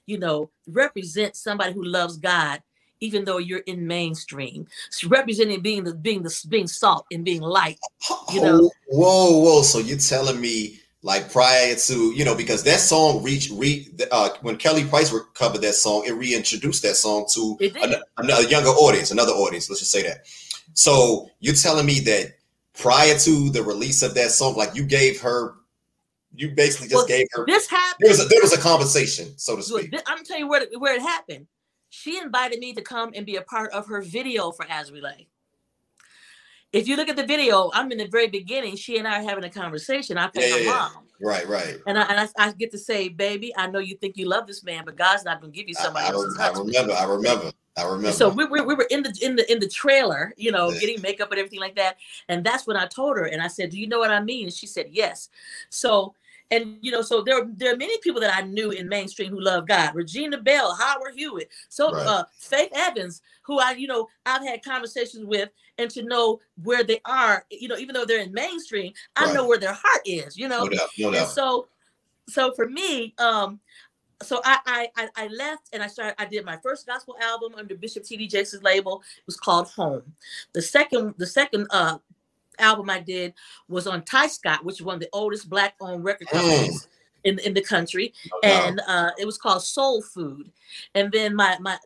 you 0.07 0.19
know, 0.19 0.51
represent 0.67 1.37
somebody 1.37 1.73
who 1.73 1.83
loves 1.83 2.19
God, 2.19 2.63
even 3.01 3.25
though 3.25 3.39
you're 3.39 3.61
in 3.61 3.87
mainstream, 3.87 4.67
representing 5.07 5.61
being 5.61 5.85
the 5.85 5.95
being 5.95 6.23
the 6.23 6.45
being 6.49 6.67
salt 6.67 7.07
and 7.11 7.25
being 7.25 7.41
light. 7.41 7.79
You 8.33 8.43
know. 8.43 8.71
Whoa, 8.89 9.39
whoa! 9.41 9.63
So 9.63 9.79
you're 9.79 9.99
telling 9.99 10.41
me 10.41 10.79
like 11.03 11.33
prior 11.33 11.75
to 11.75 12.13
you 12.15 12.27
know 12.27 12.35
because 12.35 12.63
that 12.65 12.79
song 12.79 13.23
reached 13.23 13.51
re 13.53 13.89
uh, 14.13 14.31
when 14.43 14.57
Kelly 14.57 14.85
Price 14.85 15.15
covered 15.33 15.63
that 15.63 15.75
song, 15.75 16.05
it 16.07 16.13
reintroduced 16.13 16.83
that 16.83 16.97
song 16.97 17.27
to 17.33 17.57
a, 17.63 18.03
a, 18.19 18.23
a 18.23 18.49
younger 18.49 18.69
audience, 18.69 19.11
another 19.11 19.33
audience. 19.33 19.71
Let's 19.71 19.81
just 19.81 19.93
say 19.93 20.03
that. 20.03 20.27
So 20.75 21.31
you're 21.41 21.55
telling 21.55 21.87
me 21.87 22.01
that 22.01 22.35
prior 22.81 23.17
to 23.19 23.51
the 23.51 23.63
release 23.63 24.03
of 24.03 24.15
that 24.15 24.31
song, 24.31 24.57
like 24.57 24.75
you 24.75 24.85
gave 24.85 25.21
her, 25.21 25.55
you 26.35 26.51
basically 26.51 26.89
just 26.89 26.97
well, 26.97 27.07
gave 27.07 27.27
her. 27.33 27.45
This 27.47 27.69
happened. 27.69 27.97
There 28.01 28.11
was 28.11 28.25
a, 28.25 28.29
there 28.29 28.41
was 28.41 28.53
a 28.53 28.59
conversation, 28.59 29.37
so 29.37 29.57
to 29.57 29.63
speak. 29.63 29.93
I'm 30.07 30.17
gonna 30.17 30.25
tell 30.25 30.39
you 30.39 30.49
where 30.49 30.67
where 30.79 30.95
it 30.95 31.03
happened. 31.03 31.47
She 31.91 32.19
invited 32.19 32.61
me 32.61 32.73
to 32.75 32.83
come 32.83 33.13
and 33.15 33.27
be 33.27 33.37
a 33.37 33.43
part 33.43 33.73
of 33.73 33.87
her 33.89 34.01
video 34.01 34.53
for 34.53 34.65
As 34.69 34.93
We 34.93 35.01
Lay. 35.01 35.29
If 36.73 36.87
you 36.87 36.95
look 36.95 37.09
at 37.09 37.17
the 37.17 37.27
video, 37.27 37.71
I'm 37.75 37.91
in 37.91 37.99
the 37.99 38.07
very 38.07 38.29
beginning. 38.29 38.77
She 38.77 38.97
and 38.97 39.09
I 39.09 39.21
are 39.21 39.29
having 39.29 39.43
a 39.43 39.51
conversation. 39.51 40.17
I 40.17 40.29
pay 40.29 40.49
yeah, 40.49 40.55
her 40.55 40.61
yeah, 40.61 40.71
mom. 40.71 41.05
Right, 41.21 41.49
right. 41.49 41.79
And 41.89 41.99
I, 41.99 42.03
and 42.03 42.21
I, 42.21 42.29
I, 42.39 42.53
get 42.53 42.71
to 42.71 42.79
say, 42.79 43.09
baby, 43.09 43.53
I 43.57 43.67
know 43.67 43.81
you 43.81 43.97
think 43.97 44.17
you 44.17 44.27
love 44.27 44.47
this 44.47 44.63
man, 44.63 44.85
but 44.85 44.97
God's 44.97 45.25
not 45.25 45.41
going 45.41 45.53
to 45.53 45.59
give 45.59 45.69
you 45.69 45.75
somebody 45.75 46.07
I, 46.07 46.11
I, 46.11 46.49
I 46.49 46.59
remember. 46.59 46.93
I 46.93 47.05
remember. 47.05 47.53
I 47.81 47.87
remember. 47.87 48.13
So 48.13 48.29
we, 48.29 48.45
we, 48.47 48.61
we 48.61 48.75
were 48.75 48.87
in 48.91 49.03
the 49.03 49.17
in 49.23 49.37
the 49.37 49.51
in 49.51 49.61
the 49.61 49.69
trailer, 49.69 50.35
you 50.37 50.53
know, 50.53 50.71
yeah. 50.71 50.81
getting 50.81 51.03
makeup 51.03 51.31
and 51.31 51.39
everything 51.39 51.61
like 51.61 51.77
that. 51.77 51.97
And 52.29 52.45
that's 52.45 52.67
when 52.67 52.77
I 52.77 52.87
told 52.87 53.17
her, 53.17 53.25
and 53.25 53.43
I 53.43 53.49
said, 53.49 53.71
"Do 53.71 53.79
you 53.79 53.87
know 53.87 53.99
what 53.99 54.11
I 54.11 54.21
mean?" 54.21 54.45
And 54.45 54.55
she 54.55 54.67
said, 54.67 54.87
"Yes." 54.91 55.29
So 55.69 56.15
and 56.51 56.79
you 56.81 56.91
know, 56.91 57.03
so 57.03 57.23
there 57.23 57.47
there 57.55 57.73
are 57.73 57.77
many 57.77 57.97
people 57.99 58.21
that 58.21 58.35
I 58.35 58.43
knew 58.43 58.71
in 58.71 58.89
mainstream 58.89 59.31
who 59.31 59.41
love 59.41 59.69
God. 59.69 59.95
Regina 59.95 60.39
Belle, 60.39 60.75
Howard 60.75 61.15
Hewitt, 61.15 61.49
so 61.69 61.93
right. 61.93 62.07
uh, 62.07 62.25
Faith 62.39 62.71
Evans, 62.75 63.23
who 63.43 63.61
I 63.61 63.73
you 63.73 63.87
know 63.87 64.09
I've 64.27 64.43
had 64.43 64.65
conversations 64.65 65.25
with, 65.25 65.51
and 65.79 65.91
to 65.93 66.03
know 66.03 66.41
where 66.63 66.83
they 66.83 67.01
are, 67.05 67.45
you 67.51 67.69
know, 67.69 67.77
even 67.77 67.95
though 67.95 68.05
they're 68.05 68.23
in 68.23 68.33
mainstream, 68.33 68.93
I 69.17 69.27
right. 69.27 69.35
know 69.35 69.47
where 69.47 69.59
their 69.59 69.75
heart 69.75 70.03
is, 70.05 70.37
you 70.37 70.49
know. 70.49 70.65
No 70.65 70.69
doubt, 70.69 70.89
no 70.99 71.11
doubt. 71.13 71.21
And 71.21 71.29
so, 71.29 71.69
so 72.29 72.53
for 72.53 72.69
me, 72.69 73.15
um, 73.19 73.61
so 74.23 74.41
I, 74.45 74.89
I 74.97 75.09
I 75.17 75.27
left 75.29 75.69
and 75.73 75.83
I 75.83 75.87
started. 75.87 76.15
I 76.19 76.27
did 76.27 76.45
my 76.45 76.57
first 76.59 76.87
gospel 76.87 77.17
album 77.23 77.55
under 77.57 77.75
Bishop 77.75 78.05
T.D. 78.05 78.29
Jakes' 78.29 78.63
label. 78.63 79.03
It 79.17 79.27
was 79.27 79.37
called 79.37 79.69
Home. 79.69 80.03
The 80.53 80.63
second 80.63 81.15
the 81.17 81.27
second 81.27 81.67
uh, 81.71 81.99
album 82.59 82.91
I 82.91 83.01
did 83.01 83.35
was 83.69 83.87
on 83.87 84.03
Tyscot, 84.03 84.65
which 84.65 84.77
is 84.77 84.83
one 84.83 84.95
of 84.95 85.01
the 85.01 85.09
oldest 85.13 85.49
black-owned 85.49 86.05
record 86.05 86.29
mm. 86.29 86.33
companies. 86.33 86.89
In, 87.23 87.39
in 87.41 87.53
the 87.53 87.61
country, 87.61 88.15
and 88.43 88.81
uh, 88.89 89.11
it 89.19 89.27
was 89.27 89.37
called 89.37 89.63
Soul 89.63 90.01
Food, 90.01 90.51
and 90.95 91.13
then 91.13 91.37
my 91.37 91.59
my 91.61 91.77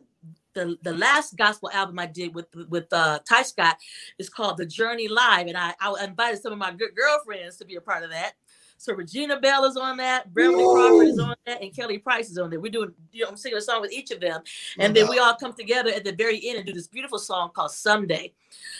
the, 0.54 0.78
the 0.82 0.92
last 0.92 1.36
gospel 1.36 1.70
album 1.72 1.98
I 1.98 2.06
did 2.06 2.34
with 2.34 2.46
with 2.68 2.86
uh, 2.92 3.18
Tyscot 3.28 3.74
is 4.18 4.30
called 4.30 4.56
The 4.56 4.66
Journey 4.66 5.08
Live, 5.08 5.48
and 5.48 5.56
I, 5.56 5.74
I 5.80 6.04
invited 6.04 6.40
some 6.40 6.52
of 6.52 6.58
my 6.58 6.70
good 6.70 6.94
girlfriends 6.94 7.56
to 7.56 7.64
be 7.64 7.74
a 7.74 7.80
part 7.80 8.04
of 8.04 8.10
that. 8.10 8.34
So 8.76 8.92
Regina 8.92 9.40
Belle 9.40 9.64
is 9.64 9.76
on 9.76 9.96
that, 9.96 10.32
Beverly 10.34 10.62
Crawford 10.62 11.08
is 11.08 11.18
on 11.18 11.34
that, 11.46 11.62
and 11.62 11.74
Kelly 11.74 11.98
Price 11.98 12.30
is 12.30 12.38
on 12.38 12.50
there. 12.50 12.60
We're 12.60 12.72
doing, 12.72 12.92
you 13.12 13.22
know, 13.22 13.30
I'm 13.30 13.36
singing 13.36 13.58
a 13.58 13.62
song 13.62 13.80
with 13.80 13.92
each 13.92 14.10
of 14.10 14.20
them, 14.20 14.42
and 14.78 14.94
then 14.94 15.08
we 15.08 15.18
all 15.18 15.34
come 15.34 15.54
together 15.54 15.90
at 15.90 16.04
the 16.04 16.12
very 16.12 16.40
end 16.46 16.58
and 16.58 16.66
do 16.66 16.72
this 16.72 16.86
beautiful 16.86 17.18
song 17.18 17.50
called 17.54 17.70
Someday. 17.70 18.32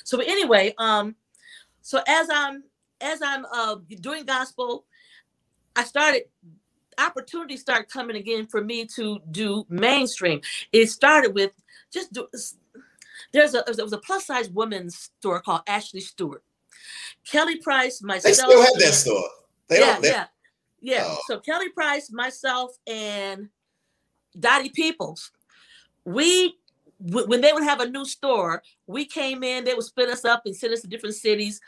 So 0.05 0.19
anyway, 0.19 0.75
um, 0.79 1.15
so 1.81 2.03
as 2.07 2.29
I'm 2.31 2.65
as 3.01 3.21
I'm 3.23 3.45
uh 3.53 3.77
doing 4.01 4.25
gospel, 4.25 4.85
I 5.77 5.85
started 5.85 6.25
opportunities 6.99 7.61
start 7.61 7.89
coming 7.89 8.17
again 8.17 8.47
for 8.47 8.63
me 8.63 8.87
to 8.97 9.21
do 9.31 9.65
mainstream. 9.69 10.41
It 10.73 10.91
started 10.91 11.35
with 11.35 11.53
just 11.93 12.13
do, 12.13 12.29
there's 13.33 13.55
a 13.55 13.65
there 13.67 13.85
was 13.85 13.93
a 13.93 13.99
plus 13.99 14.27
size 14.27 14.51
women's 14.51 14.97
store 14.97 15.41
called 15.41 15.63
Ashley 15.67 16.01
Stewart. 16.01 16.43
Kelly 17.25 17.57
Price, 17.57 18.03
myself. 18.03 18.23
They 18.25 18.33
still 18.33 18.63
have 18.63 18.79
that 18.79 18.95
store. 18.95 19.29
They 19.69 19.81
yeah, 19.81 19.99
yeah. 20.03 20.27
Yeah. 20.81 21.05
Oh. 21.07 21.19
So 21.27 21.41
Kelly 21.41 21.71
Price, 21.71 22.11
myself, 22.13 22.77
and 22.87 23.49
Dottie 24.39 24.69
Peoples, 24.69 25.31
we 26.05 26.59
when 27.01 27.41
they 27.41 27.53
would 27.53 27.65
have 27.65 27.81
a 27.81 27.89
new 27.89 28.05
store, 28.05 28.63
we 28.87 29.05
came 29.05 29.43
in, 29.43 29.65
they 29.65 29.75
would 29.75 29.85
split 29.85 30.09
us 30.09 30.25
up 30.25 30.43
and 30.47 30.55
send 30.55 30.73
us 30.73 30.81
to 30.83 30.87
different 30.87 31.15
cities, 31.15 31.61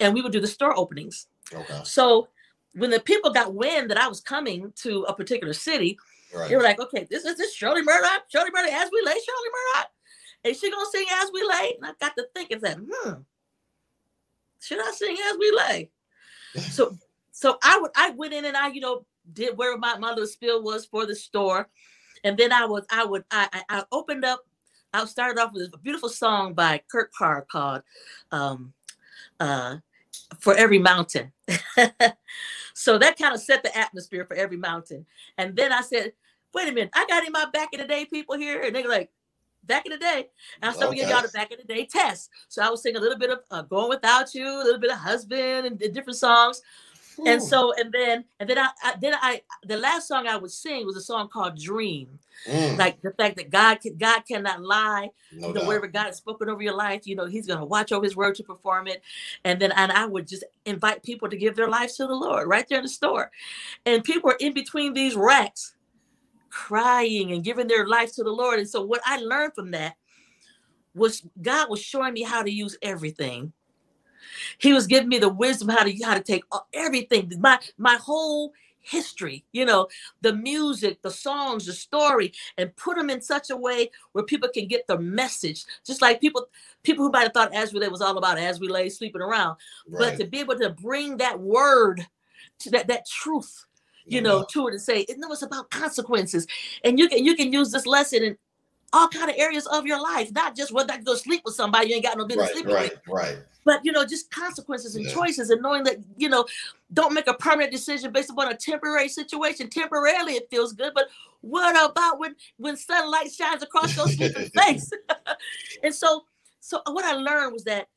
and 0.00 0.12
we 0.12 0.20
would 0.20 0.32
do 0.32 0.40
the 0.40 0.46
store 0.46 0.76
openings. 0.76 1.28
Okay. 1.54 1.80
So 1.84 2.28
when 2.74 2.90
the 2.90 3.00
people 3.00 3.30
got 3.30 3.54
wind 3.54 3.90
that 3.90 3.98
I 3.98 4.08
was 4.08 4.20
coming 4.20 4.72
to 4.76 5.04
a 5.04 5.14
particular 5.14 5.52
city, 5.52 5.98
right. 6.34 6.48
they 6.48 6.56
were 6.56 6.62
like, 6.62 6.80
okay, 6.80 7.06
this 7.10 7.24
is 7.24 7.36
this 7.36 7.54
Shirley 7.54 7.82
Murdock, 7.82 8.24
Shirley 8.28 8.50
Murdock, 8.52 8.72
as 8.72 8.90
we 8.92 9.02
lay, 9.04 9.12
Shirley 9.12 9.50
Murdock. 9.52 9.90
Is 10.44 10.58
she 10.58 10.70
gonna 10.70 10.90
sing 10.90 11.06
as 11.22 11.30
we 11.32 11.42
lay. 11.42 11.74
And 11.76 11.86
I 11.86 11.92
got 12.00 12.16
to 12.16 12.26
think 12.34 12.48
thinking 12.48 12.60
that, 12.60 12.78
hmm, 12.78 13.20
should 14.60 14.80
I 14.80 14.90
sing 14.92 15.16
as 15.30 15.36
we 15.38 15.52
lay? 15.52 15.90
so 16.70 16.96
so 17.42 17.58
I 17.60 17.76
would 17.80 17.90
I 17.96 18.10
went 18.10 18.32
in 18.32 18.44
and 18.44 18.56
I, 18.56 18.68
you 18.68 18.80
know, 18.80 19.04
did 19.32 19.58
where 19.58 19.76
my, 19.76 19.98
my 19.98 20.10
little 20.10 20.28
spill 20.28 20.62
was 20.62 20.86
for 20.86 21.06
the 21.06 21.16
store. 21.16 21.68
And 22.22 22.38
then 22.38 22.52
I 22.52 22.66
was 22.66 22.84
I 22.88 23.04
would 23.04 23.24
I 23.32 23.64
I 23.68 23.82
opened 23.90 24.24
up, 24.24 24.46
I 24.94 25.04
started 25.06 25.42
off 25.42 25.52
with 25.52 25.74
a 25.74 25.78
beautiful 25.78 26.08
song 26.08 26.54
by 26.54 26.80
Kurt 26.88 27.12
Carr 27.12 27.44
called 27.50 27.82
um 28.30 28.72
uh 29.40 29.78
for 30.38 30.54
every 30.54 30.78
mountain. 30.78 31.32
so 32.74 32.96
that 32.96 33.18
kind 33.18 33.34
of 33.34 33.40
set 33.40 33.64
the 33.64 33.76
atmosphere 33.76 34.24
for 34.24 34.36
every 34.36 34.56
mountain. 34.56 35.04
And 35.36 35.56
then 35.56 35.72
I 35.72 35.80
said, 35.80 36.12
wait 36.54 36.68
a 36.68 36.72
minute, 36.72 36.90
I 36.94 37.06
got 37.08 37.26
in 37.26 37.32
my 37.32 37.46
back 37.52 37.70
in 37.72 37.80
the 37.80 37.88
day 37.88 38.04
people 38.04 38.36
here. 38.36 38.62
And 38.62 38.76
they're 38.76 38.88
like, 38.88 39.10
back 39.64 39.84
in 39.84 39.90
the 39.92 39.98
day. 39.98 40.28
And 40.60 40.70
I 40.70 40.72
started 40.72 40.90
okay. 40.90 40.98
giving 41.00 41.12
y'all 41.12 41.22
the 41.22 41.28
back 41.28 41.50
in 41.50 41.58
the 41.58 41.74
day 41.74 41.86
test. 41.86 42.30
So 42.48 42.62
I 42.62 42.70
was 42.70 42.82
singing 42.82 42.98
a 42.98 43.00
little 43.00 43.18
bit 43.18 43.30
of 43.30 43.40
uh, 43.50 43.62
Going 43.62 43.88
Without 43.88 44.32
You, 44.32 44.46
a 44.46 44.64
little 44.64 44.80
bit 44.80 44.92
of 44.92 44.98
Husband 44.98 45.66
and, 45.66 45.82
and 45.82 45.94
different 45.94 46.18
songs. 46.18 46.62
Ooh. 47.18 47.26
And 47.26 47.42
so, 47.42 47.72
and 47.74 47.92
then, 47.92 48.24
and 48.40 48.48
then 48.48 48.58
I, 48.58 48.68
I, 48.82 48.94
then 49.00 49.14
I, 49.20 49.42
the 49.64 49.76
last 49.76 50.08
song 50.08 50.26
I 50.26 50.36
would 50.36 50.50
sing 50.50 50.86
was 50.86 50.96
a 50.96 51.00
song 51.00 51.28
called 51.28 51.58
Dream. 51.58 52.18
Mm. 52.46 52.78
Like 52.78 53.00
the 53.02 53.12
fact 53.12 53.36
that 53.36 53.50
God, 53.50 53.80
can, 53.80 53.96
God 53.96 54.22
cannot 54.26 54.62
lie. 54.62 55.10
No 55.32 55.48
you 55.48 55.54
know, 55.54 55.80
God 55.80 56.06
has 56.06 56.16
spoken 56.16 56.48
over 56.48 56.62
your 56.62 56.74
life, 56.74 57.06
you 57.06 57.14
know, 57.14 57.26
He's 57.26 57.46
going 57.46 57.58
to 57.58 57.64
watch 57.64 57.92
over 57.92 58.04
His 58.04 58.16
word 58.16 58.34
to 58.36 58.42
perform 58.42 58.88
it. 58.88 59.02
And 59.44 59.60
then, 59.60 59.72
and 59.72 59.92
I 59.92 60.06
would 60.06 60.26
just 60.26 60.44
invite 60.64 61.02
people 61.02 61.28
to 61.28 61.36
give 61.36 61.54
their 61.54 61.68
lives 61.68 61.96
to 61.96 62.06
the 62.06 62.14
Lord 62.14 62.48
right 62.48 62.66
there 62.68 62.78
in 62.78 62.84
the 62.84 62.88
store. 62.88 63.30
And 63.84 64.02
people 64.02 64.30
are 64.30 64.38
in 64.40 64.54
between 64.54 64.94
these 64.94 65.14
racks 65.14 65.74
crying 66.50 67.32
and 67.32 67.42
giving 67.42 67.66
their 67.66 67.86
life 67.86 68.14
to 68.14 68.22
the 68.22 68.30
Lord. 68.30 68.58
And 68.58 68.68
so, 68.68 68.82
what 68.82 69.00
I 69.04 69.18
learned 69.18 69.54
from 69.54 69.70
that 69.72 69.96
was 70.94 71.22
God 71.40 71.70
was 71.70 71.80
showing 71.80 72.12
me 72.12 72.22
how 72.22 72.42
to 72.42 72.50
use 72.50 72.76
everything. 72.82 73.52
He 74.58 74.72
was 74.72 74.86
giving 74.86 75.08
me 75.08 75.18
the 75.18 75.28
wisdom 75.28 75.68
how 75.68 75.84
to 75.84 75.92
how 76.04 76.14
to 76.14 76.22
take 76.22 76.44
uh, 76.52 76.60
everything, 76.72 77.32
my 77.38 77.58
my 77.78 77.96
whole 77.96 78.52
history, 78.82 79.44
you 79.52 79.64
know, 79.64 79.86
the 80.20 80.34
music, 80.34 81.00
the 81.02 81.10
songs, 81.10 81.66
the 81.66 81.72
story, 81.72 82.32
and 82.58 82.74
put 82.76 82.96
them 82.96 83.10
in 83.10 83.22
such 83.22 83.50
a 83.50 83.56
way 83.56 83.90
where 84.12 84.24
people 84.24 84.48
can 84.52 84.66
get 84.66 84.86
the 84.88 84.98
message. 84.98 85.64
Just 85.86 86.02
like 86.02 86.20
people, 86.20 86.48
people 86.82 87.04
who 87.04 87.10
might 87.12 87.22
have 87.22 87.32
thought 87.32 87.54
as 87.54 87.72
we 87.72 87.80
lay 87.80 87.88
was 87.88 88.02
all 88.02 88.18
about 88.18 88.38
as 88.38 88.60
we 88.60 88.68
lay 88.68 88.88
sleeping 88.88 89.22
around, 89.22 89.56
right. 89.88 89.98
but 89.98 90.18
to 90.18 90.28
be 90.28 90.40
able 90.40 90.58
to 90.58 90.70
bring 90.70 91.16
that 91.18 91.38
word 91.38 92.06
to 92.58 92.70
that 92.70 92.88
that 92.88 93.06
truth 93.06 93.66
you 94.04 94.20
know, 94.20 94.44
to 94.50 94.66
it 94.66 94.72
and 94.72 94.82
say, 94.82 95.06
no, 95.16 95.30
it's 95.30 95.42
about 95.42 95.70
consequences. 95.70 96.46
And 96.84 96.98
you 96.98 97.08
can 97.08 97.24
you 97.24 97.36
can 97.36 97.52
use 97.52 97.70
this 97.70 97.86
lesson 97.86 98.24
in 98.24 98.36
all 98.92 99.08
kind 99.08 99.30
of 99.30 99.36
areas 99.38 99.66
of 99.66 99.86
your 99.86 100.00
life, 100.00 100.30
not 100.32 100.54
just 100.54 100.72
whether 100.72 100.92
I 100.92 100.98
go 100.98 101.14
sleep 101.14 101.42
with 101.44 101.54
somebody 101.54 101.88
you 101.88 101.94
ain't 101.94 102.04
got 102.04 102.18
no 102.18 102.26
business 102.26 102.46
right, 102.48 102.52
sleeping 102.52 102.74
right, 102.74 102.90
with. 102.90 103.00
Right, 103.08 103.38
But 103.64 103.80
you 103.84 103.92
know, 103.92 104.04
just 104.04 104.30
consequences 104.30 104.96
and 104.96 105.06
yeah. 105.06 105.12
choices, 105.12 105.50
and 105.50 105.62
knowing 105.62 105.84
that 105.84 105.96
you 106.16 106.28
know, 106.28 106.44
don't 106.92 107.14
make 107.14 107.26
a 107.26 107.34
permanent 107.34 107.72
decision 107.72 108.12
based 108.12 108.30
upon 108.30 108.50
a 108.50 108.56
temporary 108.56 109.08
situation. 109.08 109.68
Temporarily, 109.70 110.34
it 110.34 110.48
feels 110.50 110.72
good, 110.72 110.92
but 110.94 111.08
what 111.40 111.90
about 111.90 112.18
when 112.18 112.36
when 112.58 112.76
sunlight 112.76 113.32
shines 113.32 113.62
across 113.62 113.96
your 113.96 114.08
sleeping 114.08 114.50
face? 114.54 114.90
and 115.82 115.94
so, 115.94 116.24
so 116.60 116.82
what 116.90 117.04
I 117.04 117.12
learned 117.12 117.52
was 117.52 117.64
that 117.64 117.88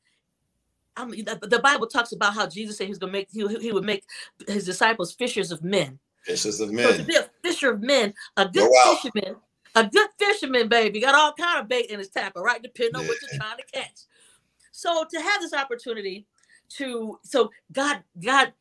um, 0.96 1.08
I 1.08 1.10
mean, 1.10 1.24
the 1.24 1.60
Bible 1.62 1.86
talks 1.86 2.12
about 2.12 2.34
how 2.34 2.46
Jesus 2.46 2.78
said 2.78 2.86
he's 2.86 2.98
going 2.98 3.12
to 3.12 3.18
make 3.18 3.28
he, 3.30 3.46
he 3.58 3.72
would 3.72 3.84
make 3.84 4.04
his 4.48 4.64
disciples 4.64 5.12
fishers 5.12 5.52
of 5.52 5.62
men. 5.62 5.98
Fishers 6.24 6.60
of 6.60 6.72
men. 6.72 6.90
So 6.90 6.98
to 6.98 7.04
be 7.04 7.16
a 7.16 7.28
fisher 7.42 7.70
of 7.70 7.82
men, 7.82 8.14
a 8.36 8.48
good 8.48 8.68
oh, 8.72 8.98
fisherman, 9.02 9.36
a 9.76 9.84
good 9.84 10.08
fisherman, 10.18 10.68
baby, 10.68 11.00
got 11.00 11.14
all 11.14 11.32
kind 11.34 11.60
of 11.60 11.68
bait 11.68 11.90
in 11.90 11.98
his 11.98 12.08
tackle, 12.08 12.42
right? 12.42 12.62
Depending 12.62 12.96
on 12.96 13.06
what 13.06 13.18
you're 13.20 13.38
trying 13.38 13.58
to 13.58 13.64
catch. 13.72 14.00
So 14.72 15.04
to 15.08 15.20
have 15.20 15.40
this 15.42 15.52
opportunity 15.52 16.26
to, 16.70 17.18
so 17.22 17.50
God, 17.70 18.02
God, 18.22 18.52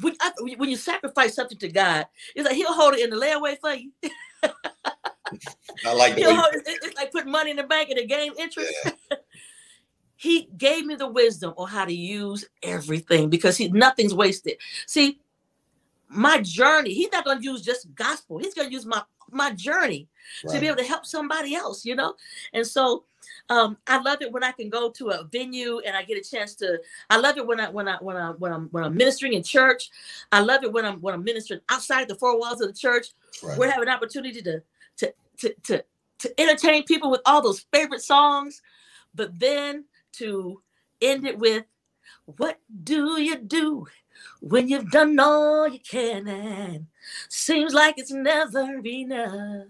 when, 0.00 0.16
when 0.56 0.70
you 0.70 0.76
sacrifice 0.76 1.34
something 1.34 1.58
to 1.58 1.68
God, 1.68 2.06
it's 2.34 2.46
like 2.46 2.56
He'll 2.56 2.72
hold 2.72 2.94
it 2.94 3.00
in 3.00 3.10
the 3.10 3.16
layaway 3.16 3.58
for 3.60 3.74
you. 3.74 3.92
I 5.84 5.92
like 5.92 6.16
the 6.16 6.24
hold, 6.24 6.54
it, 6.54 6.62
it's 6.66 6.96
like 6.96 7.12
putting 7.12 7.30
money 7.30 7.50
in 7.50 7.56
the 7.56 7.64
bank 7.64 7.90
and 7.90 7.98
it 7.98 8.08
gain 8.08 8.32
interest. 8.38 8.72
Yeah. 8.84 8.92
he 10.16 10.48
gave 10.56 10.86
me 10.86 10.94
the 10.94 11.08
wisdom 11.08 11.52
on 11.58 11.68
how 11.68 11.84
to 11.84 11.94
use 11.94 12.46
everything 12.62 13.28
because 13.28 13.56
he 13.56 13.68
nothing's 13.68 14.14
wasted. 14.14 14.56
See, 14.86 15.20
my 16.08 16.40
journey, 16.40 16.94
he's 16.94 17.12
not 17.12 17.24
going 17.24 17.38
to 17.38 17.44
use 17.44 17.62
just 17.62 17.94
gospel. 17.94 18.38
He's 18.38 18.54
going 18.54 18.68
to 18.68 18.72
use 18.74 18.86
my 18.86 19.02
my 19.30 19.52
journey 19.52 20.08
right. 20.44 20.54
to 20.54 20.60
be 20.60 20.66
able 20.66 20.76
to 20.76 20.84
help 20.84 21.06
somebody 21.06 21.54
else, 21.54 21.84
you 21.84 21.94
know? 21.94 22.14
And 22.52 22.66
so 22.66 23.04
um, 23.48 23.76
I 23.86 24.00
love 24.00 24.18
it 24.22 24.32
when 24.32 24.42
I 24.42 24.52
can 24.52 24.68
go 24.68 24.90
to 24.90 25.10
a 25.10 25.24
venue 25.24 25.80
and 25.80 25.96
I 25.96 26.02
get 26.02 26.18
a 26.18 26.28
chance 26.28 26.54
to. 26.56 26.80
I 27.10 27.16
love 27.18 27.36
it 27.36 27.46
when 27.46 27.60
I 27.60 27.68
when 27.68 27.88
I 27.88 27.96
when 27.96 28.16
I 28.16 28.30
when 28.30 28.52
I'm 28.52 28.68
when 28.70 28.84
I'm 28.84 28.96
ministering 28.96 29.34
in 29.34 29.42
church. 29.42 29.90
I 30.32 30.40
love 30.40 30.64
it 30.64 30.72
when 30.72 30.84
I'm 30.84 31.00
when 31.00 31.14
I'm 31.14 31.24
ministering 31.24 31.60
outside 31.68 32.08
the 32.08 32.16
four 32.16 32.38
walls 32.38 32.60
of 32.60 32.68
the 32.68 32.78
church. 32.78 33.08
Right. 33.42 33.58
We're 33.58 33.70
having 33.70 33.88
an 33.88 33.94
opportunity 33.94 34.42
to 34.42 34.62
to 34.98 35.14
to 35.38 35.54
to 35.64 35.84
to 36.18 36.40
entertain 36.40 36.84
people 36.84 37.10
with 37.10 37.20
all 37.26 37.42
those 37.42 37.66
favorite 37.72 38.02
songs, 38.02 38.62
but 39.14 39.38
then 39.38 39.84
to 40.14 40.62
end 41.00 41.26
it 41.26 41.38
with 41.38 41.64
what 42.24 42.58
do 42.82 43.20
you 43.20 43.36
do 43.36 43.86
when 44.40 44.68
you've 44.68 44.90
done 44.90 45.18
all 45.20 45.68
you 45.68 45.78
can 45.78 46.26
and 46.26 46.86
seems 47.28 47.74
like 47.74 47.98
it's 47.98 48.12
never 48.12 48.80
enough? 48.84 49.66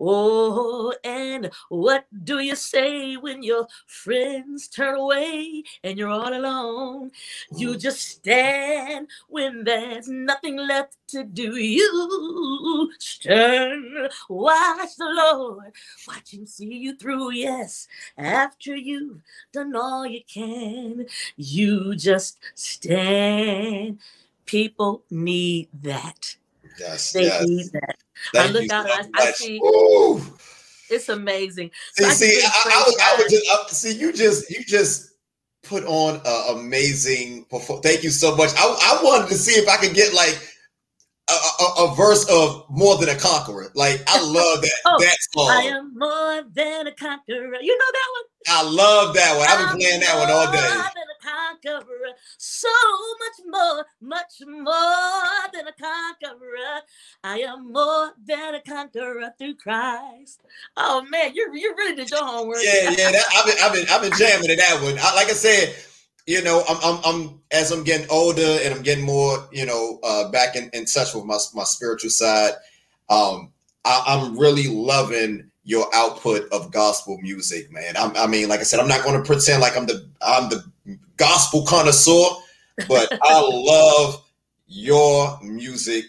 Oh, 0.00 0.94
and 1.02 1.50
what 1.70 2.06
do 2.22 2.38
you 2.38 2.54
say 2.54 3.16
when 3.16 3.42
your 3.42 3.66
friends 3.86 4.68
turn 4.68 4.94
away 4.94 5.64
and 5.82 5.98
you're 5.98 6.08
all 6.08 6.32
alone? 6.32 7.10
You 7.56 7.76
just 7.76 8.00
stand 8.02 9.08
when 9.28 9.64
there's 9.64 10.08
nothing 10.08 10.56
left 10.56 10.96
to 11.08 11.24
do. 11.24 11.56
You 11.56 12.92
stand, 13.00 14.10
watch 14.28 14.96
the 14.96 15.04
Lord, 15.04 15.72
watch 16.06 16.32
Him 16.32 16.46
see 16.46 16.74
you 16.74 16.96
through. 16.96 17.32
Yes, 17.32 17.88
after 18.16 18.76
you've 18.76 19.22
done 19.52 19.74
all 19.74 20.06
you 20.06 20.20
can, 20.32 21.06
you 21.36 21.96
just 21.96 22.38
stand. 22.54 23.98
People 24.46 25.02
need 25.10 25.68
that. 25.82 26.36
Yes, 26.78 27.12
they 27.12 27.24
yes. 27.24 27.46
need 27.46 27.66
that. 27.72 27.96
Thank 28.32 28.48
I 28.48 28.52
look 28.52 28.70
out, 28.70 28.86
so 28.86 28.92
I, 28.92 29.08
I, 29.14 29.32
see. 29.32 29.58
Ooh. 29.58 30.22
It's 30.90 31.08
amazing. 31.08 31.70
See, 31.94 32.04
so 32.04 32.10
see, 32.10 32.40
I, 32.42 32.48
I, 32.48 32.82
was, 32.86 32.96
I 33.00 33.22
was 33.22 33.32
just 33.32 33.50
I, 33.50 33.72
see 33.72 33.98
you 33.98 34.12
just 34.12 34.50
you 34.50 34.64
just 34.64 35.14
put 35.62 35.84
on 35.84 36.20
an 36.24 36.58
amazing 36.58 37.44
performance. 37.44 37.86
Thank 37.86 38.02
you 38.02 38.10
so 38.10 38.34
much. 38.36 38.50
I, 38.56 38.64
I 38.64 39.04
wanted 39.04 39.28
to 39.28 39.34
see 39.34 39.52
if 39.52 39.68
I 39.68 39.76
could 39.76 39.94
get 39.94 40.14
like 40.14 40.38
a, 41.28 41.62
a, 41.62 41.84
a, 41.84 41.94
verse 41.94 42.24
of 42.30 42.64
more 42.70 42.96
than 42.96 43.08
a 43.08 43.14
conqueror. 43.14 43.70
Like 43.74 44.02
I 44.06 44.20
love 44.22 44.62
that 44.62 44.80
oh, 44.86 44.98
that 44.98 45.16
song. 45.32 45.50
I 45.50 45.62
am 45.62 45.96
more 45.96 46.42
than 46.52 46.86
a 46.86 46.92
conqueror. 46.92 47.60
You 47.60 47.78
know 47.78 47.92
that 47.92 48.08
one? 48.12 48.24
I 48.48 48.62
love 48.62 49.14
that 49.14 49.36
one. 49.36 49.46
I've 49.48 49.70
been 49.70 49.80
playing 49.80 50.00
that 50.00 50.18
one 50.18 50.30
all 50.30 50.50
day. 50.52 50.82
Conqueror, 51.20 52.14
so 52.38 52.68
much 53.18 53.46
more, 53.46 53.84
much 54.00 54.34
more 54.46 55.50
than 55.52 55.66
a 55.66 55.72
conqueror. 55.72 56.80
I 57.24 57.40
am 57.40 57.72
more 57.72 58.12
than 58.24 58.54
a 58.54 58.62
conqueror 58.62 59.34
through 59.36 59.56
Christ. 59.56 60.40
Oh 60.76 61.04
man, 61.10 61.34
you 61.34 61.50
you 61.54 61.74
really 61.76 61.96
did 61.96 62.10
your 62.10 62.24
homework. 62.24 62.58
Yeah, 62.62 62.90
yeah. 62.96 63.10
That, 63.10 63.24
I've 63.36 63.46
been 63.46 63.56
I've 63.60 63.72
been 63.72 63.86
I've 63.90 64.02
been 64.02 64.18
jamming 64.18 64.48
to 64.48 64.56
that 64.56 64.80
one. 64.82 64.96
I, 65.00 65.14
like 65.16 65.28
I 65.28 65.32
said, 65.32 65.74
you 66.28 66.42
know, 66.42 66.62
I'm, 66.68 66.76
I'm, 66.84 67.00
I'm, 67.06 67.40
as 67.52 67.70
I'm 67.70 67.84
getting 67.84 68.06
older 68.10 68.58
and 68.62 68.74
I'm 68.74 68.82
getting 68.82 69.06
more, 69.06 69.48
you 69.50 69.64
know, 69.64 69.98
uh, 70.02 70.30
back 70.30 70.56
in, 70.56 70.68
in 70.74 70.84
touch 70.84 71.14
with 71.14 71.24
my, 71.24 71.38
my 71.54 71.64
spiritual 71.64 72.10
side. 72.10 72.52
Um, 73.08 73.50
I, 73.86 74.02
I'm 74.06 74.38
really 74.38 74.68
loving 74.68 75.50
your 75.64 75.86
output 75.94 76.46
of 76.52 76.70
gospel 76.70 77.16
music, 77.22 77.72
man. 77.72 77.96
I'm, 77.96 78.14
I 78.14 78.26
mean, 78.26 78.50
like 78.50 78.60
I 78.60 78.64
said, 78.64 78.78
I'm 78.78 78.88
not 78.88 79.04
going 79.04 79.16
to 79.16 79.26
pretend 79.26 79.62
like 79.62 79.74
I'm 79.74 79.86
the, 79.86 80.06
I'm 80.20 80.50
the 80.50 80.62
gospel 81.16 81.64
connoisseur, 81.64 82.28
but 82.86 83.10
I 83.22 83.40
love 83.50 84.22
your 84.66 85.40
music. 85.42 86.04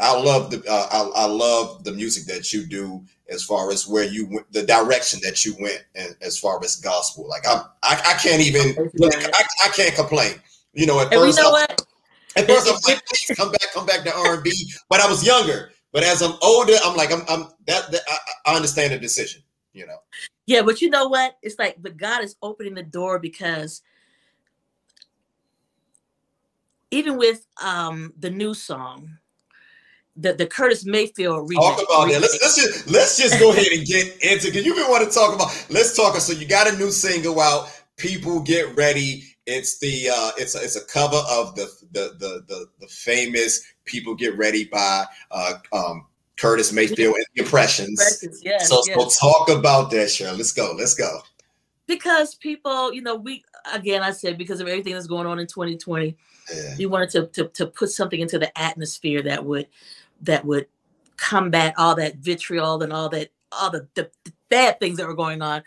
I 0.00 0.20
love 0.20 0.50
the, 0.50 0.64
uh, 0.68 0.88
I, 0.90 1.22
I 1.22 1.26
love 1.26 1.84
the 1.84 1.92
music 1.92 2.24
that 2.24 2.52
you 2.52 2.66
do 2.66 3.04
as 3.30 3.44
far 3.44 3.70
as 3.70 3.86
where 3.86 4.04
you 4.04 4.26
went, 4.30 4.52
the 4.52 4.62
direction 4.62 5.20
that 5.22 5.44
you 5.44 5.54
went, 5.60 5.84
and 5.94 6.16
as 6.22 6.38
far 6.38 6.62
as 6.64 6.76
gospel. 6.76 7.28
Like 7.28 7.46
I'm, 7.48 7.62
I, 7.82 8.00
I 8.06 8.14
can't 8.14 8.42
even, 8.42 8.74
I, 9.02 9.44
I 9.64 9.68
can't 9.68 9.94
complain. 9.94 10.34
You 10.72 10.86
know, 10.86 11.00
at 11.00 11.12
and 11.12 11.14
first, 11.14 11.38
you 11.38 11.44
know 11.44 11.50
what? 11.50 11.84
At 12.36 12.46
first, 12.46 12.68
I'm 12.68 12.74
like, 12.94 13.04
please 13.06 13.36
come 13.36 13.50
back, 13.50 13.72
come 13.72 13.86
back 13.86 14.04
to 14.04 14.14
R 14.14 14.34
and 14.34 14.42
B. 14.42 14.70
But 14.88 15.00
I 15.00 15.08
was 15.08 15.26
younger. 15.26 15.70
But 15.92 16.02
as 16.02 16.22
I'm 16.22 16.34
older, 16.42 16.74
I'm 16.84 16.96
like, 16.96 17.12
I'm, 17.12 17.22
I'm 17.28 17.48
that, 17.66 17.90
that 17.90 18.00
I, 18.08 18.52
I 18.52 18.56
understand 18.56 18.92
the 18.92 18.98
decision. 18.98 19.42
You 19.72 19.86
know. 19.86 19.98
Yeah, 20.46 20.62
but 20.62 20.80
you 20.80 20.90
know 20.90 21.08
what? 21.08 21.36
It's 21.42 21.58
like, 21.58 21.76
but 21.80 21.96
God 21.96 22.24
is 22.24 22.36
opening 22.42 22.74
the 22.74 22.82
door 22.82 23.18
because 23.18 23.82
even 26.90 27.16
with 27.16 27.46
um 27.62 28.12
the 28.18 28.30
new 28.30 28.54
song, 28.54 29.10
the, 30.20 30.32
the 30.32 30.46
Curtis 30.46 30.84
Mayfield 30.84 31.48
remix. 31.48 31.54
Talk 31.54 31.78
about 31.78 32.08
that. 32.08 32.20
Let's, 32.20 32.38
let's 32.42 32.56
just 32.56 32.90
let's 32.90 33.16
just 33.16 33.38
go 33.38 33.52
ahead 33.52 33.68
and 33.72 33.86
get 33.86 34.06
into 34.22 34.46
because 34.46 34.66
you've 34.66 34.76
been 34.76 34.90
wanting 34.90 35.08
to 35.08 35.14
talk 35.14 35.34
about. 35.34 35.66
Let's 35.70 35.96
talk. 35.96 36.16
So 36.16 36.32
you 36.32 36.46
got 36.46 36.72
a 36.72 36.76
new 36.76 36.90
single 36.90 37.40
out. 37.40 37.70
People 37.96 38.40
get 38.40 38.76
ready. 38.76 39.24
It's 39.46 39.78
the 39.78 40.10
uh, 40.10 40.32
it's 40.36 40.54
a, 40.54 40.62
it's 40.62 40.76
a 40.76 40.84
cover 40.84 41.22
of 41.30 41.54
the 41.54 41.70
the 41.92 42.16
the 42.18 42.44
the, 42.48 42.66
the 42.80 42.86
famous 42.88 43.62
"People 43.84 44.14
Get 44.14 44.36
Ready" 44.36 44.64
by 44.64 45.06
uh, 45.30 45.54
um, 45.72 46.06
Curtis 46.36 46.72
Mayfield 46.72 47.14
and 47.14 47.24
the 47.34 47.42
Impressions. 47.42 48.00
Impressions 48.00 48.42
yes, 48.44 48.68
so, 48.68 48.82
yes. 48.86 49.18
so 49.18 49.28
talk 49.28 49.48
about 49.48 49.90
that, 49.92 50.10
Shirley. 50.10 50.38
Let's 50.38 50.52
go. 50.52 50.74
Let's 50.76 50.94
go. 50.94 51.20
Because 51.86 52.34
people, 52.34 52.92
you 52.92 53.00
know, 53.00 53.16
we 53.16 53.44
again, 53.72 54.02
I 54.02 54.10
said 54.10 54.36
because 54.36 54.60
of 54.60 54.68
everything 54.68 54.92
that's 54.92 55.06
going 55.06 55.26
on 55.26 55.38
in 55.38 55.46
2020, 55.46 56.14
yeah. 56.54 56.74
we 56.76 56.86
wanted 56.86 57.10
to, 57.10 57.26
to 57.28 57.48
to 57.48 57.66
put 57.68 57.90
something 57.90 58.20
into 58.20 58.38
the 58.38 58.56
atmosphere 58.58 59.22
that 59.22 59.44
would 59.44 59.66
that 60.22 60.44
would 60.44 60.66
combat 61.16 61.74
all 61.76 61.94
that 61.96 62.16
vitriol 62.16 62.82
and 62.82 62.92
all 62.92 63.08
that 63.08 63.30
all 63.52 63.70
the, 63.70 63.88
the, 63.94 64.10
the 64.24 64.32
bad 64.48 64.78
things 64.78 64.98
that 64.98 65.06
were 65.06 65.14
going 65.14 65.42
on. 65.42 65.62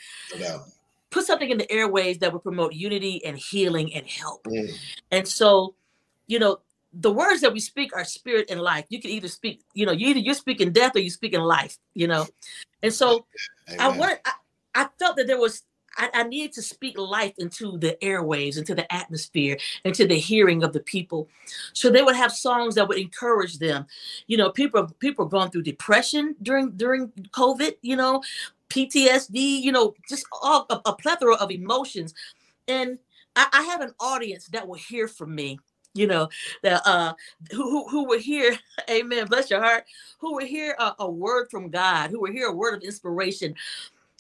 Put 1.10 1.26
something 1.26 1.50
in 1.50 1.58
the 1.58 1.72
airways 1.72 2.20
that 2.20 2.32
would 2.32 2.44
promote 2.44 2.74
unity 2.74 3.24
and 3.26 3.38
healing 3.38 3.94
and 3.94 4.06
help. 4.08 4.44
Mm. 4.46 4.74
And 5.12 5.28
so, 5.28 5.76
you 6.28 6.40
know, 6.40 6.60
the 6.94 7.12
words 7.12 7.42
that 7.42 7.54
we 7.54 7.60
speak 7.60 7.96
are 7.96 8.04
spirit 8.04 8.50
and 8.50 8.62
life. 8.62 8.86
You 8.90 9.02
can 9.02 9.12
either 9.12 9.28
speak, 9.28 9.62
you 9.74 9.86
know, 9.86 9.92
you 9.92 10.08
either 10.08 10.20
you're 10.20 10.34
speaking 10.34 10.72
death 10.72 10.96
or 10.96 11.00
you 11.00 11.10
speak 11.10 11.34
in 11.34 11.42
life, 11.42 11.78
you 11.94 12.08
know. 12.08 12.28
And 12.84 12.94
so 12.94 13.26
Amen. 13.70 13.80
I 13.80 13.98
wanted 13.98 14.20
I, 14.26 14.32
I 14.76 14.88
felt 15.00 15.18
that 15.18 15.28
there 15.28 15.40
was 15.40 15.64
I, 15.98 16.10
I 16.14 16.24
needed 16.24 16.54
to 16.54 16.62
speak 16.62 16.98
life 16.98 17.34
into 17.38 17.78
the 17.78 17.98
airwaves, 18.02 18.58
into 18.58 18.76
the 18.76 18.92
atmosphere, 18.94 19.58
into 19.84 20.08
the 20.08 20.18
hearing 20.18 20.64
of 20.64 20.74
the 20.74 20.80
people. 20.80 21.30
So 21.74 21.90
they 21.90 22.02
would 22.02 22.16
have 22.16 22.32
songs 22.32 22.76
that 22.76 22.88
would 22.88 22.98
encourage 22.98 23.60
them. 23.60 23.86
You 24.28 24.38
know, 24.38 24.52
people 24.52 24.88
people 25.00 25.26
are 25.26 25.30
going 25.30 25.52
through 25.52 25.64
depression 25.64 26.36
during 26.42 26.72
during 26.72 27.10
COVID, 27.32 27.76
you 27.82 27.96
know, 27.96 28.22
PTSD, 28.70 29.62
you 29.62 29.72
know, 29.72 29.94
just 30.08 30.26
all 30.42 30.66
a, 30.70 30.80
a 30.86 30.96
plethora 30.96 31.36
of 31.36 31.52
emotions. 31.52 32.14
And 32.68 32.98
I, 33.36 33.48
I, 33.52 33.62
have 33.64 33.82
an 33.82 33.94
audience 34.00 34.48
that 34.48 34.68
will 34.68 34.76
hear 34.76 35.08
from 35.08 35.36
me, 35.36 35.60
you 35.94 36.08
know, 36.08 36.30
that 36.64 36.82
uh 36.86 37.14
who 37.52 37.70
who, 37.70 37.90
who 37.90 38.06
will 38.06 38.20
hear, 38.20 38.58
amen, 38.90 39.28
bless 39.28 39.50
your 39.50 39.62
heart, 39.62 39.86
who 40.20 40.36
will 40.36 40.46
hear 40.46 40.76
a, 40.80 40.94
a 41.00 41.10
word 41.10 41.48
from 41.52 41.70
God, 41.70 42.12
who 42.12 42.22
will 42.22 42.32
hear 42.32 42.48
a 42.48 42.56
word 42.56 42.76
of 42.76 42.82
inspiration, 42.82 43.56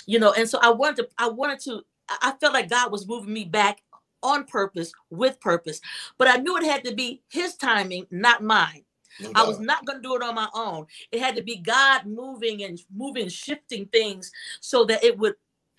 you 0.06 0.20
know, 0.20 0.34
and 0.34 0.50
so 0.50 0.60
I 0.62 0.70
wanted 0.70 0.98
to, 0.98 1.10
I 1.18 1.28
wanted 1.30 1.60
to, 1.62 1.82
I 2.10 2.34
felt 2.40 2.54
like 2.54 2.70
God 2.70 2.92
was 2.92 3.08
moving 3.08 3.34
me 3.34 3.46
back 3.46 3.82
on 4.24 4.46
purpose 4.46 4.92
with 5.10 5.40
purpose, 5.40 5.82
but 6.18 6.28
I 6.28 6.38
knew 6.38 6.58
it 6.58 6.64
had 6.64 6.84
to 6.86 6.94
be 6.94 7.22
his 7.30 7.56
timing, 7.56 8.06
not 8.12 8.44
mine. 8.44 8.84
No 9.20 9.32
I 9.36 9.44
was 9.44 9.60
not 9.60 9.86
going 9.86 10.02
to 10.02 10.08
do 10.08 10.16
it 10.16 10.24
on 10.24 10.36
my 10.36 10.48
own. 10.54 10.86
It 11.12 11.22
had 11.22 11.36
to 11.36 11.44
be 11.44 11.58
God 11.58 12.06
moving 12.06 12.64
and 12.64 12.80
moving, 12.94 13.28
shifting 13.28 13.86
things 13.88 14.32
so 14.62 14.86
that 14.86 15.04
it 15.04 15.18
would, 15.18 15.36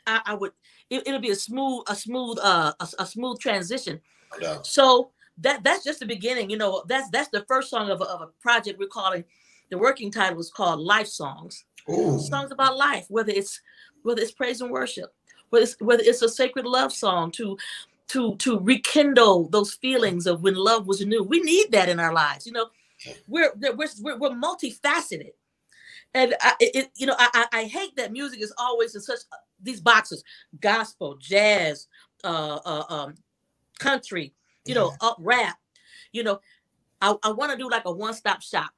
I, 0.06 0.20
I 0.26 0.34
would, 0.34 0.52
it, 0.90 1.04
will 1.06 1.20
be 1.20 1.30
a 1.30 1.36
smooth, 1.36 1.84
a 1.88 1.94
smooth, 1.94 2.38
uh, 2.42 2.72
a, 2.78 2.88
a 2.98 3.06
smooth 3.06 3.40
transition. 3.40 4.00
No. 4.40 4.60
So 4.62 5.12
that 5.38 5.64
that's 5.64 5.84
just 5.84 6.00
the 6.00 6.06
beginning. 6.06 6.50
You 6.50 6.56
know, 6.56 6.84
that's 6.86 7.10
that's 7.10 7.28
the 7.28 7.44
first 7.48 7.70
song 7.70 7.90
of 7.90 8.00
a, 8.00 8.04
of 8.04 8.22
a 8.22 8.28
project 8.40 8.78
we're 8.78 8.88
calling. 8.88 9.24
The 9.70 9.78
working 9.78 10.10
title 10.10 10.38
is 10.40 10.50
called 10.50 10.80
Life 10.80 11.08
Songs. 11.08 11.64
Ooh. 11.90 12.18
Songs 12.20 12.52
about 12.52 12.76
life, 12.76 13.06
whether 13.08 13.32
it's 13.32 13.60
whether 14.02 14.20
it's 14.20 14.32
praise 14.32 14.60
and 14.60 14.70
worship, 14.70 15.14
whether 15.50 15.64
it's 15.64 15.76
whether 15.80 16.02
it's 16.04 16.22
a 16.22 16.28
sacred 16.28 16.66
love 16.66 16.92
song 16.92 17.30
to 17.32 17.56
to 18.08 18.36
to 18.36 18.58
rekindle 18.60 19.48
those 19.48 19.74
feelings 19.74 20.26
of 20.26 20.42
when 20.42 20.54
love 20.54 20.86
was 20.86 21.04
new. 21.04 21.22
We 21.22 21.40
need 21.40 21.72
that 21.72 21.88
in 21.88 22.00
our 22.00 22.12
lives. 22.12 22.46
You 22.46 22.52
know, 22.52 22.66
we're 23.28 23.52
we're 23.58 23.74
we're, 24.00 24.18
we're 24.18 24.30
multifaceted, 24.30 25.32
and 26.14 26.34
I, 26.40 26.54
it, 26.60 26.90
you 26.96 27.06
know 27.06 27.16
I, 27.18 27.46
I 27.52 27.64
hate 27.64 27.96
that 27.96 28.12
music 28.12 28.40
is 28.40 28.52
always 28.58 28.94
in 28.94 29.00
such 29.00 29.20
uh, 29.32 29.36
these 29.62 29.80
boxes: 29.80 30.24
gospel, 30.60 31.16
jazz, 31.18 31.88
uh, 32.24 32.58
uh 32.64 32.84
um, 32.88 33.14
country, 33.78 34.32
you 34.64 34.74
know, 34.74 34.92
up 35.00 35.16
rap. 35.18 35.58
You 36.12 36.24
know, 36.24 36.40
I, 37.00 37.14
I 37.22 37.30
want 37.30 37.52
to 37.52 37.58
do 37.58 37.68
like 37.70 37.84
a 37.86 37.92
one 37.92 38.14
stop 38.14 38.42
shop 38.42 38.70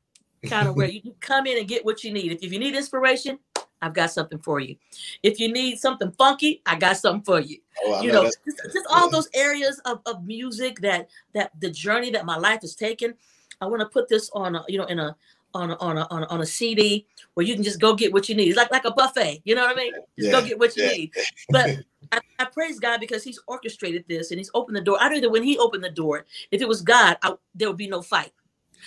kind 0.44 0.68
of 0.68 0.76
where 0.76 0.88
you 0.90 1.00
can 1.00 1.14
come 1.20 1.46
in 1.46 1.58
and 1.58 1.68
get 1.68 1.84
what 1.84 2.04
you 2.04 2.12
need. 2.12 2.32
If, 2.32 2.42
if 2.42 2.52
you 2.52 2.58
need 2.58 2.74
inspiration, 2.74 3.38
I've 3.82 3.94
got 3.94 4.10
something 4.10 4.38
for 4.38 4.60
you. 4.60 4.76
If 5.22 5.38
you 5.38 5.52
need 5.52 5.78
something 5.78 6.10
funky, 6.12 6.62
I 6.64 6.76
got 6.76 6.96
something 6.96 7.24
for 7.24 7.40
you. 7.40 7.58
Oh, 7.84 8.02
you 8.02 8.12
know, 8.12 8.22
know 8.22 8.30
just, 8.46 8.60
just, 8.72 8.86
all 8.90 9.10
those 9.10 9.28
areas 9.34 9.80
of, 9.84 10.00
of 10.06 10.24
music 10.24 10.80
that 10.80 11.08
that 11.34 11.50
the 11.60 11.70
journey 11.70 12.10
that 12.10 12.24
my 12.24 12.36
life 12.36 12.62
has 12.62 12.74
taken. 12.74 13.14
I 13.60 13.66
want 13.66 13.80
to 13.80 13.86
put 13.86 14.08
this 14.08 14.30
on 14.34 14.56
a, 14.56 14.64
you 14.68 14.78
know, 14.78 14.86
in 14.86 14.98
a 14.98 15.16
on 15.54 15.70
a, 15.70 15.76
on 15.76 15.98
a, 15.98 16.06
on 16.10 16.22
a, 16.24 16.26
on 16.26 16.40
a 16.40 16.46
CD 16.46 17.06
where 17.34 17.46
you 17.46 17.54
can 17.54 17.62
just 17.62 17.80
go 17.80 17.94
get 17.94 18.12
what 18.12 18.28
you 18.28 18.34
need. 18.34 18.48
It's 18.48 18.56
like 18.56 18.72
like 18.72 18.84
a 18.84 18.90
buffet. 18.90 19.42
You 19.44 19.54
know 19.54 19.62
what 19.62 19.76
I 19.76 19.80
mean? 19.80 19.92
Just 19.92 20.06
yeah, 20.16 20.32
go 20.32 20.46
get 20.46 20.58
what 20.58 20.76
you 20.76 20.84
yeah. 20.84 20.90
need. 20.90 21.12
But 21.50 21.70
I, 22.12 22.20
I, 22.38 22.44
praise 22.46 22.80
God 22.80 23.00
because 23.00 23.22
He's 23.22 23.40
orchestrated 23.46 24.04
this 24.08 24.30
and 24.30 24.38
He's 24.38 24.50
opened 24.54 24.76
the 24.76 24.80
door. 24.80 24.98
I 25.00 25.08
know 25.08 25.20
that 25.20 25.30
when 25.30 25.42
He 25.42 25.58
opened 25.58 25.84
the 25.84 25.90
door, 25.90 26.26
if 26.50 26.60
it 26.60 26.68
was 26.68 26.82
God, 26.82 27.16
I, 27.22 27.34
there 27.54 27.68
would 27.68 27.76
be 27.76 27.88
no 27.88 28.02
fight. 28.02 28.32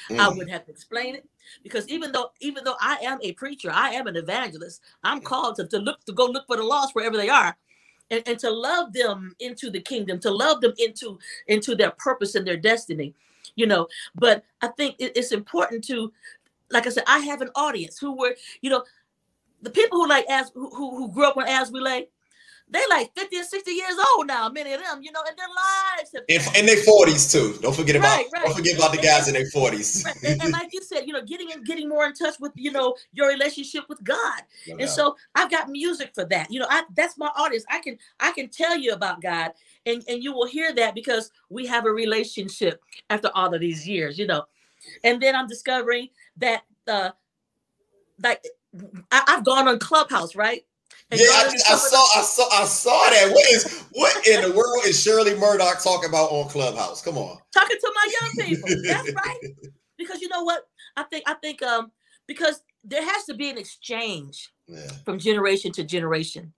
Mm. 0.10 0.20
I 0.20 0.30
would 0.30 0.50
have 0.50 0.66
to 0.66 0.72
explain 0.72 1.16
it 1.16 1.28
because 1.64 1.88
even 1.90 2.12
though 2.12 2.32
even 2.40 2.64
though 2.64 2.76
I 2.80 2.98
am 3.04 3.20
a 3.22 3.34
preacher, 3.34 3.72
I 3.72 3.92
am 3.92 4.08
an 4.08 4.16
evangelist. 4.16 4.82
I'm 5.04 5.22
called 5.22 5.56
to, 5.58 5.68
to 5.68 5.80
look 5.80 6.04
to 6.06 6.14
go 6.14 6.26
look 6.26 6.48
for 6.48 6.58
the 6.58 6.64
lost 6.64 6.96
wherever 6.96 7.18
they 7.18 7.30
are. 7.30 7.56
And, 8.10 8.24
and 8.26 8.40
to 8.40 8.50
love 8.50 8.94
them 8.94 9.36
into 9.42 9.70
the 9.70 9.82
kingdom, 9.82 10.18
to 10.22 10.32
love 10.32 10.62
them 10.62 10.74
into 10.78 11.20
into 11.48 11.76
their 11.76 11.92
purpose 11.92 12.36
and 12.36 12.48
their 12.48 12.56
destiny, 12.56 13.14
you 13.56 13.68
know. 13.68 13.88
But 14.16 14.46
I 14.62 14.68
think 14.68 14.96
it, 15.00 15.12
it's 15.18 15.34
important 15.34 15.84
to, 15.86 16.14
like 16.72 16.88
I 16.88 16.90
said, 16.90 17.04
I 17.06 17.20
have 17.20 17.42
an 17.42 17.50
audience 17.54 18.00
who 18.00 18.16
were, 18.18 18.34
you 18.62 18.70
know, 18.70 18.86
the 19.62 19.70
people 19.70 19.98
who 19.98 20.08
like 20.08 20.26
as 20.30 20.52
who, 20.54 20.70
who 20.70 21.12
grew 21.12 21.28
up 21.28 21.36
on 21.36 21.48
As 21.48 21.70
We 21.70 21.82
Lay, 21.82 22.08
they 22.70 22.82
like 22.90 23.12
50 23.16 23.38
and 23.38 23.48
60 23.48 23.72
years 23.72 23.96
old 24.14 24.28
now, 24.28 24.50
many 24.50 24.74
of 24.74 24.82
them, 24.82 25.02
you 25.02 25.12
know, 25.12 25.22
and 25.28 25.38
their 25.38 25.48
lives 25.48 26.12
have 26.14 26.24
their 26.68 26.76
40s 26.76 27.32
too. 27.32 27.58
Don't 27.62 27.76
forget 27.76 27.96
about 27.96 28.18
right, 28.18 28.26
right. 28.34 28.46
don't 28.46 28.56
forget 28.56 28.76
about 28.78 28.92
the 28.92 28.98
guys 28.98 29.28
in 29.30 29.34
their 29.36 29.46
40s. 29.46 30.04
Right. 30.04 30.16
And, 30.24 30.42
and, 30.42 30.52
like 30.52 30.70
you 30.74 30.82
said, 30.82 31.08
you 31.08 31.14
know, 31.14 31.22
getting 31.24 31.50
in, 31.50 31.64
getting 31.64 31.88
more 31.88 32.06
in 32.06 32.14
touch 32.14 32.36
with, 32.42 32.52
you 32.56 32.72
know, 32.72 32.96
your 33.14 33.30
relationship 33.30 33.86
with 33.88 34.04
God. 34.04 34.42
No 34.68 34.78
and 34.80 34.90
so 34.90 35.16
I've 35.36 35.50
got 35.50 35.70
music 35.70 36.12
for 36.14 36.26
that. 36.26 36.52
You 36.52 36.60
know, 36.60 36.68
I 36.70 36.84
that's 36.96 37.18
my 37.18 37.32
audience. 37.38 37.64
I 37.70 37.80
can 37.80 37.98
I 38.20 38.32
can 38.32 38.50
tell 38.50 38.78
you 38.78 38.92
about 38.92 39.22
God 39.22 39.52
and, 39.86 40.04
and 40.10 40.22
you 40.22 40.34
will 40.34 40.48
hear 40.48 40.74
that 40.76 40.94
because 40.94 41.32
we 41.50 41.66
have 41.68 41.86
a 41.86 41.92
relationship 41.92 42.82
after 43.10 43.30
all 43.34 43.54
of 43.54 43.62
these 43.62 43.88
years, 43.88 44.20
you 44.20 44.28
know. 44.28 44.44
And 45.06 45.22
then 45.22 45.36
I'm 45.36 45.48
discovering 45.48 46.10
that 46.38 46.64
uh 46.86 47.12
like 48.22 48.44
I, 49.12 49.24
I've 49.28 49.46
gone 49.46 49.70
on 49.70 49.80
Clubhouse, 49.80 50.36
right? 50.36 50.66
And 51.10 51.22
yeah, 51.22 51.28
I, 51.32 51.46
I 51.46 51.76
saw, 51.78 52.06
I 52.20 52.22
saw, 52.22 52.50
I 52.52 52.66
saw 52.66 53.10
that. 53.10 53.32
What 53.32 53.50
is, 53.50 53.86
what 53.94 54.28
in 54.28 54.42
the 54.42 54.56
world 54.56 54.84
is 54.86 55.02
Shirley 55.02 55.36
Murdock 55.36 55.82
talking 55.82 56.10
about 56.10 56.32
on 56.32 56.50
Clubhouse? 56.50 57.02
Come 57.02 57.18
on, 57.18 57.38
talking 57.54 57.78
to 57.80 57.94
my 57.96 58.12
young 58.22 58.48
people. 58.48 58.70
That's 58.86 59.14
right. 59.14 59.40
Because 59.98 60.22
you 60.22 60.28
know 60.28 60.44
what? 60.44 60.64
I 60.98 61.04
think, 61.04 61.24
I 61.26 61.36
think, 61.36 61.64
um, 61.64 61.92
because 62.28 62.62
there 62.84 63.04
has 63.04 63.24
to 63.26 63.36
be 63.36 63.50
an 63.50 63.58
exchange 63.58 64.52
yeah. 64.68 64.92
from 65.06 65.18
generation 65.18 65.72
to 65.74 65.86
generation, 65.86 66.52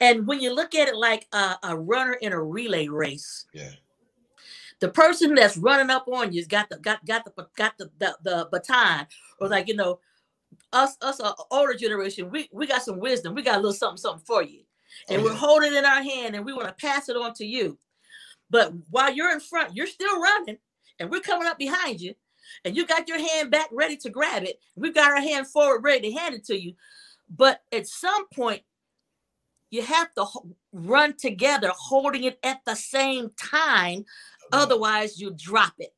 and 0.00 0.26
when 0.26 0.40
you 0.40 0.52
look 0.52 0.74
at 0.74 0.88
it 0.88 0.96
like 0.96 1.28
a, 1.32 1.56
a 1.62 1.76
runner 1.76 2.14
in 2.14 2.32
a 2.32 2.42
relay 2.42 2.88
race, 2.88 3.46
yeah, 3.54 3.70
the 4.80 4.88
person 4.88 5.34
that's 5.36 5.56
running 5.56 5.90
up 5.90 6.08
on 6.08 6.32
you's 6.32 6.48
got 6.48 6.68
the 6.70 6.78
got 6.78 7.04
got 7.06 7.24
the 7.24 7.46
got 7.56 7.78
the 7.78 7.88
the, 7.98 8.16
the 8.24 8.48
baton, 8.50 9.06
or 9.38 9.48
like 9.48 9.68
you 9.68 9.76
know 9.76 10.00
us 10.72 10.96
us 11.00 11.20
uh, 11.20 11.32
older 11.50 11.74
generation, 11.74 12.30
we 12.30 12.48
we 12.52 12.66
got 12.66 12.82
some 12.82 12.98
wisdom. 12.98 13.34
We 13.34 13.42
got 13.42 13.56
a 13.56 13.60
little 13.60 13.72
something 13.72 13.98
something 13.98 14.24
for 14.26 14.42
you, 14.42 14.62
and 15.08 15.20
oh, 15.20 15.24
we're 15.24 15.34
holding 15.34 15.72
it 15.72 15.78
in 15.78 15.84
our 15.84 16.02
hand, 16.02 16.34
and 16.34 16.44
we 16.44 16.52
want 16.52 16.68
to 16.68 16.86
pass 16.86 17.08
it 17.08 17.16
on 17.16 17.34
to 17.34 17.46
you. 17.46 17.78
But 18.50 18.72
while 18.90 19.12
you're 19.12 19.32
in 19.32 19.40
front, 19.40 19.76
you're 19.76 19.86
still 19.86 20.20
running, 20.20 20.58
and 20.98 21.10
we're 21.10 21.20
coming 21.20 21.48
up 21.48 21.58
behind 21.58 22.00
you, 22.00 22.14
and 22.64 22.76
you 22.76 22.86
got 22.86 23.08
your 23.08 23.18
hand 23.18 23.50
back 23.50 23.68
ready 23.72 23.96
to 23.98 24.10
grab 24.10 24.44
it. 24.44 24.60
We've 24.76 24.94
got 24.94 25.10
our 25.10 25.20
hand 25.20 25.46
forward 25.46 25.82
ready 25.84 26.10
to 26.10 26.18
hand 26.18 26.34
it 26.34 26.44
to 26.46 26.60
you. 26.60 26.74
But 27.28 27.62
at 27.72 27.86
some 27.86 28.26
point, 28.28 28.62
you 29.70 29.82
have 29.82 30.12
to 30.14 30.26
run 30.72 31.16
together, 31.16 31.70
holding 31.76 32.24
it 32.24 32.38
at 32.42 32.60
the 32.66 32.74
same 32.74 33.30
time. 33.40 34.04
Otherwise, 34.52 35.20
you 35.20 35.32
drop 35.36 35.74
it. 35.78 35.94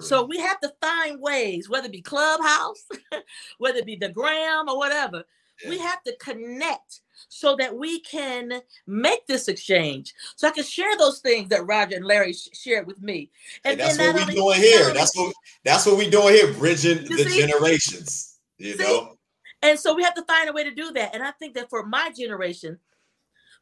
So 0.00 0.24
we 0.24 0.38
have 0.38 0.60
to 0.60 0.72
find 0.80 1.20
ways, 1.20 1.68
whether 1.68 1.86
it 1.86 1.92
be 1.92 2.02
Clubhouse, 2.02 2.86
whether 3.58 3.78
it 3.78 3.86
be 3.86 3.96
the 3.96 4.08
Gram 4.08 4.68
or 4.68 4.76
whatever, 4.76 5.24
yeah. 5.62 5.70
we 5.70 5.78
have 5.78 6.02
to 6.04 6.16
connect 6.16 7.00
so 7.28 7.56
that 7.56 7.74
we 7.74 8.00
can 8.00 8.60
make 8.86 9.26
this 9.26 9.48
exchange. 9.48 10.14
So 10.36 10.48
I 10.48 10.50
can 10.50 10.64
share 10.64 10.96
those 10.98 11.20
things 11.20 11.48
that 11.50 11.66
Roger 11.66 11.96
and 11.96 12.04
Larry 12.04 12.32
sh- 12.32 12.48
shared 12.52 12.86
with 12.86 13.00
me. 13.00 13.30
And, 13.64 13.78
that's 13.78 13.98
what 13.98 14.14
we're 14.14 14.34
doing 14.34 14.60
here. 14.60 14.92
That's 14.92 15.16
what 15.16 15.34
that's 15.64 15.86
what 15.86 15.96
we're 15.96 16.10
doing 16.10 16.34
here, 16.34 16.52
bridging 16.54 17.04
the 17.04 17.24
see? 17.24 17.40
generations. 17.40 18.38
You 18.58 18.76
see? 18.76 18.82
know. 18.82 19.16
And 19.62 19.78
so 19.78 19.94
we 19.94 20.02
have 20.02 20.14
to 20.14 20.24
find 20.24 20.50
a 20.50 20.52
way 20.52 20.64
to 20.64 20.74
do 20.74 20.92
that. 20.92 21.14
And 21.14 21.22
I 21.22 21.30
think 21.32 21.54
that 21.54 21.70
for 21.70 21.86
my 21.86 22.10
generation, 22.10 22.78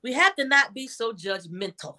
we 0.03 0.15
have 0.15 0.35
to 0.37 0.47
not 0.47 0.73
be 0.73 0.87
so 0.87 1.13
judgmental 1.13 1.97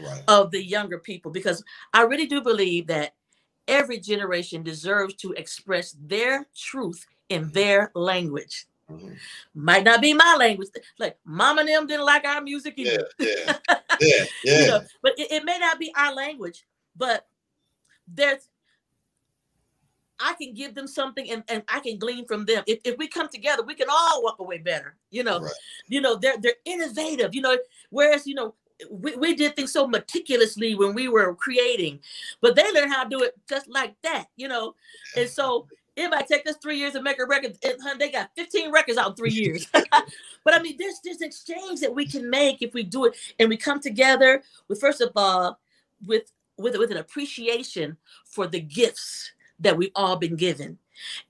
right. 0.00 0.22
of 0.28 0.50
the 0.50 0.64
younger 0.64 0.98
people 0.98 1.30
because 1.30 1.62
I 1.92 2.02
really 2.02 2.26
do 2.26 2.40
believe 2.40 2.86
that 2.86 3.14
every 3.68 3.98
generation 3.98 4.62
deserves 4.62 5.14
to 5.14 5.32
express 5.32 5.96
their 6.00 6.46
truth 6.56 7.06
in 7.28 7.42
mm-hmm. 7.42 7.52
their 7.52 7.90
language. 7.94 8.66
Mm-hmm. 8.90 9.14
Might 9.54 9.84
not 9.84 10.02
be 10.02 10.12
my 10.12 10.36
language. 10.38 10.68
Like 10.98 11.16
mom 11.24 11.58
and 11.58 11.68
them 11.68 11.86
didn't 11.86 12.04
like 12.04 12.24
our 12.24 12.42
music 12.42 12.74
either. 12.76 13.08
Yeah, 13.18 13.28
yeah, 13.38 13.54
yeah. 14.00 14.24
yeah. 14.44 14.60
you 14.60 14.66
know, 14.66 14.80
but 15.02 15.12
it, 15.18 15.32
it 15.32 15.44
may 15.44 15.58
not 15.58 15.78
be 15.78 15.92
our 15.96 16.14
language, 16.14 16.64
but 16.96 17.26
there's 18.06 18.48
I 20.20 20.34
can 20.34 20.54
give 20.54 20.74
them 20.74 20.86
something 20.86 21.30
and, 21.30 21.42
and 21.48 21.62
I 21.68 21.80
can 21.80 21.98
glean 21.98 22.26
from 22.26 22.44
them. 22.44 22.62
If, 22.66 22.80
if 22.84 22.98
we 22.98 23.08
come 23.08 23.28
together, 23.28 23.62
we 23.62 23.74
can 23.74 23.88
all 23.90 24.22
walk 24.22 24.38
away 24.38 24.58
better. 24.58 24.96
You 25.10 25.24
know, 25.24 25.40
right. 25.40 25.52
you 25.88 26.00
know, 26.00 26.16
they're 26.16 26.38
they're 26.38 26.54
innovative, 26.64 27.34
you 27.34 27.40
know, 27.40 27.58
whereas, 27.90 28.26
you 28.26 28.34
know, 28.34 28.54
we, 28.90 29.16
we 29.16 29.34
did 29.34 29.56
things 29.56 29.72
so 29.72 29.86
meticulously 29.86 30.74
when 30.74 30.94
we 30.94 31.08
were 31.08 31.34
creating, 31.34 32.00
but 32.40 32.56
they 32.56 32.70
learn 32.72 32.90
how 32.90 33.04
to 33.04 33.10
do 33.10 33.22
it 33.22 33.34
just 33.48 33.68
like 33.68 33.94
that, 34.02 34.26
you 34.36 34.48
know. 34.48 34.74
And 35.16 35.28
so 35.28 35.66
it 35.96 36.10
might 36.10 36.26
take 36.26 36.48
us 36.48 36.56
three 36.60 36.78
years 36.78 36.94
to 36.94 37.02
make 37.02 37.20
a 37.20 37.26
record. 37.26 37.56
And, 37.62 37.80
hun, 37.82 37.98
they 37.98 38.10
got 38.10 38.30
15 38.36 38.72
records 38.72 38.98
out 38.98 39.10
in 39.10 39.14
three 39.14 39.30
years. 39.30 39.66
but 39.72 40.54
I 40.54 40.60
mean, 40.60 40.76
there's 40.78 41.00
this 41.04 41.20
exchange 41.20 41.80
that 41.80 41.94
we 41.94 42.06
can 42.06 42.28
make 42.28 42.62
if 42.62 42.74
we 42.74 42.82
do 42.82 43.06
it 43.06 43.16
and 43.38 43.48
we 43.48 43.56
come 43.56 43.80
together 43.80 44.42
with 44.68 44.80
first 44.80 45.00
of 45.00 45.12
all, 45.16 45.58
with 46.04 46.32
with, 46.56 46.78
with 46.78 46.92
an 46.92 46.98
appreciation 46.98 47.96
for 48.24 48.46
the 48.46 48.60
gifts 48.60 49.32
that 49.58 49.76
we've 49.76 49.90
all 49.96 50.16
been 50.16 50.36
given. 50.36 50.78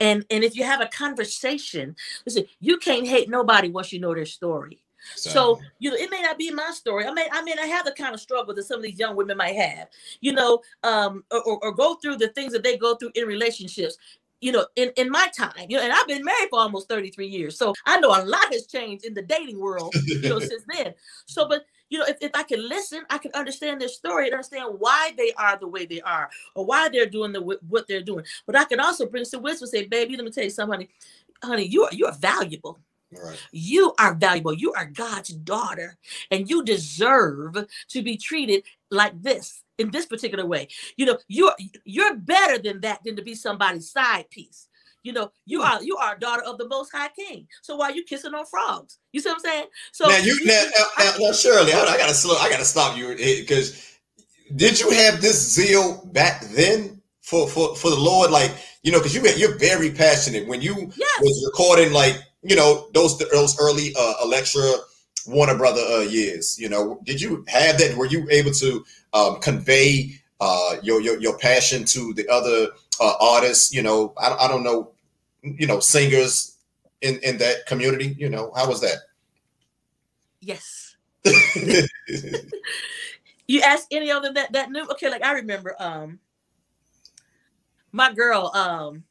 And 0.01 0.25
and 0.31 0.45
if 0.45 0.57
you 0.57 0.65
have 0.65 0.81
a 0.81 0.87
conversation, 0.87 1.97
listen, 2.27 2.45
you 2.61 2.79
can't 2.79 3.07
hate 3.07 3.31
nobody 3.31 3.71
once 3.71 3.93
you 3.93 4.01
know 4.01 4.15
their 4.15 4.27
story. 4.27 4.84
So 5.15 5.61
you 5.79 5.91
know, 5.91 5.97
it 5.97 6.11
may 6.11 6.23
not 6.23 6.39
be 6.39 6.51
my 6.51 6.71
story. 6.73 7.07
I 7.07 7.13
may, 7.13 7.29
I 7.33 7.43
mean, 7.43 7.59
I 7.59 7.67
have 7.67 7.85
the 7.85 7.93
kind 7.93 8.15
of 8.15 8.21
struggle 8.21 8.55
that 8.55 8.63
some 8.65 8.79
of 8.79 8.83
these 8.83 8.99
young 8.99 9.17
women 9.17 9.37
might 9.37 9.57
have, 9.57 9.89
you 10.21 10.33
know, 10.33 10.61
um, 10.83 11.25
or, 11.31 11.65
or 11.65 11.73
go 11.73 11.95
through 11.97 12.17
the 12.17 12.29
things 12.29 12.53
that 12.53 12.63
they 12.63 12.77
go 12.77 12.97
through 12.97 13.13
in 13.15 13.27
relationships 13.27 13.97
you 14.45 14.53
know, 14.53 14.67
in, 14.77 14.91
in 14.97 15.09
my 15.09 15.27
time, 15.35 15.67
you 15.71 15.79
know, 15.79 15.83
and 15.83 15.91
I've 15.91 16.07
been 16.07 16.23
married 16.23 16.51
for 16.51 16.59
almost 16.59 16.87
33 16.87 17.27
years. 17.27 17.57
So 17.57 17.73
I 17.87 17.99
know 17.99 18.09
a 18.09 18.21
lot 18.27 18.53
has 18.53 18.67
changed 18.67 19.07
in 19.07 19.15
the 19.15 19.23
dating 19.23 19.59
world, 19.59 19.95
you 20.07 20.29
know, 20.29 20.39
since 20.39 20.65
then. 20.69 20.93
So, 21.25 21.49
but 21.49 21.65
you 21.89 21.99
know, 21.99 22.05
if, 22.07 22.19
if 22.21 22.31
I 22.35 22.43
can 22.43 22.69
listen, 22.69 23.05
I 23.09 23.17
can 23.17 23.31
understand 23.33 23.81
their 23.81 23.89
story 23.89 24.27
and 24.27 24.35
understand 24.35 24.75
why 24.79 25.13
they 25.17 25.33
are 25.39 25.59
the 25.59 25.69
way 25.69 25.87
they 25.87 26.03
are 26.03 26.29
or 26.55 26.67
why 26.67 26.91
they're 26.91 27.07
doing 27.07 27.33
the 27.33 27.41
what 27.41 27.89
they're 27.89 28.03
doing. 28.03 28.27
But 28.45 28.57
I 28.57 28.65
can 28.65 28.81
also 28.81 29.07
bring 29.07 29.25
some 29.25 29.43
wisdom, 29.43 29.67
say, 29.67 29.87
baby, 29.87 30.15
let 30.15 30.27
me 30.27 30.31
tell 30.31 30.45
you 30.45 30.51
something, 30.51 30.73
honey, 30.73 30.91
honey, 31.43 31.67
you 31.67 31.85
are 31.85 31.95
you 31.95 32.05
are 32.05 32.15
valuable. 32.15 32.79
Right. 33.23 33.43
You 33.53 33.95
are 33.99 34.15
valuable. 34.15 34.55
You 34.55 34.73
are 34.73 34.87
God's 34.87 35.31
daughter, 35.31 35.97
and 36.31 36.49
you 36.49 36.65
deserve 36.65 37.57
to 37.89 38.03
be 38.03 38.17
treated 38.17 38.65
like 38.91 39.21
this 39.23 39.63
in 39.79 39.91
this 39.91 40.07
particular 40.07 40.47
way. 40.47 40.69
You 40.97 41.07
know, 41.07 41.19
you're 41.29 41.55
you're 41.85 42.17
better 42.17 42.59
than 42.59 42.81
that 42.81 43.01
than 43.05 43.17
to 43.17 43.23
be 43.23 43.35
somebody's 43.35 43.91
side 43.91 44.31
piece. 44.31 44.69
You 45.03 45.13
know, 45.13 45.31
you 45.45 45.61
hmm. 45.61 45.67
are 45.67 45.83
you 45.83 45.97
are 45.97 46.17
a 46.17 46.19
daughter 46.19 46.43
of 46.43 46.59
the 46.59 46.67
Most 46.67 46.91
High 46.91 47.09
King. 47.09 47.47
So 47.63 47.77
why 47.77 47.91
are 47.91 47.93
you 47.93 48.05
kissing 48.05 48.35
on 48.35 48.47
frogs? 48.47 48.99
You 49.13 49.21
see 49.21 49.29
what 49.29 49.37
I'm 49.37 49.41
saying? 49.41 49.67
So 49.93 50.09
now 50.09 50.17
you 50.17 50.45
now, 50.45 50.65
now, 50.79 51.05
now, 51.05 51.13
now 51.19 51.33
Shirley, 51.33 51.73
I, 51.73 51.81
I, 51.81 51.99
gotta 51.99 52.15
slow. 52.15 52.37
I 52.37 52.49
gotta 52.49 52.65
stop 52.65 52.97
you 52.97 53.15
because 53.15 53.99
did 54.57 54.81
you 54.81 54.91
have 54.91 55.21
this 55.21 55.55
zeal 55.55 56.07
back 56.13 56.43
then 56.47 57.03
for 57.21 57.49
for 57.49 57.77
for 57.77 57.91
the 57.91 58.01
Lord? 58.01 58.31
Like 58.31 58.53
you 58.83 58.93
know, 58.93 58.99
because 58.99 59.15
you 59.15 59.23
you're 59.37 59.59
very 59.59 59.91
passionate 59.91 60.49
when 60.49 60.63
you 60.63 60.75
yes. 60.97 61.21
was 61.21 61.51
recording 61.53 61.93
like 61.93 62.17
you 62.45 62.55
know 62.55 62.89
those 62.93 63.19
those 63.19 63.59
early 63.59 63.95
uh, 63.99 64.15
Elektra 64.23 64.63
Warner 65.27 65.57
Brother 65.57 65.81
uh, 65.81 66.01
years. 66.01 66.59
You 66.59 66.69
know, 66.69 67.01
did 67.05 67.21
you 67.21 67.45
have 67.49 67.79
that? 67.79 67.97
Were 67.97 68.07
you 68.07 68.29
able 68.31 68.53
to 68.53 68.85
um, 69.13 69.41
convey 69.41 70.21
uh, 70.41 70.77
your, 70.83 71.01
your 71.01 71.19
your 71.19 71.39
passion 71.39 71.85
to 71.87 72.13
the 72.15 72.29
other 72.29 72.69
uh, 73.01 73.15
artists? 73.21 73.73
You 73.73 73.83
know, 73.83 74.13
I, 74.19 74.35
I 74.35 74.49
don't 74.49 74.63
know, 74.63 74.93
you 75.43 75.67
know, 75.67 75.81
singers 75.81 76.59
in 77.01 77.19
in 77.21 77.39
that 77.39 77.67
community. 77.67 78.15
You 78.19 78.29
know, 78.29 78.53
how 78.55 78.69
was 78.69 78.81
that? 78.83 78.99
Yes. 80.41 80.97
you 83.49 83.63
ask 83.63 83.87
any 83.91 84.11
of 84.11 84.23
them 84.23 84.35
that 84.35 84.53
that 84.53 84.71
knew? 84.71 84.87
Okay, 84.91 85.09
like 85.11 85.25
I 85.25 85.33
remember, 85.33 85.75
um, 85.79 86.19
my 87.93 88.13
girl, 88.13 88.51
um, 88.55 89.05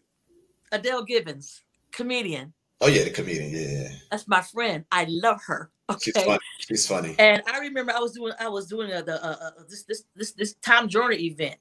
Adele 0.71 1.05
Givens, 1.05 1.61
comedian. 1.91 2.53
Oh 2.83 2.87
yeah, 2.87 3.05
the 3.05 3.11
comedian. 3.11 3.51
Yeah, 3.51 3.89
that's 4.11 4.27
my 4.27 4.41
friend. 4.41 4.83
I 4.91 5.05
love 5.09 5.41
her. 5.45 5.71
Okay. 5.89 6.11
She's 6.11 6.23
funny. 6.23 6.39
She's 6.59 6.87
funny. 6.87 7.15
And 7.17 7.41
I 7.47 7.59
remember 7.59 7.93
I 7.93 7.99
was 7.99 8.11
doing 8.11 8.33
I 8.39 8.49
was 8.49 8.67
doing 8.67 8.91
a, 8.91 9.01
the 9.01 9.23
uh, 9.23 9.37
uh, 9.41 9.51
this 9.69 9.83
this 9.83 10.03
this 10.15 10.33
this 10.33 10.55
Tom 10.61 10.89
Joyner 10.89 11.13
event, 11.13 11.55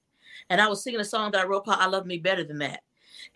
and 0.51 0.61
I 0.61 0.67
was 0.67 0.83
singing 0.83 0.99
a 0.99 1.05
song 1.05 1.31
that 1.31 1.41
I 1.41 1.47
wrote 1.47 1.65
called 1.65 1.79
"I 1.81 1.87
Love 1.87 2.07
Me 2.07 2.19
Better 2.19 2.43
Than 2.43 2.59
That," 2.59 2.83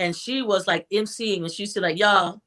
and 0.00 0.16
she 0.16 0.42
was 0.42 0.66
like 0.66 0.88
emceeing, 0.90 1.42
and 1.42 1.50
she 1.50 1.64
said 1.64 1.84
like, 1.84 1.96
"Y'all, 1.96 2.42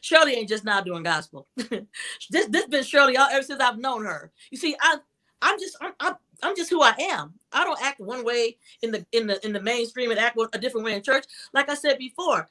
Shirley 0.00 0.32
ain't 0.32 0.48
just 0.48 0.64
now 0.64 0.80
doing 0.80 1.02
gospel. 1.02 1.46
this 1.56 2.46
this 2.48 2.66
been 2.66 2.84
Shirley 2.84 3.18
all 3.18 3.28
ever 3.30 3.42
since 3.42 3.60
I've 3.60 3.78
known 3.78 4.04
her. 4.06 4.32
You 4.50 4.56
see, 4.56 4.74
I 4.80 4.96
I'm 5.42 5.58
just 5.60 5.76
I'm, 5.82 5.92
I'm 6.00 6.14
I'm 6.42 6.56
just 6.56 6.70
who 6.70 6.82
I 6.82 6.94
am. 6.98 7.34
I 7.52 7.64
don't 7.64 7.82
act 7.82 8.00
one 8.00 8.24
way 8.24 8.56
in 8.82 8.92
the 8.92 9.04
in 9.12 9.26
the 9.26 9.44
in 9.44 9.52
the 9.52 9.60
mainstream 9.60 10.10
and 10.10 10.18
act 10.18 10.38
a 10.54 10.58
different 10.58 10.86
way 10.86 10.94
in 10.94 11.02
church. 11.02 11.26
Like 11.52 11.68
I 11.68 11.74
said 11.74 11.98
before, 11.98 12.48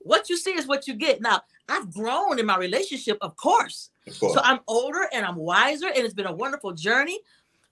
what 0.00 0.28
you 0.28 0.36
see 0.36 0.52
is 0.52 0.66
what 0.66 0.86
you 0.86 0.94
get. 0.94 1.20
Now, 1.20 1.42
I've 1.68 1.92
grown 1.92 2.38
in 2.38 2.46
my 2.46 2.56
relationship, 2.56 3.18
of 3.20 3.36
course. 3.36 3.90
of 4.06 4.18
course. 4.18 4.34
So 4.34 4.40
I'm 4.42 4.60
older 4.66 5.08
and 5.12 5.24
I'm 5.24 5.36
wiser, 5.36 5.86
and 5.88 5.98
it's 5.98 6.14
been 6.14 6.26
a 6.26 6.34
wonderful 6.34 6.72
journey. 6.72 7.20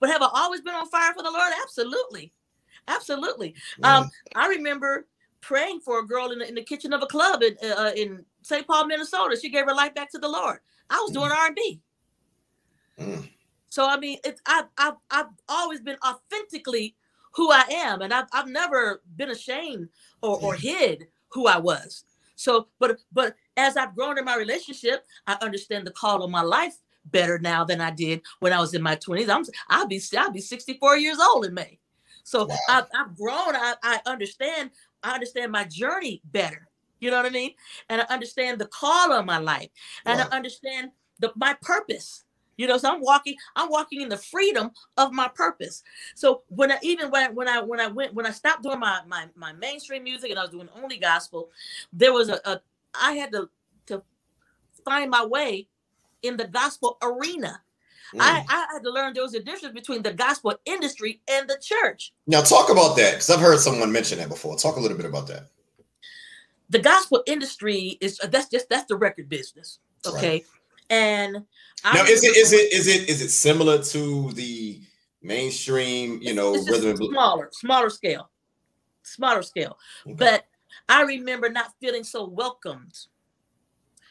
But 0.00 0.10
have 0.10 0.22
I 0.22 0.28
always 0.32 0.60
been 0.60 0.74
on 0.74 0.88
fire 0.88 1.12
for 1.14 1.22
the 1.22 1.30
Lord? 1.30 1.52
Absolutely. 1.62 2.32
Absolutely. 2.86 3.54
Um, 3.82 4.08
I 4.34 4.46
remember 4.48 5.06
praying 5.40 5.80
for 5.80 5.98
a 6.00 6.06
girl 6.06 6.30
in 6.30 6.38
the, 6.38 6.48
in 6.48 6.54
the 6.54 6.62
kitchen 6.62 6.92
of 6.92 7.02
a 7.02 7.06
club 7.06 7.42
in, 7.42 7.56
uh, 7.70 7.92
in 7.96 8.24
St. 8.42 8.66
Paul, 8.66 8.86
Minnesota. 8.86 9.36
She 9.40 9.50
gave 9.50 9.66
her 9.66 9.74
life 9.74 9.94
back 9.94 10.10
to 10.12 10.18
the 10.18 10.28
Lord. 10.28 10.58
I 10.88 10.96
was 10.96 11.10
doing 11.12 11.30
mm. 11.30 11.36
R&B. 11.36 11.80
Mm. 12.98 13.28
So 13.68 13.86
I 13.86 13.98
mean, 13.98 14.18
it's 14.24 14.40
I've, 14.46 14.64
I've 14.76 14.94
I've 15.10 15.26
always 15.48 15.80
been 15.80 15.98
authentically 16.04 16.96
who 17.32 17.52
I 17.52 17.64
am, 17.70 18.02
and 18.02 18.12
I've 18.12 18.26
I've 18.32 18.48
never 18.48 19.02
been 19.16 19.30
ashamed 19.30 19.88
or, 20.22 20.40
or 20.40 20.54
hid 20.54 21.06
who 21.28 21.46
I 21.46 21.58
was. 21.58 22.04
So, 22.38 22.68
but 22.78 23.00
but 23.12 23.34
as 23.56 23.76
I've 23.76 23.96
grown 23.96 24.16
in 24.16 24.24
my 24.24 24.36
relationship, 24.36 25.04
I 25.26 25.36
understand 25.42 25.86
the 25.86 25.90
call 25.90 26.22
of 26.22 26.30
my 26.30 26.40
life 26.40 26.76
better 27.04 27.38
now 27.40 27.64
than 27.64 27.80
I 27.80 27.90
did 27.90 28.22
when 28.38 28.52
I 28.52 28.60
was 28.60 28.74
in 28.74 28.82
my 28.82 28.94
20s. 28.94 29.28
I'm 29.28 29.44
I'll 29.68 29.88
be 29.88 30.00
I'll 30.16 30.30
be 30.30 30.40
64 30.40 30.96
years 30.98 31.18
old 31.18 31.46
in 31.46 31.54
May. 31.54 31.80
So 32.22 32.46
wow. 32.46 32.56
I've, 32.68 32.84
I've 32.94 33.16
grown. 33.16 33.56
I, 33.56 33.74
I 33.82 34.00
understand. 34.06 34.70
I 35.02 35.14
understand 35.14 35.50
my 35.50 35.64
journey 35.64 36.22
better. 36.26 36.68
You 37.00 37.10
know 37.10 37.16
what 37.16 37.26
I 37.26 37.30
mean? 37.30 37.52
And 37.88 38.02
I 38.02 38.04
understand 38.04 38.60
the 38.60 38.66
call 38.66 39.12
of 39.12 39.26
my 39.26 39.38
life, 39.38 39.70
and 40.06 40.20
wow. 40.20 40.28
I 40.30 40.36
understand 40.36 40.92
the 41.18 41.32
my 41.34 41.56
purpose. 41.60 42.24
You 42.58 42.66
know, 42.66 42.76
so 42.76 42.92
I'm 42.92 43.00
walking, 43.00 43.36
I'm 43.56 43.70
walking 43.70 44.02
in 44.02 44.08
the 44.08 44.16
freedom 44.18 44.72
of 44.96 45.12
my 45.12 45.28
purpose. 45.28 45.84
So 46.14 46.42
when 46.48 46.72
I 46.72 46.78
even 46.82 47.10
when 47.10 47.22
I 47.22 47.30
when 47.30 47.48
I 47.48 47.62
when 47.62 47.80
I 47.80 47.86
went 47.86 48.12
when 48.14 48.26
I 48.26 48.32
stopped 48.32 48.64
doing 48.64 48.80
my 48.80 49.00
my, 49.06 49.26
my 49.36 49.52
mainstream 49.52 50.02
music 50.04 50.30
and 50.30 50.38
I 50.38 50.42
was 50.42 50.50
doing 50.50 50.68
only 50.76 50.98
gospel, 50.98 51.50
there 51.92 52.12
was 52.12 52.28
a, 52.28 52.40
a 52.44 52.60
I 53.00 53.12
had 53.12 53.32
to 53.32 53.48
to 53.86 54.02
find 54.84 55.08
my 55.08 55.24
way 55.24 55.68
in 56.22 56.36
the 56.36 56.48
gospel 56.48 56.98
arena. 57.00 57.62
Mm. 58.12 58.20
I, 58.20 58.44
I 58.48 58.66
had 58.72 58.82
to 58.82 58.90
learn 58.90 59.14
there 59.14 59.22
was 59.22 59.34
a 59.34 59.42
difference 59.42 59.74
between 59.74 60.02
the 60.02 60.12
gospel 60.12 60.54
industry 60.64 61.20
and 61.28 61.48
the 61.48 61.58
church. 61.62 62.12
Now 62.26 62.40
talk 62.40 62.70
about 62.70 62.96
that 62.96 63.12
because 63.12 63.30
I've 63.30 63.40
heard 63.40 63.60
someone 63.60 63.92
mention 63.92 64.18
that 64.18 64.28
before. 64.28 64.56
Talk 64.56 64.76
a 64.76 64.80
little 64.80 64.96
bit 64.96 65.06
about 65.06 65.28
that. 65.28 65.46
The 66.70 66.80
gospel 66.80 67.22
industry 67.26 67.98
is 68.00 68.18
that's 68.18 68.48
just 68.48 68.68
that's 68.68 68.86
the 68.86 68.96
record 68.96 69.28
business. 69.28 69.78
Okay. 70.06 70.30
Right. 70.30 70.46
And 70.90 71.44
now, 71.84 72.04
is 72.04 72.24
it 72.24 72.36
is 72.36 72.52
it 72.52 72.72
is 72.72 72.86
it 72.86 73.08
is 73.08 73.20
it 73.20 73.30
similar 73.30 73.82
to 73.82 74.32
the 74.32 74.80
mainstream? 75.22 76.18
You 76.22 76.34
know, 76.34 76.52
rhythm 76.52 76.96
smaller, 76.96 77.50
smaller 77.52 77.90
scale, 77.90 78.30
smaller 79.02 79.42
scale. 79.42 79.78
Okay. 80.06 80.14
But 80.14 80.46
I 80.88 81.02
remember 81.02 81.50
not 81.50 81.74
feeling 81.80 82.04
so 82.04 82.26
welcomed 82.26 82.94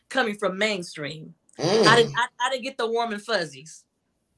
coming 0.09 0.35
from 0.35 0.57
mainstream. 0.57 1.33
Mm. 1.59 1.87
I 1.87 1.95
didn't 1.95 2.15
I, 2.17 2.27
I 2.39 2.49
didn't 2.51 2.63
get 2.63 2.77
the 2.77 2.87
warm 2.87 3.13
and 3.13 3.21
fuzzies. 3.21 3.83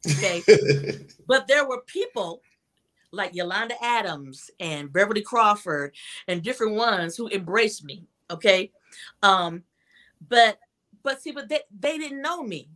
Okay, 0.08 0.42
but 1.28 1.48
there 1.48 1.68
were 1.68 1.82
people 1.82 2.42
like 3.12 3.36
Yolanda 3.36 3.76
Adams 3.84 4.50
and 4.60 4.94
Beverly 4.94 5.22
Crawford 5.22 5.94
and 6.28 6.42
different 6.42 6.76
ones 6.76 7.18
who 7.18 7.28
embraced 7.30 7.84
me. 7.84 8.06
Okay, 8.32 8.72
um, 9.24 9.64
but 10.30 10.60
but 11.10 11.24
see, 11.24 11.32
but 11.32 11.50
they, 11.50 11.62
they 11.80 11.98
didn't 11.98 12.22
know 12.22 12.44
me. 12.44 12.70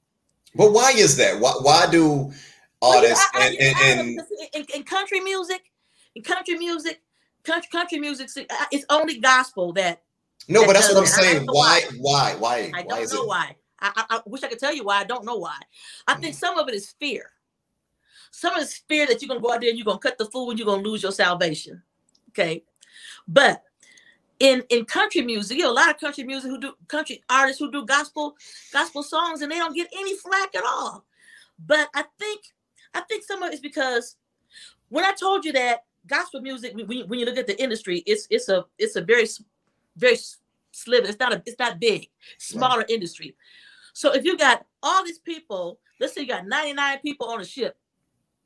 But 0.55 0.71
why 0.71 0.91
is 0.91 1.17
that? 1.17 1.39
Why 1.39 1.51
why 1.61 1.85
do 1.91 2.31
artists 2.81 3.23
well, 3.31 3.43
I, 3.43 3.45
I, 3.45 3.49
and, 3.49 3.57
and, 3.59 3.99
and 3.99 4.19
in, 4.55 4.65
in, 4.75 4.83
country 4.83 5.19
music, 5.19 5.71
in 6.15 6.23
country 6.23 6.57
music, 6.57 7.01
country 7.43 7.69
country 7.71 7.99
music, 7.99 8.29
it's 8.71 8.85
only 8.89 9.19
gospel 9.19 9.71
that. 9.73 10.01
No, 10.47 10.61
that 10.61 10.67
but 10.67 10.73
that's 10.73 10.91
what 10.91 10.99
I'm 10.99 11.05
saying. 11.05 11.45
Why, 11.45 11.81
why? 11.99 12.35
Why? 12.39 12.71
I 12.73 12.81
don't 12.81 13.13
know 13.13 13.25
why. 13.25 13.55
I, 13.79 14.03
I, 14.09 14.21
wish 14.25 14.41
I 14.43 14.47
could 14.47 14.59
tell 14.59 14.73
you 14.73 14.85
why. 14.85 15.01
I 15.01 15.03
don't 15.03 15.25
know 15.25 15.37
why. 15.37 15.57
I 16.07 16.15
think 16.15 16.35
mm. 16.35 16.39
some 16.39 16.57
of 16.57 16.67
it 16.69 16.73
is 16.73 16.95
fear. 16.99 17.29
Some 18.31 18.55
of 18.55 18.63
it's 18.63 18.77
fear 18.89 19.05
that 19.05 19.21
you're 19.21 19.27
gonna 19.27 19.41
go 19.41 19.53
out 19.53 19.61
there 19.61 19.69
and 19.69 19.77
you're 19.77 19.85
gonna 19.85 19.99
cut 19.99 20.17
the 20.17 20.25
fool 20.25 20.49
and 20.49 20.57
you're 20.57 20.65
gonna 20.65 20.81
lose 20.81 21.03
your 21.03 21.11
salvation. 21.11 21.83
Okay, 22.29 22.63
but 23.27 23.63
in 24.43 24.61
in 24.69 24.83
country 24.83 25.21
music, 25.21 25.57
you 25.57 25.63
know, 25.63 25.71
a 25.71 25.73
lot 25.73 25.89
of 25.89 25.97
country 25.97 26.25
music 26.25 26.51
who 26.51 26.59
do 26.59 26.73
country 26.89 27.23
artists 27.29 27.59
who 27.59 27.71
do 27.71 27.85
gospel 27.85 28.35
gospel 28.73 29.01
songs 29.01 29.41
and 29.41 29.49
they 29.49 29.57
don't 29.57 29.73
get 29.73 29.87
any 29.97 30.17
flack 30.17 30.53
at 30.53 30.65
all. 30.65 31.05
But 31.65 31.87
I 31.95 32.03
think 32.19 32.41
I 32.93 33.01
think 33.01 33.23
some 33.23 33.41
of 33.41 33.53
it's 33.53 33.61
because 33.61 34.17
when 34.89 35.05
I 35.05 35.13
told 35.13 35.45
you 35.45 35.53
that 35.53 35.85
gospel 36.05 36.41
music, 36.41 36.75
when, 36.75 37.07
when 37.07 37.19
you 37.19 37.25
look 37.25 37.37
at 37.37 37.47
the 37.47 37.61
industry, 37.61 38.03
it's 38.05 38.27
it's 38.29 38.49
a 38.49 38.65
it's 38.77 38.97
a 38.97 39.01
very 39.01 39.25
very 39.95 40.17
sliver. 40.71 41.07
It's 41.07 41.19
not 41.19 41.33
a 41.33 41.41
it's 41.45 41.57
not 41.57 41.79
big, 41.79 42.09
smaller 42.37 42.79
right. 42.79 42.89
industry. 42.89 43.37
So 43.93 44.11
if 44.11 44.25
you 44.25 44.37
got 44.37 44.65
all 44.81 45.05
these 45.05 45.19
people, 45.19 45.79
let's 46.01 46.13
say 46.13 46.21
you 46.21 46.27
got 46.27 46.47
99 46.47 46.99
people 46.99 47.27
on 47.29 47.39
a 47.39 47.45
ship, 47.45 47.77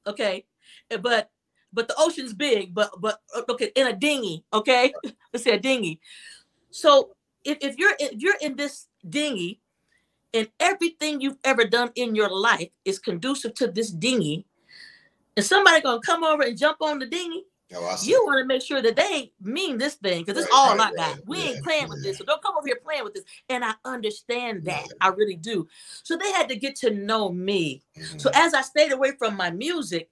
okay, 0.06 0.46
but 1.02 1.32
but 1.78 1.88
the 1.88 1.94
ocean's 2.00 2.34
big, 2.34 2.74
but 2.74 2.90
but 3.00 3.22
uh, 3.36 3.44
okay, 3.50 3.72
in 3.76 3.86
a 3.86 3.94
dinghy, 3.94 4.44
okay, 4.52 4.92
let's 5.32 5.44
say 5.44 5.52
a 5.52 5.60
dinghy. 5.60 6.00
So 6.72 7.12
if, 7.46 7.60
if 7.62 7.78
you're 7.78 7.94
if 8.00 8.14
you're 8.20 8.38
in 8.42 8.56
this 8.56 8.88
dinghy, 9.08 9.62
and 10.34 10.50
everything 10.60 11.22
you've 11.22 11.38
ever 11.44 11.66
done 11.66 11.92
in 11.94 12.16
your 12.16 12.32
life 12.32 12.70
is 12.84 12.98
conducive 12.98 13.54
to 13.56 13.68
this 13.68 13.92
dinghy, 13.92 14.48
and 15.38 15.46
somebody 15.46 15.80
gonna 15.82 16.02
come 16.02 16.24
over 16.24 16.42
and 16.42 16.58
jump 16.58 16.82
on 16.82 16.98
the 16.98 17.06
dinghy, 17.06 17.46
oh, 17.76 17.96
you 18.02 18.24
want 18.26 18.42
to 18.42 18.48
make 18.48 18.64
sure 18.64 18.82
that 18.82 18.96
they 18.96 19.32
mean 19.40 19.78
this 19.78 19.94
thing 19.94 20.26
because 20.26 20.44
it's 20.44 20.52
all 20.52 20.76
right, 20.76 20.92
I 20.92 20.96
got. 20.96 21.28
we 21.28 21.38
ain't 21.38 21.64
playing 21.64 21.90
with 21.90 22.02
this, 22.02 22.18
so 22.18 22.26
don't 22.26 22.42
come 22.42 22.56
over 22.58 22.66
here 22.66 22.80
playing 22.84 23.04
with 23.04 23.14
this. 23.14 23.24
And 23.50 23.64
I 23.64 23.76
understand 23.86 24.66
that. 24.66 24.88
I 25.00 25.10
really 25.10 25.36
do. 25.36 25.68
So 26.02 26.18
they 26.18 26.32
had 26.32 26.50
to 26.50 26.56
get 26.56 26.76
to 26.78 26.90
know 26.90 27.32
me. 27.32 27.84
Mm-hmm. 27.96 28.18
So 28.18 28.32
as 28.34 28.56
I 28.56 28.64
stayed 28.64 28.94
away 28.94 29.12
from 29.20 29.38
my 29.38 29.52
music, 29.52 30.10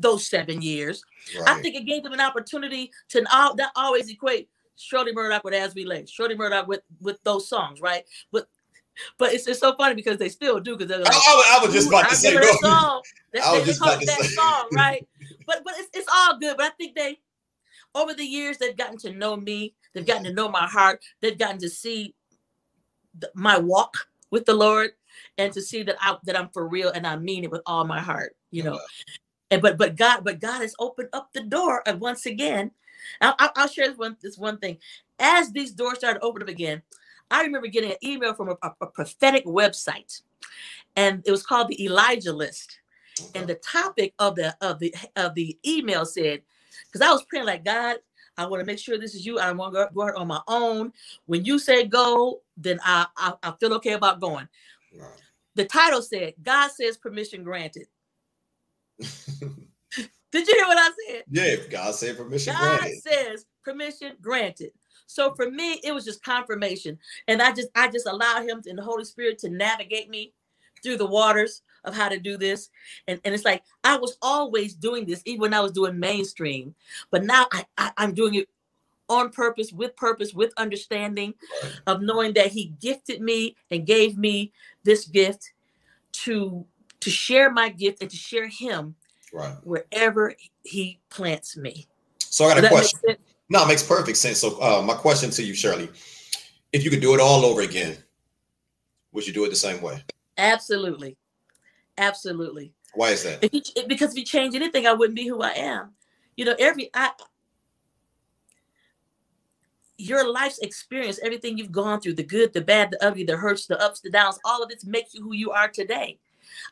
those 0.00 0.28
seven 0.28 0.62
years. 0.62 1.02
Right. 1.38 1.48
I 1.48 1.62
think 1.62 1.76
it 1.76 1.86
gave 1.86 2.02
them 2.02 2.12
an 2.12 2.20
opportunity 2.20 2.90
to 3.10 3.22
not, 3.22 3.56
not 3.56 3.72
always 3.76 4.10
equate 4.10 4.48
Shirley 4.76 5.12
Murdock 5.12 5.44
with 5.44 5.54
As 5.54 5.74
We 5.74 5.84
Lay, 5.84 6.06
Shirley 6.06 6.36
Murdock 6.36 6.66
with 6.66 6.82
with 7.00 7.22
those 7.24 7.48
songs, 7.48 7.80
right? 7.80 8.04
But 8.32 8.46
but 9.18 9.32
it's, 9.32 9.46
it's 9.46 9.60
so 9.60 9.74
funny 9.76 9.94
because 9.94 10.18
they 10.18 10.28
still 10.28 10.60
do 10.60 10.76
because 10.76 10.88
they're 10.88 10.98
like, 10.98 11.12
I, 11.12 11.58
I, 11.60 11.64
was 11.64 11.72
just 11.72 11.88
about 11.88 12.08
to 12.08 12.16
say 12.16 12.34
that 12.34 12.58
song. 12.60 13.02
That's, 13.32 13.46
I 13.46 13.58
was 13.58 13.66
just 13.66 13.80
about 13.80 14.00
to 14.00 14.06
that 14.06 14.18
say. 14.22 14.28
song, 14.28 14.68
right? 14.72 15.06
but 15.46 15.62
but 15.64 15.74
it's, 15.76 15.88
it's 15.94 16.08
all 16.12 16.38
good. 16.38 16.56
But 16.56 16.66
I 16.66 16.70
think 16.70 16.96
they 16.96 17.18
over 17.94 18.14
the 18.14 18.24
years 18.24 18.58
they've 18.58 18.76
gotten 18.76 18.98
to 18.98 19.12
know 19.12 19.36
me. 19.36 19.74
They've 19.94 20.06
gotten 20.06 20.24
to 20.24 20.32
know 20.32 20.48
my 20.48 20.66
heart. 20.66 21.02
They've 21.20 21.38
gotten 21.38 21.58
to 21.60 21.68
see 21.68 22.14
the, 23.18 23.30
my 23.34 23.58
walk 23.58 23.94
with 24.30 24.44
the 24.44 24.54
Lord 24.54 24.90
and 25.38 25.52
to 25.52 25.62
see 25.62 25.82
that 25.84 25.96
I 26.00 26.16
that 26.24 26.38
I'm 26.38 26.48
for 26.50 26.68
real 26.68 26.90
and 26.90 27.06
I 27.06 27.16
mean 27.16 27.44
it 27.44 27.50
with 27.50 27.62
all 27.66 27.84
my 27.84 28.00
heart. 28.00 28.36
You 28.50 28.64
know, 28.64 28.80
and 29.50 29.62
but 29.62 29.78
but 29.78 29.96
God, 29.96 30.24
but 30.24 30.40
God 30.40 30.60
has 30.62 30.74
opened 30.78 31.08
up 31.12 31.32
the 31.32 31.42
door 31.42 31.82
and 31.86 32.00
once 32.00 32.26
again. 32.26 32.70
I'll, 33.20 33.34
I'll 33.38 33.68
share 33.68 33.88
this 33.88 33.98
one 33.98 34.16
this 34.20 34.38
one 34.38 34.58
thing. 34.58 34.78
As 35.18 35.50
these 35.50 35.72
doors 35.72 35.98
started 35.98 36.20
opening 36.22 36.48
up 36.48 36.52
again, 36.52 36.82
I 37.30 37.42
remember 37.42 37.68
getting 37.68 37.90
an 37.90 37.96
email 38.02 38.34
from 38.34 38.50
a, 38.50 38.56
a, 38.62 38.86
prophetic 38.86 39.44
website, 39.46 40.22
and 40.96 41.22
it 41.26 41.30
was 41.30 41.44
called 41.44 41.68
the 41.68 41.84
Elijah 41.84 42.32
List. 42.32 42.80
And 43.34 43.48
the 43.48 43.56
topic 43.56 44.14
of 44.18 44.36
the 44.36 44.56
of 44.60 44.78
the 44.78 44.94
of 45.16 45.34
the 45.34 45.58
email 45.66 46.04
said, 46.04 46.42
because 46.86 47.00
I 47.00 47.10
was 47.10 47.24
praying 47.24 47.46
like 47.46 47.64
God, 47.64 47.96
I 48.36 48.46
want 48.46 48.60
to 48.60 48.66
make 48.66 48.78
sure 48.78 48.96
this 48.98 49.14
is 49.14 49.26
you. 49.26 49.38
I 49.38 49.50
want 49.52 49.74
to 49.74 49.88
go 49.92 50.02
out 50.02 50.14
on 50.14 50.28
my 50.28 50.40
own. 50.46 50.92
When 51.26 51.44
you 51.44 51.58
say 51.58 51.84
go, 51.84 52.42
then 52.56 52.78
I 52.84 53.06
I, 53.16 53.34
I 53.42 53.52
feel 53.58 53.74
okay 53.74 53.92
about 53.92 54.20
going. 54.20 54.48
Right. 54.96 55.08
The 55.56 55.64
title 55.64 56.02
said, 56.02 56.34
God 56.42 56.70
says 56.70 56.96
permission 56.96 57.42
granted. 57.42 57.88
Did 60.30 60.46
you 60.46 60.54
hear 60.54 60.66
what 60.66 60.78
I 60.78 60.90
said? 61.08 61.24
Yeah, 61.30 61.56
God 61.70 61.94
said 61.94 62.16
permission 62.16 62.52
God 62.52 62.78
granted. 62.80 63.02
says 63.02 63.46
permission 63.64 64.12
granted. 64.20 64.72
So 65.06 65.34
for 65.34 65.50
me, 65.50 65.80
it 65.82 65.92
was 65.92 66.04
just 66.04 66.22
confirmation. 66.22 66.98
And 67.28 67.40
I 67.40 67.52
just 67.52 67.68
I 67.74 67.88
just 67.88 68.06
allowed 68.06 68.44
him 68.44 68.62
and 68.66 68.78
the 68.78 68.82
Holy 68.82 69.04
Spirit 69.04 69.38
to 69.38 69.48
navigate 69.48 70.10
me 70.10 70.32
through 70.82 70.98
the 70.98 71.06
waters 71.06 71.62
of 71.84 71.94
how 71.94 72.08
to 72.08 72.18
do 72.18 72.36
this. 72.36 72.68
And, 73.06 73.20
and 73.24 73.34
it's 73.34 73.44
like 73.44 73.62
I 73.84 73.96
was 73.96 74.16
always 74.20 74.74
doing 74.74 75.06
this, 75.06 75.22
even 75.24 75.40
when 75.40 75.54
I 75.54 75.60
was 75.60 75.72
doing 75.72 75.98
mainstream. 75.98 76.74
But 77.10 77.24
now 77.24 77.46
I, 77.52 77.64
I, 77.78 77.92
I'm 77.96 78.14
doing 78.14 78.34
it 78.34 78.48
on 79.08 79.30
purpose, 79.30 79.72
with 79.72 79.96
purpose, 79.96 80.34
with 80.34 80.52
understanding 80.58 81.34
of 81.86 82.02
knowing 82.02 82.34
that 82.34 82.48
he 82.48 82.74
gifted 82.80 83.22
me 83.22 83.56
and 83.70 83.86
gave 83.86 84.18
me 84.18 84.52
this 84.84 85.06
gift 85.06 85.52
to 86.12 86.66
to 87.00 87.10
share 87.10 87.50
my 87.50 87.68
gift 87.68 88.02
and 88.02 88.10
to 88.10 88.16
share 88.16 88.48
him 88.48 88.94
right. 89.32 89.54
wherever 89.62 90.34
he 90.64 91.00
plants 91.10 91.56
me. 91.56 91.86
So 92.18 92.44
I 92.44 92.54
got 92.54 92.64
a 92.64 92.68
question. 92.68 93.16
No, 93.48 93.64
it 93.64 93.68
makes 93.68 93.82
perfect 93.82 94.18
sense. 94.18 94.38
So 94.38 94.60
uh, 94.60 94.82
my 94.82 94.94
question 94.94 95.30
to 95.30 95.42
you, 95.42 95.54
Shirley, 95.54 95.88
if 96.72 96.84
you 96.84 96.90
could 96.90 97.00
do 97.00 97.14
it 97.14 97.20
all 97.20 97.44
over 97.44 97.62
again, 97.62 97.96
would 99.12 99.26
you 99.26 99.32
do 99.32 99.44
it 99.44 99.50
the 99.50 99.56
same 99.56 99.80
way? 99.80 100.02
Absolutely. 100.36 101.16
Absolutely. 101.96 102.72
Why 102.94 103.10
is 103.10 103.24
that? 103.24 103.42
If 103.42 103.52
you, 103.52 103.62
because 103.86 104.12
if 104.12 104.18
you 104.18 104.24
change 104.24 104.54
anything, 104.54 104.86
I 104.86 104.92
wouldn't 104.92 105.16
be 105.16 105.26
who 105.26 105.42
I 105.42 105.50
am. 105.50 105.92
You 106.36 106.44
know, 106.44 106.54
every 106.58 106.90
I 106.94 107.10
your 109.98 110.30
life's 110.30 110.58
experience, 110.60 111.18
everything 111.22 111.58
you've 111.58 111.72
gone 111.72 112.00
through, 112.00 112.14
the 112.14 112.22
good, 112.22 112.52
the 112.52 112.60
bad, 112.60 112.92
the 112.92 113.04
ugly, 113.04 113.24
the 113.24 113.36
hurts, 113.36 113.66
the 113.66 113.80
ups, 113.82 114.00
the 114.00 114.10
downs, 114.10 114.38
all 114.44 114.62
of 114.62 114.70
it 114.70 114.84
makes 114.86 115.12
you 115.12 115.22
who 115.22 115.34
you 115.34 115.50
are 115.50 115.68
today. 115.68 116.18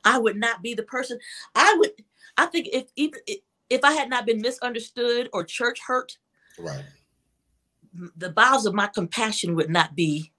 I 0.04 0.18
would 0.18 0.36
not 0.36 0.62
be 0.62 0.74
the 0.74 0.82
person. 0.82 1.18
I 1.54 1.74
would. 1.78 1.92
I 2.36 2.46
think 2.46 2.68
if 2.72 2.86
even 2.96 3.20
if 3.70 3.84
I 3.84 3.92
had 3.92 4.10
not 4.10 4.26
been 4.26 4.40
misunderstood 4.40 5.28
or 5.32 5.44
church 5.44 5.80
hurt, 5.86 6.18
right, 6.58 6.84
the 8.16 8.30
bowels 8.30 8.66
of 8.66 8.74
my 8.74 8.86
compassion 8.86 9.54
would 9.54 9.70
not 9.70 9.94
be 9.94 10.32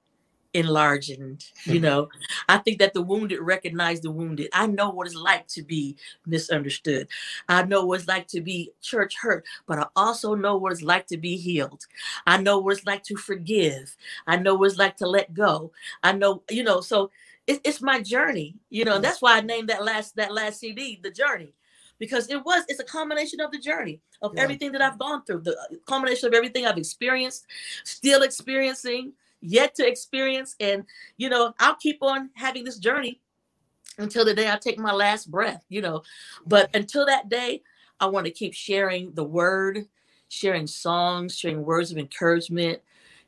enlarged. 0.53 1.19
You 1.65 1.79
know, 1.79 2.09
I 2.49 2.57
think 2.57 2.79
that 2.79 2.93
the 2.93 3.01
wounded 3.01 3.39
recognize 3.39 4.01
the 4.01 4.11
wounded. 4.11 4.49
I 4.53 4.67
know 4.67 4.89
what 4.89 5.07
it's 5.07 5.15
like 5.15 5.47
to 5.49 5.63
be 5.63 5.95
misunderstood. 6.25 7.07
I 7.47 7.63
know 7.63 7.85
what 7.85 7.99
it's 7.99 8.07
like 8.07 8.27
to 8.29 8.41
be 8.41 8.71
church 8.81 9.15
hurt, 9.21 9.45
but 9.65 9.79
I 9.79 9.85
also 9.95 10.35
know 10.35 10.57
what 10.57 10.71
it's 10.71 10.81
like 10.81 11.07
to 11.07 11.17
be 11.17 11.37
healed. 11.37 11.85
I 12.25 12.37
know 12.37 12.59
what 12.59 12.77
it's 12.77 12.85
like 12.85 13.03
to 13.03 13.15
forgive. 13.15 13.95
I 14.25 14.37
know 14.37 14.55
what 14.55 14.69
it's 14.69 14.79
like 14.79 14.97
to 14.97 15.07
let 15.07 15.33
go. 15.33 15.71
I 16.03 16.13
know, 16.13 16.43
you 16.49 16.63
know, 16.63 16.81
so 16.81 17.11
it, 17.47 17.61
it's 17.63 17.81
my 17.81 18.01
journey, 18.01 18.55
you 18.69 18.85
know, 18.85 18.95
and 18.95 19.03
that's 19.03 19.21
why 19.21 19.37
I 19.37 19.41
named 19.41 19.69
that 19.69 19.83
last 19.83 20.15
that 20.17 20.33
last 20.33 20.59
CD, 20.59 20.99
The 21.01 21.09
Journey, 21.09 21.53
because 21.97 22.29
it 22.29 22.43
was 22.43 22.65
it's 22.67 22.79
a 22.79 22.85
combination 22.85 23.39
of 23.39 23.51
the 23.51 23.57
journey 23.57 24.01
of 24.21 24.33
yeah. 24.35 24.41
everything 24.43 24.71
that 24.73 24.81
I've 24.81 24.99
gone 24.99 25.23
through, 25.23 25.41
the 25.41 25.53
uh, 25.53 25.75
combination 25.85 26.27
of 26.27 26.33
everything 26.33 26.65
I've 26.65 26.77
experienced, 26.77 27.47
still 27.85 28.21
experiencing, 28.21 29.13
yet 29.41 29.75
to 29.75 29.87
experience, 29.87 30.55
and 30.59 30.83
you 31.17 31.29
know, 31.29 31.53
I'll 31.59 31.75
keep 31.75 31.99
on 32.01 32.29
having 32.35 32.65
this 32.65 32.77
journey 32.77 33.21
until 33.97 34.25
the 34.25 34.33
day 34.33 34.51
I 34.51 34.57
take 34.57 34.77
my 34.77 34.93
last 34.93 35.31
breath, 35.31 35.63
you 35.69 35.81
know. 35.81 36.03
But 36.45 36.69
until 36.75 37.05
that 37.05 37.29
day, 37.29 37.63
I 37.99 38.07
want 38.07 38.25
to 38.25 38.31
keep 38.31 38.53
sharing 38.53 39.13
the 39.13 39.23
word, 39.23 39.85
sharing 40.27 40.67
songs, 40.67 41.37
sharing 41.37 41.63
words 41.63 41.91
of 41.91 41.97
encouragement, 41.97 42.81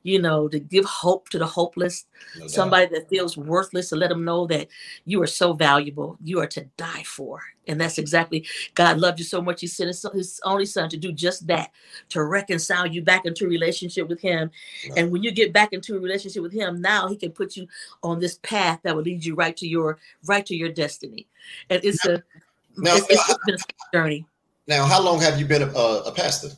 you 0.03 0.21
know, 0.21 0.47
to 0.47 0.59
give 0.59 0.85
hope 0.85 1.29
to 1.29 1.37
the 1.37 1.45
hopeless, 1.45 2.05
no 2.37 2.47
somebody 2.47 2.87
that 2.87 3.09
feels 3.09 3.37
worthless, 3.37 3.89
to 3.89 3.95
let 3.95 4.09
them 4.09 4.23
know 4.23 4.47
that 4.47 4.67
you 5.05 5.21
are 5.21 5.27
so 5.27 5.53
valuable, 5.53 6.17
you 6.23 6.39
are 6.39 6.47
to 6.47 6.65
die 6.77 7.03
for. 7.03 7.41
And 7.67 7.79
that's 7.79 7.97
exactly 7.97 8.47
God 8.75 8.99
loved 8.99 9.19
you 9.19 9.25
so 9.25 9.41
much, 9.41 9.61
He 9.61 9.67
sent 9.67 9.89
His, 9.89 10.05
his 10.13 10.41
only 10.43 10.65
Son 10.65 10.89
to 10.89 10.97
do 10.97 11.11
just 11.11 11.47
that, 11.47 11.71
to 12.09 12.23
reconcile 12.23 12.87
you 12.87 13.01
back 13.01 13.25
into 13.25 13.45
a 13.45 13.49
relationship 13.49 14.07
with 14.07 14.21
Him. 14.21 14.51
And 14.95 15.11
when 15.11 15.21
you 15.23 15.31
get 15.31 15.53
back 15.53 15.73
into 15.73 15.95
a 15.95 15.99
relationship 15.99 16.41
with 16.41 16.53
Him, 16.53 16.81
now 16.81 17.07
He 17.07 17.15
can 17.15 17.31
put 17.31 17.55
you 17.55 17.67
on 18.01 18.19
this 18.19 18.39
path 18.41 18.79
that 18.83 18.95
will 18.95 19.03
lead 19.03 19.23
you 19.23 19.35
right 19.35 19.55
to 19.57 19.67
your 19.67 19.99
right 20.25 20.45
to 20.45 20.55
your 20.55 20.69
destiny. 20.69 21.27
And 21.69 21.83
it's 21.83 22.05
now, 22.05 22.13
a 22.13 22.23
now, 22.77 22.95
it's, 22.95 23.09
it's 23.09 23.37
been 23.45 23.55
a 23.55 23.97
journey. 23.97 24.25
Now, 24.67 24.85
how 24.85 25.01
long 25.01 25.19
have 25.21 25.39
you 25.39 25.45
been 25.45 25.63
a, 25.63 25.67
a 25.67 26.11
pastor? 26.11 26.49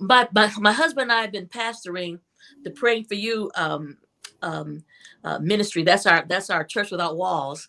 But 0.00 0.32
my, 0.34 0.50
my 0.58 0.72
husband 0.72 1.10
and 1.10 1.12
I 1.12 1.22
have 1.22 1.32
been 1.32 1.46
pastoring 1.46 2.18
the 2.62 2.70
praying 2.70 3.04
for 3.04 3.14
you 3.14 3.50
um, 3.54 3.96
um, 4.42 4.84
uh, 5.24 5.38
ministry. 5.40 5.82
That's 5.82 6.06
our 6.06 6.24
that's 6.28 6.50
our 6.50 6.64
church 6.64 6.90
without 6.90 7.16
walls. 7.16 7.66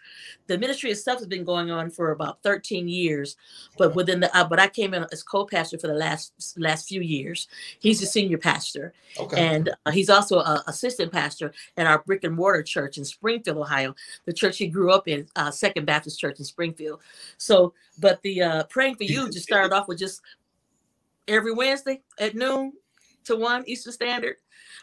The 0.47 0.57
ministry 0.57 0.91
itself 0.91 1.19
has 1.19 1.27
been 1.27 1.43
going 1.43 1.71
on 1.71 1.89
for 1.89 2.11
about 2.11 2.43
13 2.43 2.87
years, 2.87 3.35
but 3.77 3.95
within 3.95 4.19
the 4.19 4.35
uh, 4.37 4.47
but 4.47 4.59
I 4.59 4.67
came 4.67 4.93
in 4.93 5.05
as 5.11 5.23
co-pastor 5.23 5.79
for 5.79 5.87
the 5.87 5.93
last 5.93 6.57
last 6.57 6.87
few 6.87 7.01
years. 7.01 7.47
He's 7.79 7.99
the 7.99 8.05
senior 8.05 8.37
pastor, 8.37 8.93
okay. 9.19 9.55
and 9.55 9.69
uh, 9.85 9.91
he's 9.91 10.09
also 10.09 10.39
a 10.39 10.63
assistant 10.67 11.11
pastor 11.11 11.51
at 11.77 11.87
our 11.87 12.03
brick 12.03 12.23
and 12.23 12.35
mortar 12.35 12.63
church 12.63 12.97
in 12.97 13.05
Springfield, 13.05 13.57
Ohio, 13.57 13.95
the 14.25 14.33
church 14.33 14.57
he 14.57 14.67
grew 14.67 14.91
up 14.91 15.07
in, 15.07 15.27
uh, 15.35 15.51
Second 15.51 15.85
Baptist 15.85 16.19
Church 16.19 16.39
in 16.39 16.45
Springfield. 16.45 17.01
So, 17.37 17.73
but 17.99 18.21
the 18.21 18.41
uh, 18.41 18.63
praying 18.65 18.95
for 18.95 19.03
you 19.03 19.29
just 19.31 19.47
started 19.47 19.73
off 19.73 19.87
with 19.87 19.99
just 19.99 20.21
every 21.27 21.53
Wednesday 21.53 22.01
at 22.19 22.35
noon 22.35 22.73
to 23.25 23.35
one 23.35 23.63
Eastern 23.67 23.93
Standard. 23.93 24.35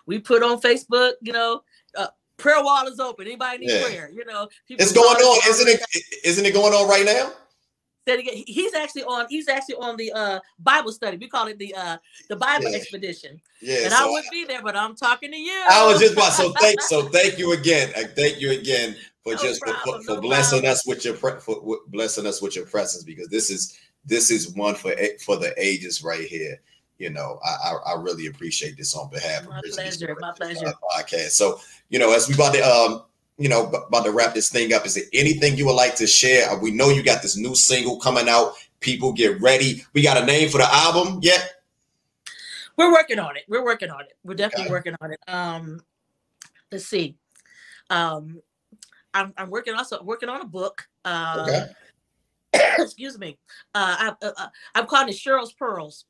We 0.07 0.19
put 0.19 0.43
on 0.43 0.61
Facebook, 0.61 1.13
you 1.23 1.33
know, 1.33 1.63
uh, 1.97 2.09
prayer 2.37 2.63
wall 2.63 2.87
is 2.87 3.01
open. 3.01 3.27
Anybody 3.27 3.59
need 3.59 3.71
yeah. 3.71 3.85
prayer? 3.85 4.11
You 4.13 4.25
know, 4.25 4.49
it's 4.69 4.93
going 4.93 5.17
on, 5.17 5.51
isn't 5.51 5.69
it? 5.69 6.05
Isn't 6.25 6.45
it 6.45 6.53
going 6.53 6.75
on 6.75 6.89
right 6.89 7.07
now? 7.07 7.33
He's 8.07 8.75
actually 8.75 9.05
on. 9.05 9.27
He's 9.31 9.49
actually 9.49 9.77
on 9.77 9.97
the 9.97 10.13
uh, 10.13 10.41
Bible 10.59 10.93
study. 10.93 11.17
We 11.17 11.27
call 11.27 11.47
it 11.47 11.59
the 11.59 11.75
uh, 11.75 11.97
the 12.29 12.37
Bible 12.37 12.71
yeah. 12.71 12.77
expedition. 12.77 13.41
Yeah, 13.63 13.85
and 13.85 13.93
so 13.93 14.07
I 14.07 14.11
would 14.11 14.25
be 14.31 14.45
there, 14.45 14.63
but 14.63 14.77
I'm 14.77 14.95
talking 14.95 15.31
to 15.31 15.39
you. 15.39 15.65
I 15.71 15.87
was 15.87 16.01
just 16.01 16.13
about 16.13 16.35
so 16.35 16.53
thank 16.61 16.83
so 16.83 17.09
thank 17.09 17.39
you 17.39 17.53
again. 17.53 17.93
I 17.97 18.05
thank 18.05 18.43
you 18.43 18.51
again 18.51 18.95
for 19.23 19.33
no 19.33 19.39
just 19.39 19.63
problem, 19.63 20.03
for, 20.03 20.05
for 20.05 20.15
no 20.17 20.21
blessing 20.21 20.61
problem. 20.61 20.73
us 20.73 20.87
with 20.87 21.05
your 21.07 21.15
for 21.15 21.81
blessing 21.89 22.27
us 22.27 22.43
with 22.43 22.55
your 22.55 22.67
presence 22.67 23.05
because 23.05 23.29
this 23.29 23.49
is 23.51 23.75
this 24.05 24.31
is 24.31 24.55
one 24.55 24.75
for 24.75 24.95
for 25.25 25.37
the 25.37 25.55
ages 25.57 26.03
right 26.03 26.27
here 26.27 26.61
you 26.99 27.11
know, 27.11 27.41
I, 27.45 27.49
I, 27.49 27.93
I 27.93 28.01
really 28.01 28.27
appreciate 28.27 28.77
this 28.77 28.97
on 28.97 29.11
behalf 29.11 29.49
my 29.49 29.59
of 29.59 29.65
pleasure, 29.65 30.17
my 30.21 30.33
pleasure. 30.33 30.73
podcast. 30.97 31.31
So, 31.31 31.59
you 31.89 31.99
know, 31.99 32.15
as 32.15 32.29
we 32.29 32.35
about 32.35 32.55
to 32.55 32.63
um, 32.63 33.03
you 33.37 33.49
know, 33.49 33.67
about 33.67 34.05
to 34.05 34.13
wrap 34.13 34.35
this 34.35 34.49
thing 34.49 34.73
up, 34.73 34.87
is 34.87 34.95
there 34.95 35.05
anything 35.13 35.57
you 35.57 35.67
would 35.67 35.75
like 35.75 35.97
to 35.97 36.07
share? 36.07 36.57
We 36.59 36.71
know 36.71 36.91
you 36.91 37.03
got 37.03 37.21
this 37.21 37.37
new 37.37 37.55
single 37.55 37.99
coming 37.99 38.29
out. 38.29 38.53
People 38.79 39.13
get 39.13 39.41
ready. 39.41 39.85
We 39.93 40.03
got 40.03 40.23
a 40.23 40.25
name 40.25 40.51
for 40.51 40.59
the 40.59 40.69
album 40.73 41.19
yet? 41.21 41.63
We're 42.77 42.93
working 42.93 43.19
on 43.19 43.37
it. 43.37 43.45
We're 43.49 43.65
working 43.65 43.91
on 43.91 44.03
it. 44.03 44.17
We're 44.25 44.35
definitely 44.35 44.67
okay. 44.67 44.73
working 44.73 44.95
on 45.01 45.13
it. 45.13 45.21
Um, 45.27 45.81
let's 46.71 46.87
see. 46.87 47.17
Um, 47.91 48.41
I'm, 49.15 49.33
I'm 49.37 49.51
working 49.51 49.75
also 49.75 50.03
working 50.03 50.29
on 50.29 50.41
a 50.41 50.45
book. 50.45 50.87
Uh, 51.05 51.47
okay. 51.49 51.73
excuse 52.79 53.19
me. 53.19 53.39
Uh, 53.75 53.97
I, 53.99 54.27
uh, 54.27 54.31
uh, 54.37 54.47
I'm 54.75 54.87
calling 54.87 55.09
it 55.09 55.17
Shirley's 55.17 55.53
Pearls. 55.53 56.05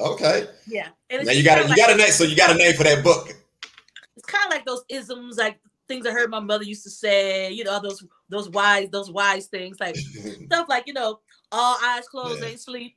Okay. 0.00 0.46
Yeah. 0.66 0.88
And 1.10 1.24
now 1.26 1.32
you 1.32 1.44
got 1.44 1.58
a, 1.58 1.62
you 1.62 1.68
like, 1.68 1.76
got 1.76 1.90
a 1.90 1.96
name, 1.96 2.10
so 2.10 2.24
you 2.24 2.36
got 2.36 2.50
a 2.50 2.54
name 2.54 2.74
for 2.74 2.84
that 2.84 3.04
book. 3.04 3.34
It's 4.16 4.26
kind 4.26 4.46
of 4.46 4.52
like 4.52 4.64
those 4.64 4.84
isms, 4.88 5.36
like 5.38 5.60
things 5.88 6.06
I 6.06 6.12
heard 6.12 6.30
my 6.30 6.40
mother 6.40 6.64
used 6.64 6.84
to 6.84 6.90
say. 6.90 7.50
You 7.50 7.64
know, 7.64 7.80
those 7.80 8.04
those 8.28 8.48
wise 8.50 8.88
those 8.90 9.10
wise 9.10 9.46
things, 9.46 9.78
like 9.80 9.96
stuff 10.46 10.68
like 10.68 10.86
you 10.86 10.92
know, 10.92 11.20
all 11.50 11.76
eyes 11.82 12.08
closed, 12.08 12.42
yeah. 12.42 12.48
ain't 12.48 12.60
sleep. 12.60 12.96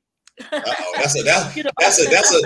oh 0.52 0.94
that's 0.98 1.20
a 1.20 1.24
that's, 1.24 1.56
you 1.56 1.64
know, 1.64 1.72
that's 1.80 2.02
a 2.02 2.10
that's 2.10 2.34
a 2.34 2.42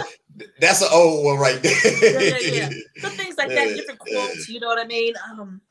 that's 0.60 0.82
an 0.82 0.90
old 0.92 1.26
one 1.26 1.38
right 1.38 1.62
there. 1.62 2.22
yeah, 2.22 2.38
yeah, 2.40 2.70
yeah. 2.70 2.70
Some 3.02 3.12
things 3.12 3.38
like 3.38 3.50
that, 3.50 3.76
different 3.76 4.00
quotes. 4.00 4.50
You 4.50 4.60
know 4.60 4.68
what 4.68 4.80
I 4.80 4.86
mean? 4.86 5.14
Um, 5.30 5.62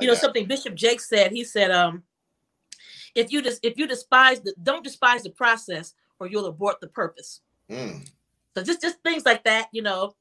you 0.00 0.06
know 0.06 0.14
something 0.14 0.46
Bishop 0.46 0.74
Jake 0.74 1.00
said. 1.00 1.32
He 1.32 1.44
said, 1.44 1.70
um, 1.70 2.02
if 3.14 3.32
you 3.32 3.42
just 3.42 3.64
if 3.64 3.78
you 3.78 3.86
despise 3.86 4.40
the 4.40 4.54
don't 4.62 4.84
despise 4.84 5.22
the 5.22 5.30
process, 5.30 5.94
or 6.18 6.26
you'll 6.26 6.46
abort 6.46 6.80
the 6.80 6.88
purpose. 6.88 7.40
Mm. 7.70 8.08
So 8.56 8.62
just 8.62 8.80
just 8.80 9.02
things 9.02 9.24
like 9.24 9.44
that, 9.44 9.68
you 9.72 9.82
know. 9.82 10.14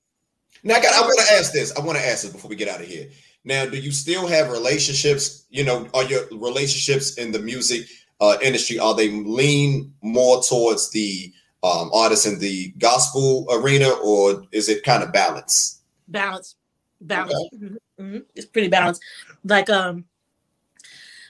Now 0.63 0.75
I 0.75 0.81
got 0.81 0.93
I 0.95 1.01
want 1.01 1.19
to 1.27 1.33
ask 1.33 1.51
this. 1.51 1.75
I 1.75 1.81
want 1.81 1.97
to 1.97 2.05
ask 2.05 2.23
this 2.23 2.31
before 2.31 2.49
we 2.49 2.55
get 2.55 2.67
out 2.67 2.81
of 2.81 2.87
here. 2.87 3.09
Now, 3.45 3.65
do 3.65 3.77
you 3.77 3.91
still 3.91 4.25
have 4.25 4.51
relationships? 4.51 5.45
You 5.49 5.65
know, 5.65 5.87
are 5.93 6.03
your 6.03 6.21
relationships 6.31 7.17
in 7.17 7.31
the 7.31 7.39
music 7.39 7.87
uh, 8.23 8.37
industry 8.41 8.79
are 8.79 8.95
they 8.95 9.09
lean 9.09 9.93
more 10.01 10.41
towards 10.41 10.89
the 10.91 11.33
um, 11.61 11.91
artists 11.93 12.25
in 12.25 12.39
the 12.39 12.69
gospel 12.77 13.45
arena, 13.51 13.89
or 14.03 14.43
is 14.51 14.69
it 14.69 14.83
kind 14.83 15.03
of 15.03 15.11
balanced? 15.11 15.81
Balance, 16.07 16.55
balance. 17.01 17.33
Okay. 17.33 17.65
Mm-hmm. 17.65 18.03
Mm-hmm. 18.03 18.17
It's 18.35 18.45
pretty 18.45 18.69
balanced. 18.69 19.01
Like 19.43 19.69
um, 19.69 20.05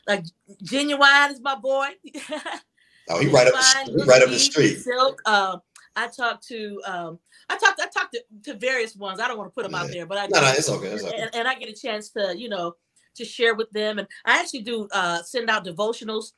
like 0.07 0.25
Ginuwine 0.63 1.31
is 1.31 1.41
my 1.41 1.55
boy. 1.55 1.87
oh, 3.09 3.19
he 3.19 3.27
right 3.27 3.47
up, 3.47 3.53
the, 3.85 4.05
right 4.05 4.21
up 4.21 4.29
the 4.29 4.39
street. 4.39 4.77
Silk. 4.77 5.21
Uh, 5.25 5.57
I 5.95 6.07
talked 6.07 6.47
to 6.47 6.81
um, 6.85 7.19
I 7.49 7.57
talked 7.57 7.79
I 7.79 7.87
talked 7.87 8.13
to, 8.13 8.51
to, 8.51 8.57
various 8.57 8.95
ones. 8.95 9.19
I 9.19 9.27
don't 9.27 9.37
want 9.37 9.51
to 9.51 9.53
put 9.53 9.63
them 9.63 9.73
yeah. 9.73 9.81
out 9.81 9.91
there, 9.91 10.05
but 10.05 10.17
I 10.17 10.27
no, 10.27 10.41
no, 10.41 10.51
it's 10.51 10.69
okay. 10.69 10.87
It's 10.87 11.03
okay. 11.03 11.21
And, 11.21 11.35
and, 11.35 11.47
I 11.47 11.55
get 11.55 11.69
a 11.69 11.73
chance 11.73 12.09
to 12.11 12.33
you 12.35 12.49
know 12.49 12.75
to 13.15 13.25
share 13.25 13.55
with 13.55 13.69
them, 13.71 13.99
and 13.99 14.07
I 14.25 14.39
actually 14.39 14.61
do 14.61 14.87
uh, 14.91 15.21
send 15.21 15.49
out 15.49 15.65
devotionals 15.65 16.33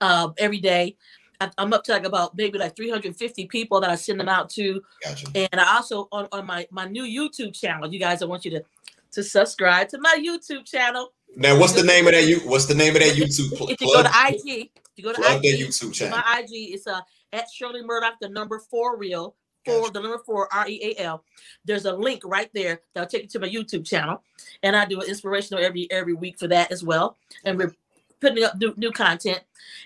uh, 0.00 0.30
every 0.38 0.60
day. 0.60 0.96
I, 1.38 1.50
am 1.58 1.74
up 1.74 1.84
to 1.84 1.92
like 1.92 2.06
about 2.06 2.34
maybe 2.34 2.58
like 2.58 2.74
350 2.76 3.46
people 3.48 3.80
that 3.80 3.90
I 3.90 3.96
send 3.96 4.18
them 4.18 4.28
out 4.28 4.48
to, 4.50 4.80
gotcha. 5.04 5.26
and 5.34 5.60
I 5.60 5.76
also 5.76 6.08
on, 6.12 6.28
on 6.32 6.46
my 6.46 6.66
my 6.70 6.86
new 6.86 7.04
YouTube 7.04 7.54
channel. 7.54 7.92
You 7.92 7.98
guys, 7.98 8.22
I 8.22 8.26
want 8.26 8.44
you 8.44 8.52
to 8.52 8.64
to 9.12 9.22
subscribe 9.22 9.88
to 9.88 9.98
my 9.98 10.18
YouTube 10.18 10.64
channel. 10.64 11.12
Now, 11.34 11.58
what's 11.58 11.72
the 11.72 11.82
name 11.82 12.06
of 12.06 12.12
that? 12.12 12.24
You 12.24 12.40
what's 12.40 12.66
the 12.66 12.74
name 12.74 12.94
of 12.94 13.02
that 13.02 13.14
YouTube? 13.14 13.70
If 13.70 13.80
you 13.80 13.92
go 13.92 14.02
to 14.02 14.08
IG, 14.08 14.70
if 14.70 14.92
you 14.96 15.04
go 15.04 15.12
to 15.12 15.20
IG, 15.20 15.42
that 15.42 15.58
YouTube 15.58 15.92
channel. 15.92 16.18
My 16.18 16.40
IG 16.40 16.74
is 16.74 16.86
uh 16.86 17.00
at 17.32 17.50
Shirley 17.50 17.82
Murdock, 17.82 18.14
the 18.20 18.28
number 18.28 18.58
four 18.58 18.96
real, 18.96 19.34
for 19.64 19.80
gotcha. 19.80 19.92
the 19.92 20.00
number 20.00 20.18
four, 20.24 20.48
R 20.52 20.68
E 20.68 20.94
A 20.96 21.02
L. 21.02 21.24
There's 21.64 21.84
a 21.84 21.92
link 21.92 22.22
right 22.24 22.50
there 22.54 22.80
that'll 22.94 23.08
take 23.08 23.22
you 23.22 23.28
to 23.28 23.40
my 23.40 23.48
YouTube 23.48 23.86
channel. 23.86 24.22
And 24.62 24.76
I 24.76 24.84
do 24.86 25.00
an 25.00 25.08
inspirational 25.08 25.62
every 25.62 25.90
every 25.90 26.14
week 26.14 26.38
for 26.38 26.48
that 26.48 26.72
as 26.72 26.82
well. 26.82 27.16
And 27.44 27.58
we're 27.58 27.74
putting 28.20 28.42
up 28.44 28.56
new, 28.56 28.72
new 28.76 28.92
content. 28.92 29.40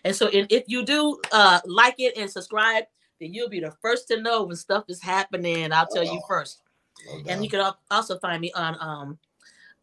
And 0.05 0.15
so 0.15 0.29
in, 0.29 0.47
if 0.51 0.65
you 0.67 0.85
do 0.85 1.21
uh, 1.33 1.61
like 1.65 1.97
it 1.99 2.17
and 2.17 2.31
subscribe, 2.31 2.85
then 3.21 3.35
you'll 3.35 3.49
be 3.49 3.61
the 3.61 3.73
first 3.83 4.09
to 4.09 4.21
know 4.21 4.45
when 4.45 4.57
stuff 4.57 4.85
is 4.89 5.03
happening. 5.03 5.73
I'll 5.73 5.87
tell 5.87 6.09
oh, 6.09 6.13
you 6.13 6.21
first. 6.29 6.63
No 7.07 7.33
and 7.33 7.43
you 7.43 7.51
can 7.51 7.73
also 7.91 8.19
find 8.19 8.41
me 8.41 8.53
on 8.53 8.77
um 8.79 9.19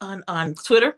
on 0.02 0.24
on 0.28 0.54
Twitter 0.54 0.98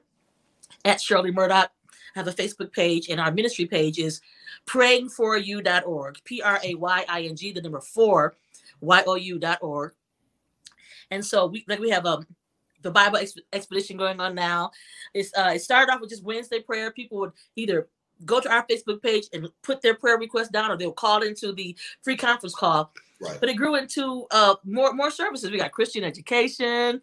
at 0.85 1.01
Shirley 1.01 1.31
Murdock. 1.31 1.71
I 2.15 2.19
have 2.19 2.27
a 2.27 2.33
Facebook 2.33 2.71
page, 2.73 3.09
and 3.09 3.19
our 3.19 3.31
ministry 3.31 3.65
page 3.65 3.99
is 3.99 4.21
prayingforyou.org. 4.65 6.17
P 6.23 6.41
R 6.41 6.59
A 6.63 6.75
Y 6.75 7.05
I 7.07 7.21
N 7.23 7.35
G, 7.35 7.51
the 7.51 7.61
number 7.61 7.81
four, 7.81 8.35
Y 8.81 9.03
O 9.05 9.15
U.org. 9.15 9.93
And 11.11 11.25
so 11.25 11.47
we 11.47 11.65
like 11.67 11.79
we 11.79 11.89
have 11.89 12.05
um 12.05 12.25
the 12.81 12.91
Bible 12.91 13.17
ex- 13.17 13.35
expedition 13.53 13.97
going 13.97 14.19
on 14.19 14.35
now. 14.35 14.71
It's 15.13 15.31
uh 15.37 15.51
it 15.55 15.61
started 15.61 15.91
off 15.91 16.01
with 16.01 16.09
just 16.09 16.23
Wednesday 16.23 16.61
prayer. 16.61 16.91
People 16.91 17.19
would 17.19 17.31
either 17.55 17.87
go 18.25 18.39
to 18.39 18.51
our 18.51 18.65
Facebook 18.67 19.01
page 19.01 19.25
and 19.33 19.47
put 19.63 19.81
their 19.81 19.95
prayer 19.95 20.17
request 20.17 20.51
down, 20.51 20.71
or 20.71 20.77
they'll 20.77 20.91
call 20.91 21.23
into 21.23 21.53
the 21.53 21.75
free 22.01 22.17
conference 22.17 22.55
call. 22.55 22.91
Right. 23.21 23.39
But 23.39 23.49
it 23.49 23.55
grew 23.55 23.75
into 23.75 24.25
uh 24.31 24.55
more 24.63 24.93
more 24.93 25.11
services. 25.11 25.51
We 25.51 25.57
got 25.57 25.71
Christian 25.71 26.03
education. 26.03 27.01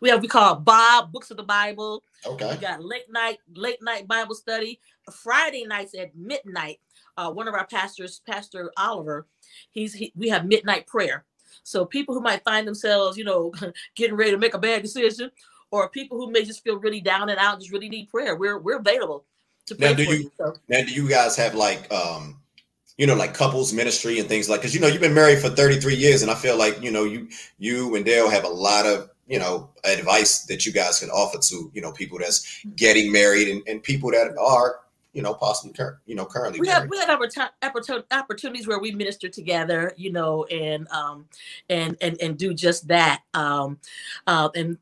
We 0.00 0.10
have 0.10 0.22
we 0.22 0.28
call 0.28 0.56
Bob 0.56 1.12
Books 1.12 1.30
of 1.30 1.36
the 1.36 1.42
Bible. 1.42 2.02
Okay. 2.26 2.50
We 2.50 2.56
got 2.60 2.82
late 2.82 3.10
night 3.10 3.38
late 3.54 3.82
night 3.82 4.08
Bible 4.08 4.34
study. 4.34 4.80
Friday 5.12 5.64
nights 5.66 5.94
at 5.94 6.14
midnight. 6.14 6.80
Uh, 7.16 7.30
one 7.30 7.48
of 7.48 7.54
our 7.54 7.66
pastors, 7.66 8.22
Pastor 8.26 8.72
Oliver, 8.76 9.26
he's 9.70 9.92
he, 9.92 10.12
we 10.16 10.28
have 10.28 10.46
midnight 10.46 10.86
prayer. 10.86 11.24
So 11.62 11.84
people 11.84 12.14
who 12.14 12.22
might 12.22 12.42
find 12.44 12.66
themselves, 12.66 13.18
you 13.18 13.24
know, 13.24 13.52
getting 13.96 14.16
ready 14.16 14.30
to 14.30 14.38
make 14.38 14.54
a 14.54 14.58
bad 14.58 14.82
decision, 14.82 15.30
or 15.70 15.88
people 15.88 16.18
who 16.18 16.30
may 16.30 16.44
just 16.44 16.64
feel 16.64 16.78
really 16.78 17.00
down 17.00 17.28
and 17.28 17.38
out, 17.38 17.60
just 17.60 17.72
really 17.72 17.88
need 17.88 18.08
prayer, 18.08 18.36
we're 18.36 18.58
we're 18.58 18.78
available 18.78 19.24
to 19.66 19.74
pray 19.74 19.88
now, 19.88 19.94
do 19.94 20.02
you, 20.04 20.12
you 20.14 20.32
so. 20.36 20.54
now 20.68 20.82
do 20.84 20.92
you 20.92 21.08
guys 21.08 21.36
have 21.36 21.54
like 21.54 21.92
um 21.92 22.40
you 22.96 23.06
know 23.06 23.14
like 23.14 23.34
couples 23.34 23.72
ministry 23.72 24.18
and 24.18 24.28
things 24.28 24.48
like 24.48 24.60
because 24.60 24.74
you 24.74 24.80
know 24.80 24.86
you've 24.86 25.00
been 25.00 25.14
married 25.14 25.38
for 25.38 25.48
33 25.48 25.94
years 25.94 26.22
and 26.22 26.30
i 26.30 26.34
feel 26.34 26.56
like 26.56 26.80
you 26.82 26.90
know 26.90 27.04
you 27.04 27.28
you 27.58 27.94
and 27.94 28.04
dale 28.04 28.28
have 28.28 28.44
a 28.44 28.48
lot 28.48 28.86
of 28.86 29.10
you 29.32 29.38
know 29.38 29.70
advice 29.84 30.44
that 30.44 30.66
you 30.66 30.72
guys 30.72 31.00
can 31.00 31.08
offer 31.08 31.38
to 31.38 31.70
you 31.72 31.80
know 31.80 31.90
people 31.90 32.18
that's 32.18 32.62
getting 32.76 33.10
married 33.10 33.48
and, 33.48 33.62
and 33.66 33.82
people 33.82 34.10
that 34.10 34.36
are 34.38 34.80
you 35.14 35.22
know 35.22 35.32
possibly 35.32 35.72
cur- 35.72 35.98
you 36.04 36.14
know 36.14 36.26
currently 36.26 36.60
we 36.60 36.68
have 36.68 36.86
we 36.90 36.98
have 36.98 37.08
opportunities 38.12 38.68
where 38.68 38.78
we 38.78 38.92
minister 38.92 39.30
together 39.30 39.94
you 39.96 40.12
know 40.12 40.44
and 40.44 40.86
um 40.88 41.24
and 41.70 41.96
and 42.02 42.20
and 42.20 42.36
do 42.36 42.52
just 42.52 42.86
that 42.88 43.22
um 43.32 43.78
uh, 44.26 44.50
and 44.54 44.76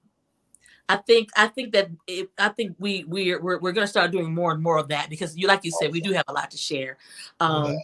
I 0.88 0.96
think 0.96 1.28
I 1.36 1.46
think 1.46 1.72
that 1.74 1.88
it, 2.08 2.30
I 2.36 2.48
think 2.48 2.74
we 2.80 3.04
we're 3.04 3.40
we're, 3.40 3.60
we're 3.60 3.70
going 3.70 3.86
to 3.86 3.90
start 3.90 4.10
doing 4.10 4.34
more 4.34 4.50
and 4.50 4.60
more 4.60 4.76
of 4.76 4.88
that 4.88 5.08
because 5.08 5.36
you 5.36 5.46
like 5.46 5.64
you 5.64 5.70
said 5.70 5.92
we 5.92 6.00
do 6.00 6.12
have 6.12 6.24
a 6.26 6.32
lot 6.32 6.50
to 6.50 6.56
share. 6.56 6.96
Um, 7.38 7.76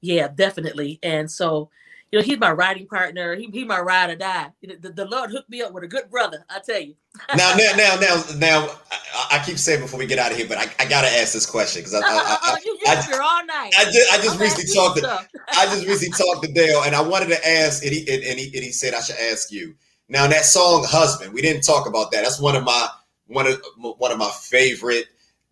yeah, 0.00 0.28
definitely. 0.28 0.98
And 1.02 1.30
so 1.30 1.68
you 2.10 2.18
know, 2.18 2.24
he's 2.24 2.38
my 2.38 2.50
riding 2.52 2.86
partner. 2.86 3.34
He, 3.36 3.46
he 3.52 3.64
my 3.64 3.80
ride 3.80 4.10
or 4.10 4.16
die. 4.16 4.50
The, 4.62 4.90
the 4.90 5.04
Lord 5.04 5.30
hooked 5.30 5.50
me 5.50 5.60
up 5.60 5.72
with 5.72 5.84
a 5.84 5.88
good 5.88 6.10
brother. 6.10 6.44
I 6.48 6.60
tell 6.60 6.80
you. 6.80 6.94
now, 7.36 7.54
now, 7.56 7.72
now, 7.76 7.96
now, 8.00 8.22
now, 8.36 8.68
I, 9.12 9.38
I, 9.38 9.42
keep 9.44 9.58
saying 9.58 9.80
before 9.80 9.98
we 9.98 10.06
get 10.06 10.18
out 10.18 10.30
of 10.30 10.38
here, 10.38 10.46
but 10.48 10.56
I, 10.56 10.66
I 10.78 10.88
gotta 10.88 11.08
ask 11.08 11.34
this 11.34 11.44
question 11.44 11.82
because 11.82 11.94
I, 11.94 12.00
I, 12.00 12.38
I, 12.42 12.58
you, 12.64 12.78
I, 12.86 13.18
all 13.22 13.44
night. 13.44 13.72
I 13.78 13.84
just, 13.84 14.12
I 14.12 14.16
just 14.22 14.40
recently 14.40 14.74
talked 14.74 14.98
to, 15.00 15.28
I 15.56 15.66
just 15.66 15.86
recently 15.86 16.16
talked 16.16 16.44
to 16.44 16.52
Dale, 16.52 16.82
and 16.84 16.94
I 16.94 17.02
wanted 17.02 17.28
to 17.28 17.48
ask, 17.48 17.84
and 17.84 17.92
he, 17.92 18.00
and, 18.10 18.22
and 18.24 18.38
he, 18.38 18.46
and 18.46 18.64
he 18.64 18.72
said 18.72 18.94
I 18.94 19.00
should 19.00 19.16
ask 19.30 19.50
you. 19.50 19.74
Now 20.08 20.26
that 20.26 20.46
song 20.46 20.86
"Husband," 20.88 21.34
we 21.34 21.42
didn't 21.42 21.62
talk 21.62 21.86
about 21.86 22.10
that. 22.12 22.22
That's 22.22 22.40
one 22.40 22.56
of 22.56 22.64
my 22.64 22.88
one 23.26 23.46
of 23.46 23.62
one 23.76 24.10
of 24.10 24.16
my 24.16 24.30
favorite 24.40 25.04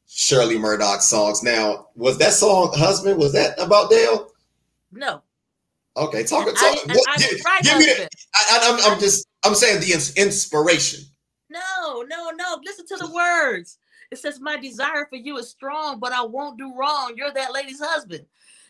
Shirley 0.08 0.56
Murdock 0.58 1.02
songs. 1.02 1.42
Now, 1.42 1.88
was 1.94 2.16
that 2.18 2.32
song 2.32 2.72
"Husband"? 2.74 3.18
Was 3.18 3.34
that 3.34 3.58
about 3.58 3.90
Dale? 3.90 4.30
No. 4.92 5.22
Okay, 5.96 6.24
talk. 6.24 6.46
talk 6.46 6.56
I, 6.58 6.78
what, 6.86 7.18
give, 7.18 7.30
give 7.62 7.78
me 7.78 7.86
the. 7.86 8.08
I, 8.34 8.58
am 8.62 8.74
I'm, 8.74 8.92
I'm 8.92 9.00
just. 9.00 9.26
I'm 9.44 9.54
saying 9.54 9.80
the 9.80 9.92
inspiration. 10.16 11.04
No, 11.48 12.04
no, 12.06 12.30
no. 12.30 12.58
Listen 12.64 12.86
to 12.88 12.96
the 12.96 13.10
words. 13.10 13.78
It 14.10 14.18
says, 14.18 14.40
"My 14.40 14.56
desire 14.56 15.06
for 15.08 15.16
you 15.16 15.38
is 15.38 15.48
strong, 15.48 15.98
but 15.98 16.12
I 16.12 16.22
won't 16.22 16.58
do 16.58 16.74
wrong. 16.76 17.14
You're 17.16 17.32
that 17.32 17.52
lady's 17.52 17.80
husband. 17.80 18.26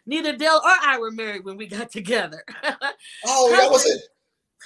Neither 0.06 0.36
Dale 0.36 0.60
or 0.62 0.70
I 0.82 0.98
were 0.98 1.10
married 1.10 1.44
when 1.44 1.56
we 1.56 1.66
got 1.66 1.90
together." 1.90 2.44
oh, 3.24 3.50
that 3.50 3.70
was 3.70 3.86
it 3.86 4.02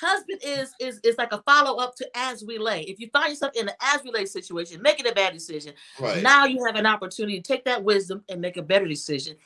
husband 0.01 0.41
is 0.43 0.73
is 0.81 1.01
is 1.05 1.19
like 1.19 1.33
a 1.33 1.43
follow 1.43 1.79
up 1.79 1.95
to 1.97 2.09
as 2.15 2.45
we 2.45 2.59
lay. 2.59 2.83
If 2.83 2.99
you 3.01 3.09
find 3.13 3.31
yourself 3.31 3.53
in 3.55 3.69
an 3.69 3.75
as 3.81 4.03
we 4.03 4.11
lay 4.11 4.27
situation, 4.27 4.81
making 4.83 5.07
a 5.07 5.13
bad 5.13 5.33
decision, 5.33 5.75
right. 6.01 6.23
now 6.23 6.45
you 6.45 6.65
have 6.65 6.77
an 6.77 6.87
opportunity 6.87 7.41
to 7.41 7.47
take 7.47 7.65
that 7.65 7.83
wisdom 7.83 8.25
and 8.29 8.41
make 8.41 8.57
a 8.57 8.63
better 8.63 8.87
decision. 8.87 9.37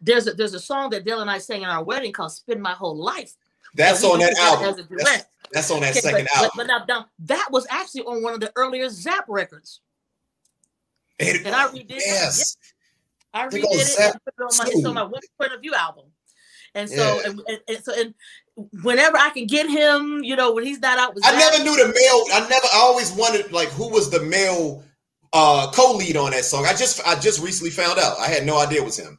There's 0.00 0.26
a 0.26 0.32
there's 0.32 0.54
a 0.54 0.60
song 0.60 0.90
that 0.90 1.04
Dale 1.04 1.20
and 1.20 1.30
I 1.30 1.38
sang 1.38 1.62
in 1.62 1.68
our 1.68 1.84
wedding 1.84 2.12
called 2.12 2.32
"Spend 2.32 2.60
My 2.60 2.72
Whole 2.72 2.96
Life." 2.96 3.34
That's 3.74 4.02
on 4.02 4.18
that 4.18 4.36
album. 4.38 4.84
That's, 4.90 5.26
that's, 5.52 5.70
on 5.70 5.80
that 5.80 5.90
okay, 5.90 6.00
second 6.00 6.28
but, 6.32 6.36
album. 6.36 6.50
But, 6.56 6.66
but 6.66 6.88
now, 6.88 7.06
that 7.20 7.48
was 7.52 7.66
actually 7.70 8.02
on 8.02 8.22
one 8.22 8.34
of 8.34 8.40
the 8.40 8.52
earlier 8.56 8.88
Zapp 8.88 9.24
records. 9.28 9.80
It, 11.18 11.46
and 11.46 11.54
I 11.54 11.68
redid 11.68 11.90
yes. 11.90 12.52
it. 12.52 12.74
I 13.32 13.46
redid 13.46 13.64
it. 13.64 14.00
And 14.00 14.12
put 14.24 14.34
it 14.36 14.42
on 14.42 14.58
my, 14.58 14.64
it's 14.66 14.84
on 14.84 14.94
my 14.94 15.02
One 15.04 15.20
Point 15.38 15.52
of 15.52 15.60
View 15.60 15.74
album. 15.74 16.06
And 16.74 16.88
so, 16.88 16.96
yeah. 16.96 17.30
and, 17.30 17.42
and, 17.48 17.60
and, 17.68 17.84
so, 17.84 17.92
and 17.98 18.14
whenever 18.82 19.16
I 19.16 19.30
can 19.30 19.46
get 19.46 19.68
him, 19.68 20.22
you 20.22 20.36
know, 20.36 20.52
when 20.52 20.64
he's 20.64 20.80
not 20.80 20.98
out. 20.98 21.16
I 21.24 21.36
never 21.36 21.64
knew 21.64 21.76
the 21.76 21.88
male. 21.88 22.24
I 22.32 22.40
never. 22.48 22.66
I 22.72 22.78
always 22.78 23.12
wondered 23.12 23.52
like 23.52 23.68
who 23.70 23.88
was 23.88 24.10
the 24.10 24.22
male 24.22 24.84
uh 25.32 25.70
co-lead 25.72 26.16
on 26.16 26.32
that 26.32 26.44
song. 26.44 26.66
I 26.66 26.72
just 26.72 27.06
I 27.06 27.18
just 27.18 27.42
recently 27.42 27.70
found 27.70 27.98
out. 27.98 28.18
I 28.18 28.28
had 28.28 28.46
no 28.46 28.58
idea 28.58 28.80
it 28.80 28.84
was 28.84 28.98
him. 28.98 29.18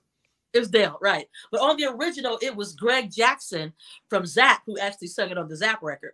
It 0.53 0.60
was 0.60 0.69
Dale, 0.69 0.98
right? 1.02 1.28
But 1.52 1.61
on 1.61 1.78
the 1.78 1.86
original, 1.86 2.38
it 2.41 2.53
was 2.53 2.76
Greg 2.76 3.10
Jackson 3.10 3.72
from 4.10 4.26
Zapp 4.26 4.64
who 4.65 4.78
actually 4.78 5.07
sung 5.07 5.30
it 5.30 5.38
on 5.38 5.48
the 5.48 5.56
Zapp 5.56 5.82
record. 5.82 6.11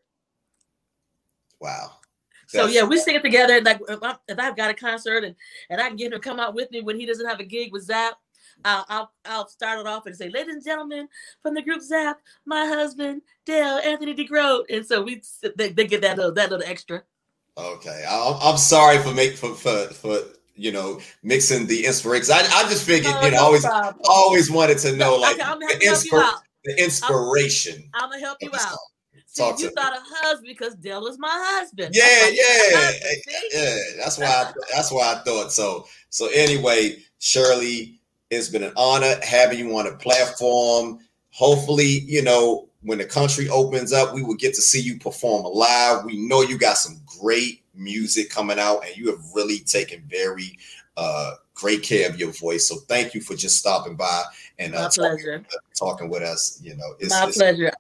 Wow. 1.60 1.94
So 2.48 2.68
yeah, 2.68 2.84
we 2.84 2.98
sing 2.98 3.16
it 3.16 3.24
together. 3.24 3.60
Like 3.62 3.82
if, 3.90 4.00
I, 4.02 4.16
have 4.42 4.56
got 4.56 4.70
a 4.70 4.74
concert 4.74 5.24
and 5.24 5.36
and 5.70 5.82
I 5.82 5.88
can 5.88 5.98
get 5.98 6.08
him 6.08 6.12
to 6.14 6.20
come 6.20 6.40
out 6.40 6.54
with 6.54 6.72
me 6.72 6.82
when 6.82 7.00
he 7.00 7.06
doesn't 7.06 7.26
have 7.26 7.40
a 7.40 7.44
gig 7.44 7.74
with 7.74 7.84
Zapp, 7.84 8.16
I'll, 8.66 8.86
I'll, 8.90 9.12
I'll 9.26 9.48
start 9.48 9.80
it 9.80 9.88
off 9.88 10.06
and 10.06 10.16
say, 10.16 10.30
ladies 10.30 10.56
and 10.56 10.64
gentlemen, 10.64 11.08
from 11.42 11.54
the 11.54 11.62
group 11.62 11.82
Zapp, 11.82 12.20
my 12.46 12.66
husband, 12.66 13.22
Dale 13.46 13.80
Anthony 13.84 14.16
DeGroat. 14.16 14.64
And 14.70 14.86
so 14.86 15.02
we 15.02 15.22
they, 15.56 15.70
they 15.70 15.88
get 15.88 16.02
that 16.02 16.18
little 16.18 16.34
that 16.34 16.52
little 16.52 16.66
extra. 16.68 17.04
Okay. 17.58 18.06
I'm, 18.08 18.36
I'm 18.42 18.58
sorry 18.58 19.00
for 19.00 19.14
make 19.14 19.36
for, 19.36 19.54
for 19.54 19.88
for 19.94 20.20
you 20.56 20.72
know 20.72 21.00
mixing 21.24 21.68
the 21.68 21.86
inspiration. 21.86 22.34
I, 22.34 22.40
I 22.54 22.64
just 22.64 22.86
figured, 22.86 23.14
oh, 23.16 23.26
you 23.26 23.32
know, 23.32 23.38
no 23.38 23.44
always 23.44 23.66
problem. 23.66 23.96
always 24.06 24.52
wanted 24.52 24.78
to 24.80 24.96
know 24.96 25.16
like 25.16 25.40
okay, 25.40 25.44
the, 25.60 25.86
inspir- 25.86 26.34
the, 26.66 26.84
inspiration. 26.84 27.90
I'm, 27.94 28.06
I'm, 28.06 28.10
gonna 28.12 28.22
help 28.22 28.38
you 28.42 28.52
out. 28.54 28.78
See, 29.26 29.44
Talk 29.44 29.60
you 29.60 29.70
thought 29.72 29.94
me. 29.94 29.98
of 29.98 30.04
husband 30.08 30.48
because 30.48 30.76
Dale 30.76 31.02
was 31.02 31.20
my 31.20 31.30
husband. 31.32 31.94
Yeah, 31.94 32.04
yeah, 32.32 32.44
husband, 32.78 33.24
yeah. 33.54 33.78
That's 33.98 34.18
why. 34.18 34.26
I, 34.26 34.54
that's 34.74 34.92
why 34.92 35.14
I 35.14 35.24
thought 35.24 35.52
so. 35.52 35.86
So 36.10 36.30
anyway, 36.34 36.98
Shirley, 37.20 37.97
it's 38.30 38.50
been 38.50 38.64
an 38.64 38.74
honor 38.76 39.16
having 39.24 39.60
you 39.60 39.78
on 39.78 39.88
a 39.88 39.96
platform. 39.96 41.00
Hopefully, 41.32 42.02
you 42.06 42.22
know, 42.22 42.68
when 42.82 42.98
the 42.98 43.06
country 43.06 43.50
opens 43.50 43.94
up, 43.94 44.14
we 44.14 44.24
will 44.24 44.36
get 44.36 44.54
to 44.56 44.62
see 44.62 44.82
you 44.82 45.00
perform 45.00 45.46
live. 45.54 46.06
We 46.06 46.28
know 46.28 46.42
you 46.42 46.58
got 46.58 46.78
some 46.78 47.00
great 47.20 47.64
music 47.74 48.30
coming 48.30 48.60
out, 48.60 48.86
and 48.86 48.96
you 48.96 49.08
have 49.08 49.20
really 49.34 49.60
taken 49.60 50.04
very 50.10 50.58
uh, 50.96 51.36
great 51.54 51.84
care 51.84 52.10
of 52.10 52.20
your 52.20 52.32
voice. 52.32 52.68
So 52.68 52.78
thank 52.88 53.14
you 53.14 53.22
for 53.22 53.36
just 53.36 53.58
stopping 53.58 53.96
by 53.96 54.24
and 54.60 54.76
uh, 54.76 54.90
talking, 54.90 55.46
talking, 55.76 56.10
with 56.10 56.24
us. 56.24 56.60
You 56.62 56.76
know, 56.76 56.96
it's, 57.00 57.12
my 57.12 57.28
it's, 57.28 57.38
pleasure. 57.38 57.72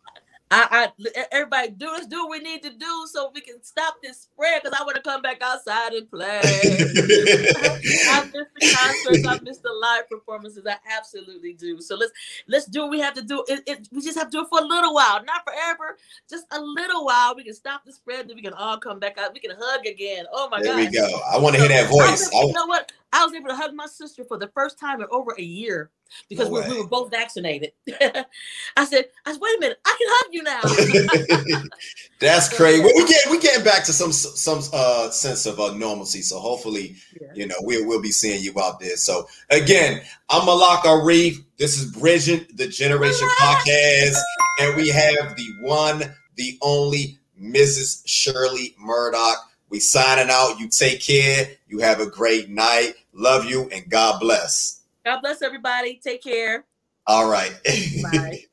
I, 0.49 0.89
I 1.07 1.25
everybody 1.31 1.69
do 1.71 1.87
let's 1.87 2.07
do 2.07 2.25
what 2.25 2.31
we 2.31 2.39
need 2.39 2.63
to 2.63 2.69
do 2.69 3.05
so 3.11 3.31
we 3.35 3.41
can 3.41 3.61
stop 3.61 3.97
this 4.01 4.21
spread 4.21 4.61
because 4.63 4.77
I 4.79 4.83
want 4.83 4.95
to 4.95 5.01
come 5.01 5.21
back 5.21 5.41
outside 5.41 5.91
and 5.91 6.09
play. 6.09 6.39
I 6.43 8.29
miss 8.33 8.47
the 8.55 8.77
concerts, 8.77 9.27
I 9.27 9.39
miss 9.43 9.57
the 9.57 9.73
live 9.73 10.09
performances. 10.09 10.65
I 10.65 10.77
absolutely 10.97 11.53
do. 11.53 11.81
So 11.81 11.95
let's 11.95 12.13
let's 12.47 12.65
do 12.65 12.83
what 12.83 12.91
we 12.91 12.99
have 13.01 13.13
to 13.15 13.21
do. 13.21 13.43
It, 13.49 13.61
it, 13.67 13.89
we 13.91 14.01
just 14.01 14.17
have 14.17 14.27
to 14.27 14.37
do 14.37 14.43
it 14.43 14.47
for 14.49 14.59
a 14.59 14.65
little 14.65 14.93
while, 14.93 15.21
not 15.25 15.43
forever, 15.43 15.97
just 16.29 16.45
a 16.51 16.61
little 16.61 17.03
while. 17.03 17.35
We 17.35 17.43
can 17.43 17.53
stop 17.53 17.83
the 17.83 17.91
spread, 17.91 18.29
then 18.29 18.37
we 18.37 18.41
can 18.41 18.53
all 18.53 18.77
come 18.77 18.99
back 18.99 19.17
out. 19.17 19.33
We 19.33 19.41
can 19.41 19.51
hug 19.59 19.85
again. 19.85 20.25
Oh 20.31 20.47
my 20.49 20.61
god. 20.61 20.65
There 20.65 20.77
we 20.77 20.91
go. 20.91 21.19
I 21.29 21.37
want 21.39 21.55
to 21.55 21.61
hear 21.61 21.69
that 21.69 21.89
voice. 21.89 22.33
I, 22.33 22.43
you 22.43 22.53
know 22.53 22.67
what? 22.67 22.89
I 23.13 23.25
was 23.25 23.33
able 23.33 23.47
to 23.49 23.55
hug 23.55 23.73
my 23.73 23.85
sister 23.85 24.23
for 24.25 24.37
the 24.37 24.47
first 24.47 24.79
time 24.79 25.01
in 25.01 25.07
over 25.11 25.33
a 25.37 25.41
year 25.41 25.91
because 26.29 26.49
no 26.49 26.61
we, 26.61 26.69
we, 26.69 26.81
were 26.81 26.87
both 26.87 27.11
vaccinated. 27.11 27.71
I 27.87 28.85
said, 28.85 29.05
I 29.25 29.31
said, 29.31 29.41
wait 29.41 29.57
a 29.57 29.59
minute, 29.59 29.79
I 29.85 29.95
can 29.97 30.07
hug 30.09 30.33
you 30.33 30.43
now. 30.43 31.63
That's 32.19 32.49
crazy. 32.55 32.81
Well, 32.81 32.91
we 32.95 33.07
get 33.07 33.29
we 33.29 33.39
getting 33.39 33.63
back 33.63 33.85
to 33.85 33.93
some 33.93 34.11
some 34.11 34.61
uh, 34.73 35.09
sense 35.09 35.45
of 35.45 35.59
uh, 35.59 35.73
normalcy. 35.73 36.21
So 36.21 36.39
hopefully, 36.39 36.95
yeah. 37.19 37.27
you 37.33 37.47
know, 37.47 37.55
we'll 37.61 37.87
we'll 37.87 38.01
be 38.01 38.11
seeing 38.11 38.41
you 38.41 38.53
out 38.59 38.79
there. 38.79 38.97
So 38.97 39.27
again, 39.49 40.01
I'm 40.29 40.41
Malaka 40.41 40.85
Arif. 40.85 41.43
This 41.57 41.79
is 41.79 41.91
Bridging 41.91 42.45
the 42.55 42.67
Generation 42.67 43.27
Podcast, 43.39 44.17
and 44.59 44.75
we 44.75 44.89
have 44.89 45.35
the 45.35 45.47
one, 45.61 46.03
the 46.35 46.57
only 46.61 47.17
Mrs. 47.41 48.01
Shirley 48.05 48.75
Murdock. 48.79 49.37
We 49.69 49.79
signing 49.79 50.29
out. 50.29 50.59
You 50.59 50.69
take 50.69 51.01
care. 51.01 51.49
You 51.67 51.79
have 51.79 51.99
a 51.99 52.09
great 52.09 52.49
night. 52.49 52.93
Love 53.13 53.45
you 53.45 53.69
and 53.71 53.89
God 53.89 54.19
bless. 54.19 54.83
God 55.05 55.21
bless 55.21 55.41
everybody. 55.41 55.99
Take 56.03 56.23
care. 56.23 56.65
All 57.05 57.29
right. 57.29 57.53
Bye. 58.03 58.43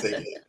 Take 0.00 0.16
care. 0.16 0.42